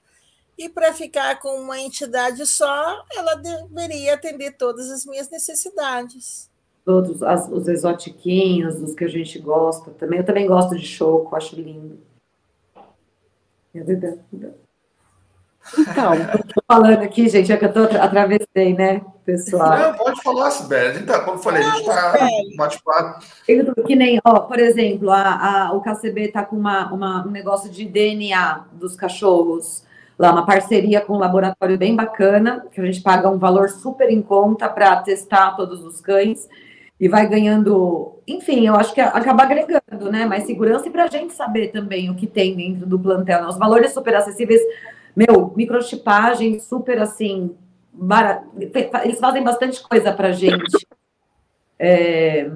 E 0.58 0.70
para 0.70 0.94
ficar 0.94 1.40
com 1.40 1.60
uma 1.60 1.80
entidade 1.80 2.46
só, 2.46 3.04
ela 3.14 3.36
deveria 3.36 4.14
atender 4.14 4.52
todas 4.52 4.90
as 4.90 5.06
minhas 5.06 5.30
necessidades. 5.30 6.51
Todos 6.84 7.22
as, 7.22 7.48
os 7.48 7.68
exotiquinhos, 7.68 8.82
os 8.82 8.96
que 8.96 9.04
a 9.04 9.08
gente 9.08 9.38
gosta 9.40 9.92
também. 9.92 10.20
Eu 10.20 10.26
também 10.26 10.48
gosto 10.48 10.76
de 10.76 10.86
choco, 10.86 11.36
acho 11.36 11.56
lindo. 11.56 12.00
É. 13.74 14.18
Então, 15.78 16.14
estou 16.44 16.64
falando 16.68 17.02
aqui, 17.02 17.30
gente, 17.30 17.52
é 17.52 17.58
que 17.58 17.66
eu 17.66 17.72
tô, 17.72 17.84
atravessei, 17.84 18.74
né, 18.74 19.02
pessoal? 19.24 19.78
Não, 19.78 19.94
pode 19.94 20.22
falar, 20.22 20.52
Sibeli. 20.52 21.00
Então, 21.00 21.24
como 21.24 21.38
eu 21.38 21.42
falei, 21.42 21.62
a 21.62 21.70
gente 21.70 21.80
está 21.82 22.18
bate-papo. 22.58 23.26
Que 23.86 23.96
nem, 23.96 24.20
ó, 24.26 24.40
por 24.40 24.60
exemplo, 24.60 25.12
a, 25.12 25.68
a, 25.68 25.74
o 25.74 25.82
KCB 25.82 26.24
está 26.24 26.44
com 26.44 26.56
uma, 26.56 26.92
uma, 26.92 27.28
um 27.28 27.32
negócio 27.32 27.70
de 27.70 27.86
DNA 27.86 28.66
dos 28.74 28.96
cachorros 28.96 29.84
lá 30.22 30.32
uma 30.32 30.46
parceria 30.46 31.02
com 31.02 31.14
um 31.14 31.18
laboratório 31.18 31.80
bem 31.80 31.96
bacana, 31.96 32.64
que 32.72 32.80
a 32.80 32.86
gente 32.86 33.02
paga 33.02 33.28
um 33.28 33.40
valor 33.40 33.70
super 33.70 34.08
em 34.12 34.22
conta 34.22 34.70
para 34.70 34.98
testar 34.98 35.56
todos 35.56 35.84
os 35.84 36.00
cães 36.00 36.48
e 37.02 37.08
vai 37.08 37.28
ganhando, 37.28 38.20
enfim, 38.28 38.68
eu 38.68 38.76
acho 38.76 38.94
que 38.94 39.02
acaba 39.02 39.42
agregando, 39.42 40.12
né? 40.12 40.24
Mais 40.24 40.44
segurança 40.44 40.88
e 40.88 40.92
para 40.92 41.06
a 41.06 41.08
gente 41.08 41.34
saber 41.34 41.70
também 41.70 42.12
o 42.12 42.16
que 42.16 42.28
tem 42.28 42.56
dentro 42.56 42.86
do 42.86 43.00
plantel. 43.00 43.42
Né? 43.42 43.48
Os 43.48 43.58
valores 43.58 43.92
super 43.92 44.14
acessíveis, 44.14 44.62
meu, 45.16 45.52
microchipagem 45.56 46.60
super 46.60 47.00
assim, 47.00 47.56
eles 49.04 49.20
fazem 49.20 49.44
bastante 49.44 49.82
coisa 49.82 50.14
para 50.14 50.28
a 50.28 50.32
gente. 50.32 50.88
É, 51.80 52.52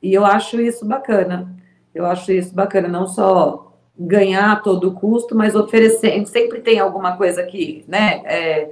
e 0.00 0.14
eu 0.14 0.24
acho 0.24 0.60
isso 0.60 0.86
bacana. 0.86 1.52
Eu 1.92 2.06
acho 2.06 2.30
isso 2.30 2.54
bacana, 2.54 2.86
não 2.86 3.08
só 3.08 3.76
ganhar 3.98 4.52
a 4.52 4.56
todo 4.56 4.94
custo, 4.94 5.34
mas 5.34 5.56
oferecer, 5.56 6.24
sempre 6.26 6.60
tem 6.60 6.78
alguma 6.78 7.16
coisa 7.16 7.40
aqui, 7.40 7.84
né? 7.88 8.22
É, 8.26 8.70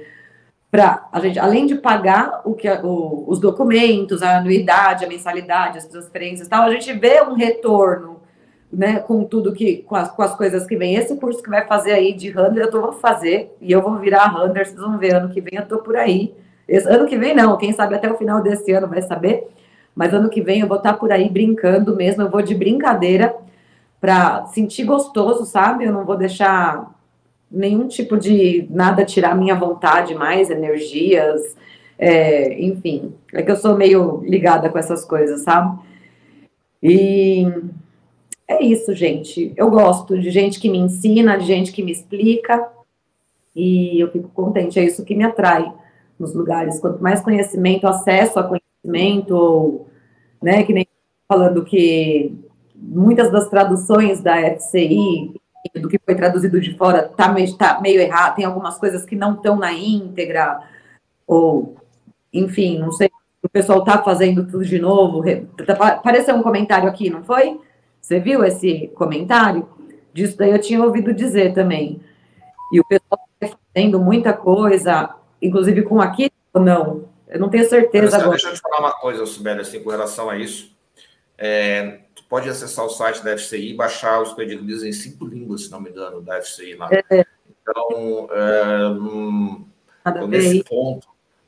para 0.75 1.07
a 1.09 1.21
gente, 1.21 1.39
além 1.39 1.65
de 1.65 1.75
pagar 1.75 2.41
o 2.43 2.53
que 2.53 2.69
o, 2.69 3.23
os 3.27 3.39
documentos, 3.39 4.21
a 4.21 4.39
anuidade, 4.39 5.05
a 5.05 5.07
mensalidade, 5.07 5.77
as 5.77 5.85
transferências, 5.85 6.49
tal, 6.49 6.63
a 6.63 6.69
gente 6.69 6.91
vê 6.91 7.21
um 7.21 7.33
retorno 7.33 8.19
né, 8.69 8.99
com 8.99 9.23
tudo 9.23 9.53
que, 9.53 9.77
com 9.83 9.95
as, 9.95 10.11
com 10.11 10.21
as 10.21 10.35
coisas 10.35 10.67
que 10.67 10.75
vem. 10.75 10.95
Esse 10.95 11.15
curso 11.15 11.41
que 11.41 11.49
vai 11.49 11.65
fazer 11.65 11.93
aí 11.93 12.11
de 12.11 12.29
Hunter, 12.29 12.63
eu 12.63 12.69
tô, 12.69 12.81
vou 12.81 12.91
fazer, 12.91 13.55
e 13.61 13.71
eu 13.71 13.81
vou 13.81 13.95
virar 13.99 14.35
Hunter, 14.35 14.65
vocês 14.65 14.77
vão 14.77 14.97
ver, 14.97 15.15
ano 15.15 15.29
que 15.29 15.39
vem 15.39 15.57
eu 15.57 15.65
tô 15.65 15.77
por 15.77 15.95
aí. 15.95 16.35
Esse, 16.67 16.89
ano 16.89 17.07
que 17.07 17.17
vem 17.17 17.33
não, 17.33 17.55
quem 17.55 17.71
sabe 17.71 17.95
até 17.95 18.11
o 18.11 18.17
final 18.17 18.43
desse 18.43 18.73
ano 18.73 18.89
vai 18.89 19.01
saber, 19.01 19.47
mas 19.95 20.13
ano 20.13 20.29
que 20.29 20.41
vem 20.41 20.59
eu 20.59 20.67
vou 20.67 20.75
estar 20.75 20.91
tá 20.91 20.99
por 20.99 21.09
aí 21.09 21.29
brincando 21.29 21.95
mesmo, 21.95 22.21
eu 22.21 22.29
vou 22.29 22.41
de 22.41 22.53
brincadeira 22.53 23.33
para 24.01 24.45
sentir 24.47 24.83
gostoso, 24.83 25.45
sabe? 25.45 25.85
Eu 25.85 25.93
não 25.93 26.03
vou 26.03 26.17
deixar 26.17 26.93
nenhum 27.55 27.87
tipo 27.87 28.17
de 28.17 28.67
nada 28.69 29.05
tirar 29.05 29.35
minha 29.35 29.55
vontade 29.55 30.13
mais, 30.13 30.49
energias, 30.49 31.55
é, 31.97 32.61
enfim. 32.61 33.13
É 33.33 33.41
que 33.41 33.49
eu 33.49 33.55
sou 33.55 33.75
meio 33.75 34.21
ligada 34.23 34.69
com 34.69 34.77
essas 34.77 35.05
coisas, 35.05 35.41
sabe? 35.41 35.79
E 36.83 37.47
é 38.47 38.63
isso, 38.63 38.93
gente. 38.93 39.53
Eu 39.55 39.69
gosto 39.71 40.19
de 40.19 40.29
gente 40.29 40.59
que 40.59 40.69
me 40.69 40.77
ensina, 40.77 41.37
de 41.37 41.45
gente 41.45 41.71
que 41.71 41.81
me 41.81 41.91
explica, 41.91 42.69
e 43.55 43.99
eu 43.99 44.11
fico 44.11 44.29
contente. 44.29 44.77
É 44.77 44.83
isso 44.83 45.05
que 45.05 45.15
me 45.15 45.23
atrai 45.23 45.71
nos 46.19 46.35
lugares. 46.35 46.79
Quanto 46.79 47.01
mais 47.01 47.21
conhecimento, 47.21 47.87
acesso 47.87 48.37
a 48.37 48.43
conhecimento, 48.43 49.35
ou, 49.35 49.87
né, 50.41 50.63
que 50.63 50.73
nem 50.73 50.85
falando 51.27 51.63
que 51.63 52.35
muitas 52.75 53.31
das 53.31 53.49
traduções 53.49 54.21
da 54.21 54.37
FCI, 54.37 55.33
do 55.73 55.87
que 55.89 55.99
foi 56.03 56.15
traduzido 56.15 56.59
de 56.59 56.77
fora, 56.77 57.03
tá 57.03 57.29
meio, 57.29 57.55
tá 57.57 57.79
meio 57.81 57.99
errado, 57.99 58.35
tem 58.35 58.45
algumas 58.45 58.77
coisas 58.77 59.05
que 59.05 59.15
não 59.15 59.33
estão 59.33 59.55
na 59.55 59.73
íntegra, 59.73 60.59
ou, 61.27 61.75
enfim, 62.31 62.79
não 62.79 62.91
sei, 62.91 63.09
o 63.41 63.49
pessoal 63.49 63.83
tá 63.83 64.01
fazendo 64.01 64.45
tudo 64.45 64.65
de 64.65 64.79
novo. 64.79 65.23
Apareceu 65.79 66.35
um 66.35 66.43
comentário 66.43 66.89
aqui, 66.89 67.09
não 67.09 67.23
foi? 67.23 67.59
Você 68.01 68.19
viu 68.19 68.43
esse 68.43 68.91
comentário? 68.95 69.67
Disso 70.13 70.37
daí 70.37 70.51
eu 70.51 70.59
tinha 70.59 70.83
ouvido 70.83 71.13
dizer 71.13 71.53
também. 71.53 71.99
E 72.71 72.79
o 72.79 72.85
pessoal 72.85 73.19
está 73.41 73.57
fazendo 73.73 73.99
muita 73.99 74.33
coisa, 74.33 75.15
inclusive 75.41 75.83
com 75.83 76.01
aqui 76.01 76.31
ou 76.53 76.61
não. 76.61 77.05
Eu 77.27 77.39
não 77.39 77.49
tenho 77.49 77.67
certeza 77.67 78.17
agora. 78.17 78.31
Deixa 78.31 78.49
eu 78.49 78.53
te 78.53 78.61
falar 78.61 78.79
uma 78.79 78.93
coisa, 78.93 79.25
Sibeli, 79.25 79.61
assim, 79.61 79.83
com 79.83 79.89
relação 79.89 80.29
a 80.29 80.37
isso. 80.37 80.75
É, 81.37 81.99
pode 82.29 82.49
acessar 82.49 82.85
o 82.85 82.89
site 82.89 83.23
da 83.23 83.37
FCI 83.37 83.71
e 83.71 83.75
baixar 83.75 84.21
os 84.21 84.33
pedigrees 84.33 84.83
em 84.83 84.91
cinco 84.91 85.25
línguas, 85.25 85.65
se 85.65 85.71
não 85.71 85.81
me 85.81 85.89
engano, 85.89 86.21
da 86.21 86.41
FCI 86.41 86.75
lá. 86.75 86.89
É. 86.91 87.25
Então, 87.61 88.27
é, 88.31 88.87
hum, 88.89 89.65
então 90.05 90.27
nesse 90.27 90.63
ponto, 90.63 91.07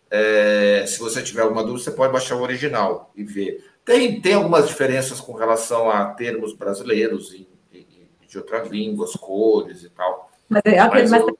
é, 0.10 0.86
se 0.88 1.00
você 1.00 1.22
tiver 1.22 1.42
alguma 1.42 1.64
dúvida, 1.64 1.84
você 1.84 1.92
pode 1.92 2.14
baixar 2.14 2.36
o 2.36 2.42
original 2.42 3.12
e 3.16 3.24
ver. 3.24 3.64
Tem, 3.86 4.20
tem 4.20 4.34
algumas 4.34 4.68
diferenças 4.68 5.22
com 5.22 5.34
relação 5.34 5.90
a 5.90 6.06
termos 6.14 6.54
brasileiros 6.54 7.34
e, 7.34 7.48
e, 7.72 8.08
e 8.22 8.28
de 8.28 8.38
outras 8.38 8.68
línguas, 8.70 9.14
cores 9.14 9.84
e 9.84 9.90
tal. 9.90 10.30
Mas 10.50 10.62
é 10.66 10.80
aquele, 10.80 11.10
mas 11.10 11.22
eu... 11.22 11.38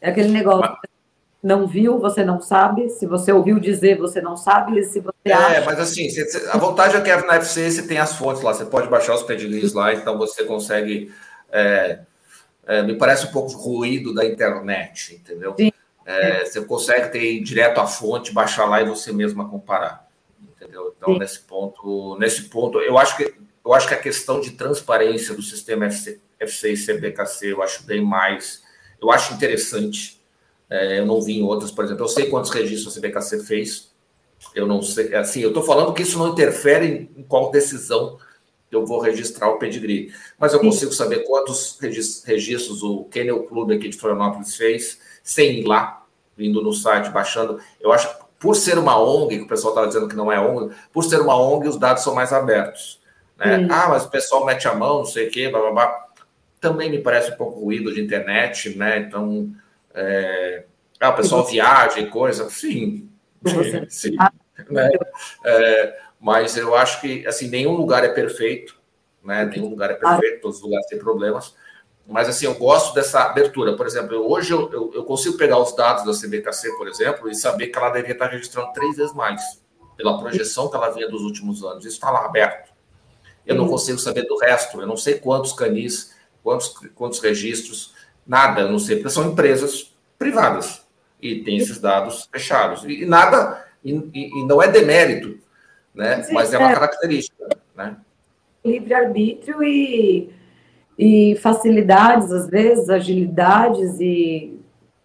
é 0.00 0.10
aquele 0.10 0.28
negócio. 0.28 0.60
Mas... 0.60 0.97
Não 1.42 1.66
viu, 1.66 1.98
você 1.98 2.24
não 2.24 2.40
sabe. 2.40 2.88
Se 2.88 3.06
você 3.06 3.32
ouviu 3.32 3.60
dizer, 3.60 3.98
você 3.98 4.20
não 4.20 4.36
sabe. 4.36 4.82
Se 4.84 5.00
você 5.00 5.14
é, 5.24 5.32
acha... 5.32 5.64
mas 5.64 5.78
assim, 5.78 6.08
a 6.50 6.58
vantagem 6.58 7.00
é 7.00 7.02
que 7.02 7.26
na 7.26 7.36
FC 7.36 7.70
você 7.70 7.82
tem 7.86 7.98
as 7.98 8.14
fontes 8.14 8.42
lá, 8.42 8.52
você 8.52 8.64
pode 8.64 8.88
baixar 8.88 9.14
os 9.14 9.22
pedigrees 9.22 9.72
lá, 9.72 9.94
então 9.94 10.18
você 10.18 10.44
consegue. 10.44 11.12
É, 11.50 12.00
é, 12.66 12.82
me 12.82 12.94
parece 12.96 13.26
um 13.26 13.30
pouco 13.30 13.52
ruído 13.52 14.12
da 14.12 14.26
internet, 14.26 15.14
entendeu? 15.14 15.54
É, 16.04 16.44
você 16.44 16.60
consegue 16.62 17.08
ter 17.08 17.40
direto 17.40 17.78
a 17.78 17.86
fonte, 17.86 18.32
baixar 18.32 18.66
lá 18.66 18.82
e 18.82 18.84
você 18.84 19.12
mesma 19.12 19.48
comparar 19.48 20.08
entendeu? 20.60 20.94
Então, 20.96 21.14
Sim. 21.14 21.18
nesse 21.18 21.40
ponto, 21.40 22.16
nesse 22.18 22.42
ponto, 22.42 22.80
eu 22.80 22.98
acho 22.98 23.16
que 23.16 23.34
eu 23.64 23.74
acho 23.74 23.86
que 23.86 23.94
a 23.94 23.98
questão 23.98 24.40
de 24.40 24.52
transparência 24.52 25.34
do 25.34 25.42
sistema 25.42 25.86
FC, 25.86 26.20
FC 26.40 26.72
e 26.72 26.76
CBKC 26.76 27.52
eu 27.52 27.62
acho 27.62 27.82
bem 27.82 28.02
mais, 28.02 28.62
eu 29.00 29.10
acho 29.10 29.34
interessante. 29.34 30.17
É, 30.70 30.98
eu 30.98 31.06
não 31.06 31.20
vi 31.20 31.38
em 31.38 31.42
outras, 31.42 31.70
por 31.70 31.84
exemplo, 31.84 32.04
eu 32.04 32.08
sei 32.08 32.26
quantos 32.26 32.50
registros 32.50 32.96
a 32.96 33.00
CBKC 33.00 33.40
fez, 33.40 33.90
eu 34.54 34.66
não 34.66 34.82
sei, 34.82 35.14
assim, 35.14 35.40
eu 35.40 35.48
estou 35.48 35.62
falando 35.62 35.92
que 35.92 36.02
isso 36.02 36.18
não 36.18 36.28
interfere 36.28 37.10
em, 37.16 37.22
qual 37.22 37.50
decisão 37.50 38.18
eu 38.70 38.84
vou 38.84 39.00
registrar 39.00 39.48
o 39.48 39.58
pedigree, 39.58 40.12
mas 40.38 40.52
eu 40.52 40.60
consigo 40.60 40.92
saber 40.92 41.24
quantos 41.24 41.78
registros 41.80 42.82
o 42.82 43.04
Kennel 43.04 43.44
Club 43.44 43.72
aqui 43.72 43.88
de 43.88 43.96
Florianópolis 43.96 44.56
fez, 44.56 45.00
sem 45.22 45.60
ir 45.60 45.64
lá, 45.64 46.04
vindo 46.36 46.62
no 46.62 46.72
site, 46.72 47.10
baixando. 47.10 47.58
Eu 47.80 47.90
acho 47.92 48.08
por 48.38 48.54
ser 48.54 48.78
uma 48.78 49.00
ONG, 49.00 49.38
que 49.38 49.44
o 49.44 49.48
pessoal 49.48 49.72
estava 49.72 49.88
dizendo 49.88 50.06
que 50.06 50.14
não 50.14 50.30
é 50.30 50.38
ONG, 50.38 50.74
por 50.92 51.02
ser 51.02 51.20
uma 51.20 51.36
ONG, 51.36 51.66
os 51.66 51.78
dados 51.78 52.02
são 52.02 52.14
mais 52.14 52.32
abertos. 52.32 53.00
Né? 53.36 53.66
Ah, 53.70 53.88
mas 53.88 54.04
o 54.04 54.10
pessoal 54.10 54.44
mete 54.44 54.68
a 54.68 54.74
mão, 54.74 54.98
não 54.98 55.06
sei 55.06 55.28
o 55.28 55.30
quê, 55.30 55.48
blá, 55.48 55.60
blá, 55.60 55.70
blá. 55.70 56.08
Também 56.60 56.90
me 56.90 56.98
parece 56.98 57.32
um 57.32 57.36
pouco 57.36 57.60
ruído 57.60 57.92
de 57.92 58.00
internet, 58.00 58.76
né? 58.76 58.98
Então, 58.98 59.50
é... 59.94 60.64
ah, 61.00 61.10
o 61.10 61.16
pessoal 61.16 61.44
viaja 61.44 62.00
e 62.00 62.10
coisa, 62.10 62.48
sim, 62.50 63.08
sim, 63.88 64.16
né? 64.70 64.90
É, 65.44 65.98
mas 66.20 66.56
eu 66.56 66.74
acho 66.74 67.00
que, 67.00 67.26
assim, 67.26 67.48
nenhum 67.48 67.72
lugar 67.72 68.04
é 68.04 68.08
perfeito, 68.08 68.76
né? 69.22 69.44
Nenhum 69.44 69.68
lugar 69.68 69.90
é 69.90 69.94
perfeito, 69.94 70.40
todos 70.40 70.56
os 70.58 70.62
lugares 70.62 70.86
têm 70.86 70.98
problemas. 70.98 71.54
Mas, 72.06 72.28
assim, 72.28 72.46
eu 72.46 72.54
gosto 72.54 72.94
dessa 72.94 73.20
abertura. 73.20 73.76
Por 73.76 73.86
exemplo, 73.86 74.16
hoje 74.30 74.52
eu, 74.52 74.72
eu, 74.72 74.90
eu, 74.94 75.04
consigo 75.04 75.36
pegar 75.36 75.58
os 75.58 75.76
dados 75.76 76.04
da 76.04 76.12
CBKC, 76.12 76.72
por 76.76 76.88
exemplo, 76.88 77.28
e 77.28 77.34
saber 77.34 77.66
que 77.66 77.78
ela 77.78 77.90
deveria 77.90 78.14
estar 78.14 78.28
registrando 78.28 78.72
três 78.72 78.96
vezes 78.96 79.14
mais, 79.14 79.60
pela 79.94 80.18
projeção 80.18 80.70
que 80.70 80.76
ela 80.76 80.88
vinha 80.88 81.08
dos 81.08 81.22
últimos 81.22 81.62
anos. 81.62 81.84
Isso 81.84 81.96
está 81.96 82.10
lá 82.10 82.24
aberto. 82.24 82.72
Eu 83.46 83.54
não 83.56 83.68
consigo 83.68 83.98
saber 83.98 84.22
do 84.22 84.38
resto. 84.38 84.80
Eu 84.80 84.86
não 84.86 84.96
sei 84.96 85.18
quantos 85.18 85.52
canis, 85.52 86.14
quantos, 86.42 86.74
quantos 86.94 87.20
registros, 87.20 87.94
nada. 88.28 88.60
Eu 88.60 88.70
não 88.70 88.78
sei, 88.78 88.96
porque 88.96 89.10
são 89.10 89.32
empresas 89.32 89.96
privadas 90.18 90.86
e 91.20 91.42
tem 91.42 91.56
esses 91.56 91.80
dados 91.80 92.28
fechados. 92.30 92.84
E, 92.84 93.04
nada, 93.06 93.66
e, 93.84 93.92
e, 94.14 94.46
não 94.46 94.62
é 94.62 94.68
demérito, 94.68 95.38
né? 95.94 96.24
Mas 96.30 96.52
é 96.52 96.58
uma 96.58 96.70
é. 96.70 96.74
característica, 96.74 97.48
né? 97.74 97.96
Livre-arbítrio 98.64 99.62
e 99.62 100.30
e 100.98 101.36
facilidades, 101.36 102.32
às 102.32 102.48
vezes, 102.48 102.90
agilidades 102.90 104.00
e, 104.00 104.58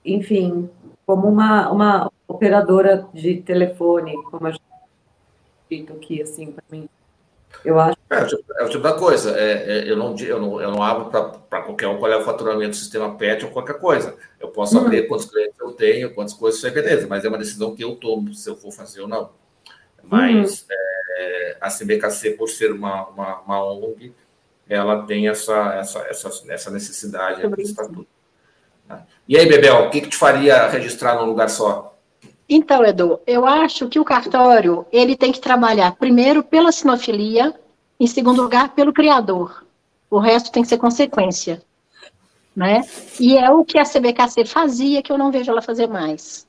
enfim, 0.03 0.67
como 1.05 1.27
uma, 1.27 1.69
uma 1.69 2.11
operadora 2.27 3.07
de 3.13 3.37
telefone, 3.41 4.13
como 4.23 4.47
a 4.47 4.51
gente 4.51 4.63
dito 5.69 5.93
aqui, 5.93 6.21
assim, 6.21 6.51
para 6.51 6.63
mim. 6.71 6.89
Eu 7.63 7.79
acho. 7.79 7.97
É, 8.09 8.61
é, 8.61 8.65
o 8.65 8.69
tipo 8.69 8.83
da 8.83 8.93
coisa. 8.93 9.37
É, 9.37 9.51
é, 9.79 9.91
eu, 9.91 9.97
não, 9.97 10.15
eu, 10.17 10.39
não, 10.39 10.61
eu 10.61 10.71
não 10.71 10.83
abro 10.83 11.09
para 11.49 11.61
qualquer 11.61 11.87
um 11.87 11.97
qual 11.97 12.11
é 12.11 12.17
o 12.17 12.23
faturamento 12.23 12.71
do 12.71 12.75
sistema 12.75 13.15
PET 13.15 13.45
ou 13.45 13.51
qualquer 13.51 13.79
coisa. 13.79 14.15
Eu 14.39 14.49
posso 14.49 14.77
hum. 14.77 14.81
abrir 14.81 15.07
quantos 15.07 15.25
clientes 15.25 15.59
eu 15.59 15.71
tenho, 15.71 16.13
quantas 16.13 16.33
coisas, 16.33 16.57
isso 16.57 16.67
é 16.67 16.71
beleza, 16.71 17.07
mas 17.07 17.23
é 17.23 17.29
uma 17.29 17.37
decisão 17.37 17.75
que 17.75 17.83
eu 17.83 17.95
tomo 17.95 18.33
se 18.33 18.49
eu 18.49 18.55
for 18.55 18.71
fazer 18.71 19.01
ou 19.01 19.07
não. 19.07 19.31
Mas 20.03 20.63
hum. 20.63 20.65
é, 21.17 21.57
a 21.61 21.69
CBKC, 21.69 22.31
por 22.31 22.49
ser 22.49 22.71
uma, 22.71 23.07
uma, 23.07 23.39
uma 23.41 23.65
ONG, 23.65 24.13
ela 24.67 25.05
tem 25.05 25.27
essa, 25.27 25.73
essa, 25.75 25.99
essa, 25.99 26.29
essa 26.49 26.71
necessidade 26.71 27.47
do 27.47 27.61
estatuto. 27.61 28.07
Né? 28.87 29.03
E 29.27 29.37
aí, 29.37 29.45
Bebel, 29.47 29.85
o 29.85 29.89
que, 29.89 30.01
que 30.01 30.09
te 30.09 30.17
faria 30.17 30.67
registrar 30.67 31.15
num 31.15 31.25
lugar 31.25 31.49
só? 31.49 31.92
Então, 32.47 32.83
Edu, 32.85 33.19
eu 33.25 33.45
acho 33.45 33.87
que 33.87 33.99
o 33.99 34.03
cartório 34.05 34.85
ele 34.91 35.15
tem 35.15 35.31
que 35.31 35.39
trabalhar 35.39 35.95
primeiro 35.95 36.43
pela 36.43 36.71
sinofilia, 36.71 37.53
em 37.99 38.07
segundo 38.07 38.41
lugar 38.41 38.69
pelo 38.69 38.93
criador. 38.93 39.65
O 40.09 40.19
resto 40.19 40.51
tem 40.51 40.61
que 40.61 40.69
ser 40.69 40.77
consequência, 40.77 41.63
né? 42.55 42.81
E 43.19 43.37
é 43.37 43.49
o 43.49 43.63
que 43.63 43.79
a 43.79 43.85
CBKC 43.85 44.45
fazia 44.45 45.01
que 45.01 45.11
eu 45.11 45.17
não 45.17 45.31
vejo 45.31 45.49
ela 45.49 45.61
fazer 45.61 45.87
mais. 45.87 46.45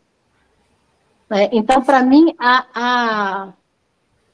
Né? 1.30 1.48
Então, 1.52 1.82
para 1.82 2.02
mim, 2.02 2.34
a, 2.38 2.66
a, 2.74 3.52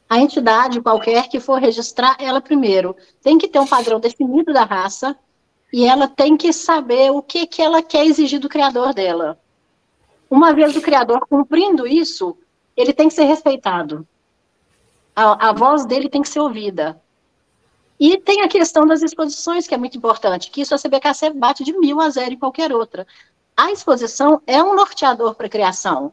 a 0.08 0.18
entidade 0.18 0.80
qualquer 0.80 1.28
que 1.28 1.38
for 1.38 1.60
registrar, 1.60 2.16
ela 2.18 2.40
primeiro 2.40 2.96
tem 3.22 3.38
que 3.38 3.48
ter 3.48 3.58
um 3.58 3.66
padrão 3.66 4.00
definido 4.00 4.52
da 4.52 4.64
raça 4.64 5.16
e 5.72 5.84
ela 5.84 6.08
tem 6.08 6.36
que 6.36 6.52
saber 6.52 7.10
o 7.10 7.22
que, 7.22 7.46
que 7.46 7.62
ela 7.62 7.82
quer 7.82 8.04
exigir 8.04 8.40
do 8.40 8.48
criador 8.48 8.92
dela. 8.92 9.38
Uma 10.30 10.54
vez 10.54 10.76
o 10.76 10.80
criador 10.80 11.26
cumprindo 11.26 11.88
isso, 11.88 12.38
ele 12.76 12.92
tem 12.92 13.08
que 13.08 13.14
ser 13.14 13.24
respeitado. 13.24 14.06
A, 15.14 15.48
a 15.48 15.52
voz 15.52 15.84
dele 15.84 16.08
tem 16.08 16.22
que 16.22 16.28
ser 16.28 16.38
ouvida. 16.38 17.02
E 17.98 18.16
tem 18.16 18.42
a 18.42 18.48
questão 18.48 18.86
das 18.86 19.02
exposições, 19.02 19.66
que 19.66 19.74
é 19.74 19.76
muito 19.76 19.98
importante, 19.98 20.50
que 20.50 20.60
isso 20.62 20.74
a 20.74 20.78
CBKC 20.78 21.30
bate 21.30 21.64
de 21.64 21.76
mil 21.76 22.00
a 22.00 22.08
zero 22.08 22.32
em 22.32 22.38
qualquer 22.38 22.72
outra. 22.72 23.06
A 23.56 23.72
exposição 23.72 24.40
é 24.46 24.62
um 24.62 24.74
norteador 24.74 25.34
para 25.34 25.46
a 25.46 25.50
criação. 25.50 26.12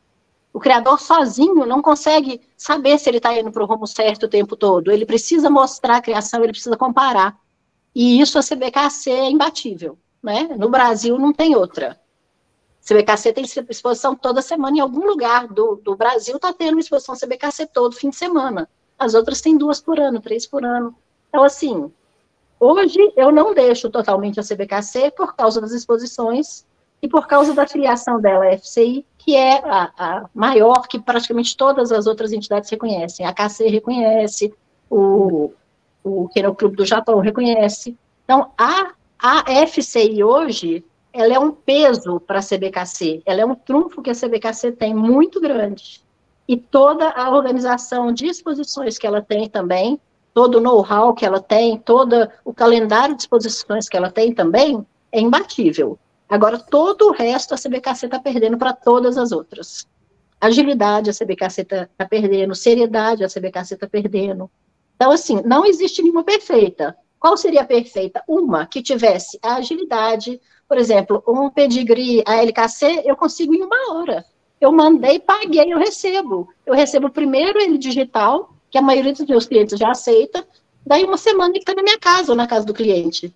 O 0.52 0.60
criador 0.60 1.00
sozinho 1.00 1.66
não 1.66 1.82
consegue 1.82 2.42
saber 2.58 2.98
se 2.98 3.10
ele 3.10 3.18
está 3.18 3.38
indo 3.40 3.52
para 3.52 3.64
o 3.64 3.68
rumo 3.68 3.86
certo 3.86 4.24
o 4.24 4.28
tempo 4.28 4.56
todo. 4.56 4.92
Ele 4.92 5.06
precisa 5.06 5.50
mostrar 5.50 5.98
a 5.98 6.02
criação, 6.02 6.44
ele 6.44 6.52
precisa 6.52 6.76
comparar. 6.76 7.40
E 7.94 8.20
isso 8.20 8.40
a 8.40 8.42
CBKC 8.42 9.12
é 9.12 9.30
imbatível. 9.30 9.98
Né? 10.22 10.50
No 10.58 10.70
Brasil 10.70 11.18
não 11.20 11.32
tem 11.32 11.56
outra. 11.56 11.98
CBKC 12.88 13.34
tem 13.34 13.44
exposição 13.44 14.16
toda 14.16 14.42
semana 14.42 14.78
em 14.78 14.80
algum 14.80 15.06
lugar 15.06 15.48
do, 15.48 15.76
do 15.76 15.96
Brasil, 15.96 16.36
está 16.36 16.54
tendo 16.54 16.80
exposição 16.80 17.16
CBKC 17.16 17.68
todo 17.68 17.96
fim 17.96 18.10
de 18.10 18.16
semana. 18.16 18.70
As 18.98 19.14
outras 19.14 19.42
têm 19.42 19.58
duas 19.58 19.82
por 19.82 20.00
ano, 20.00 20.22
três 20.22 20.48
por 20.48 20.64
ano. 20.64 20.96
Então, 21.30 21.44
assim, 21.44 21.92
Hoje, 22.60 23.00
eu 23.16 23.32
não 23.32 23.54
deixo 23.54 23.90
totalmente 23.90 24.40
a 24.40 24.44
CBKC 24.44 25.12
por 25.12 25.36
causa 25.36 25.62
das 25.62 25.72
exposições 25.72 26.66
e 27.00 27.08
por 27.08 27.28
causa 27.28 27.54
da 27.54 27.68
filiação 27.68 28.20
dela 28.20 28.46
à 28.46 28.58
FCI, 28.58 29.06
que 29.20 29.36
é 29.36 29.60
a, 29.64 29.92
a, 29.96 30.30
maior 30.34 30.88
que 30.88 31.00
praticamente 31.00 31.56
todas 31.56 31.92
as 31.92 32.08
outras 32.08 32.34
entidades 32.34 32.70
reconhecem. 32.72 33.28
A 33.28 33.34
KC 33.34 33.68
reconhece, 33.68 34.52
o, 34.90 35.52
o 36.04 36.28
Clube 36.58 36.76
do 36.76 36.86
Japão 36.86 37.20
reconhece. 37.20 37.96
Então, 38.24 38.52
a, 38.58 38.94
a 39.20 39.68
FCI 39.68 40.24
hoje, 40.24 40.84
ela 41.18 41.34
é 41.34 41.40
um 41.40 41.52
peso 41.52 42.20
para 42.20 42.38
a 42.38 42.44
CBKC, 42.44 43.24
ela 43.26 43.42
é 43.42 43.46
um 43.46 43.56
trunfo 43.56 44.04
que 44.04 44.10
a 44.12 44.14
CBKC 44.14 44.74
tem 44.74 44.94
muito 44.94 45.42
grande. 45.42 46.06
E 46.48 46.56
toda 46.56 47.10
a 47.10 47.32
organização 47.32 48.14
de 48.14 48.28
exposições 48.28 49.00
que 49.00 49.08
ela 49.08 49.20
tem 49.20 49.50
também, 49.50 50.00
todo 50.32 50.60
o 50.60 50.62
know-how 50.62 51.16
que 51.16 51.26
ela 51.26 51.42
tem, 51.42 51.76
todo 51.80 52.30
o 52.46 52.54
calendário 52.54 53.16
de 53.16 53.24
exposições 53.24 53.90
que 53.90 53.98
ela 53.98 54.12
tem 54.12 54.32
também, 54.32 54.86
é 55.12 55.20
imbatível. 55.20 55.98
Agora, 56.30 56.60
todo 56.60 57.08
o 57.08 57.12
resto 57.12 57.56
a 57.56 57.58
CBKC 57.58 58.06
está 58.06 58.20
perdendo 58.20 58.56
para 58.56 58.72
todas 58.72 59.18
as 59.18 59.32
outras. 59.32 59.88
Agilidade 60.40 61.10
a 61.10 61.14
CBKC 61.14 61.62
está 61.64 61.90
tá 61.98 62.06
perdendo, 62.06 62.54
seriedade 62.54 63.24
a 63.24 63.28
CBKC 63.28 63.74
está 63.74 63.88
perdendo. 63.88 64.52
Então, 64.96 65.12
assim, 65.12 65.42
não 65.44 65.66
existe 65.66 66.04
nenhuma 66.04 66.24
perfeita. 66.24 66.96
Qual 67.20 67.36
seria 67.36 67.62
a 67.62 67.66
perfeita? 67.66 68.24
Uma 68.28 68.68
que 68.68 68.84
tivesse 68.84 69.40
a 69.42 69.56
agilidade, 69.56 70.40
por 70.68 70.78
exemplo, 70.78 71.24
um 71.28 71.50
pedigree, 71.50 72.24
a 72.26 72.36
LKC, 72.36 73.04
eu 73.06 73.16
consigo 73.16 73.54
em 73.54 73.64
uma 73.64 73.94
hora. 73.94 74.26
Eu 74.60 74.72
mandei, 74.72 75.20
paguei, 75.20 75.72
eu 75.72 75.78
recebo. 75.78 76.50
Eu 76.66 76.74
recebo 76.74 77.10
primeiro 77.10 77.60
ele 77.60 77.78
digital, 77.78 78.54
que 78.70 78.78
a 78.78 78.82
maioria 78.82 79.14
dos 79.14 79.26
meus 79.26 79.46
clientes 79.46 79.80
já 79.80 79.92
aceita, 79.92 80.46
daí 80.86 81.04
uma 81.04 81.18
semana 81.18 81.52
ele 81.52 81.60
está 81.60 81.74
na 81.74 81.84
minha 81.84 81.98
casa 81.98 82.32
ou 82.32 82.36
na 82.36 82.48
casa 82.48 82.66
do 82.66 82.74
cliente. 82.74 83.34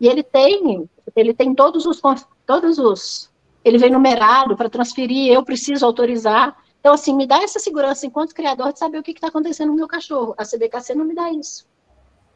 E 0.00 0.08
ele 0.08 0.22
tem, 0.22 0.88
ele 1.14 1.32
tem 1.32 1.54
todos 1.54 1.86
os, 1.86 2.00
todos 2.44 2.78
os, 2.78 3.30
ele 3.64 3.78
vem 3.78 3.90
numerado 3.90 4.56
para 4.56 4.68
transferir, 4.68 5.32
eu 5.32 5.44
preciso 5.44 5.86
autorizar. 5.86 6.56
Então, 6.80 6.94
assim, 6.94 7.14
me 7.14 7.26
dá 7.26 7.42
essa 7.42 7.60
segurança 7.60 8.06
enquanto 8.06 8.34
criador 8.34 8.72
de 8.72 8.80
saber 8.80 8.98
o 8.98 9.02
que 9.02 9.12
está 9.12 9.28
acontecendo 9.28 9.68
no 9.68 9.76
meu 9.76 9.86
cachorro. 9.86 10.34
A 10.36 10.44
CBKC 10.44 10.96
não 10.96 11.04
me 11.04 11.14
dá 11.14 11.30
isso. 11.30 11.64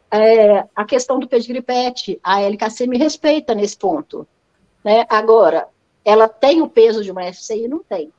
É, 0.09 0.65
a 0.75 0.85
questão 0.85 1.19
do 1.19 1.27
pedigree 1.27 1.61
pet, 1.61 2.21
a 2.23 2.41
LKC 2.41 2.87
me 2.87 2.97
respeita 2.97 3.55
nesse 3.55 3.77
ponto. 3.77 4.27
Né? 4.87 5.05
Agora, 5.09 5.67
ela 6.05 6.29
tem 6.29 6.63
o 6.63 6.69
peso 6.69 7.03
de 7.03 7.11
uma 7.11 7.25
FCI? 7.33 7.67
Não 7.67 7.81
tem. 7.81 8.13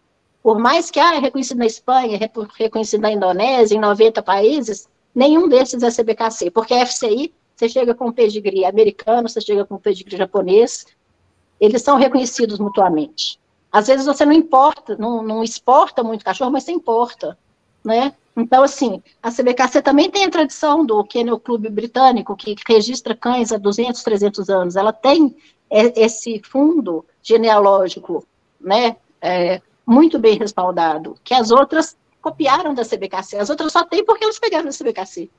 Por 0.43 0.59
mais 0.59 0.91
que 0.91 0.99
ah, 0.99 1.15
é 1.15 1.17
reconhecido 1.17 1.59
na 1.59 1.65
Espanha, 1.65 2.17
é 2.17 2.29
reconhecido 2.59 2.99
na 2.99 3.09
Indonésia, 3.09 3.73
em 3.73 3.79
90 3.79 4.21
países, 4.21 4.89
nenhum 5.15 5.47
desses 5.47 5.81
é 5.81 5.89
CBKC, 5.89 6.51
porque 6.51 6.73
a 6.73 6.85
FCI 6.85 7.33
você 7.55 7.69
chega 7.69 7.95
com 7.95 8.09
o 8.09 8.13
pedigree 8.13 8.65
americano, 8.65 9.29
você 9.29 9.39
chega 9.39 9.63
com 9.63 9.75
o 9.75 9.79
pedigree 9.79 10.17
japonês, 10.17 10.85
eles 11.57 11.81
são 11.81 11.97
reconhecidos 11.97 12.59
mutuamente. 12.59 13.39
Às 13.71 13.87
vezes 13.87 14.05
você 14.05 14.25
não 14.25 14.33
importa, 14.33 14.97
não, 14.97 15.23
não 15.23 15.41
exporta 15.41 16.03
muito 16.03 16.25
cachorro, 16.25 16.51
mas 16.51 16.65
você 16.65 16.73
importa, 16.73 17.37
né? 17.81 18.13
Então, 18.37 18.61
assim, 18.61 19.01
a 19.21 19.31
CBKC 19.31 19.81
também 19.81 20.11
tem 20.11 20.25
a 20.25 20.29
tradição 20.29 20.85
do 20.85 21.03
Kennel 21.03 21.39
Clube 21.39 21.69
Britânico, 21.69 22.35
que 22.35 22.55
registra 22.69 23.15
cães 23.15 23.51
há 23.51 23.57
200, 23.57 24.03
300 24.03 24.47
anos. 24.47 24.75
Ela 24.75 24.93
tem 24.93 25.35
esse 25.71 26.39
fundo 26.43 27.03
genealógico, 27.21 28.23
né, 28.61 28.95
é, 29.19 29.59
muito 29.85 30.19
bem 30.19 30.37
respaldado, 30.37 31.17
que 31.23 31.33
as 31.33 31.49
outras 31.49 31.97
copiaram 32.21 32.75
da 32.75 32.85
CBKC. 32.85 33.37
As 33.37 33.49
outras 33.49 33.73
só 33.73 33.83
têm 33.83 34.05
porque 34.05 34.23
elas 34.23 34.37
pegaram 34.37 34.65
da 34.65 34.71
CBKC, 34.71 35.31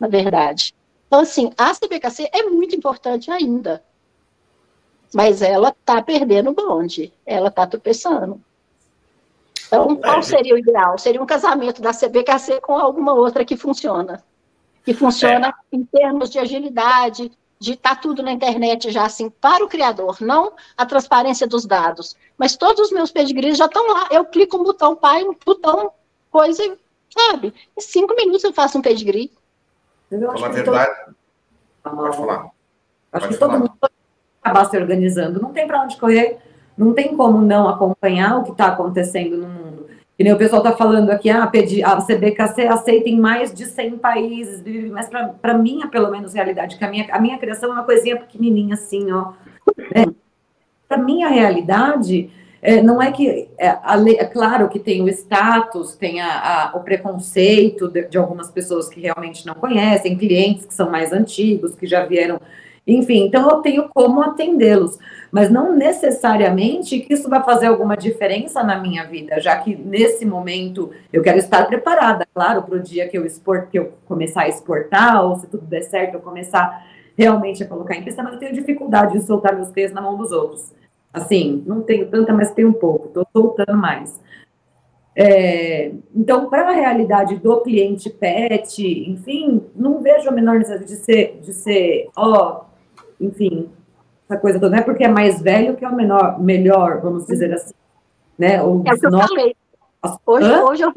na 0.00 0.08
verdade. 0.08 0.74
Então, 1.06 1.20
assim, 1.20 1.52
a 1.58 1.74
CBKC 1.74 2.30
é 2.32 2.44
muito 2.44 2.74
importante 2.74 3.30
ainda, 3.30 3.84
mas 5.12 5.42
ela 5.42 5.68
está 5.68 6.00
perdendo 6.00 6.50
o 6.50 6.54
bonde, 6.54 7.12
ela 7.26 7.48
está 7.48 7.66
tropeçando. 7.66 8.40
Então, 9.70 9.94
qual 9.94 10.20
seria 10.20 10.54
o 10.54 10.58
ideal? 10.58 10.98
Seria 10.98 11.22
um 11.22 11.26
casamento 11.26 11.80
da 11.80 11.92
CBKC 11.92 12.60
com 12.60 12.76
alguma 12.76 13.14
outra 13.14 13.44
que 13.44 13.56
funciona. 13.56 14.22
Que 14.84 14.92
funciona 14.92 15.48
é. 15.48 15.76
em 15.76 15.84
termos 15.84 16.28
de 16.28 16.40
agilidade, 16.40 17.30
de 17.60 17.74
estar 17.74 17.94
tá 17.94 18.00
tudo 18.00 18.20
na 18.20 18.32
internet 18.32 18.90
já 18.90 19.04
assim, 19.04 19.30
para 19.30 19.64
o 19.64 19.68
criador, 19.68 20.16
não 20.20 20.54
a 20.76 20.84
transparência 20.84 21.46
dos 21.46 21.64
dados. 21.64 22.16
Mas 22.36 22.56
todos 22.56 22.86
os 22.86 22.90
meus 22.90 23.12
pedigrees 23.12 23.58
já 23.58 23.66
estão 23.66 23.86
lá. 23.92 24.08
Eu 24.10 24.24
clico 24.24 24.56
um 24.56 24.64
botão 24.64 24.96
pai, 24.96 25.22
um 25.22 25.36
botão 25.46 25.92
coisa, 26.30 26.76
sabe? 27.08 27.54
Em 27.76 27.80
cinco 27.80 28.16
minutos 28.16 28.42
eu 28.42 28.52
faço 28.52 28.78
um 28.78 28.82
pedigree. 28.82 29.30
Eu 30.10 30.32
acho 30.32 30.50
verdade. 30.50 31.14
Todo... 31.84 31.96
Pode 31.96 32.16
falar. 32.16 32.50
Acho 33.12 33.26
Pode 33.26 33.28
que 33.28 33.34
falar. 33.34 33.52
todo 33.52 33.60
mundo 33.60 33.90
acabar 34.42 34.64
se 34.64 34.76
organizando. 34.76 35.40
Não 35.40 35.52
tem 35.52 35.66
para 35.66 35.82
onde 35.82 35.96
correr, 35.96 36.40
não 36.80 36.94
tem 36.94 37.14
como 37.14 37.42
não 37.42 37.68
acompanhar 37.68 38.38
o 38.38 38.42
que 38.42 38.52
está 38.52 38.68
acontecendo 38.68 39.36
no 39.36 39.46
mundo. 39.46 39.86
E 40.18 40.24
nem 40.24 40.32
o 40.32 40.38
pessoal 40.38 40.62
está 40.62 40.74
falando 40.76 41.10
aqui, 41.10 41.28
ah, 41.28 41.46
pedi, 41.46 41.84
a 41.84 41.96
CBKC 42.00 42.66
aceita 42.66 43.08
em 43.08 43.20
mais 43.20 43.52
de 43.52 43.66
100 43.66 43.98
países, 43.98 44.62
mas 44.90 45.08
para 45.40 45.54
mim, 45.54 45.80
pelo 45.90 46.10
menos, 46.10 46.32
realidade, 46.32 46.76
que 46.76 46.84
a 46.84 46.90
minha, 46.90 47.06
a 47.10 47.20
minha 47.20 47.38
criação 47.38 47.70
é 47.70 47.72
uma 47.74 47.84
coisinha 47.84 48.16
pequenininha 48.16 48.74
assim, 48.74 49.12
ó. 49.12 49.32
É, 49.94 50.06
para 50.88 50.98
mim, 50.98 51.22
a 51.22 51.28
realidade 51.28 52.30
é, 52.62 52.82
não 52.82 53.00
é 53.00 53.10
que 53.12 53.48
é, 53.58 53.78
lei, 53.96 54.16
é, 54.18 54.24
claro 54.24 54.68
que 54.68 54.78
tem 54.78 55.02
o 55.02 55.08
status, 55.08 55.94
tem 55.96 56.20
a, 56.20 56.70
a, 56.70 56.76
o 56.76 56.80
preconceito 56.80 57.88
de, 57.88 58.06
de, 58.08 58.18
algumas 58.18 58.50
pessoas 58.50 58.88
que 58.88 59.00
realmente 59.00 59.46
não 59.46 59.54
conhecem, 59.54 60.16
clientes 60.16 60.66
que 60.66 60.74
são 60.74 60.90
mais 60.90 61.12
antigos, 61.12 61.74
que 61.74 61.86
já 61.86 62.04
vieram, 62.04 62.40
enfim, 62.94 63.26
então 63.26 63.48
eu 63.48 63.56
tenho 63.58 63.88
como 63.88 64.22
atendê-los, 64.22 64.98
mas 65.30 65.50
não 65.50 65.74
necessariamente 65.74 67.00
que 67.00 67.14
isso 67.14 67.28
vai 67.28 67.42
fazer 67.42 67.66
alguma 67.66 67.96
diferença 67.96 68.62
na 68.62 68.80
minha 68.80 69.04
vida, 69.04 69.40
já 69.40 69.56
que 69.56 69.76
nesse 69.76 70.24
momento 70.24 70.90
eu 71.12 71.22
quero 71.22 71.38
estar 71.38 71.66
preparada, 71.66 72.26
claro, 72.34 72.62
para 72.62 72.76
o 72.76 72.80
dia 72.80 73.08
que 73.08 73.16
eu 73.16 73.24
expor, 73.24 73.68
que 73.70 73.78
eu 73.78 73.92
começar 74.06 74.42
a 74.42 74.48
exportar, 74.48 75.24
ou 75.24 75.36
se 75.36 75.46
tudo 75.46 75.66
der 75.66 75.82
certo, 75.82 76.14
eu 76.14 76.20
começar 76.20 76.84
realmente 77.16 77.62
a 77.62 77.66
colocar 77.66 77.94
em 77.94 78.02
pista, 78.02 78.22
mas 78.22 78.32
eu 78.32 78.38
tenho 78.38 78.54
dificuldade 78.54 79.12
de 79.12 79.24
soltar 79.24 79.54
meus 79.54 79.70
pés 79.70 79.92
na 79.92 80.00
mão 80.00 80.16
dos 80.16 80.32
outros. 80.32 80.72
Assim, 81.12 81.62
não 81.66 81.82
tenho 81.82 82.08
tanta, 82.08 82.32
mas 82.32 82.52
tenho 82.52 82.68
um 82.68 82.72
pouco, 82.72 83.08
estou 83.08 83.26
soltando 83.32 83.76
mais. 83.76 84.20
É, 85.14 85.92
então, 86.14 86.48
para 86.48 86.68
a 86.68 86.72
realidade 86.72 87.36
do 87.36 87.60
cliente 87.60 88.08
pet, 88.08 88.80
enfim, 89.10 89.62
não 89.74 90.00
vejo 90.00 90.28
a 90.28 90.32
menor 90.32 90.56
necessidade 90.58 90.88
de 90.88 90.96
ser, 90.96 91.40
de 91.42 91.52
ser, 91.52 92.08
ó, 92.16 92.62
enfim, 93.20 93.68
essa 94.28 94.40
coisa 94.40 94.58
toda. 94.58 94.70
Não 94.70 94.78
é 94.78 94.82
porque 94.82 95.04
é 95.04 95.08
mais 95.08 95.40
velho 95.40 95.76
que 95.76 95.84
é 95.84 95.88
o 95.88 95.94
menor, 95.94 96.40
melhor, 96.40 97.00
vamos 97.00 97.26
dizer 97.26 97.52
assim. 97.52 97.74
Né? 98.38 98.54
É 98.54 98.62
o 98.62 98.82
que 98.82 98.90
eu 98.90 99.10
falei. 99.10 99.56
Hoje, 100.24 100.62
hoje, 100.62 100.82
eu, 100.82 100.92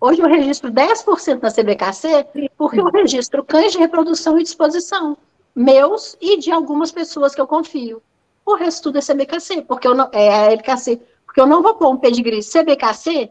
hoje 0.00 0.22
eu 0.22 0.28
registro 0.28 0.72
10% 0.72 1.42
na 1.42 1.50
CBKC 1.50 2.48
porque 2.56 2.80
eu 2.80 2.86
registro 2.86 3.44
cães 3.44 3.72
de 3.72 3.78
reprodução 3.78 4.38
e 4.38 4.42
disposição, 4.42 5.16
meus 5.54 6.16
e 6.20 6.38
de 6.38 6.50
algumas 6.50 6.90
pessoas 6.90 7.34
que 7.34 7.40
eu 7.40 7.46
confio 7.46 8.00
o 8.44 8.54
resto 8.54 8.84
tudo 8.84 8.98
é 8.98 9.00
CBKC, 9.00 9.62
porque 9.62 9.88
eu 9.88 9.94
não, 9.94 10.10
é 10.12 10.28
a 10.28 10.52
LKC, 10.52 11.00
porque 11.24 11.40
eu 11.40 11.46
não 11.46 11.62
vou 11.62 11.74
pôr 11.74 11.90
um 11.90 11.96
pedigree 11.96 12.42
CBKC 12.42 13.30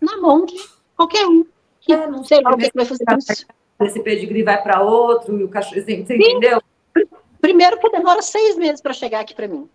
na 0.00 0.18
mão 0.18 0.44
de 0.44 0.54
qualquer 0.96 1.26
um. 1.26 1.46
Que 1.80 1.94
é, 1.94 2.06
não 2.06 2.22
sei 2.22 2.42
lá 2.42 2.50
o 2.50 2.58
que, 2.58 2.70
que 2.70 2.76
vai 2.76 2.84
fazer 2.84 3.04
com 3.04 3.16
isso. 3.16 3.46
Esse 3.80 4.00
pedigree 4.00 4.42
vai 4.42 4.62
para 4.62 4.82
outro 4.82 5.38
e 5.38 5.44
o 5.44 5.48
cachorro, 5.48 5.80
você 5.82 5.96
entendeu? 5.96 6.60
Primeiro 7.40 7.78
que 7.78 7.90
demora 7.90 8.22
seis 8.22 8.56
meses 8.56 8.80
para 8.80 8.92
chegar 8.92 9.20
aqui 9.20 9.34
para 9.34 9.48
mim. 9.48 9.68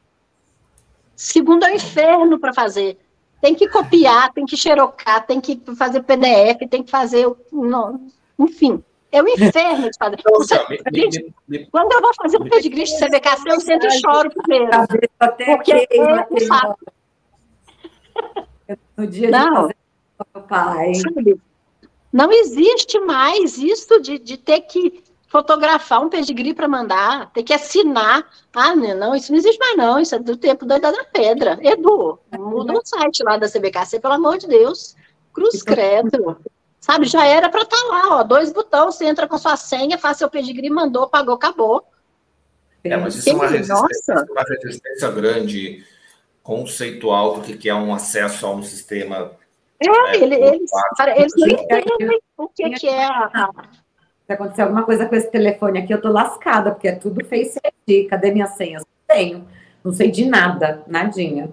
Segundo, 1.15 1.65
é 1.65 1.71
um 1.71 1.75
inferno 1.75 2.39
para 2.39 2.53
fazer. 2.53 2.97
Tem 3.41 3.55
que 3.55 3.67
copiar, 3.69 4.31
tem 4.33 4.45
que 4.45 4.57
xerocar, 4.57 5.25
tem 5.25 5.39
que 5.39 5.61
fazer 5.77 6.03
PDF, 6.03 6.67
tem 6.69 6.83
que 6.83 6.91
fazer. 6.91 7.27
Não, 7.51 8.07
enfim. 8.37 8.83
É 9.11 9.23
o 9.23 9.29
inferno 9.29 9.89
de 9.89 9.97
fazer. 9.97 10.17
Então, 10.19 10.37
Você, 10.39 10.55
me, 10.67 11.01
gente, 11.01 11.23
me, 11.47 11.59
me, 11.59 11.65
quando 11.67 11.93
eu 11.93 12.01
vou 12.01 12.13
fazer 12.15 12.37
um 12.41 12.49
pedigree 12.49 12.83
de 12.83 12.97
CBKC, 12.97 13.49
eu 13.49 13.61
sento 13.61 13.87
e 13.87 13.91
choro 13.99 14.29
primeiro. 14.29 14.71
Porque 15.17 15.71
é 15.71 16.27
um 16.29 16.39
saco. 16.39 16.77
No 18.97 19.05
dia 19.05 19.29
não, 19.29 19.67
de 19.67 19.75
fazer 20.17 20.47
pai. 20.47 20.91
Não 22.11 22.31
existe 22.31 22.97
mais 22.99 23.57
isso 23.57 23.99
de, 23.99 24.17
de 24.17 24.37
ter 24.37 24.61
que 24.61 25.03
fotografar 25.35 26.01
um 26.01 26.07
pedigree 26.07 26.53
para 26.53 26.65
mandar, 26.65 27.29
ter 27.33 27.43
que 27.43 27.53
assinar. 27.53 28.25
Ah, 28.55 28.73
não, 28.73 29.13
isso 29.13 29.33
não 29.33 29.37
existe 29.37 29.59
mais, 29.59 29.75
não. 29.75 29.99
Isso 29.99 30.15
é 30.15 30.19
do 30.19 30.37
tempo 30.37 30.65
da 30.65 30.77
Idade 30.77 30.95
da 30.95 31.03
Pedra. 31.03 31.59
Edu, 31.61 32.17
muda 32.39 32.71
o 32.71 32.81
site 32.85 33.21
lá 33.21 33.35
da 33.35 33.49
CBKC, 33.49 33.99
pelo 33.99 34.13
amor 34.13 34.37
de 34.37 34.47
Deus. 34.47 34.95
Cruz 35.33 35.61
credo. 35.61 36.37
Sabe, 36.79 37.05
já 37.05 37.25
era 37.25 37.49
para 37.49 37.63
estar 37.63 37.75
tá 37.75 37.83
lá, 37.83 38.15
ó, 38.15 38.23
dois 38.23 38.53
botões, 38.53 38.95
você 38.95 39.05
entra 39.05 39.27
com 39.27 39.37
sua 39.37 39.57
senha, 39.57 39.97
faz 39.97 40.17
seu 40.17 40.29
pedigree, 40.29 40.69
mandou, 40.69 41.09
pagou, 41.09 41.35
acabou. 41.35 41.83
É, 42.81 42.95
mas 42.95 43.15
isso 43.15 43.29
é 43.29 43.33
uma 43.33 43.47
resistência, 43.47 44.25
uma 44.29 44.43
resistência 44.43 45.11
grande, 45.11 45.83
conceitual, 46.43 47.41
do 47.41 47.57
que 47.57 47.67
é 47.67 47.75
um 47.75 47.93
acesso 47.93 48.45
a 48.45 48.51
um 48.51 48.63
sistema. 48.63 49.31
É, 49.81 49.89
né, 49.89 50.15
ele, 50.15 50.35
eles, 50.35 50.71
eles 51.17 51.33
não 51.35 51.47
entendem 51.49 52.19
o 52.37 52.47
que, 52.47 52.69
que 52.69 52.87
é 52.87 53.03
a, 53.03 53.49
Se 54.25 54.33
acontecer 54.33 54.63
alguma 54.63 54.83
coisa 54.83 55.05
com 55.05 55.15
esse 55.15 55.29
telefone 55.29 55.79
aqui, 55.79 55.93
eu 55.93 56.01
tô 56.01 56.09
lascada, 56.09 56.71
porque 56.71 56.87
é 56.87 56.95
tudo 56.95 57.23
Face 57.25 57.59
ID. 57.87 58.09
Cadê 58.09 58.31
minhas 58.31 58.51
senhas? 58.51 58.81
Não 58.83 59.15
tenho. 59.15 59.47
Não 59.83 59.93
sei 59.93 60.09
de 60.09 60.25
nada, 60.25 60.83
nadinha. 60.87 61.51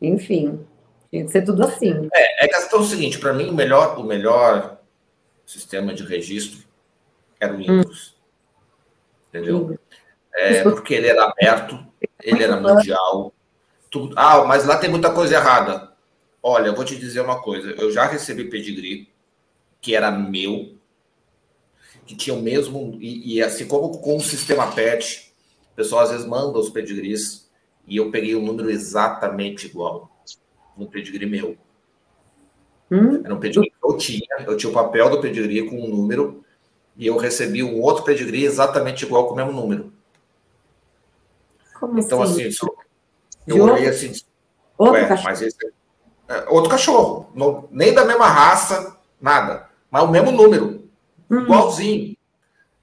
Enfim, 0.00 0.64
tinha 1.10 1.24
que 1.24 1.30
ser 1.30 1.42
tudo 1.42 1.64
assim. 1.64 2.08
É, 2.14 2.44
é 2.44 2.48
questão 2.48 2.80
é 2.80 2.82
o 2.82 2.84
seguinte, 2.84 3.18
para 3.18 3.32
mim, 3.32 3.48
o 3.48 3.54
melhor, 3.54 3.98
o 3.98 4.04
melhor 4.04 4.78
sistema 5.46 5.94
de 5.94 6.04
registro 6.04 6.66
era 7.40 7.54
o 7.54 7.56
Windows. 7.56 8.14
Hum. 8.14 8.18
Entendeu? 9.28 9.78
É, 10.34 10.62
porque 10.62 10.94
ele 10.94 11.08
era 11.08 11.24
aberto, 11.24 11.78
ele 12.22 12.44
era 12.44 12.60
mundial. 12.60 13.32
Tudo... 13.90 14.14
Ah, 14.16 14.44
mas 14.44 14.66
lá 14.66 14.76
tem 14.76 14.90
muita 14.90 15.10
coisa 15.10 15.34
errada. 15.34 15.92
Olha, 16.42 16.68
eu 16.68 16.74
vou 16.74 16.84
te 16.84 16.96
dizer 16.96 17.20
uma 17.20 17.40
coisa. 17.40 17.70
Eu 17.72 17.90
já 17.90 18.04
recebi 18.04 18.44
pedigree 18.44 19.08
que 19.80 19.94
era 19.94 20.10
meu, 20.10 20.77
que 22.08 22.16
tinha 22.16 22.34
o 22.34 22.42
mesmo. 22.42 22.96
E, 23.00 23.36
e 23.36 23.42
assim 23.42 23.68
como 23.68 23.98
com 23.98 24.16
o 24.16 24.20
sistema 24.20 24.72
PET, 24.72 25.30
o 25.72 25.76
pessoal 25.76 26.02
às 26.02 26.10
vezes 26.10 26.26
manda 26.26 26.58
os 26.58 26.70
pedigrees 26.70 27.48
e 27.86 27.98
eu 27.98 28.10
peguei 28.10 28.34
o 28.34 28.40
um 28.40 28.46
número 28.46 28.70
exatamente 28.70 29.66
igual. 29.66 30.10
Um 30.76 30.86
pedigree 30.86 31.26
meu. 31.26 31.56
Hum? 32.90 33.20
Era 33.22 33.34
um 33.34 33.38
pedigree 33.38 33.70
que 33.70 33.86
eu 33.86 33.96
tinha. 33.98 34.26
Eu 34.46 34.56
tinha 34.56 34.70
o 34.70 34.74
papel 34.74 35.10
do 35.10 35.20
pedigree 35.20 35.68
com 35.68 35.76
um 35.76 35.88
número 35.88 36.42
e 36.96 37.06
eu 37.06 37.18
recebi 37.18 37.62
um 37.62 37.80
outro 37.82 38.04
pedigree 38.04 38.44
exatamente 38.44 39.04
igual 39.04 39.26
com 39.26 39.34
o 39.34 39.36
mesmo 39.36 39.52
número. 39.52 39.92
Como 41.78 42.00
então, 42.00 42.22
assim, 42.22 42.46
assim 42.46 42.66
eu 43.46 43.62
olhei 43.62 43.86
assim. 43.86 44.12
Outro 44.78 45.08
cachorro. 45.08 45.24
Mas 45.24 45.42
esse, 45.42 45.56
é, 46.28 46.48
outro 46.48 46.70
cachorro. 46.70 47.30
Não, 47.34 47.68
nem 47.70 47.92
da 47.92 48.04
mesma 48.04 48.28
raça, 48.28 48.96
nada. 49.20 49.68
Mas 49.90 50.02
o 50.02 50.08
mesmo 50.08 50.30
número. 50.30 50.77
Uhum. 51.30 51.42
Igualzinho. 51.42 52.16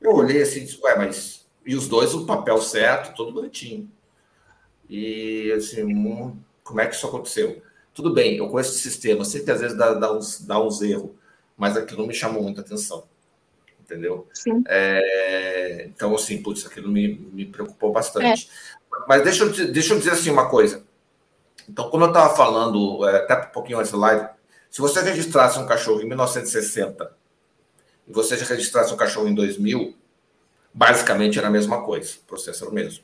Eu 0.01 0.13
olhei 0.13 0.41
assim 0.41 0.59
e 0.59 0.65
disse, 0.65 0.79
ué, 0.81 0.95
mas. 0.97 1.45
E 1.65 1.75
os 1.75 1.87
dois, 1.87 2.13
o 2.13 2.25
papel 2.25 2.61
certo, 2.61 3.15
todo 3.15 3.33
bonitinho. 3.33 3.89
E 4.89 5.51
assim, 5.53 5.83
hum, 5.83 6.37
como 6.63 6.81
é 6.81 6.87
que 6.87 6.95
isso 6.95 7.07
aconteceu? 7.07 7.61
Tudo 7.93 8.13
bem, 8.13 8.37
eu 8.37 8.49
conheço 8.49 8.71
esse 8.71 8.81
sistema, 8.81 9.25
sei 9.25 9.41
que 9.41 9.49
às 9.49 9.61
vezes 9.61 9.77
dá, 9.77 9.93
dá, 9.93 10.11
uns, 10.11 10.41
dá 10.41 10.61
uns 10.61 10.81
erros, 10.81 11.11
mas 11.57 11.77
aquilo 11.77 12.01
não 12.01 12.07
me 12.07 12.13
chamou 12.13 12.43
muita 12.43 12.61
atenção. 12.61 13.05
Entendeu? 13.79 14.27
É, 14.67 15.85
então, 15.87 16.13
assim, 16.13 16.41
putz, 16.41 16.65
aquilo 16.65 16.89
me, 16.89 17.15
me 17.31 17.45
preocupou 17.45 17.91
bastante. 17.91 18.49
É. 18.49 18.75
Mas 19.07 19.23
deixa 19.23 19.43
eu, 19.43 19.71
deixa 19.71 19.93
eu 19.93 19.97
dizer 19.97 20.11
assim 20.11 20.29
uma 20.29 20.49
coisa. 20.49 20.83
Então, 21.69 21.89
como 21.89 22.03
eu 22.03 22.09
estava 22.09 22.35
falando, 22.35 23.07
é, 23.07 23.17
até 23.17 23.47
um 23.47 23.51
pouquinho 23.51 23.79
antes 23.79 23.91
da 23.91 23.97
live, 23.97 24.27
se 24.69 24.81
você 24.81 25.01
registrasse 25.01 25.57
um 25.57 25.65
cachorro 25.65 26.01
em 26.01 26.07
1960 26.07 27.15
e 28.07 28.13
você 28.13 28.35
registrasse 28.35 28.93
um 28.93 28.97
cachorro 28.97 29.27
em 29.27 29.33
2000, 29.33 29.95
basicamente 30.73 31.39
era 31.39 31.47
a 31.47 31.51
mesma 31.51 31.81
coisa, 31.81 32.15
o 32.23 32.27
processo 32.27 32.63
era 32.63 32.71
o 32.71 32.75
mesmo. 32.75 33.03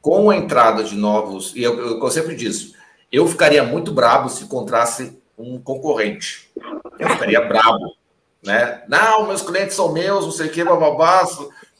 Com 0.00 0.30
a 0.30 0.36
entrada 0.36 0.84
de 0.84 0.94
novos, 0.94 1.54
e 1.54 1.62
eu, 1.62 1.78
eu, 1.78 2.00
eu 2.00 2.10
sempre 2.10 2.34
disse, 2.36 2.74
eu 3.10 3.26
ficaria 3.26 3.62
muito 3.62 3.92
bravo 3.92 4.28
se 4.28 4.44
encontrasse 4.44 5.20
um 5.38 5.60
concorrente. 5.60 6.50
Eu 6.98 7.08
ficaria 7.10 7.40
bravo, 7.40 7.94
né? 8.42 8.84
Não, 8.88 9.26
meus 9.26 9.42
clientes 9.42 9.76
são 9.76 9.92
meus, 9.92 10.24
não 10.24 10.32
sei 10.32 10.46
o 10.48 10.50
que, 10.50 10.64
bababá. 10.64 11.24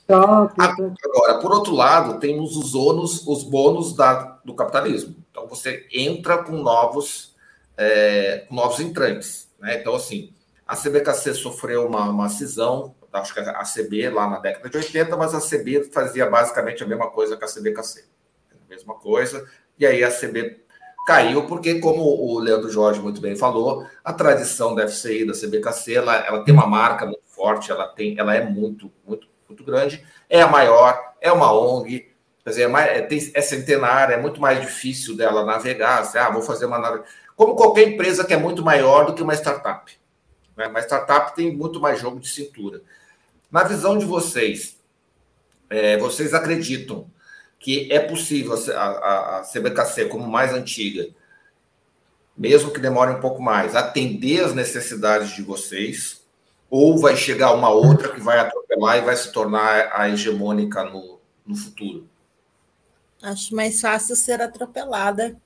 Agora, 0.08 1.38
por 1.40 1.52
outro 1.52 1.74
lado, 1.74 2.20
temos 2.20 2.56
os 2.56 2.74
ônus, 2.74 3.26
os 3.26 3.42
bônus 3.42 3.94
da, 3.94 4.38
do 4.44 4.54
capitalismo. 4.54 5.16
Então, 5.30 5.46
você 5.46 5.86
entra 5.92 6.38
com 6.38 6.52
novos, 6.52 7.34
é, 7.76 8.46
novos 8.50 8.78
entrantes. 8.78 9.48
Né? 9.58 9.80
Então, 9.80 9.94
assim, 9.94 10.32
a 10.66 10.76
CBKC 10.76 11.34
sofreu 11.34 11.86
uma, 11.86 12.08
uma 12.08 12.28
cisão, 12.28 12.94
acho 13.12 13.32
que 13.32 13.40
a 13.40 13.62
CB 13.62 14.10
lá 14.10 14.28
na 14.28 14.38
década 14.38 14.68
de 14.68 14.76
80, 14.76 15.16
mas 15.16 15.34
a 15.34 15.40
CB 15.40 15.84
fazia 15.92 16.28
basicamente 16.28 16.82
a 16.82 16.86
mesma 16.86 17.10
coisa 17.10 17.36
que 17.36 17.44
a 17.44 17.48
CBKC. 17.48 18.04
A 18.52 18.68
mesma 18.68 18.94
coisa. 18.94 19.48
E 19.78 19.86
aí 19.86 20.02
a 20.02 20.10
CB 20.10 20.64
caiu, 21.06 21.46
porque, 21.46 21.78
como 21.78 22.02
o 22.02 22.38
Leandro 22.38 22.68
Jorge 22.68 23.00
muito 23.00 23.20
bem 23.20 23.36
falou, 23.36 23.86
a 24.04 24.12
tradição 24.12 24.74
da 24.74 24.88
FCI, 24.88 25.24
da 25.24 25.32
CBKC, 25.32 25.94
ela, 25.94 26.16
ela 26.16 26.44
tem 26.44 26.52
uma 26.52 26.66
marca 26.66 27.06
muito 27.06 27.22
forte, 27.28 27.70
ela, 27.70 27.86
tem, 27.86 28.18
ela 28.18 28.34
é 28.34 28.44
muito, 28.44 28.90
muito 29.06 29.28
muito 29.48 29.64
grande, 29.64 30.04
é 30.28 30.42
a 30.42 30.48
maior, 30.48 31.00
é 31.20 31.30
uma 31.30 31.52
ONG, 31.52 32.12
quer 32.42 32.50
dizer, 32.50 32.62
é, 32.62 32.68
mais, 32.68 32.90
é, 32.90 33.08
é 33.34 33.40
centenária, 33.40 34.14
é 34.14 34.20
muito 34.20 34.40
mais 34.40 34.60
difícil 34.60 35.16
dela 35.16 35.44
navegar. 35.44 36.00
Assim, 36.00 36.18
ah, 36.18 36.30
vou 36.30 36.42
fazer 36.42 36.66
uma 36.66 37.04
Como 37.34 37.54
qualquer 37.54 37.88
empresa 37.88 38.24
que 38.24 38.34
é 38.34 38.36
muito 38.36 38.64
maior 38.64 39.06
do 39.06 39.14
que 39.14 39.22
uma 39.22 39.34
startup. 39.34 39.96
Né? 40.56 40.66
Uma 40.66 40.80
startup 40.80 41.34
tem 41.34 41.54
muito 41.54 41.80
mais 41.80 42.00
jogo 42.00 42.18
de 42.18 42.28
cintura. 42.28 42.82
Na 43.50 43.62
visão 43.62 43.96
de 43.98 44.04
vocês, 44.04 44.78
é, 45.68 45.96
vocês 45.98 46.34
acreditam 46.34 47.10
que 47.58 47.92
é 47.92 48.00
possível 48.00 48.54
a, 48.74 48.80
a, 48.80 49.38
a 49.38 49.42
CBKC, 49.42 50.06
como 50.06 50.26
mais 50.26 50.52
antiga, 50.52 51.08
mesmo 52.36 52.70
que 52.70 52.80
demore 52.80 53.12
um 53.12 53.20
pouco 53.20 53.40
mais, 53.40 53.74
atender 53.74 54.44
as 54.44 54.54
necessidades 54.54 55.30
de 55.30 55.42
vocês, 55.42 56.22
ou 56.68 56.98
vai 56.98 57.16
chegar 57.16 57.54
uma 57.54 57.70
outra 57.70 58.12
que 58.12 58.20
vai 58.20 58.38
atropelar 58.38 58.98
e 58.98 59.02
vai 59.02 59.16
se 59.16 59.32
tornar 59.32 59.90
a 59.92 60.08
hegemônica 60.08 60.84
no, 60.84 61.18
no 61.46 61.56
futuro? 61.56 62.08
Acho 63.22 63.54
mais 63.54 63.80
fácil 63.80 64.14
ser 64.14 64.42
atropelada. 64.42 65.36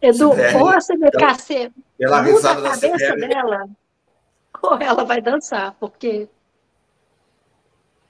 Edu, 0.00 0.30
ou 0.30 0.68
a 0.68 0.78
CBKC 0.78 1.72
pela 1.98 2.22
risada 2.22 2.68
a 2.68 2.70
cabeça 2.70 3.16
dela, 3.16 3.68
ou 4.62 4.76
ela 4.76 5.04
vai 5.04 5.20
dançar, 5.20 5.74
porque... 5.80 6.28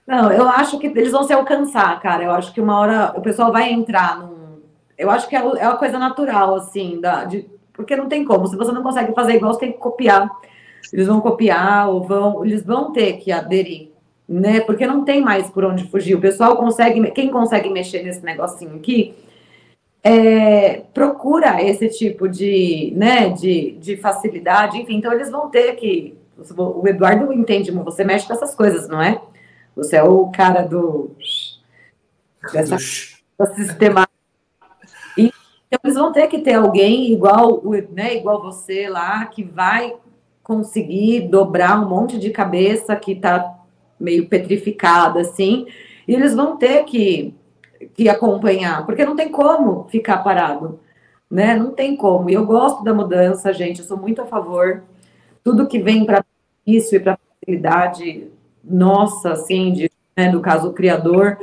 Não, 0.06 0.30
eu 0.32 0.48
acho 0.48 0.78
que 0.78 0.86
eles 0.86 1.12
vão 1.12 1.24
se 1.24 1.32
alcançar, 1.32 2.00
cara. 2.00 2.24
Eu 2.24 2.30
acho 2.30 2.52
que 2.52 2.60
uma 2.60 2.78
hora 2.78 3.12
o 3.14 3.20
pessoal 3.20 3.52
vai 3.52 3.70
entrar 3.70 4.18
num... 4.18 4.60
Eu 4.96 5.10
acho 5.10 5.28
que 5.28 5.36
é, 5.36 5.38
é 5.38 5.68
uma 5.68 5.76
coisa 5.76 5.98
natural, 5.98 6.54
assim, 6.54 7.00
da, 7.00 7.24
de, 7.24 7.48
porque 7.72 7.94
não 7.94 8.08
tem 8.08 8.24
como. 8.24 8.46
Se 8.46 8.56
você 8.56 8.72
não 8.72 8.82
consegue 8.82 9.14
fazer 9.14 9.34
igual, 9.34 9.54
você 9.54 9.60
tem 9.60 9.72
que 9.72 9.78
copiar. 9.78 10.28
Eles 10.92 11.06
vão 11.06 11.20
copiar 11.20 11.88
ou 11.88 12.02
vão, 12.02 12.44
eles 12.44 12.64
vão 12.64 12.92
ter 12.92 13.18
que 13.18 13.30
aderir, 13.30 13.90
né? 14.28 14.60
Porque 14.60 14.86
não 14.86 15.04
tem 15.04 15.20
mais 15.20 15.48
por 15.50 15.64
onde 15.64 15.88
fugir. 15.88 16.14
O 16.14 16.20
pessoal 16.20 16.56
consegue, 16.56 17.10
quem 17.12 17.30
consegue 17.30 17.70
mexer 17.70 18.02
nesse 18.02 18.24
negocinho 18.24 18.76
aqui, 18.76 19.14
é, 20.02 20.82
procura 20.94 21.62
esse 21.62 21.88
tipo 21.88 22.28
de, 22.28 22.92
né, 22.96 23.30
de, 23.30 23.72
de 23.80 23.96
facilidade, 23.96 24.78
enfim, 24.78 24.96
então 24.96 25.12
eles 25.12 25.30
vão 25.30 25.48
ter 25.50 25.74
que. 25.74 26.16
O 26.56 26.86
Eduardo 26.86 27.32
entende, 27.32 27.72
você 27.72 28.04
mexe 28.04 28.26
com 28.26 28.32
essas 28.32 28.54
coisas, 28.54 28.88
não 28.88 29.02
é? 29.02 29.20
Você 29.74 29.96
é 29.96 30.02
o 30.02 30.28
cara 30.28 30.62
do. 30.62 31.10
Dessa, 32.52 32.76
do 32.76 33.54
sistema 33.56 34.08
então, 35.70 35.80
eles 35.84 35.96
vão 35.96 36.12
ter 36.12 36.26
que 36.28 36.38
ter 36.38 36.54
alguém 36.54 37.12
igual, 37.12 37.62
né, 37.92 38.16
igual 38.16 38.40
você 38.40 38.88
lá, 38.88 39.26
que 39.26 39.42
vai 39.42 39.94
conseguir 40.42 41.28
dobrar 41.28 41.78
um 41.78 41.88
monte 41.88 42.18
de 42.18 42.30
cabeça 42.30 42.96
que 42.96 43.12
está 43.12 43.54
meio 44.00 44.26
petrificada, 44.28 45.20
assim, 45.20 45.66
e 46.06 46.14
eles 46.14 46.34
vão 46.34 46.56
ter 46.56 46.84
que, 46.84 47.34
que 47.98 48.08
acompanhar, 48.08 48.86
porque 48.86 49.04
não 49.04 49.16
tem 49.16 49.28
como 49.28 49.88
ficar 49.88 50.18
parado, 50.18 50.78
né? 51.28 51.56
Não 51.56 51.72
tem 51.72 51.96
como. 51.96 52.30
E 52.30 52.34
eu 52.34 52.46
gosto 52.46 52.84
da 52.84 52.94
mudança, 52.94 53.52
gente, 53.52 53.80
eu 53.80 53.84
sou 53.84 53.96
muito 53.96 54.22
a 54.22 54.26
favor. 54.26 54.84
Tudo 55.42 55.66
que 55.66 55.80
vem 55.80 56.04
para 56.04 56.24
isso 56.64 56.94
e 56.94 57.00
para 57.00 57.18
facilidade 57.18 58.28
nossa, 58.62 59.32
assim, 59.32 59.72
de, 59.72 59.90
né, 60.16 60.30
do 60.30 60.40
caso 60.40 60.68
o 60.68 60.72
criador, 60.72 61.38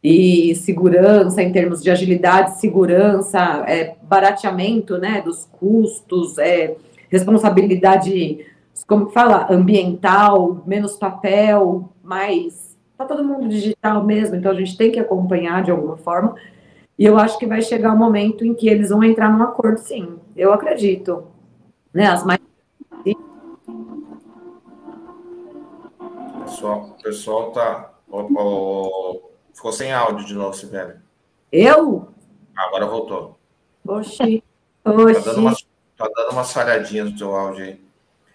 e 0.00 0.54
segurança 0.54 1.42
em 1.42 1.50
termos 1.50 1.82
de 1.82 1.90
agilidade, 1.90 2.60
segurança, 2.60 3.64
é, 3.66 3.96
barateamento 4.00 4.98
né, 4.98 5.20
dos 5.20 5.46
custos, 5.46 6.38
é, 6.38 6.76
responsabilidade, 7.10 8.46
como 8.86 9.08
fala, 9.08 9.48
ambiental, 9.50 10.62
menos 10.64 10.94
papel, 10.94 11.92
mais. 12.04 12.67
Está 12.98 13.14
todo 13.14 13.22
mundo 13.22 13.48
digital 13.48 14.02
mesmo, 14.02 14.34
então 14.34 14.50
a 14.50 14.54
gente 14.56 14.76
tem 14.76 14.90
que 14.90 14.98
acompanhar 14.98 15.62
de 15.62 15.70
alguma 15.70 15.96
forma. 15.96 16.34
E 16.98 17.04
eu 17.04 17.16
acho 17.16 17.38
que 17.38 17.46
vai 17.46 17.62
chegar 17.62 17.92
o 17.92 17.94
um 17.94 17.96
momento 17.96 18.44
em 18.44 18.52
que 18.52 18.68
eles 18.68 18.90
vão 18.90 19.04
entrar 19.04 19.30
num 19.30 19.44
acordo, 19.44 19.78
sim. 19.78 20.18
Eu 20.34 20.52
acredito. 20.52 21.28
Né, 21.94 22.08
as 22.08 22.24
mais. 22.24 22.40
Pessoal, 26.42 26.96
o 26.98 27.00
pessoal 27.00 27.52
tá. 27.52 27.94
Ficou 29.54 29.72
sem 29.72 29.92
áudio 29.92 30.26
de 30.26 30.34
novo, 30.34 30.56
Sibeli. 30.56 30.94
Eu? 31.52 32.08
Agora 32.56 32.86
voltou. 32.86 33.38
Oxi. 33.86 34.42
Oxi. 34.84 35.14
Tá 35.14 35.20
dando 35.20 35.40
umas, 35.40 35.66
tá 35.96 36.10
dando 36.16 36.32
umas 36.32 36.52
falhadinhas 36.52 37.12
no 37.12 37.16
teu 37.16 37.36
áudio 37.36 37.64
aí. 37.64 37.80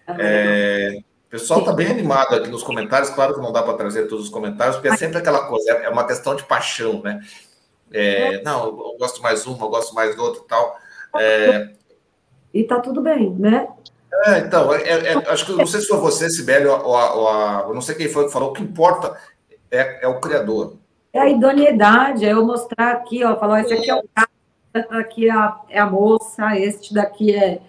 Ah, 0.06 0.16
é, 0.18 1.04
pessoal 1.34 1.60
está 1.60 1.72
bem 1.72 1.88
animado 1.88 2.36
aqui 2.36 2.48
nos 2.48 2.62
comentários. 2.62 3.10
Claro 3.10 3.34
que 3.34 3.40
não 3.40 3.52
dá 3.52 3.62
para 3.62 3.74
trazer 3.74 4.06
todos 4.06 4.26
os 4.26 4.30
comentários, 4.30 4.76
porque 4.76 4.88
é 4.88 4.96
sempre 4.96 5.18
aquela 5.18 5.46
coisa, 5.46 5.72
é 5.72 5.88
uma 5.88 6.06
questão 6.06 6.36
de 6.36 6.44
paixão, 6.44 7.02
né? 7.02 7.20
É, 7.92 8.40
não, 8.42 8.66
eu 8.66 8.96
gosto 8.98 9.20
mais 9.20 9.44
uma, 9.44 9.66
eu 9.66 9.68
gosto 9.68 9.94
mais 9.94 10.14
do 10.14 10.22
outro 10.22 10.42
e 10.44 10.48
tal. 10.48 10.76
É, 11.18 11.70
e 12.52 12.62
tá 12.62 12.78
tudo 12.78 13.02
bem, 13.02 13.30
né? 13.30 13.66
É, 14.26 14.38
então, 14.38 14.72
é, 14.72 14.82
é, 14.82 15.12
acho 15.28 15.44
que 15.44 15.52
não 15.52 15.66
sei 15.66 15.80
se 15.80 15.88
foi 15.88 15.98
você, 15.98 16.30
Sibeli, 16.30 16.66
ou, 16.66 16.80
ou, 16.80 16.96
ou, 16.96 17.66
ou 17.68 17.74
não 17.74 17.80
sei 17.80 17.96
quem 17.96 18.08
foi 18.08 18.26
que 18.26 18.32
falou, 18.32 18.50
o 18.50 18.52
que 18.52 18.62
importa 18.62 19.18
é, 19.70 20.04
é 20.04 20.08
o 20.08 20.20
criador. 20.20 20.76
É 21.12 21.20
a 21.20 21.28
idoneidade, 21.28 22.24
é 22.24 22.32
eu 22.32 22.46
mostrar 22.46 22.92
aqui, 22.92 23.24
ó, 23.24 23.36
falar, 23.36 23.62
esse 23.62 23.74
aqui 23.74 23.90
é 23.90 23.94
o 23.96 24.04
cara, 24.14 24.28
aqui 25.00 25.28
é 25.28 25.32
a, 25.32 25.60
é 25.68 25.78
a 25.80 25.86
moça, 25.86 26.56
este 26.56 26.94
daqui 26.94 27.34
é, 27.34 27.60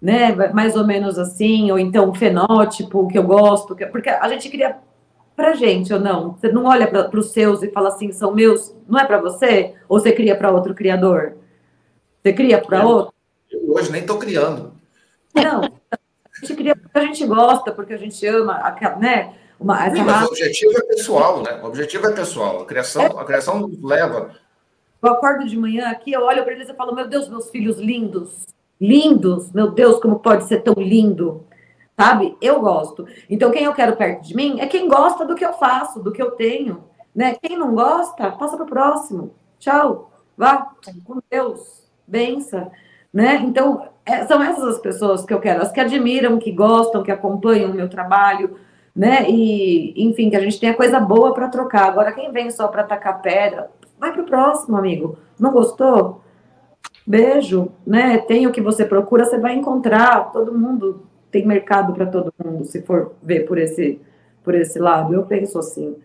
né, 0.00 0.34
mais 0.52 0.76
ou 0.76 0.86
menos 0.86 1.18
assim, 1.18 1.70
ou 1.70 1.78
então 1.78 2.08
o 2.08 2.14
fenótipo 2.14 3.06
que 3.08 3.18
eu 3.18 3.22
gosto, 3.22 3.76
porque 3.76 4.08
a 4.08 4.28
gente 4.28 4.48
cria 4.48 4.78
pra 5.36 5.54
gente 5.54 5.92
ou 5.92 6.00
não? 6.00 6.32
Você 6.32 6.50
não 6.50 6.64
olha 6.64 6.86
para 6.86 7.18
os 7.18 7.32
seus 7.32 7.62
e 7.62 7.70
fala 7.70 7.88
assim, 7.88 8.10
são 8.12 8.34
meus, 8.34 8.74
não 8.88 8.98
é 8.98 9.04
para 9.04 9.20
você? 9.20 9.74
Ou 9.88 10.00
você 10.00 10.12
cria 10.12 10.36
para 10.36 10.50
outro 10.50 10.74
criador? 10.74 11.36
Você 12.22 12.32
cria 12.32 12.60
para 12.60 12.86
outro? 12.86 13.14
Eu 13.50 13.72
hoje 13.72 13.90
nem 13.90 14.00
estou 14.00 14.18
criando. 14.18 14.72
Não, 15.34 15.62
a 15.62 16.40
gente 16.40 16.54
cria 16.54 16.74
porque 16.74 16.98
a 16.98 17.02
gente 17.02 17.26
gosta, 17.26 17.72
porque 17.72 17.92
a 17.92 17.98
gente 17.98 18.26
ama, 18.26 18.76
né? 18.98 19.34
Uma, 19.58 19.84
essa 19.84 19.96
Sim, 19.96 20.02
mas 20.02 20.22
o 20.22 20.28
objetivo 20.28 20.72
é 20.78 20.82
pessoal, 20.82 21.42
né? 21.42 21.60
O 21.62 21.66
objetivo 21.66 22.06
é 22.06 22.12
pessoal. 22.12 22.62
A 22.62 22.64
criação, 22.64 23.02
é. 23.02 23.06
a 23.06 23.24
criação 23.24 23.70
leva. 23.82 24.34
Eu 25.02 25.12
acordo 25.12 25.46
de 25.46 25.56
manhã 25.56 25.90
aqui, 25.90 26.12
eu 26.12 26.22
olho 26.22 26.42
para 26.44 26.52
eles 26.52 26.68
e 26.68 26.74
falo, 26.74 26.94
meu 26.94 27.06
Deus, 27.06 27.28
meus 27.28 27.50
filhos 27.50 27.78
lindos, 27.78 28.46
lindos, 28.80 29.52
meu 29.52 29.70
Deus, 29.70 30.00
como 30.00 30.20
pode 30.20 30.44
ser 30.44 30.62
tão 30.62 30.74
lindo, 30.74 31.44
sabe? 31.98 32.36
Eu 32.40 32.60
gosto. 32.60 33.06
Então, 33.28 33.50
quem 33.50 33.64
eu 33.64 33.74
quero 33.74 33.96
perto 33.96 34.26
de 34.26 34.34
mim 34.34 34.58
é 34.58 34.66
quem 34.66 34.88
gosta 34.88 35.26
do 35.26 35.34
que 35.34 35.44
eu 35.44 35.52
faço, 35.52 36.02
do 36.02 36.10
que 36.10 36.22
eu 36.22 36.30
tenho, 36.32 36.84
né? 37.14 37.36
Quem 37.42 37.58
não 37.58 37.74
gosta, 37.74 38.30
passa 38.32 38.56
para 38.56 38.64
o 38.64 38.68
próximo. 38.68 39.34
Tchau, 39.58 40.10
vá 40.36 40.72
com 41.04 41.20
Deus, 41.30 41.90
bença, 42.06 42.70
né? 43.12 43.36
Então, 43.44 43.86
é, 44.06 44.24
são 44.26 44.42
essas 44.42 44.64
as 44.64 44.78
pessoas 44.78 45.24
que 45.24 45.34
eu 45.34 45.40
quero, 45.40 45.62
as 45.62 45.70
que 45.70 45.80
admiram, 45.80 46.38
que 46.38 46.50
gostam, 46.50 47.02
que 47.02 47.12
acompanham 47.12 47.70
o 47.70 47.74
meu 47.74 47.88
trabalho, 47.88 48.56
né? 48.96 49.28
E, 49.28 49.92
enfim, 50.08 50.30
que 50.30 50.36
a 50.36 50.40
gente 50.40 50.58
tenha 50.58 50.74
coisa 50.74 50.98
boa 50.98 51.34
para 51.34 51.48
trocar. 51.48 51.88
Agora, 51.88 52.12
quem 52.12 52.32
vem 52.32 52.50
só 52.50 52.68
para 52.68 52.84
tacar 52.84 53.20
pedra, 53.20 53.70
vai 53.98 54.12
para 54.12 54.22
o 54.22 54.26
próximo, 54.26 54.76
amigo. 54.76 55.18
Não 55.38 55.52
gostou? 55.52 56.22
Beijo, 57.10 57.72
né? 57.84 58.18
Tem 58.18 58.46
o 58.46 58.52
que 58.52 58.60
você 58.60 58.84
procura, 58.84 59.24
você 59.24 59.36
vai 59.36 59.56
encontrar. 59.56 60.30
Todo 60.30 60.56
mundo 60.56 61.02
tem 61.28 61.44
mercado 61.44 61.92
para 61.92 62.06
todo 62.06 62.32
mundo, 62.44 62.64
se 62.64 62.82
for 62.82 63.16
ver 63.20 63.48
por 63.48 63.58
esse, 63.58 64.00
por 64.44 64.54
esse 64.54 64.78
lado. 64.78 65.12
Eu 65.12 65.24
penso 65.24 65.58
assim. 65.58 65.96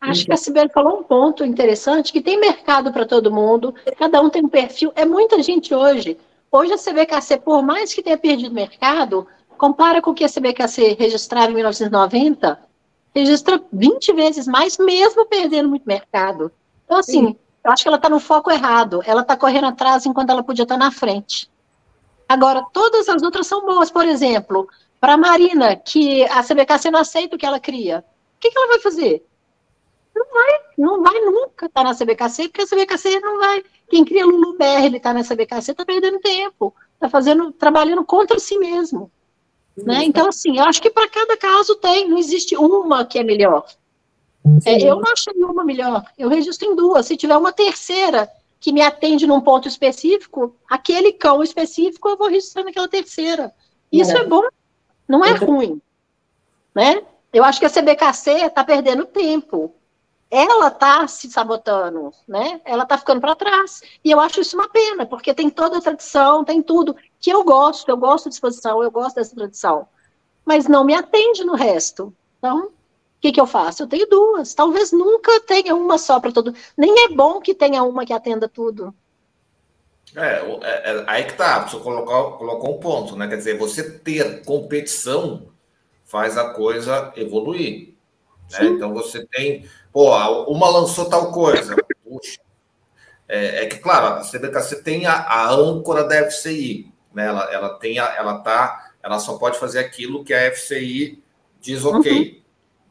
Acho 0.00 0.26
que 0.26 0.32
a 0.32 0.36
Sibeli 0.36 0.68
falou 0.70 0.98
um 0.98 1.02
ponto 1.04 1.44
interessante, 1.44 2.12
que 2.12 2.20
tem 2.20 2.40
mercado 2.40 2.92
para 2.92 3.06
todo 3.06 3.30
mundo, 3.30 3.72
cada 3.96 4.20
um 4.20 4.28
tem 4.28 4.44
um 4.44 4.48
perfil. 4.48 4.90
É 4.96 5.04
muita 5.04 5.40
gente 5.40 5.72
hoje. 5.72 6.18
Hoje 6.50 6.72
a 6.72 6.78
CBKC, 6.78 7.38
por 7.38 7.62
mais 7.62 7.94
que 7.94 8.02
tenha 8.02 8.18
perdido 8.18 8.52
mercado, 8.52 9.28
compara 9.56 10.02
com 10.02 10.10
o 10.10 10.14
que 10.14 10.24
a 10.24 10.28
CBKC 10.28 10.96
registrava 10.98 11.52
em 11.52 11.54
1990, 11.54 12.58
registra 13.14 13.62
20 13.72 14.12
vezes 14.14 14.48
mais, 14.48 14.78
mesmo 14.78 15.26
perdendo 15.26 15.68
muito 15.68 15.84
mercado. 15.86 16.50
Então, 16.84 16.98
assim, 16.98 17.28
Sim. 17.28 17.36
Eu 17.64 17.70
acho 17.70 17.82
que 17.82 17.88
ela 17.88 17.96
está 17.96 18.08
no 18.08 18.20
foco 18.20 18.50
errado. 18.50 19.02
Ela 19.04 19.22
está 19.22 19.36
correndo 19.36 19.66
atrás 19.66 20.06
enquanto 20.06 20.30
ela 20.30 20.42
podia 20.42 20.62
estar 20.62 20.78
tá 20.78 20.84
na 20.84 20.90
frente. 20.90 21.50
Agora, 22.28 22.64
todas 22.72 23.08
as 23.08 23.22
outras 23.22 23.46
são 23.46 23.64
boas. 23.64 23.90
Por 23.90 24.06
exemplo, 24.06 24.68
para 25.00 25.14
a 25.14 25.18
Marina, 25.18 25.76
que 25.76 26.24
a 26.24 26.42
CBKC 26.42 26.90
não 26.90 27.00
aceita 27.00 27.36
o 27.36 27.38
que 27.38 27.46
ela 27.46 27.60
cria, 27.60 28.04
o 28.36 28.40
que, 28.40 28.50
que 28.50 28.58
ela 28.58 28.68
vai 28.68 28.80
fazer? 28.80 29.26
Não 30.14 30.26
vai, 30.32 30.60
não 30.76 31.02
vai 31.02 31.20
nunca 31.20 31.66
estar 31.66 31.82
tá 31.82 31.84
na 31.84 31.94
CBKC, 31.94 32.48
porque 32.48 32.62
a 32.62 32.66
CBKC 32.66 33.20
não 33.20 33.38
vai. 33.38 33.64
Quem 33.88 34.04
cria 34.04 34.26
Lulu 34.26 34.56
BR 34.56 34.96
está 34.96 35.12
na 35.12 35.24
CBKC 35.24 35.72
está 35.72 35.84
perdendo 35.84 36.20
tempo, 36.20 36.74
está 36.94 37.08
fazendo, 37.08 37.52
trabalhando 37.52 38.04
contra 38.04 38.38
si 38.38 38.58
mesmo. 38.58 39.10
Né? 39.76 40.04
Então, 40.04 40.28
assim, 40.28 40.58
eu 40.58 40.64
acho 40.64 40.82
que 40.82 40.90
para 40.90 41.08
cada 41.08 41.36
caso 41.36 41.74
tem, 41.76 42.08
não 42.08 42.18
existe 42.18 42.56
uma 42.56 43.04
que 43.04 43.18
é 43.18 43.24
melhor. 43.24 43.64
É, 44.64 44.82
eu 44.82 44.96
não 44.96 45.12
acho 45.12 45.30
nenhuma 45.34 45.64
melhor, 45.64 46.04
eu 46.16 46.28
registro 46.28 46.68
em 46.68 46.74
duas. 46.74 47.06
Se 47.06 47.16
tiver 47.16 47.36
uma 47.36 47.52
terceira 47.52 48.30
que 48.58 48.72
me 48.72 48.82
atende 48.82 49.26
num 49.26 49.40
ponto 49.40 49.68
específico, 49.68 50.54
aquele 50.68 51.12
cão 51.12 51.42
específico 51.42 52.08
eu 52.08 52.16
vou 52.16 52.28
registrar 52.28 52.64
naquela 52.64 52.88
terceira. 52.88 53.52
Isso 53.90 54.16
é, 54.16 54.20
é 54.20 54.24
bom, 54.24 54.42
não 55.08 55.24
é 55.24 55.32
ruim. 55.32 55.80
Né? 56.74 57.02
Eu 57.32 57.44
acho 57.44 57.58
que 57.58 57.66
a 57.66 57.70
CBKC 57.70 58.46
está 58.46 58.64
perdendo 58.64 59.06
tempo. 59.06 59.74
Ela 60.30 60.68
está 60.68 61.08
se 61.08 61.28
sabotando, 61.28 62.12
né? 62.26 62.60
Ela 62.64 62.84
está 62.84 62.96
ficando 62.96 63.20
para 63.20 63.34
trás. 63.34 63.82
E 64.04 64.12
eu 64.12 64.20
acho 64.20 64.40
isso 64.40 64.56
uma 64.56 64.68
pena, 64.68 65.04
porque 65.04 65.34
tem 65.34 65.50
toda 65.50 65.78
a 65.78 65.80
tradição, 65.80 66.44
tem 66.44 66.62
tudo 66.62 66.94
que 67.18 67.30
eu 67.30 67.42
gosto, 67.42 67.88
eu 67.88 67.96
gosto 67.96 68.28
de 68.28 68.36
exposição, 68.36 68.80
eu 68.80 68.92
gosto 68.92 69.16
dessa 69.16 69.34
tradição, 69.34 69.88
mas 70.44 70.68
não 70.68 70.84
me 70.84 70.94
atende 70.94 71.42
no 71.42 71.56
resto. 71.56 72.14
Então, 72.38 72.70
o 73.20 73.22
que, 73.22 73.32
que 73.32 73.40
eu 73.40 73.46
faço? 73.46 73.82
Eu 73.82 73.86
tenho 73.86 74.08
duas. 74.08 74.54
Talvez 74.54 74.92
nunca 74.92 75.38
tenha 75.40 75.74
uma 75.74 75.98
só 75.98 76.18
para 76.18 76.32
todo. 76.32 76.54
Nem 76.74 77.04
é 77.04 77.08
bom 77.08 77.38
que 77.38 77.54
tenha 77.54 77.82
uma 77.82 78.06
que 78.06 78.14
atenda 78.14 78.48
tudo. 78.48 78.94
É, 80.16 80.36
é, 80.62 80.90
é 80.90 81.04
aí 81.06 81.24
que 81.24 81.34
tá, 81.34 81.68
você 81.68 81.78
colocou, 81.80 82.38
colocou 82.38 82.74
um 82.74 82.80
ponto, 82.80 83.16
né? 83.16 83.28
Quer 83.28 83.36
dizer, 83.36 83.58
você 83.58 83.90
ter 83.90 84.42
competição 84.42 85.48
faz 86.02 86.38
a 86.38 86.54
coisa 86.54 87.12
evoluir. 87.14 87.92
Né? 88.52 88.64
Então 88.68 88.94
você 88.94 89.26
tem, 89.26 89.68
pô, 89.92 90.08
uma 90.46 90.70
lançou 90.70 91.04
tal 91.04 91.30
coisa. 91.30 91.76
Puxa. 92.02 92.40
É, 93.28 93.64
é 93.64 93.66
que, 93.66 93.80
claro, 93.80 94.14
a 94.14 94.20
CBKC 94.22 94.82
tem 94.82 95.04
a, 95.04 95.12
a 95.12 95.52
âncora 95.52 96.04
da 96.04 96.24
FCI, 96.30 96.90
né? 97.12 97.26
Ela, 97.26 97.52
ela 97.52 97.68
tem, 97.78 97.98
a, 97.98 98.16
ela 98.16 98.38
tá, 98.38 98.92
ela 99.02 99.18
só 99.18 99.36
pode 99.36 99.58
fazer 99.58 99.80
aquilo 99.80 100.24
que 100.24 100.32
a 100.32 100.50
FCI 100.50 101.22
diz 101.60 101.84
ok. 101.84 102.10
Uhum. 102.10 102.39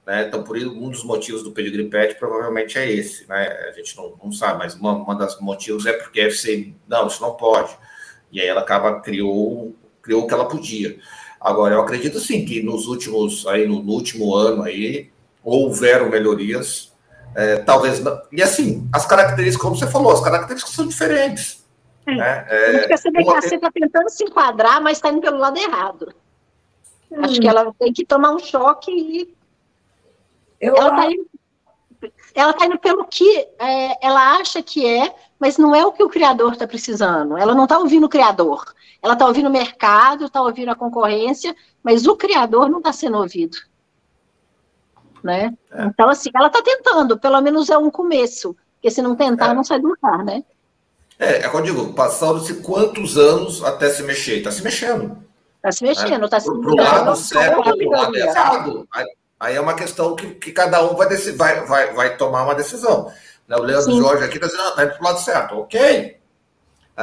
Né? 0.10 0.26
Então, 0.27 0.41
por 0.41 0.57
isso, 0.57 0.72
um 0.72 0.90
dos 0.90 1.03
motivos 1.03 1.44
do 1.44 1.52
pedigree 1.52 1.88
pet 1.88 2.15
provavelmente 2.15 2.80
é 2.80 2.91
esse, 2.91 3.30
né? 3.30 3.48
A 3.69 3.72
gente 3.73 3.95
não, 3.95 4.15
não 4.23 4.31
sabe, 4.31 4.57
mas 4.57 4.73
uma, 4.73 4.94
uma 4.94 5.14
das 5.14 5.40
motivos 5.40 5.86
é 5.86 5.94
porque 5.94 6.19
a 6.22 6.31
FCI, 6.31 6.76
não, 6.88 7.06
isso 7.06 7.22
não 7.22 7.36
pode. 7.36 7.77
E 8.31 8.41
aí 8.41 8.48
ela 8.48 8.61
acaba, 8.61 9.02
criou, 9.02 9.76
criou 10.02 10.23
o 10.23 10.27
que 10.27 10.34
ela 10.34 10.48
podia. 10.48 10.98
Agora, 11.40 11.76
eu 11.76 11.81
acredito 11.81 12.19
sim 12.19 12.44
que 12.44 12.64
nos 12.64 12.88
últimos, 12.88 13.45
aí 13.45 13.68
no, 13.68 13.84
no 13.84 13.91
último 13.91 14.34
ano 14.34 14.64
aí, 14.64 15.11
houveram 15.44 16.10
melhorias, 16.10 16.91
é, 17.36 17.57
talvez, 17.57 18.02
e 18.31 18.41
assim, 18.41 18.90
as 18.91 19.06
características, 19.06 19.61
como 19.61 19.76
você 19.76 19.86
falou, 19.86 20.11
as 20.11 20.22
características 20.22 20.73
são 20.73 20.88
diferentes. 20.88 21.64
É. 22.07 22.15
Né? 22.15 22.45
É, 22.49 22.94
Acho 22.95 23.11
que 23.11 23.30
a 23.30 23.38
está 23.38 23.72
tentando 23.72 24.10
se 24.10 24.23
enquadrar, 24.23 24.81
mas 24.81 24.98
está 24.98 25.10
indo 25.10 25.22
pelo 25.22 25.38
lado 25.38 25.60
errado. 25.60 26.11
Hum. 27.11 27.23
Acho 27.23 27.40
que 27.40 27.48
ela 27.48 27.72
tem 27.77 27.94
que 27.94 28.03
tomar 28.03 28.31
um 28.31 28.40
choque 28.40 28.90
e. 28.91 29.39
Eu 30.60 30.76
ela 30.76 30.90
está 30.90 31.11
indo, 31.11 31.30
ela 32.36 32.53
tá 32.53 32.65
indo 32.65 32.80
pelo 32.80 33.06
que 33.06 33.48
é, 33.60 34.06
ela 34.06 34.38
acha 34.38 34.61
que 34.61 34.86
é, 34.86 35.14
mas 35.40 35.57
não 35.57 35.76
é 35.76 35.86
o 35.86 35.91
que 35.91 36.03
o 36.03 36.10
criador 36.10 36.53
está 36.53 36.68
precisando. 36.68 37.38
Ela 37.38 37.56
não 37.56 37.64
está 37.64 37.77
ouvindo 37.77 38.06
o 38.06 38.10
criador. 38.10 38.73
Ela 39.02 39.14
está 39.14 39.26
ouvindo 39.26 39.48
o 39.48 39.52
mercado, 39.52 40.26
está 40.26 40.41
ouvindo 40.41 40.69
a 40.69 40.76
concorrência, 40.76 41.56
mas 41.84 42.06
o 42.06 42.15
criador 42.15 42.69
não 42.69 42.80
está 42.80 42.91
sendo 42.91 43.18
ouvido. 43.18 43.57
Né? 45.23 45.53
É. 45.72 45.86
Então, 45.86 46.10
assim, 46.10 46.30
ela 46.36 46.48
está 46.48 46.61
tentando, 46.61 47.18
pelo 47.18 47.41
menos 47.41 47.69
é 47.69 47.77
um 47.77 47.90
começo. 47.90 48.56
Porque 48.76 48.91
se 48.91 49.02
não 49.02 49.15
tentar, 49.15 49.52
é. 49.52 49.53
não 49.53 49.64
sai 49.64 49.80
do 49.80 49.90
lugar, 49.90 50.23
né? 50.23 50.44
É, 51.18 51.40
é 51.40 51.49
como 51.49 51.65
eu 51.65 51.76
digo, 51.76 51.94
passaram-se 51.94 52.61
quantos 52.61 53.18
anos 53.18 53.61
até 53.64 53.90
se 53.90 54.03
mexer? 54.03 54.38
Está 54.38 54.52
se 54.52 54.64
mexendo. 54.64 55.18
Está 55.57 55.72
se 55.73 55.84
mexendo, 55.84 56.23
está 56.23 56.38
é. 56.38 56.40
se 56.40 56.48
Para 56.48 56.72
o 56.72 56.76
lado 56.76 57.15
certo, 57.18 57.61
para 57.61 57.76
o 57.76 57.90
lado 57.90 58.15
errado. 58.15 58.88
Aí, 58.94 59.06
aí, 59.40 59.56
é 59.56 59.61
uma 59.61 59.76
questão 59.76 60.16
que, 60.16 60.32
que 60.36 60.52
cada 60.52 60.84
um 60.84 60.95
vai, 60.95 61.07
vai, 61.07 61.66
vai, 61.66 61.94
vai 61.94 62.18
tomar 62.18 62.44
uma 62.44 62.56
decisão. 62.56 63.11
Né, 63.48 63.56
o 63.56 63.61
Leandro 63.61 63.91
Sim. 63.91 64.02
Jorge 64.02 64.24
aqui 64.24 64.36
está 64.36 64.48
dizendo, 64.48 64.70
está 64.70 64.84
indo 64.84 64.94
para 64.94 65.02
o 65.02 65.03
lado 65.06 65.20
certo, 65.20 65.60
ok. 65.60 66.18
Uh, 66.98 67.02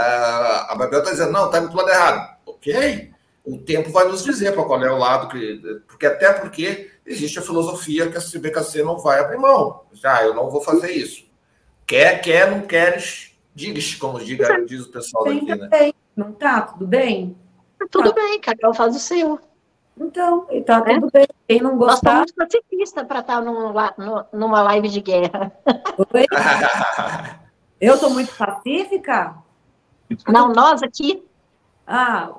a 0.69 0.75
Babel 0.79 0.99
está 1.01 1.11
dizendo, 1.11 1.33
não, 1.33 1.47
está 1.47 1.59
indo 1.59 1.69
para 1.69 1.75
o 1.75 1.79
lado 1.79 1.91
errado, 1.91 2.37
ok. 2.47 3.11
O 3.45 3.59
tempo 3.59 3.91
vai 3.91 4.07
nos 4.09 4.25
dizer 4.25 4.53
para 4.53 4.65
qual 4.65 4.85
é 4.85 4.91
o 4.91 4.99
lado, 4.99 5.29
que, 5.29 5.81
porque 5.87 6.07
até 6.07 6.33
porque 6.33 6.91
existe 7.07 7.39
a 7.39 7.43
filosofia 7.43 8.11
que 8.11 8.19
a 8.19 8.21
CBKC 8.21 8.83
não 8.83 8.99
vai 8.99 9.21
abrir 9.21 9.39
mão. 9.39 9.83
Ah, 10.05 10.25
eu 10.25 10.35
não 10.35 10.51
vou 10.51 10.61
fazer 10.61 10.91
isso. 10.91 11.25
Quer, 11.87 12.21
quer, 12.21 12.51
não 12.51 12.63
queres, 12.63 13.37
diz, 13.55 13.95
como 13.95 14.19
diga, 14.19 14.65
diz 14.67 14.87
o 14.87 14.91
pessoal 14.91 15.25
daqui, 15.25 15.45
né? 15.45 15.69
Bem. 15.69 15.95
Não 16.17 16.33
tá 16.33 16.63
tudo 16.63 16.87
bem? 16.87 17.37
Tá 17.79 17.87
tudo 17.91 18.13
tá. 18.13 18.21
bem, 18.21 18.41
cada 18.41 18.71
um 18.71 18.75
faz 18.75 18.97
o 18.97 18.99
seu. 18.99 19.39
Então, 19.99 20.47
e 20.51 20.63
tá 20.63 20.83
é? 20.87 20.95
tudo 20.95 21.11
bem. 21.13 21.27
Quem 21.49 21.61
não 21.61 21.77
gostar. 21.77 22.21
Nós 22.21 22.31
somos 22.31 22.33
pacifistas 22.33 23.07
para 23.07 23.21
estar 23.21 23.41
numa, 23.41 23.95
numa 24.33 24.63
live 24.63 24.89
de 24.89 25.01
guerra. 25.01 25.53
Oi? 26.13 26.25
Eu 27.81 27.99
tô 27.99 28.11
muito 28.11 28.35
pacífica? 28.35 29.37
Não, 30.27 30.53
nós 30.53 30.83
aqui. 30.83 31.23
Ah, 31.87 32.33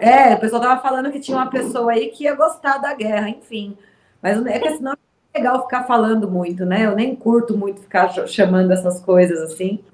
é, 0.00 0.34
o 0.34 0.40
pessoal 0.40 0.62
tava 0.62 0.80
falando 0.80 1.10
que 1.10 1.20
tinha 1.20 1.36
uma 1.36 1.50
pessoa 1.50 1.92
aí 1.92 2.08
que 2.08 2.24
ia 2.24 2.34
gostar 2.34 2.78
da 2.78 2.94
guerra, 2.94 3.28
enfim. 3.28 3.76
Mas 4.22 4.44
é 4.46 4.58
que 4.58 4.76
senão 4.76 4.92
é 5.34 5.38
legal 5.38 5.62
ficar 5.62 5.84
falando 5.84 6.30
muito, 6.30 6.64
né? 6.64 6.86
Eu 6.86 6.94
nem 6.94 7.14
curto 7.14 7.56
muito 7.56 7.82
ficar 7.82 8.08
chamando 8.26 8.72
essas 8.72 9.00
coisas 9.00 9.40
assim. 9.40 9.84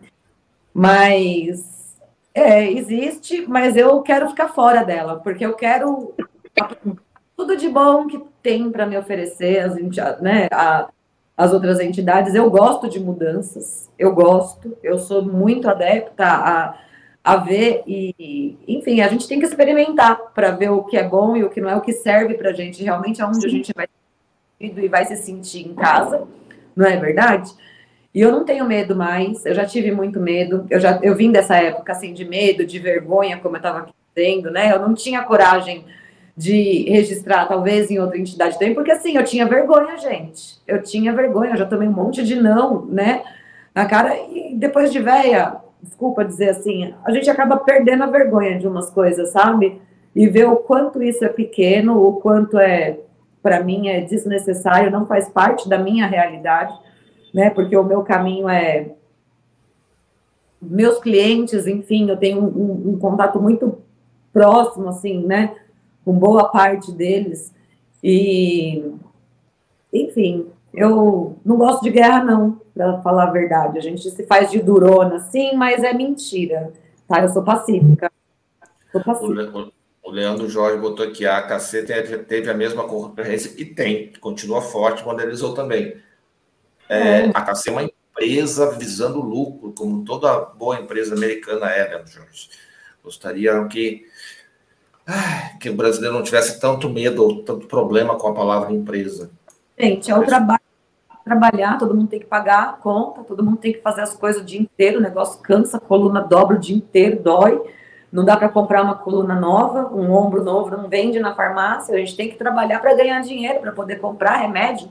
Mas 0.73 1.99
é, 2.35 2.71
existe, 2.71 3.47
mas 3.47 3.77
eu 3.77 4.01
quero 4.03 4.29
ficar 4.29 4.49
fora 4.49 4.85
dela, 4.85 5.21
porque 5.21 5.45
eu 5.45 5.55
quero 5.55 6.15
tudo 7.37 7.57
de 7.57 7.69
bom 7.69 8.07
que 8.07 8.23
tem 8.43 8.70
para 8.70 8.86
me 8.86 8.97
oferecer 8.97 9.60
as, 9.60 9.74
né, 10.20 10.48
a, 10.51 10.89
as 11.36 11.52
outras 11.52 11.81
entidades. 11.81 12.35
Eu 12.35 12.51
gosto 12.51 12.89
de 12.89 12.98
mudanças, 12.98 13.90
eu 13.98 14.14
gosto, 14.14 14.77
eu 14.82 14.98
sou 14.98 15.23
muito 15.24 15.69
adepta 15.69 16.24
a, 16.24 16.78
a 17.24 17.36
ver 17.36 17.82
e, 17.86 18.56
enfim, 18.66 19.01
a 19.01 19.09
gente 19.09 19.28
tem 19.28 19.39
que 19.39 19.47
experimentar 19.47 20.32
para 20.35 20.51
ver 20.51 20.70
o 20.70 20.85
que 20.85 20.97
é 20.97 21.06
bom 21.06 21.36
e 21.36 21.44
o 21.44 21.51
que 21.51 21.60
não 21.60 21.70
é, 21.70 21.77
o 21.77 21.81
que 21.81 21.93
serve 21.93 22.35
para 22.35 22.51
a 22.51 22.52
gente, 22.52 22.82
realmente 22.82 23.23
aonde 23.23 23.40
Sim. 23.40 23.47
a 23.47 23.51
gente 23.51 23.73
vai 23.74 23.86
e 24.60 24.89
vai 24.89 25.05
se 25.05 25.16
sentir 25.16 25.66
em 25.66 25.74
casa, 25.74 26.23
não 26.77 26.86
é 26.86 26.97
verdade? 26.97 27.52
E 28.14 28.20
eu 28.20 28.31
não 28.31 28.44
tenho 28.44 28.64
medo 28.64 28.94
mais, 28.94 29.44
eu 29.44 29.55
já 29.55 29.64
tive 29.64 29.90
muito 29.90 30.20
medo, 30.20 30.66
eu 30.70 30.78
já 30.78 31.01
eu 31.02 31.16
vim 31.16 31.32
dessa 31.32 31.56
época 31.56 31.93
assim 31.93 32.12
de 32.12 32.24
medo, 32.24 32.64
de 32.64 32.78
vergonha, 32.78 33.39
como 33.39 33.56
eu 33.56 33.59
estava 33.59 33.89
dizendo, 34.14 34.51
né? 34.51 34.73
Eu 34.73 34.78
não 34.78 34.94
tinha 34.94 35.23
coragem 35.23 35.85
de 36.37 36.89
registrar, 36.89 37.47
talvez 37.47 37.91
em 37.91 37.99
outra 37.99 38.19
entidade 38.19 38.59
também, 38.59 38.75
porque 38.75 38.91
assim, 38.91 39.17
eu 39.17 39.25
tinha 39.25 39.47
vergonha, 39.47 39.99
gente. 39.99 40.61
Eu 40.67 40.83
tinha 40.83 41.13
vergonha, 41.13 41.51
eu 41.51 41.57
já 41.59 41.67
tomei 41.67 41.87
um 41.87 41.93
monte 41.93 42.23
de 42.23 42.37
não, 42.37 42.87
né? 42.87 43.23
Na 43.75 43.87
cara, 43.87 44.17
e 44.31 44.55
depois 44.55 44.91
de 44.93 44.99
véia, 44.99 45.57
desculpa 45.83 46.25
dizer 46.25 46.51
assim, 46.51 46.95
a 47.05 47.11
gente 47.11 47.29
acaba 47.29 47.57
perdendo 47.59 48.05
a 48.05 48.07
vergonha 48.07 48.59
de 48.59 48.67
umas 48.67 48.91
coisas, 48.91 49.31
sabe? 49.31 49.81
E 50.15 50.27
ver 50.27 50.47
o 50.47 50.57
quanto 50.57 51.03
isso 51.03 51.25
é 51.25 51.29
pequeno, 51.29 52.03
o 52.03 52.15
quanto 52.15 52.59
é, 52.59 52.99
para 53.43 53.63
mim, 53.63 53.89
é 53.89 54.01
desnecessário, 54.01 54.91
não 54.91 55.07
faz 55.07 55.29
parte 55.29 55.69
da 55.69 55.79
minha 55.79 56.07
realidade, 56.07 56.73
né? 57.33 57.51
Porque 57.51 57.77
o 57.77 57.85
meu 57.85 58.03
caminho 58.03 58.49
é. 58.49 58.91
Meus 60.61 60.99
clientes, 60.99 61.67
enfim, 61.67 62.09
eu 62.09 62.17
tenho 62.17 62.41
um, 62.41 62.47
um, 62.47 62.91
um 62.93 62.99
contato 62.99 63.41
muito 63.41 63.79
próximo, 64.33 64.89
assim, 64.89 65.27
né? 65.27 65.57
Com 66.05 66.12
boa 66.12 66.49
parte 66.49 66.93
deles. 66.93 67.53
E, 68.03 68.85
enfim, 69.93 70.47
eu 70.74 71.37
não 71.45 71.57
gosto 71.57 71.83
de 71.83 71.91
guerra, 71.91 72.24
não, 72.24 72.61
para 72.74 73.01
falar 73.03 73.24
a 73.24 73.31
verdade. 73.31 73.79
A 73.79 73.83
gente 73.83 74.11
se 74.11 74.27
faz 74.27 74.51
de 74.51 74.61
durona, 74.61 75.20
sim, 75.20 75.55
mas 75.55 75.83
é 75.83 75.93
mentira. 75.93 76.73
Tá? 77.07 77.23
Eu 77.23 77.29
sou 77.29 77.43
pacífica. 77.43 78.11
Sou 78.91 79.03
pacífica. 79.03 79.70
O 80.03 80.11
Leandro 80.11 80.49
Jorge 80.49 80.79
botou 80.79 81.07
aqui, 81.07 81.24
a 81.24 81.39
AKC 81.39 81.85
teve 82.27 82.51
a 82.51 82.55
mesma 82.55 82.89
concorrência 82.89 83.53
e 83.57 83.65
tem, 83.65 84.12
continua 84.20 84.61
forte, 84.61 85.05
modernizou 85.05 85.55
também. 85.55 85.97
É, 86.89 87.27
é. 87.27 87.31
A 87.33 87.39
AKC 87.39 87.69
é 87.69 87.73
uma 87.73 87.83
empresa 87.85 88.73
visando 88.73 89.20
lucro, 89.20 89.73
como 89.73 90.05
toda 90.05 90.41
boa 90.41 90.81
empresa 90.81 91.15
americana 91.15 91.70
é, 91.70 91.89
Leandro 91.89 92.11
Jorge. 92.11 92.51
Gostaria 93.03 93.65
que 93.66 94.05
que 95.61 95.70
o 95.70 95.77
brasileiro 95.77 96.15
não 96.15 96.23
tivesse 96.23 96.61
tanto 96.61 96.89
medo 96.89 97.23
ou 97.23 97.43
tanto 97.43 97.66
problema 97.66 98.16
com 98.16 98.29
a 98.29 98.35
palavra 98.35 98.73
empresa. 98.73 99.31
Gente, 99.79 100.11
é 100.11 100.16
o 100.16 100.24
trabalho 100.24 100.61
trabalhar, 101.24 101.79
todo 101.79 101.95
mundo 101.95 102.09
tem 102.09 102.20
que 102.20 102.27
pagar 102.27 102.62
a 102.65 102.73
conta, 102.73 103.23
todo 103.23 103.45
mundo 103.45 103.57
tem 103.57 103.73
que 103.73 103.81
fazer 103.81 104.03
as 104.03 104.15
coisas 104.15 104.43
o 104.43 104.45
dia 104.45 104.61
inteiro, 104.61 104.99
o 104.99 105.03
negócio 105.03 105.41
cansa, 105.41 105.77
a 105.77 105.81
coluna 105.81 106.20
dobra 106.20 106.57
o 106.57 106.59
dia 106.59 106.77
inteiro, 106.77 107.23
dói. 107.23 107.62
Não 108.11 108.24
dá 108.24 108.37
para 108.37 108.49
comprar 108.49 108.83
uma 108.83 108.95
coluna 108.95 109.35
nova, 109.35 109.89
um 109.95 110.12
ombro 110.12 110.45
novo, 110.45 110.77
não 110.77 110.89
vende 110.89 111.19
na 111.19 111.35
farmácia. 111.35 111.95
A 111.95 111.99
gente 111.99 112.15
tem 112.15 112.29
que 112.29 112.37
trabalhar 112.37 112.79
para 112.81 112.95
ganhar 112.95 113.20
dinheiro, 113.23 113.61
para 113.61 113.73
poder 113.73 114.01
comprar 114.01 114.37
remédio, 114.37 114.89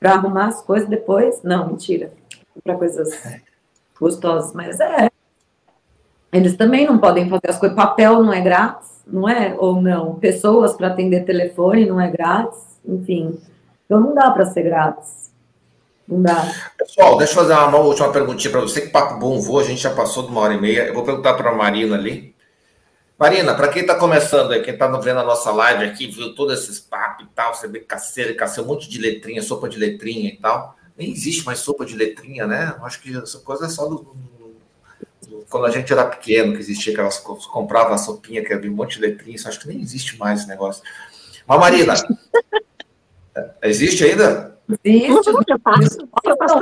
para 0.00 0.14
arrumar 0.14 0.46
as 0.46 0.60
coisas 0.60 0.88
depois. 0.88 1.40
Não, 1.44 1.68
mentira. 1.68 2.12
Para 2.64 2.74
coisas 2.74 3.40
gostosas, 4.00 4.52
mas 4.52 4.80
é. 4.80 5.08
Eles 6.32 6.56
também 6.56 6.86
não 6.86 6.98
podem 6.98 7.28
fazer 7.28 7.48
as 7.50 7.58
coisas. 7.58 7.76
Papel 7.76 8.22
não 8.22 8.32
é 8.32 8.40
grátis 8.40 8.98
não 9.10 9.28
é? 9.28 9.54
Ou 9.58 9.80
não? 9.80 10.16
Pessoas 10.16 10.74
para 10.74 10.88
atender 10.88 11.24
telefone 11.24 11.86
não 11.86 12.00
é 12.00 12.10
grátis, 12.10 12.58
enfim. 12.84 13.38
Então 13.84 14.00
não 14.00 14.14
dá 14.14 14.30
para 14.30 14.46
ser 14.46 14.62
grátis. 14.62 15.32
Não 16.06 16.22
dá. 16.22 16.52
Pessoal, 16.78 17.16
deixa 17.18 17.32
eu 17.32 17.36
fazer 17.36 17.54
uma 17.54 17.78
última 17.78 18.12
perguntinha 18.12 18.50
para 18.50 18.60
você. 18.60 18.82
Que 18.82 18.88
papo 18.88 19.18
bom 19.18 19.40
vou, 19.40 19.58
a 19.58 19.64
gente 19.64 19.80
já 19.80 19.94
passou 19.94 20.24
de 20.24 20.30
uma 20.30 20.40
hora 20.40 20.54
e 20.54 20.60
meia. 20.60 20.86
Eu 20.86 20.94
vou 20.94 21.04
perguntar 21.04 21.34
para 21.34 21.50
a 21.50 21.54
Marina 21.54 21.96
ali. 21.96 22.34
Marina, 23.18 23.54
para 23.54 23.68
quem 23.68 23.82
está 23.82 23.96
começando 23.96 24.52
aí, 24.52 24.62
quem 24.62 24.74
está 24.74 24.86
vendo 24.86 25.18
a 25.18 25.24
nossa 25.24 25.50
live 25.50 25.84
aqui, 25.84 26.06
viu 26.06 26.34
todos 26.36 26.62
esses 26.62 26.78
papos 26.78 27.26
e 27.26 27.28
tal, 27.34 27.52
você 27.52 27.66
vê 27.66 27.80
caceira, 27.80 28.32
caceira, 28.32 28.68
um 28.68 28.72
monte 28.72 28.88
de 28.88 28.96
letrinha, 28.96 29.42
sopa 29.42 29.68
de 29.68 29.76
letrinha 29.76 30.28
e 30.28 30.36
tal. 30.36 30.76
Nem 30.96 31.10
existe 31.10 31.44
mais 31.44 31.58
sopa 31.58 31.84
de 31.84 31.96
letrinha, 31.96 32.46
né? 32.46 32.76
Acho 32.82 33.00
que 33.00 33.16
essa 33.16 33.40
coisa 33.40 33.66
é 33.66 33.68
só 33.68 33.86
do, 33.86 34.14
quando 35.48 35.66
a 35.66 35.70
gente 35.70 35.92
era 35.92 36.04
pequeno, 36.04 36.52
que 36.52 36.60
existia 36.60 36.92
aquelas 36.92 37.18
comprava 37.18 37.94
a 37.94 37.98
sopinha, 37.98 38.44
que 38.44 38.52
havia 38.52 38.70
um 38.70 38.74
monte 38.74 38.96
de 38.96 39.02
letrinhas, 39.02 39.46
acho 39.46 39.60
que 39.60 39.68
nem 39.68 39.80
existe 39.80 40.18
mais 40.18 40.40
esse 40.40 40.48
negócio. 40.48 40.82
Mas, 41.46 41.60
Marina, 41.60 41.94
existe 43.62 44.04
ainda? 44.04 44.58
Existe, 44.84 45.30
eu 45.30 45.60
faço. 45.60 46.08
Eu 46.24 46.36
faço 46.36 46.60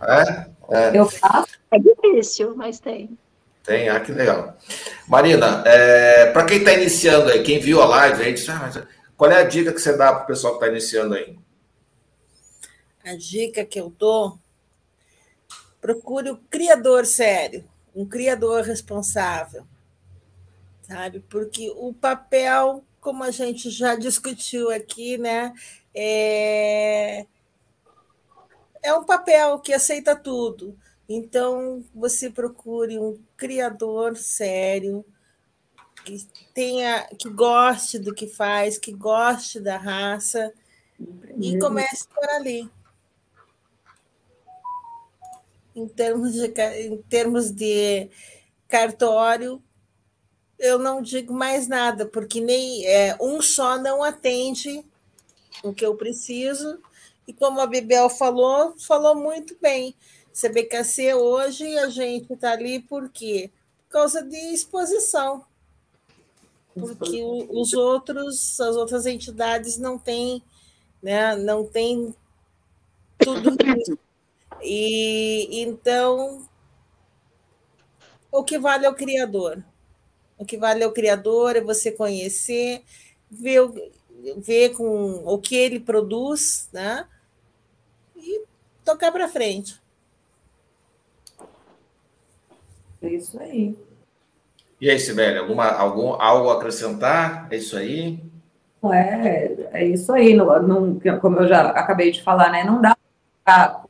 é, 0.00 0.46
é. 0.70 0.98
Eu 0.98 1.06
faço. 1.06 1.58
É 1.70 1.78
difícil, 1.78 2.54
mas 2.56 2.80
tem. 2.80 3.16
Tem, 3.64 3.88
ah, 3.88 4.00
que 4.00 4.12
legal. 4.12 4.56
Marina, 5.06 5.62
é, 5.66 6.32
para 6.32 6.46
quem 6.46 6.58
está 6.58 6.72
iniciando 6.72 7.30
aí, 7.30 7.42
quem 7.42 7.58
viu 7.58 7.82
a 7.82 7.86
live 7.86 8.22
aí, 8.22 8.32
disse, 8.32 8.50
ah, 8.50 8.86
qual 9.16 9.30
é 9.30 9.40
a 9.40 9.44
dica 9.44 9.72
que 9.72 9.80
você 9.80 9.96
dá 9.96 10.12
para 10.12 10.24
o 10.24 10.26
pessoal 10.26 10.54
que 10.54 10.64
está 10.64 10.68
iniciando 10.68 11.14
aí? 11.14 11.38
A 13.04 13.14
dica 13.14 13.64
que 13.64 13.78
eu 13.78 13.92
dou 13.98 14.38
procure 15.80 16.30
o 16.30 16.36
criador 16.36 17.06
sério, 17.06 17.64
um 17.94 18.06
criador 18.06 18.62
responsável, 18.62 19.66
sabe? 20.82 21.20
Porque 21.28 21.70
o 21.76 21.92
papel, 21.92 22.84
como 23.00 23.24
a 23.24 23.30
gente 23.30 23.70
já 23.70 23.94
discutiu 23.94 24.70
aqui, 24.70 25.18
né, 25.18 25.54
é, 25.94 27.26
é 28.82 28.94
um 28.94 29.04
papel 29.04 29.58
que 29.60 29.72
aceita 29.72 30.14
tudo. 30.14 30.76
Então, 31.08 31.84
você 31.94 32.28
procure 32.28 32.98
um 32.98 33.18
criador 33.36 34.16
sério, 34.16 35.04
que 36.04 36.26
tenha, 36.54 37.08
que 37.18 37.28
goste 37.30 37.98
do 37.98 38.14
que 38.14 38.26
faz, 38.26 38.78
que 38.78 38.92
goste 38.92 39.58
da 39.58 39.76
raça, 39.76 40.52
e 41.40 41.58
comece 41.58 42.06
por 42.08 42.28
ali 42.30 42.70
em 45.78 45.88
termos 45.88 46.32
de, 46.32 46.46
em 46.86 46.96
termos 47.02 47.50
de 47.50 48.10
cartório, 48.66 49.62
eu 50.58 50.78
não 50.78 51.00
digo 51.00 51.32
mais 51.32 51.68
nada, 51.68 52.04
porque 52.04 52.40
nem 52.40 52.84
é, 52.84 53.16
um 53.20 53.40
só 53.40 53.78
não 53.78 54.02
atende 54.02 54.84
o 55.62 55.72
que 55.72 55.86
eu 55.86 55.94
preciso. 55.94 56.80
E 57.26 57.32
como 57.32 57.60
a 57.60 57.66
Bibel 57.66 58.10
falou, 58.10 58.74
falou 58.78 59.14
muito 59.14 59.56
bem. 59.60 59.94
CBKC 60.32 61.14
hoje 61.14 61.78
a 61.78 61.88
gente 61.88 62.32
está 62.32 62.52
ali 62.52 62.80
por 62.80 63.08
quê? 63.08 63.50
Por 63.86 63.92
causa 63.92 64.22
de 64.22 64.36
exposição. 64.52 65.44
Porque 66.74 67.22
os 67.50 67.72
outros, 67.72 68.60
as 68.60 68.76
outras 68.76 69.06
entidades 69.06 69.78
não 69.78 69.98
têm, 69.98 70.42
né, 71.02 71.34
não 71.36 71.64
têm 71.64 72.14
tudo 73.18 73.56
isso 73.76 73.98
e 74.62 75.62
então 75.62 76.48
o 78.30 78.44
que 78.44 78.58
vale 78.58 78.86
é 78.86 78.90
o 78.90 78.94
criador. 78.94 79.62
O 80.38 80.44
que 80.44 80.56
vale 80.56 80.82
é 80.82 80.86
o 80.86 80.92
criador, 80.92 81.56
é 81.56 81.60
você 81.60 81.90
conhecer, 81.90 82.82
ver, 83.30 83.68
ver 84.36 84.70
com 84.70 85.22
o 85.24 85.38
que 85.38 85.56
ele 85.56 85.80
produz, 85.80 86.68
né? 86.72 87.06
E 88.16 88.44
tocar 88.84 89.10
para 89.10 89.28
frente. 89.28 89.80
É 93.02 93.08
isso 93.08 93.40
aí. 93.40 93.76
E 94.80 94.88
aí, 94.88 94.98
Sibeli, 94.98 95.38
alguma, 95.38 95.66
algum, 95.72 96.12
algo 96.12 96.50
a 96.50 96.54
acrescentar? 96.54 97.48
É 97.50 97.56
isso 97.56 97.76
aí? 97.76 98.22
É, 98.84 99.80
é 99.80 99.84
isso 99.86 100.12
aí. 100.12 100.34
Não, 100.34 100.62
não, 100.62 101.00
como 101.20 101.40
eu 101.40 101.48
já 101.48 101.70
acabei 101.70 102.12
de 102.12 102.22
falar, 102.22 102.50
né? 102.50 102.62
Não 102.62 102.80
dá 102.80 102.96
para 103.44 103.84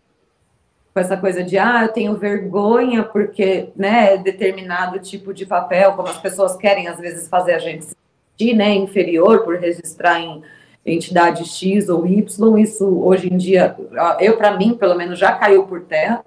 com 0.99 1.01
essa 1.01 1.17
coisa 1.17 1.45
de 1.45 1.57
ah, 1.57 1.85
eu 1.85 1.93
tenho 1.93 2.17
vergonha 2.17 3.05
porque, 3.05 3.69
né, 3.77 4.17
determinado 4.17 4.99
tipo 4.99 5.33
de 5.33 5.47
papel, 5.47 5.93
como 5.93 6.09
as 6.09 6.19
pessoas 6.19 6.57
querem 6.57 6.89
às 6.89 6.99
vezes 6.99 7.29
fazer 7.29 7.53
a 7.53 7.59
gente 7.61 7.85
sentir, 7.85 8.55
né, 8.55 8.75
inferior 8.75 9.45
por 9.45 9.57
registrar 9.57 10.21
em 10.21 10.43
entidade 10.85 11.45
X 11.45 11.89
ou 11.89 12.05
Y, 12.05 12.59
isso 12.59 12.85
hoje 13.01 13.33
em 13.33 13.37
dia, 13.37 13.77
eu 14.19 14.37
para 14.37 14.57
mim, 14.57 14.75
pelo 14.75 14.97
menos 14.97 15.21
já 15.21 15.33
caiu 15.33 15.67
por 15.67 15.83
terra, 15.83 16.25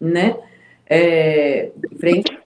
né? 0.00 0.36
É, 0.86 1.70
frente 1.98 2.40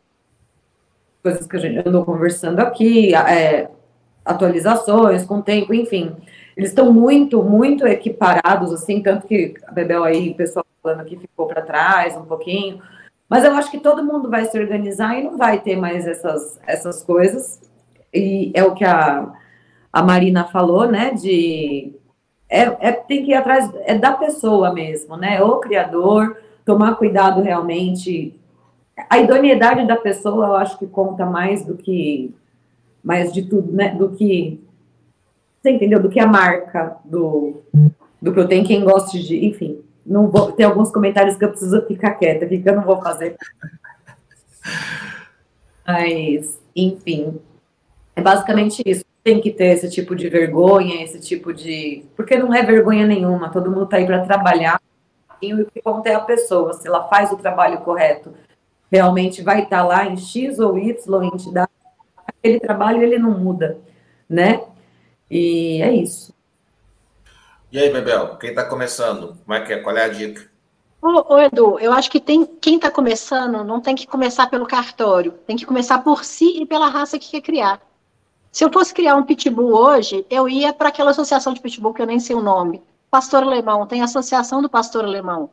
coisas 1.23 1.47
que 1.47 1.57
a 1.57 1.61
gente 1.61 1.87
andou 1.87 2.05
conversando 2.05 2.61
aqui, 2.61 3.15
é, 3.15 3.69
atualizações 4.25 5.25
com 5.25 5.37
o 5.37 5.43
tempo, 5.43 5.73
enfim. 5.73 6.17
Eles 6.57 6.71
estão 6.71 6.93
muito, 6.93 7.43
muito 7.43 7.87
equiparados, 7.87 8.73
assim, 8.73 9.01
tanto 9.01 9.27
que 9.27 9.55
a 9.67 9.73
Bebel 9.73 10.05
aí, 10.05 10.35
pessoal 10.35 10.64
falando 10.85 11.06
que 11.06 11.16
ficou 11.16 11.47
para 11.47 11.62
trás 11.62 12.15
um 12.15 12.27
pouquinho. 12.27 12.82
Mas 13.27 13.43
eu 13.43 13.55
acho 13.55 13.70
que 13.70 13.81
todo 13.81 14.05
mundo 14.05 14.28
vai 14.28 14.44
se 14.44 14.59
organizar 14.59 15.19
e 15.19 15.24
não 15.24 15.39
vai 15.39 15.59
ter 15.59 15.77
mais 15.77 16.06
essas, 16.06 16.61
essas 16.66 17.02
coisas. 17.02 17.59
E 18.12 18.52
é 18.55 18.62
o 18.62 18.74
que 18.74 18.85
a, 18.85 19.32
a 19.90 20.02
Marina 20.02 20.44
falou, 20.44 20.86
né, 20.86 21.12
de 21.15 21.94
é, 22.48 22.89
é, 22.89 22.93
tem 22.93 23.24
que 23.24 23.31
ir 23.31 23.35
atrás, 23.35 23.73
é 23.86 23.97
da 23.97 24.12
pessoa 24.12 24.73
mesmo, 24.73 25.16
né, 25.16 25.43
o 25.43 25.59
criador, 25.59 26.36
tomar 26.65 26.94
cuidado 26.97 27.40
realmente, 27.40 28.39
a 29.11 29.19
idoneidade 29.19 29.86
da 29.86 29.97
pessoa 29.97 30.47
eu 30.47 30.55
acho 30.56 30.78
que 30.78 30.86
conta 30.86 31.27
mais 31.27 31.65
do 31.65 31.74
que, 31.74 32.32
mais 33.02 33.32
de 33.32 33.43
tudo, 33.43 33.73
né, 33.73 33.94
do 33.94 34.11
que, 34.11 34.62
você 35.61 35.70
entendeu, 35.70 36.01
do 36.01 36.11
que 36.11 36.20
a 36.20 36.27
marca 36.27 36.98
do, 37.05 37.62
do 38.23 38.32
que 38.32 38.39
eu 38.39 38.47
tenho, 38.47 38.66
quem 38.66 38.85
gosta 38.85 39.19
de, 39.19 39.47
enfim, 39.47 39.84
não 40.07 40.29
vou, 40.29 40.53
tem 40.53 40.67
alguns 40.67 40.91
comentários 40.91 41.37
que 41.37 41.45
eu 41.45 41.51
preciso 41.51 41.85
ficar 41.87 42.13
quieta, 42.13 42.47
que 42.47 42.63
eu 42.65 42.77
não 42.77 42.85
vou 42.85 43.01
fazer. 43.01 43.37
Mas, 45.87 46.59
enfim, 46.75 47.41
é 48.17 48.23
basicamente 48.23 48.83
isso. 48.85 49.05
Tem 49.23 49.41
que 49.41 49.51
ter 49.51 49.67
esse 49.67 49.89
tipo 49.91 50.15
de 50.15 50.29
vergonha, 50.29 51.03
esse 51.03 51.19
tipo 51.19 51.53
de. 51.53 52.05
Porque 52.15 52.37
não 52.37 52.53
é 52.53 52.63
vergonha 52.63 53.07
nenhuma, 53.07 53.51
todo 53.51 53.71
mundo 53.71 53.85
está 53.85 53.97
aí 53.97 54.05
para 54.05 54.25
trabalhar. 54.25 54.81
E 55.41 55.55
o 55.55 55.67
que 55.67 55.81
conta 55.81 56.11
é 56.11 56.15
a 56.15 56.21
pessoa, 56.21 56.75
se 56.75 56.87
ela 56.87 57.09
faz 57.09 57.33
o 57.33 57.37
trabalho 57.37 57.79
correto, 57.79 58.35
realmente 58.91 59.43
vai 59.43 59.63
estar 59.63 59.79
tá 59.79 59.85
lá 59.85 60.07
em 60.07 60.17
X 60.17 60.59
ou 60.59 60.79
Y 60.79 61.25
entidade, 61.25 61.71
aquele 62.27 62.61
trabalho 62.61 63.03
ele 63.03 63.19
não 63.19 63.39
muda, 63.39 63.79
né? 64.29 64.63
E 65.31 65.83
é 65.83 65.93
isso. 65.93 66.35
E 67.75 67.79
aí, 67.81 67.93
Bebel, 67.93 68.37
quem 68.37 68.51
está 68.51 68.65
começando? 68.65 69.37
Como 69.45 69.53
é 69.53 69.61
que 69.61 69.73
é? 69.73 69.81
Qual 69.81 69.97
é 69.97 70.05
a 70.05 70.09
dica? 70.09 70.49
Ô, 71.03 71.35
ô, 71.35 71.41
Edu, 71.41 71.77
eu 71.81 71.93
acho 71.93 72.09
que 72.09 72.21
tem 72.21 72.47
quem 72.47 72.77
está 72.77 72.89
começando 72.89 73.65
não 73.65 73.81
tem 73.81 73.97
que 73.97 74.07
começar 74.07 74.47
pelo 74.47 74.65
cartório, 74.65 75.33
tem 75.45 75.57
que 75.57 75.67
começar 75.67 75.99
por 75.99 76.25
si 76.25 76.63
e 76.63 76.67
pela 76.67 76.87
raça 76.87 77.19
que 77.19 77.33
quer 77.33 77.41
criar. 77.41 77.83
Se 78.53 78.65
eu 78.65 78.73
fosse 78.73 78.95
criar 78.95 79.17
um 79.17 79.25
pitbull 79.25 79.75
hoje, 79.75 80.25
eu 80.31 80.49
ia 80.49 80.73
para 80.73 80.91
aquela 80.91 81.11
associação 81.11 81.53
de 81.53 81.61
pitbull 81.61 81.93
que 81.93 82.01
eu 82.01 82.07
nem 82.07 82.21
sei 82.21 82.37
o 82.37 82.41
nome. 82.41 82.81
Pastor 83.11 83.43
Alemão, 83.43 83.89
tem 83.89 84.03
a 84.03 84.05
Associação 84.05 84.63
do 84.63 84.71
Pastor 84.71 85.05
Alemão. 85.05 85.51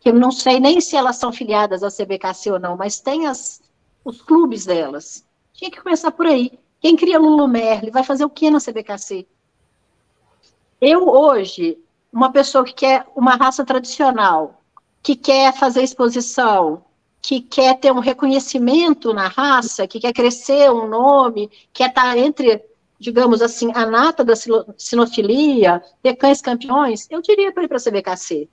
Que 0.00 0.10
eu 0.10 0.14
não 0.14 0.30
sei 0.30 0.60
nem 0.60 0.82
se 0.82 0.96
elas 0.96 1.16
são 1.16 1.32
filiadas 1.32 1.82
à 1.82 1.88
CBKC 1.88 2.50
ou 2.50 2.60
não, 2.60 2.76
mas 2.76 3.00
tem 3.00 3.26
as, 3.26 3.62
os 4.04 4.20
clubes 4.20 4.66
delas. 4.66 5.24
Tinha 5.54 5.70
que 5.70 5.80
começar 5.80 6.10
por 6.10 6.26
aí. 6.26 6.58
Quem 6.78 6.94
cria 6.94 7.18
Lulu 7.18 7.48
Merle 7.48 7.90
vai 7.90 8.04
fazer 8.04 8.26
o 8.26 8.28
que 8.28 8.50
na 8.50 8.60
CBKC? 8.60 9.26
Eu 10.80 11.08
hoje 11.08 11.78
uma 12.12 12.30
pessoa 12.30 12.64
que 12.64 12.74
quer 12.74 13.06
uma 13.14 13.34
raça 13.34 13.64
tradicional, 13.64 14.62
que 15.02 15.16
quer 15.16 15.54
fazer 15.54 15.82
exposição, 15.82 16.84
que 17.22 17.40
quer 17.40 17.78
ter 17.78 17.92
um 17.92 17.98
reconhecimento 17.98 19.12
na 19.12 19.26
raça, 19.26 19.86
que 19.86 19.98
quer 19.98 20.12
crescer 20.12 20.70
um 20.70 20.86
nome, 20.86 21.50
quer 21.72 21.88
estar 21.88 22.16
entre, 22.16 22.62
digamos 22.98 23.40
assim, 23.40 23.72
a 23.74 23.86
nata 23.86 24.22
da 24.22 24.34
sinofilia, 24.76 25.82
ter 26.02 26.14
cães 26.14 26.42
campeões, 26.42 27.06
eu 27.10 27.22
diria 27.22 27.52
para 27.52 27.64
ir 27.64 27.68
para 27.68 27.78
a 27.78 27.80
CBKC. 27.80 28.48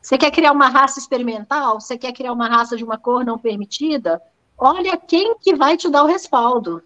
Você 0.00 0.18
quer 0.18 0.30
criar 0.30 0.52
uma 0.52 0.68
raça 0.68 0.98
experimental? 0.98 1.80
Você 1.80 1.96
quer 1.96 2.12
criar 2.12 2.32
uma 2.32 2.48
raça 2.48 2.76
de 2.76 2.82
uma 2.82 2.98
cor 2.98 3.24
não 3.24 3.38
permitida? 3.38 4.20
Olha 4.58 4.96
quem 4.96 5.36
que 5.38 5.54
vai 5.54 5.76
te 5.76 5.88
dar 5.88 6.02
o 6.02 6.08
respaldo. 6.08 6.82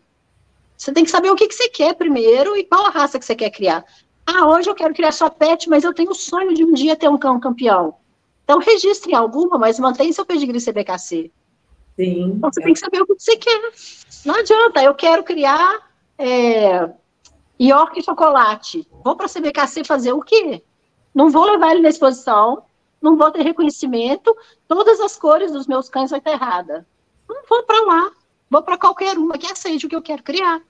Você 0.76 0.93
tem 0.93 1.05
que 1.05 1.10
saber 1.10 1.30
o 1.30 1.36
que, 1.36 1.48
que 1.48 1.55
você 1.55 1.68
quer 1.68 1.94
primeiro 1.94 2.55
e 2.56 2.64
qual 2.64 2.84
a 2.84 2.90
raça 2.90 3.18
que 3.18 3.24
você 3.24 3.34
quer 3.34 3.48
criar. 3.48 3.84
Ah, 4.27 4.47
hoje 4.47 4.69
eu 4.69 4.74
quero 4.74 4.93
criar 4.93 5.12
só 5.12 5.31
pet, 5.31 5.69
mas 5.69 5.85
eu 5.85 5.94
tenho 5.94 6.11
o 6.11 6.15
sonho 6.15 6.53
de 6.53 6.65
um 6.65 6.73
dia 6.73 6.97
ter 6.97 7.09
um 7.09 7.16
cão 7.16 7.39
campeão. 7.39 7.94
Então, 8.43 8.59
registre 8.59 9.15
alguma, 9.15 9.57
mas 9.57 9.78
mantenha 9.78 10.12
seu 10.12 10.27
pedigree 10.27 10.61
CBKC. 10.61 11.31
Sim. 11.97 12.35
Então, 12.36 12.51
você 12.53 12.61
tem 12.61 12.74
que 12.74 12.78
saber 12.81 13.03
o 13.03 13.07
que 13.07 13.15
você 13.19 13.36
quer. 13.36 13.73
Não 14.24 14.35
adianta, 14.35 14.82
eu 14.82 14.94
quero 14.94 15.23
criar 15.23 15.89
é, 16.19 16.90
York 17.61 18.03
chocolate. 18.03 18.86
Vou 19.05 19.16
para 19.16 19.27
a 19.27 19.28
CBKC 19.28 19.85
fazer 19.85 20.12
o 20.12 20.20
quê? 20.20 20.62
Não 21.15 21.31
vou 21.31 21.44
levar 21.44 21.73
ele 21.73 21.82
na 21.82 21.89
exposição, 21.89 22.65
não 23.01 23.16
vou 23.16 23.31
ter 23.31 23.43
reconhecimento, 23.43 24.36
todas 24.69 25.01
as 25.01 25.16
cores 25.16 25.53
dos 25.53 25.66
meus 25.66 25.89
cães 25.89 26.11
vão 26.11 26.19
estar 26.19 26.32
erradas. 26.32 26.85
Não 27.28 27.43
vou 27.48 27.62
para 27.62 27.81
lá, 27.82 28.11
vou 28.51 28.62
para 28.62 28.77
qualquer 28.77 29.16
uma 29.16 29.39
que 29.39 29.51
aceite 29.51 29.86
o 29.86 29.89
que 29.89 29.97
eu 29.97 30.03
quero 30.03 30.23
criar. 30.23 30.61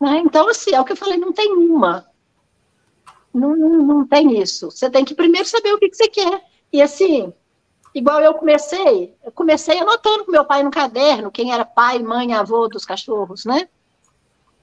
Né? 0.00 0.18
Então, 0.18 0.48
assim, 0.48 0.74
é 0.74 0.80
o 0.80 0.84
que 0.84 0.92
eu 0.92 0.96
falei, 0.96 1.16
não 1.16 1.32
tem 1.32 1.52
uma. 1.52 2.06
Não, 3.32 3.56
não, 3.56 3.78
não 3.82 4.06
tem 4.06 4.40
isso. 4.40 4.70
Você 4.70 4.90
tem 4.90 5.04
que 5.04 5.14
primeiro 5.14 5.48
saber 5.48 5.72
o 5.72 5.78
que, 5.78 5.88
que 5.88 5.96
você 5.96 6.08
quer. 6.08 6.42
E 6.72 6.82
assim, 6.82 7.32
igual 7.94 8.20
eu 8.20 8.34
comecei, 8.34 9.14
eu 9.24 9.32
comecei 9.32 9.78
anotando 9.78 10.24
com 10.24 10.32
meu 10.32 10.44
pai 10.44 10.62
no 10.62 10.70
caderno 10.70 11.30
quem 11.30 11.52
era 11.52 11.64
pai, 11.64 11.98
mãe, 11.98 12.34
avô 12.34 12.68
dos 12.68 12.84
cachorros, 12.84 13.44
né? 13.44 13.68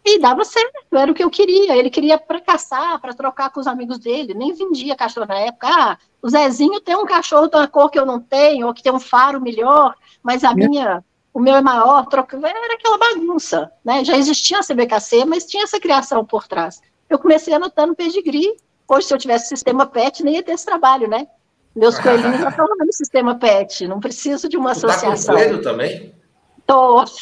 E 0.05 0.17
dava 0.17 0.45
certo, 0.45 0.73
era 0.93 1.11
o 1.11 1.13
que 1.13 1.23
eu 1.23 1.29
queria. 1.29 1.75
Ele 1.75 1.89
queria 1.89 2.17
para 2.17 2.39
caçar, 2.39 2.99
para 3.01 3.13
trocar 3.13 3.49
com 3.49 3.59
os 3.59 3.67
amigos 3.67 3.99
dele. 3.99 4.33
Nem 4.33 4.53
vendia 4.53 4.95
cachorro 4.95 5.27
na 5.27 5.37
época. 5.39 5.67
Ah, 5.67 5.97
o 6.21 6.29
Zezinho 6.29 6.79
tem 6.79 6.95
um 6.95 7.05
cachorro 7.05 7.47
de 7.47 7.57
uma 7.57 7.67
cor 7.67 7.89
que 7.89 7.99
eu 7.99 8.05
não 8.05 8.19
tenho, 8.19 8.67
ou 8.67 8.73
que 8.73 8.81
tem 8.81 8.93
um 8.93 8.99
faro 8.99 9.41
melhor, 9.41 9.93
mas 10.23 10.43
a 10.43 10.53
minha, 10.53 11.03
o 11.33 11.39
meu 11.39 11.55
é 11.55 11.61
maior. 11.61 12.05
Troca... 12.07 12.37
Era 12.37 12.73
aquela 12.73 12.97
bagunça, 12.97 13.71
né? 13.83 14.03
Já 14.05 14.15
existia 14.15 14.59
a 14.59 14.63
CBKC, 14.63 15.25
mas 15.25 15.45
tinha 15.45 15.63
essa 15.63 15.79
criação 15.79 16.23
por 16.23 16.47
trás 16.47 16.81
eu 17.09 17.19
comecei 17.19 17.53
anotando 17.53 17.95
pedigree. 17.95 18.57
Hoje, 18.87 19.07
se 19.07 19.13
eu 19.13 19.17
tivesse 19.17 19.47
sistema 19.47 19.85
PET, 19.85 20.23
nem 20.23 20.35
ia 20.35 20.43
ter 20.43 20.53
esse 20.53 20.65
trabalho, 20.65 21.07
né? 21.07 21.27
Meus 21.75 21.97
coelhinhos 21.99 22.41
já 22.41 22.49
estão 22.49 22.67
no 22.67 22.93
sistema 22.93 23.35
PET, 23.35 23.87
não 23.87 23.99
preciso 23.99 24.47
de 24.47 24.57
uma 24.57 24.73
tu 24.73 24.85
associação. 24.85 25.35
Tá 25.35 25.41
com 25.41 25.47
coelho 25.47 25.63
também? 25.63 26.13
Tô. 26.65 27.03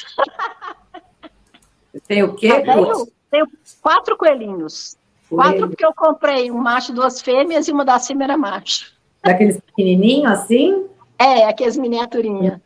Tem 2.07 2.23
o 2.23 2.35
quê? 2.35 2.61
Tenho, 2.61 3.07
tenho 3.31 3.47
quatro 3.81 4.15
coelhinhos. 4.17 4.97
Coelho. 5.29 5.43
Quatro 5.43 5.69
porque 5.69 5.85
eu 5.85 5.93
comprei 5.93 6.51
um 6.51 6.57
macho, 6.57 6.93
duas 6.93 7.21
fêmeas 7.21 7.67
e 7.67 7.71
uma 7.71 7.83
da 7.83 7.97
cima 7.97 8.23
era 8.23 8.37
macho. 8.37 8.93
Daqueles 9.23 9.59
pequenininhos 9.59 10.31
assim? 10.31 10.85
É, 11.17 11.45
aqueles 11.45 11.75
miniaturinha. 11.75 12.61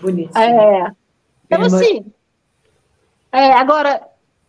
Bonito. 0.00 0.36
É. 0.36 0.90
Então, 1.44 1.62
assim, 1.62 2.06
é, 3.30 3.52
agora, 3.52 4.08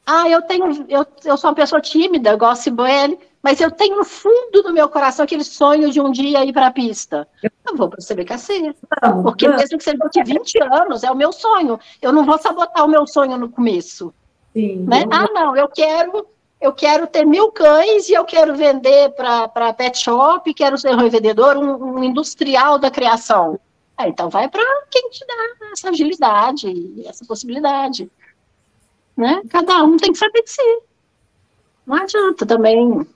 ah, 0.10 0.30
eu 0.30 0.42
tenho, 0.42 0.86
eu, 0.88 1.06
eu 1.26 1.36
sou 1.36 1.50
uma 1.50 1.56
pessoa 1.56 1.82
tímida, 1.82 2.30
eu 2.30 2.38
gosto 2.38 2.64
de 2.64 2.72
Boele, 2.72 3.20
mas 3.44 3.60
eu 3.60 3.70
tenho 3.70 3.98
no 3.98 4.06
fundo 4.06 4.64
do 4.64 4.72
meu 4.72 4.88
coração 4.88 5.26
aquele 5.26 5.44
sonho 5.44 5.92
de 5.92 6.00
um 6.00 6.10
dia 6.12 6.46
ir 6.46 6.54
para 6.54 6.68
a 6.68 6.72
pista. 6.72 7.28
Eu 7.44 7.76
vou 7.76 7.90
para 7.90 8.00
o 8.00 8.06
CBKC. 8.06 8.74
Porque 9.22 9.50
mesmo 9.50 9.78
que 9.78 9.84
seja 9.84 9.98
daqui 9.98 10.24
20 10.24 10.64
anos, 10.64 11.04
é 11.04 11.12
o 11.12 11.16
meu 11.16 11.34
sonho. 11.34 11.78
Eu 12.02 12.14
não 12.14 12.26
vou 12.26 12.38
sabotar 12.38 12.86
o 12.86 12.88
meu 12.88 13.06
sonho 13.06 13.38
no 13.38 13.50
começo. 13.50 14.14
Sim, 14.54 14.86
né? 14.88 15.04
Ah, 15.12 15.28
não, 15.34 15.58
eu 15.58 15.68
quero, 15.68 16.26
eu 16.62 16.72
quero 16.72 17.06
ter 17.06 17.26
mil 17.26 17.52
cães 17.52 18.08
e 18.08 18.14
eu 18.14 18.24
quero 18.24 18.56
vender 18.56 19.10
para 19.10 19.74
pet 19.74 19.98
shop, 19.98 20.54
quero 20.54 20.78
ser 20.78 20.96
um 20.96 21.00
revendedor, 21.00 21.58
um, 21.58 21.98
um 21.98 22.04
industrial 22.04 22.80
da 22.80 22.90
criação. 22.90 23.60
Ah, 23.98 24.08
então 24.08 24.30
vai 24.30 24.48
para 24.48 24.64
quem 24.90 25.10
te 25.10 25.26
dá 25.26 25.34
essa 25.74 25.90
agilidade, 25.90 27.04
essa 27.06 27.26
possibilidade. 27.26 28.10
Né? 29.18 29.42
Cada 29.50 29.84
um 29.84 29.98
tem 29.98 30.12
que 30.12 30.18
saber 30.20 30.44
de 30.44 30.52
si. 30.52 30.82
Não 31.86 31.96
adianta 31.96 32.46
também 32.46 33.08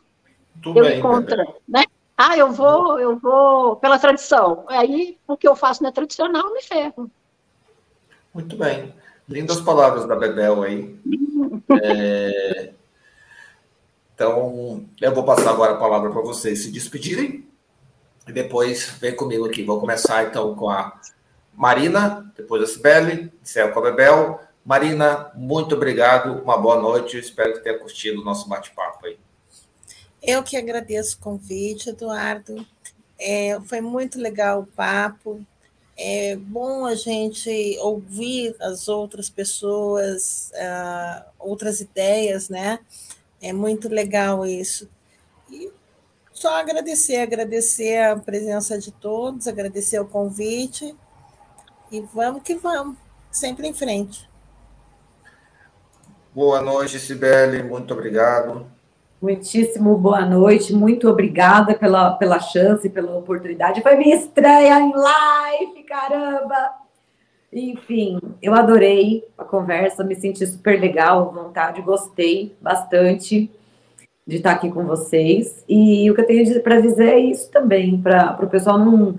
Tudo 0.63 0.79
eu 0.79 0.85
bem, 0.85 1.01
contra, 1.01 1.45
né? 1.67 1.83
Ah, 2.17 2.37
eu 2.37 2.51
vou, 2.51 2.99
eu 2.99 3.17
vou 3.17 3.75
pela 3.75 3.99
tradição. 3.99 4.65
Aí 4.67 5.17
o 5.27 5.37
que 5.37 5.47
eu 5.47 5.55
faço 5.55 5.83
não 5.83 5.89
é 5.89 5.93
tradicional, 5.93 6.51
me 6.53 6.61
ferro. 6.63 7.09
Muito 8.33 8.55
bem. 8.55 8.93
Lindas 9.27 9.61
palavras 9.61 10.07
da 10.07 10.15
Bebel 10.15 10.63
aí. 10.63 10.99
É... 11.83 12.73
Então, 14.13 14.85
eu 15.01 15.15
vou 15.15 15.23
passar 15.23 15.49
agora 15.49 15.73
a 15.73 15.77
palavra 15.77 16.11
para 16.11 16.21
vocês 16.21 16.63
se 16.63 16.71
despedirem. 16.71 17.47
E 18.27 18.31
depois 18.31 18.89
vem 18.99 19.15
comigo 19.15 19.45
aqui. 19.45 19.63
Vou 19.63 19.79
começar 19.79 20.23
então 20.25 20.53
com 20.55 20.69
a 20.69 20.99
Marina, 21.53 22.31
depois 22.37 22.63
a 22.63 22.67
Sibeli, 22.67 23.31
encerro 23.41 23.73
com 23.73 23.79
a 23.79 23.83
Bebel, 23.83 24.39
Marina, 24.63 25.31
muito 25.33 25.75
obrigado, 25.75 26.41
uma 26.43 26.55
boa 26.55 26.79
noite, 26.79 27.17
espero 27.17 27.53
que 27.53 27.63
tenha 27.63 27.79
curtido 27.79 28.21
o 28.21 28.23
nosso 28.23 28.47
bate-papo 28.47 29.07
aí. 29.07 29.17
Eu 30.21 30.43
que 30.43 30.55
agradeço 30.55 31.17
o 31.17 31.19
convite, 31.19 31.89
Eduardo. 31.89 32.65
É, 33.19 33.59
foi 33.65 33.81
muito 33.81 34.19
legal 34.19 34.61
o 34.61 34.67
papo. 34.67 35.43
É 35.97 36.35
bom 36.35 36.85
a 36.85 36.93
gente 36.93 37.77
ouvir 37.79 38.55
as 38.59 38.88
outras 38.88 39.29
pessoas, 39.29 40.51
uh, 40.53 41.25
outras 41.39 41.81
ideias, 41.81 42.49
né? 42.49 42.79
É 43.41 43.51
muito 43.51 43.89
legal 43.89 44.45
isso. 44.45 44.88
E 45.49 45.71
só 46.31 46.53
agradecer, 46.59 47.17
agradecer 47.17 47.97
a 48.03 48.15
presença 48.15 48.77
de 48.77 48.91
todos, 48.91 49.47
agradecer 49.47 49.99
o 49.99 50.07
convite 50.07 50.95
e 51.91 51.99
vamos 52.01 52.43
que 52.43 52.55
vamos, 52.55 52.95
sempre 53.31 53.67
em 53.67 53.73
frente. 53.73 54.30
Boa 56.33 56.61
noite, 56.61 56.97
Sibeli, 56.97 57.61
muito 57.61 57.93
obrigado. 57.93 58.65
Muitíssimo 59.21 59.97
boa 59.97 60.25
noite, 60.25 60.73
muito 60.73 61.09
obrigada 61.09 61.73
pela, 61.75 62.11
pela 62.11 62.39
chance, 62.39 62.89
pela 62.89 63.17
oportunidade. 63.17 63.81
Foi 63.81 63.97
minha 63.97 64.15
estreia 64.15 64.79
em 64.79 64.93
live, 64.93 65.83
caramba! 65.83 66.71
Enfim, 67.51 68.17
eu 68.41 68.53
adorei 68.53 69.27
a 69.37 69.43
conversa, 69.43 70.05
me 70.05 70.15
senti 70.15 70.47
super 70.47 70.79
legal, 70.79 71.33
vontade, 71.33 71.81
gostei 71.81 72.55
bastante 72.61 73.51
de 74.25 74.37
estar 74.37 74.53
aqui 74.53 74.71
com 74.71 74.85
vocês. 74.85 75.65
E 75.67 76.09
o 76.09 76.15
que 76.15 76.21
eu 76.21 76.25
tenho 76.25 76.63
para 76.63 76.79
dizer 76.79 77.09
é 77.09 77.19
isso 77.19 77.51
também, 77.51 78.01
para 78.01 78.39
o 78.41 78.49
pessoal 78.49 78.79
não, 78.79 79.17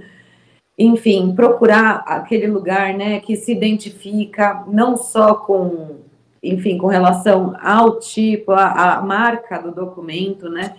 enfim, 0.78 1.34
procurar 1.34 2.04
aquele 2.06 2.46
lugar, 2.46 2.94
né, 2.94 3.20
que 3.20 3.36
se 3.36 3.52
identifica 3.52 4.64
não 4.66 4.96
só 4.96 5.34
com, 5.34 6.01
enfim, 6.42 6.76
com 6.76 6.86
relação 6.86 7.54
ao 7.62 7.98
tipo, 7.98 8.52
a 8.52 9.00
marca 9.00 9.58
do 9.58 9.72
documento, 9.72 10.48
né, 10.48 10.76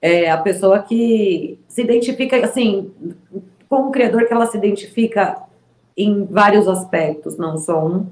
é 0.00 0.30
a 0.30 0.38
pessoa 0.38 0.78
que 0.80 1.58
se 1.68 1.82
identifica, 1.82 2.36
assim, 2.44 2.92
com 3.68 3.88
o 3.88 3.90
criador 3.90 4.26
que 4.26 4.32
ela 4.32 4.46
se 4.46 4.56
identifica 4.56 5.36
em 5.96 6.24
vários 6.24 6.66
aspectos, 6.68 7.36
não 7.36 7.58
só 7.58 7.84
um. 7.84 8.06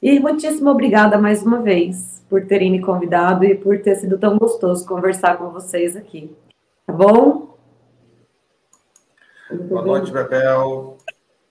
E 0.00 0.18
muitíssimo 0.18 0.70
obrigada 0.70 1.18
mais 1.18 1.42
uma 1.42 1.60
vez 1.60 2.24
por 2.28 2.46
terem 2.46 2.70
me 2.70 2.80
convidado 2.80 3.44
e 3.44 3.54
por 3.54 3.80
ter 3.80 3.96
sido 3.96 4.18
tão 4.18 4.38
gostoso 4.38 4.86
conversar 4.86 5.36
com 5.36 5.50
vocês 5.50 5.94
aqui. 5.96 6.34
Tá 6.86 6.92
bom? 6.92 7.56
Boa 9.68 9.82
noite, 9.82 10.10
Bebel. 10.10 10.91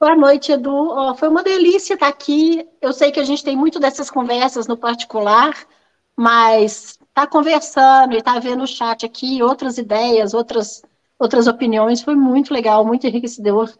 Boa 0.02 0.16
noite, 0.16 0.52
Edu. 0.52 0.72
Oh, 0.72 1.14
foi 1.14 1.30
uma 1.30 1.44
delícia 1.44 1.94
estar 1.94 2.08
aqui. 2.08 2.68
Eu 2.82 2.92
sei 2.92 3.12
que 3.12 3.20
a 3.20 3.24
gente 3.24 3.44
tem 3.44 3.56
muito 3.56 3.80
dessas 3.80 4.10
conversas 4.10 4.66
no 4.66 4.76
particular, 4.76 5.56
mas 6.18 6.94
estar 6.94 7.04
tá 7.14 7.28
conversando 7.28 8.16
e 8.16 8.18
estar 8.18 8.34
tá 8.34 8.40
vendo 8.40 8.64
o 8.64 8.68
chat 8.68 9.06
aqui, 9.06 9.44
outras 9.44 9.78
ideias, 9.78 10.34
outras, 10.34 10.82
outras 11.20 11.46
opiniões, 11.46 12.02
foi 12.02 12.16
muito 12.16 12.52
legal, 12.52 12.84
muito 12.84 13.06
enriquecedor 13.06 13.72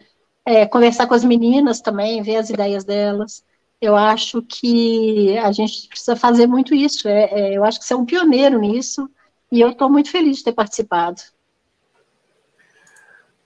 é, 0.46 0.68
conversar 0.68 1.08
com 1.08 1.16
as 1.16 1.24
meninas 1.24 1.82
também, 1.82 2.22
ver 2.22 2.36
as 2.36 2.52
ideias 2.52 2.84
delas. 2.84 3.44
Eu 3.82 3.96
acho 3.96 4.44
que 4.44 5.36
a 5.40 5.52
gente 5.52 5.88
precisa 5.88 6.16
fazer 6.16 6.46
muito 6.46 6.76
isso. 6.76 7.08
É, 7.08 7.24
é, 7.32 7.58
eu 7.58 7.66
acho 7.66 7.80
que 7.80 7.86
você 7.86 7.96
é 7.96 7.98
um 7.98 8.06
pioneiro 8.06 8.60
nisso 8.60 9.10
e 9.52 9.60
eu 9.60 9.72
estou 9.72 9.90
muito 9.90 10.12
feliz 10.12 10.38
de 10.38 10.44
ter 10.44 10.54
participado. 10.54 11.20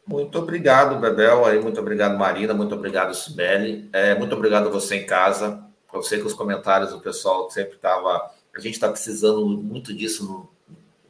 Muito 0.08 0.38
obrigado, 0.38 1.00
Bebel. 1.00 1.46
Aí, 1.46 1.60
muito 1.60 1.80
obrigado, 1.80 2.18
Marina. 2.18 2.54
Muito 2.54 2.76
obrigado, 2.76 3.14
Sibeli. 3.16 3.90
É, 3.92 4.14
muito 4.16 4.36
obrigado 4.36 4.68
a 4.68 4.72
você 4.72 4.98
em 4.98 5.06
casa. 5.06 5.64
Eu 5.94 6.04
sei 6.04 6.20
que 6.20 6.28
os 6.28 6.34
comentários 6.34 6.92
do 6.92 7.00
pessoal 7.00 7.50
sempre 7.50 7.76
estava. 7.76 8.32
A 8.56 8.60
gente 8.60 8.74
está 8.74 8.90
precisando 8.90 9.48
muito 9.48 9.94
disso 9.94 10.24
no, 10.24 10.50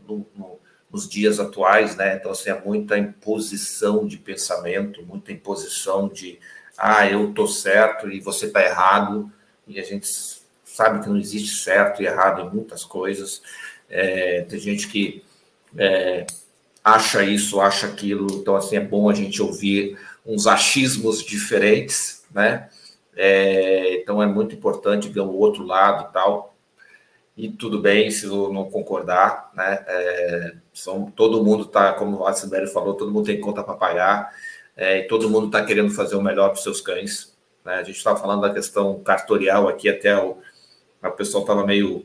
no, 0.07 0.25
no 0.35 0.55
nos 0.95 1.09
dias 1.09 1.41
atuais, 1.41 1.97
né? 1.97 2.15
Então, 2.15 2.31
assim, 2.31 2.49
é 2.49 2.61
muita 2.61 2.97
imposição 2.97 4.07
de 4.07 4.17
pensamento, 4.17 5.03
muita 5.05 5.33
imposição 5.33 6.07
de, 6.07 6.39
ah, 6.77 7.05
eu 7.05 7.33
tô 7.33 7.47
certo 7.47 8.09
e 8.09 8.21
você 8.21 8.49
tá 8.49 8.63
errado, 8.63 9.29
e 9.67 9.77
a 9.77 9.83
gente 9.83 10.07
sabe 10.63 11.01
que 11.03 11.09
não 11.09 11.17
existe 11.17 11.53
certo 11.61 12.01
e 12.01 12.05
errado 12.05 12.43
em 12.43 12.49
muitas 12.49 12.85
coisas. 12.85 13.41
É, 13.89 14.43
tem 14.43 14.57
gente 14.57 14.87
que 14.87 15.21
é, 15.77 16.25
acha 16.85 17.23
isso, 17.23 17.59
acha 17.59 17.87
aquilo, 17.87 18.27
então, 18.37 18.55
assim, 18.55 18.77
é 18.77 18.79
bom 18.79 19.09
a 19.09 19.13
gente 19.13 19.41
ouvir 19.41 19.97
uns 20.25 20.45
achismos 20.45 21.23
diferentes, 21.23 22.23
né? 22.31 22.69
É, 23.15 23.95
então, 23.95 24.21
é 24.21 24.25
muito 24.27 24.53
importante 24.53 25.09
ver 25.09 25.21
o 25.21 25.33
outro 25.33 25.63
lado 25.63 26.09
e 26.09 26.13
tal 26.13 26.55
e 27.37 27.49
tudo 27.49 27.81
bem 27.81 28.09
se 28.11 28.25
eu 28.25 28.53
não 28.53 28.69
concordar, 28.69 29.51
né? 29.53 29.83
É, 29.87 30.55
são, 30.73 31.11
todo 31.11 31.43
mundo 31.43 31.63
está, 31.63 31.91
como 31.93 32.25
a 32.25 32.33
Sibeli 32.33 32.67
falou, 32.67 32.93
todo 32.93 33.11
mundo 33.11 33.25
tem 33.25 33.41
conta 33.41 33.63
para 33.63 33.73
pagar 33.73 34.31
é, 34.75 35.03
todo 35.03 35.29
mundo 35.29 35.47
está 35.47 35.63
querendo 35.63 35.91
fazer 35.91 36.15
o 36.15 36.21
melhor 36.21 36.49
para 36.49 36.57
os 36.57 36.63
seus 36.63 36.81
cães. 36.81 37.33
Né? 37.63 37.75
A 37.75 37.83
gente 37.83 37.97
estava 37.97 38.19
falando 38.19 38.41
da 38.41 38.53
questão 38.53 38.99
cartorial 39.01 39.67
aqui, 39.67 39.87
até 39.89 40.17
o 40.17 40.37
a 41.01 41.11
pessoa 41.11 41.41
estava 41.43 41.63
meio 41.63 42.03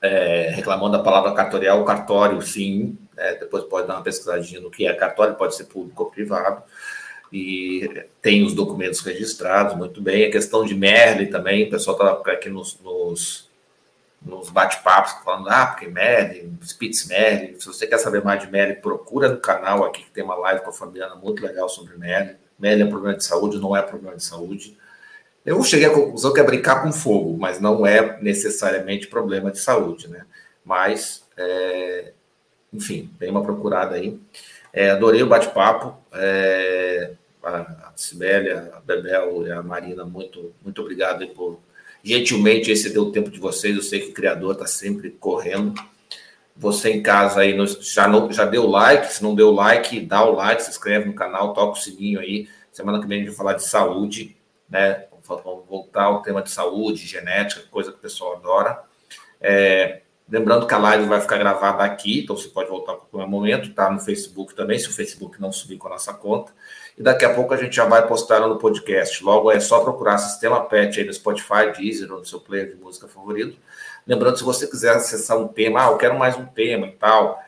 é, 0.00 0.50
reclamando 0.50 0.96
da 0.96 1.04
palavra 1.04 1.32
cartorial, 1.34 1.84
cartório, 1.84 2.42
sim, 2.42 2.98
é, 3.16 3.36
depois 3.36 3.64
pode 3.64 3.86
dar 3.86 3.94
uma 3.94 4.02
pesquisadinha 4.02 4.60
no 4.60 4.70
que 4.70 4.86
é 4.86 4.94
cartório, 4.94 5.34
pode 5.34 5.54
ser 5.54 5.64
público 5.64 6.04
ou 6.04 6.10
privado, 6.10 6.62
e 7.32 8.06
tem 8.20 8.44
os 8.44 8.54
documentos 8.54 9.00
registrados, 9.00 9.76
muito 9.76 10.00
bem. 10.02 10.26
A 10.26 10.30
questão 10.30 10.64
de 10.64 10.74
Merle 10.74 11.28
também, 11.28 11.66
o 11.66 11.70
pessoal 11.70 11.96
estava 11.96 12.32
aqui 12.32 12.50
nos, 12.50 12.78
nos 12.80 13.50
nos 14.24 14.50
bate-papos 14.50 15.12
falando, 15.24 15.48
ah, 15.48 15.66
porque 15.66 15.88
Merlin, 15.88 16.56
Spitz 16.62 17.06
Merlin, 17.06 17.58
se 17.58 17.66
você 17.66 17.86
quer 17.86 17.98
saber 17.98 18.22
mais 18.22 18.40
de 18.40 18.50
Merlin, 18.50 18.80
procura 18.80 19.28
no 19.28 19.38
canal 19.38 19.84
aqui 19.84 20.04
que 20.04 20.10
tem 20.10 20.22
uma 20.22 20.36
live 20.36 20.62
com 20.62 20.70
a 20.70 20.72
Fabiana 20.72 21.16
muito 21.16 21.42
legal 21.42 21.68
sobre 21.68 21.96
Merlin. 21.96 22.36
Merlin 22.58 22.84
é 22.84 22.86
problema 22.86 23.16
de 23.16 23.24
saúde, 23.24 23.58
não 23.58 23.76
é 23.76 23.82
problema 23.82 24.16
de 24.16 24.24
saúde. 24.24 24.78
Eu 25.44 25.62
cheguei 25.64 25.88
à 25.88 25.90
conclusão 25.90 26.32
que 26.32 26.38
é 26.38 26.44
brincar 26.44 26.82
com 26.82 26.92
fogo, 26.92 27.36
mas 27.36 27.58
não 27.58 27.84
é 27.84 28.20
necessariamente 28.22 29.08
problema 29.08 29.50
de 29.50 29.58
saúde, 29.58 30.08
né? 30.08 30.24
Mas, 30.64 31.24
é, 31.36 32.12
enfim, 32.72 33.10
dei 33.18 33.30
uma 33.30 33.42
procurada 33.42 33.96
aí. 33.96 34.18
É, 34.72 34.90
adorei 34.90 35.22
o 35.22 35.28
bate-papo. 35.28 35.96
É, 36.12 37.12
a 37.42 37.92
Sibélia, 37.96 38.72
a 38.74 38.80
Bebel 38.80 39.46
e 39.46 39.50
a 39.50 39.62
Marina, 39.62 40.04
muito, 40.04 40.54
muito 40.62 40.80
obrigado 40.80 41.26
por 41.28 41.60
gentilmente 42.04 42.70
excedeu 42.70 43.02
o 43.02 43.12
tempo 43.12 43.30
de 43.30 43.38
vocês. 43.38 43.76
Eu 43.76 43.82
sei 43.82 44.00
que 44.00 44.10
o 44.10 44.14
criador 44.14 44.52
está 44.52 44.66
sempre 44.66 45.10
correndo. 45.10 45.74
Você 46.56 46.90
em 46.90 47.02
casa 47.02 47.40
aí 47.40 47.56
já, 47.80 48.06
não, 48.06 48.30
já 48.30 48.44
deu 48.44 48.66
like, 48.66 49.12
se 49.12 49.22
não 49.22 49.34
deu 49.34 49.50
like, 49.52 50.00
dá 50.00 50.24
o 50.24 50.34
like, 50.34 50.62
se 50.62 50.70
inscreve 50.70 51.06
no 51.06 51.14
canal, 51.14 51.54
toca 51.54 51.78
o 51.78 51.82
sininho 51.82 52.20
aí. 52.20 52.48
Semana 52.70 53.00
que 53.00 53.06
vem 53.06 53.18
a 53.18 53.20
gente 53.20 53.28
vai 53.28 53.36
falar 53.36 53.52
de 53.54 53.64
saúde, 53.64 54.36
né? 54.68 55.06
Vamos 55.26 55.66
voltar 55.66 56.04
ao 56.04 56.22
tema 56.22 56.42
de 56.42 56.50
saúde, 56.50 57.06
genética, 57.06 57.62
coisa 57.70 57.90
que 57.90 57.98
o 57.98 58.00
pessoal 58.00 58.36
adora. 58.36 58.82
É, 59.40 60.01
lembrando 60.32 60.66
que 60.66 60.72
a 60.72 60.78
live 60.78 61.04
vai 61.04 61.20
ficar 61.20 61.36
gravada 61.36 61.84
aqui, 61.84 62.20
então 62.20 62.34
você 62.34 62.48
pode 62.48 62.70
voltar 62.70 62.92
a 62.92 62.96
qualquer 62.96 63.28
momento, 63.28 63.74
tá 63.74 63.90
no 63.90 64.00
Facebook 64.00 64.54
também, 64.54 64.78
se 64.78 64.88
o 64.88 64.92
Facebook 64.92 65.38
não 65.38 65.52
subir 65.52 65.76
com 65.76 65.88
a 65.88 65.90
nossa 65.90 66.14
conta 66.14 66.54
e 66.96 67.02
daqui 67.02 67.26
a 67.26 67.34
pouco 67.34 67.52
a 67.52 67.58
gente 67.58 67.76
já 67.76 67.84
vai 67.84 68.08
postar 68.08 68.40
no 68.40 68.58
podcast. 68.58 69.22
Logo 69.22 69.50
é 69.50 69.60
só 69.60 69.80
procurar 69.80 70.16
Sistema 70.16 70.64
Pet 70.64 70.98
aí 70.98 71.06
no 71.06 71.12
Spotify, 71.12 71.70
Deezer 71.76 72.10
ou 72.10 72.20
no 72.20 72.24
seu 72.24 72.40
player 72.40 72.70
de 72.70 72.76
música 72.76 73.06
favorito. 73.08 73.58
Lembrando, 74.06 74.38
se 74.38 74.44
você 74.44 74.66
quiser 74.66 74.96
acessar 74.96 75.36
um 75.38 75.48
tema, 75.48 75.86
ah, 75.86 75.90
eu 75.90 75.98
quero 75.98 76.18
mais 76.18 76.34
um 76.36 76.46
tema 76.46 76.86
e 76.86 76.92
tal, 76.92 77.38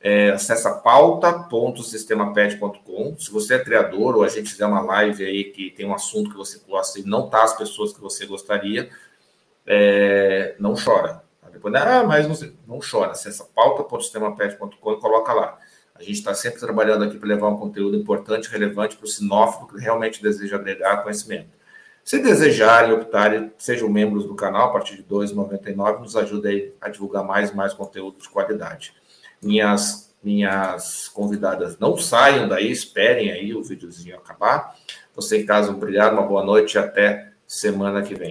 é, 0.00 0.30
acessa 0.30 0.74
pauta.sistemapet.com. 0.74 3.16
Se 3.18 3.32
você 3.32 3.54
é 3.54 3.64
criador 3.64 4.14
ou 4.16 4.22
a 4.22 4.28
gente 4.28 4.50
fizer 4.50 4.66
uma 4.66 4.80
live 4.80 5.24
aí 5.24 5.44
que 5.44 5.70
tem 5.70 5.86
um 5.86 5.94
assunto 5.94 6.30
que 6.30 6.36
você 6.36 6.60
gosta 6.68 7.00
e 7.00 7.04
não 7.04 7.28
tá 7.28 7.42
as 7.42 7.56
pessoas 7.56 7.92
que 7.92 8.00
você 8.00 8.26
gostaria, 8.26 8.88
é, 9.66 10.54
não 10.58 10.74
chora. 10.74 11.22
Depois, 11.52 11.74
ah, 11.74 12.04
mas 12.04 12.26
não, 12.26 12.52
não 12.66 12.80
chora. 12.80 13.12
Acessa 13.12 13.44
pauta.sistemapet.com 13.54 14.92
e 14.92 15.00
coloca 15.00 15.32
lá. 15.32 15.58
A 15.94 16.02
gente 16.02 16.14
está 16.14 16.34
sempre 16.34 16.58
trabalhando 16.58 17.04
aqui 17.04 17.18
para 17.18 17.28
levar 17.28 17.48
um 17.48 17.56
conteúdo 17.56 17.96
importante, 17.96 18.48
relevante 18.48 18.96
para 18.96 19.04
o 19.04 19.08
sinófilo 19.08 19.68
que 19.68 19.78
realmente 19.78 20.22
deseja 20.22 20.56
agregar 20.56 21.02
conhecimento. 21.02 21.50
Se 22.04 22.18
desejarem, 22.18 22.92
optarem, 22.92 23.52
sejam 23.56 23.88
membros 23.88 24.24
do 24.24 24.34
canal 24.34 24.68
a 24.68 24.72
partir 24.72 24.96
de 24.96 25.02
R$ 25.02 25.08
2,99, 25.08 26.00
nos 26.00 26.16
ajude 26.16 26.72
a 26.80 26.88
divulgar 26.88 27.22
mais 27.22 27.50
e 27.50 27.56
mais 27.56 27.72
conteúdo 27.72 28.18
de 28.18 28.28
qualidade. 28.28 28.92
Minhas, 29.40 30.12
minhas 30.22 31.08
convidadas 31.08 31.78
não 31.78 31.96
saiam 31.96 32.48
daí, 32.48 32.70
esperem 32.70 33.30
aí 33.30 33.54
o 33.54 33.62
videozinho 33.62 34.16
acabar. 34.16 34.74
Você 35.14 35.42
em 35.42 35.46
casa, 35.46 35.70
obrigado, 35.70 36.14
uma 36.14 36.22
boa 36.22 36.44
noite 36.44 36.74
e 36.74 36.78
até 36.78 37.32
semana 37.46 38.02
que 38.02 38.14
vem. 38.14 38.30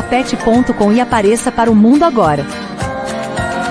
sistemapet.com 0.00 0.92
e 0.92 1.00
apareça 1.00 1.52
para 1.52 1.70
o 1.70 1.74
mundo 1.74 2.04
agora. 2.04 2.44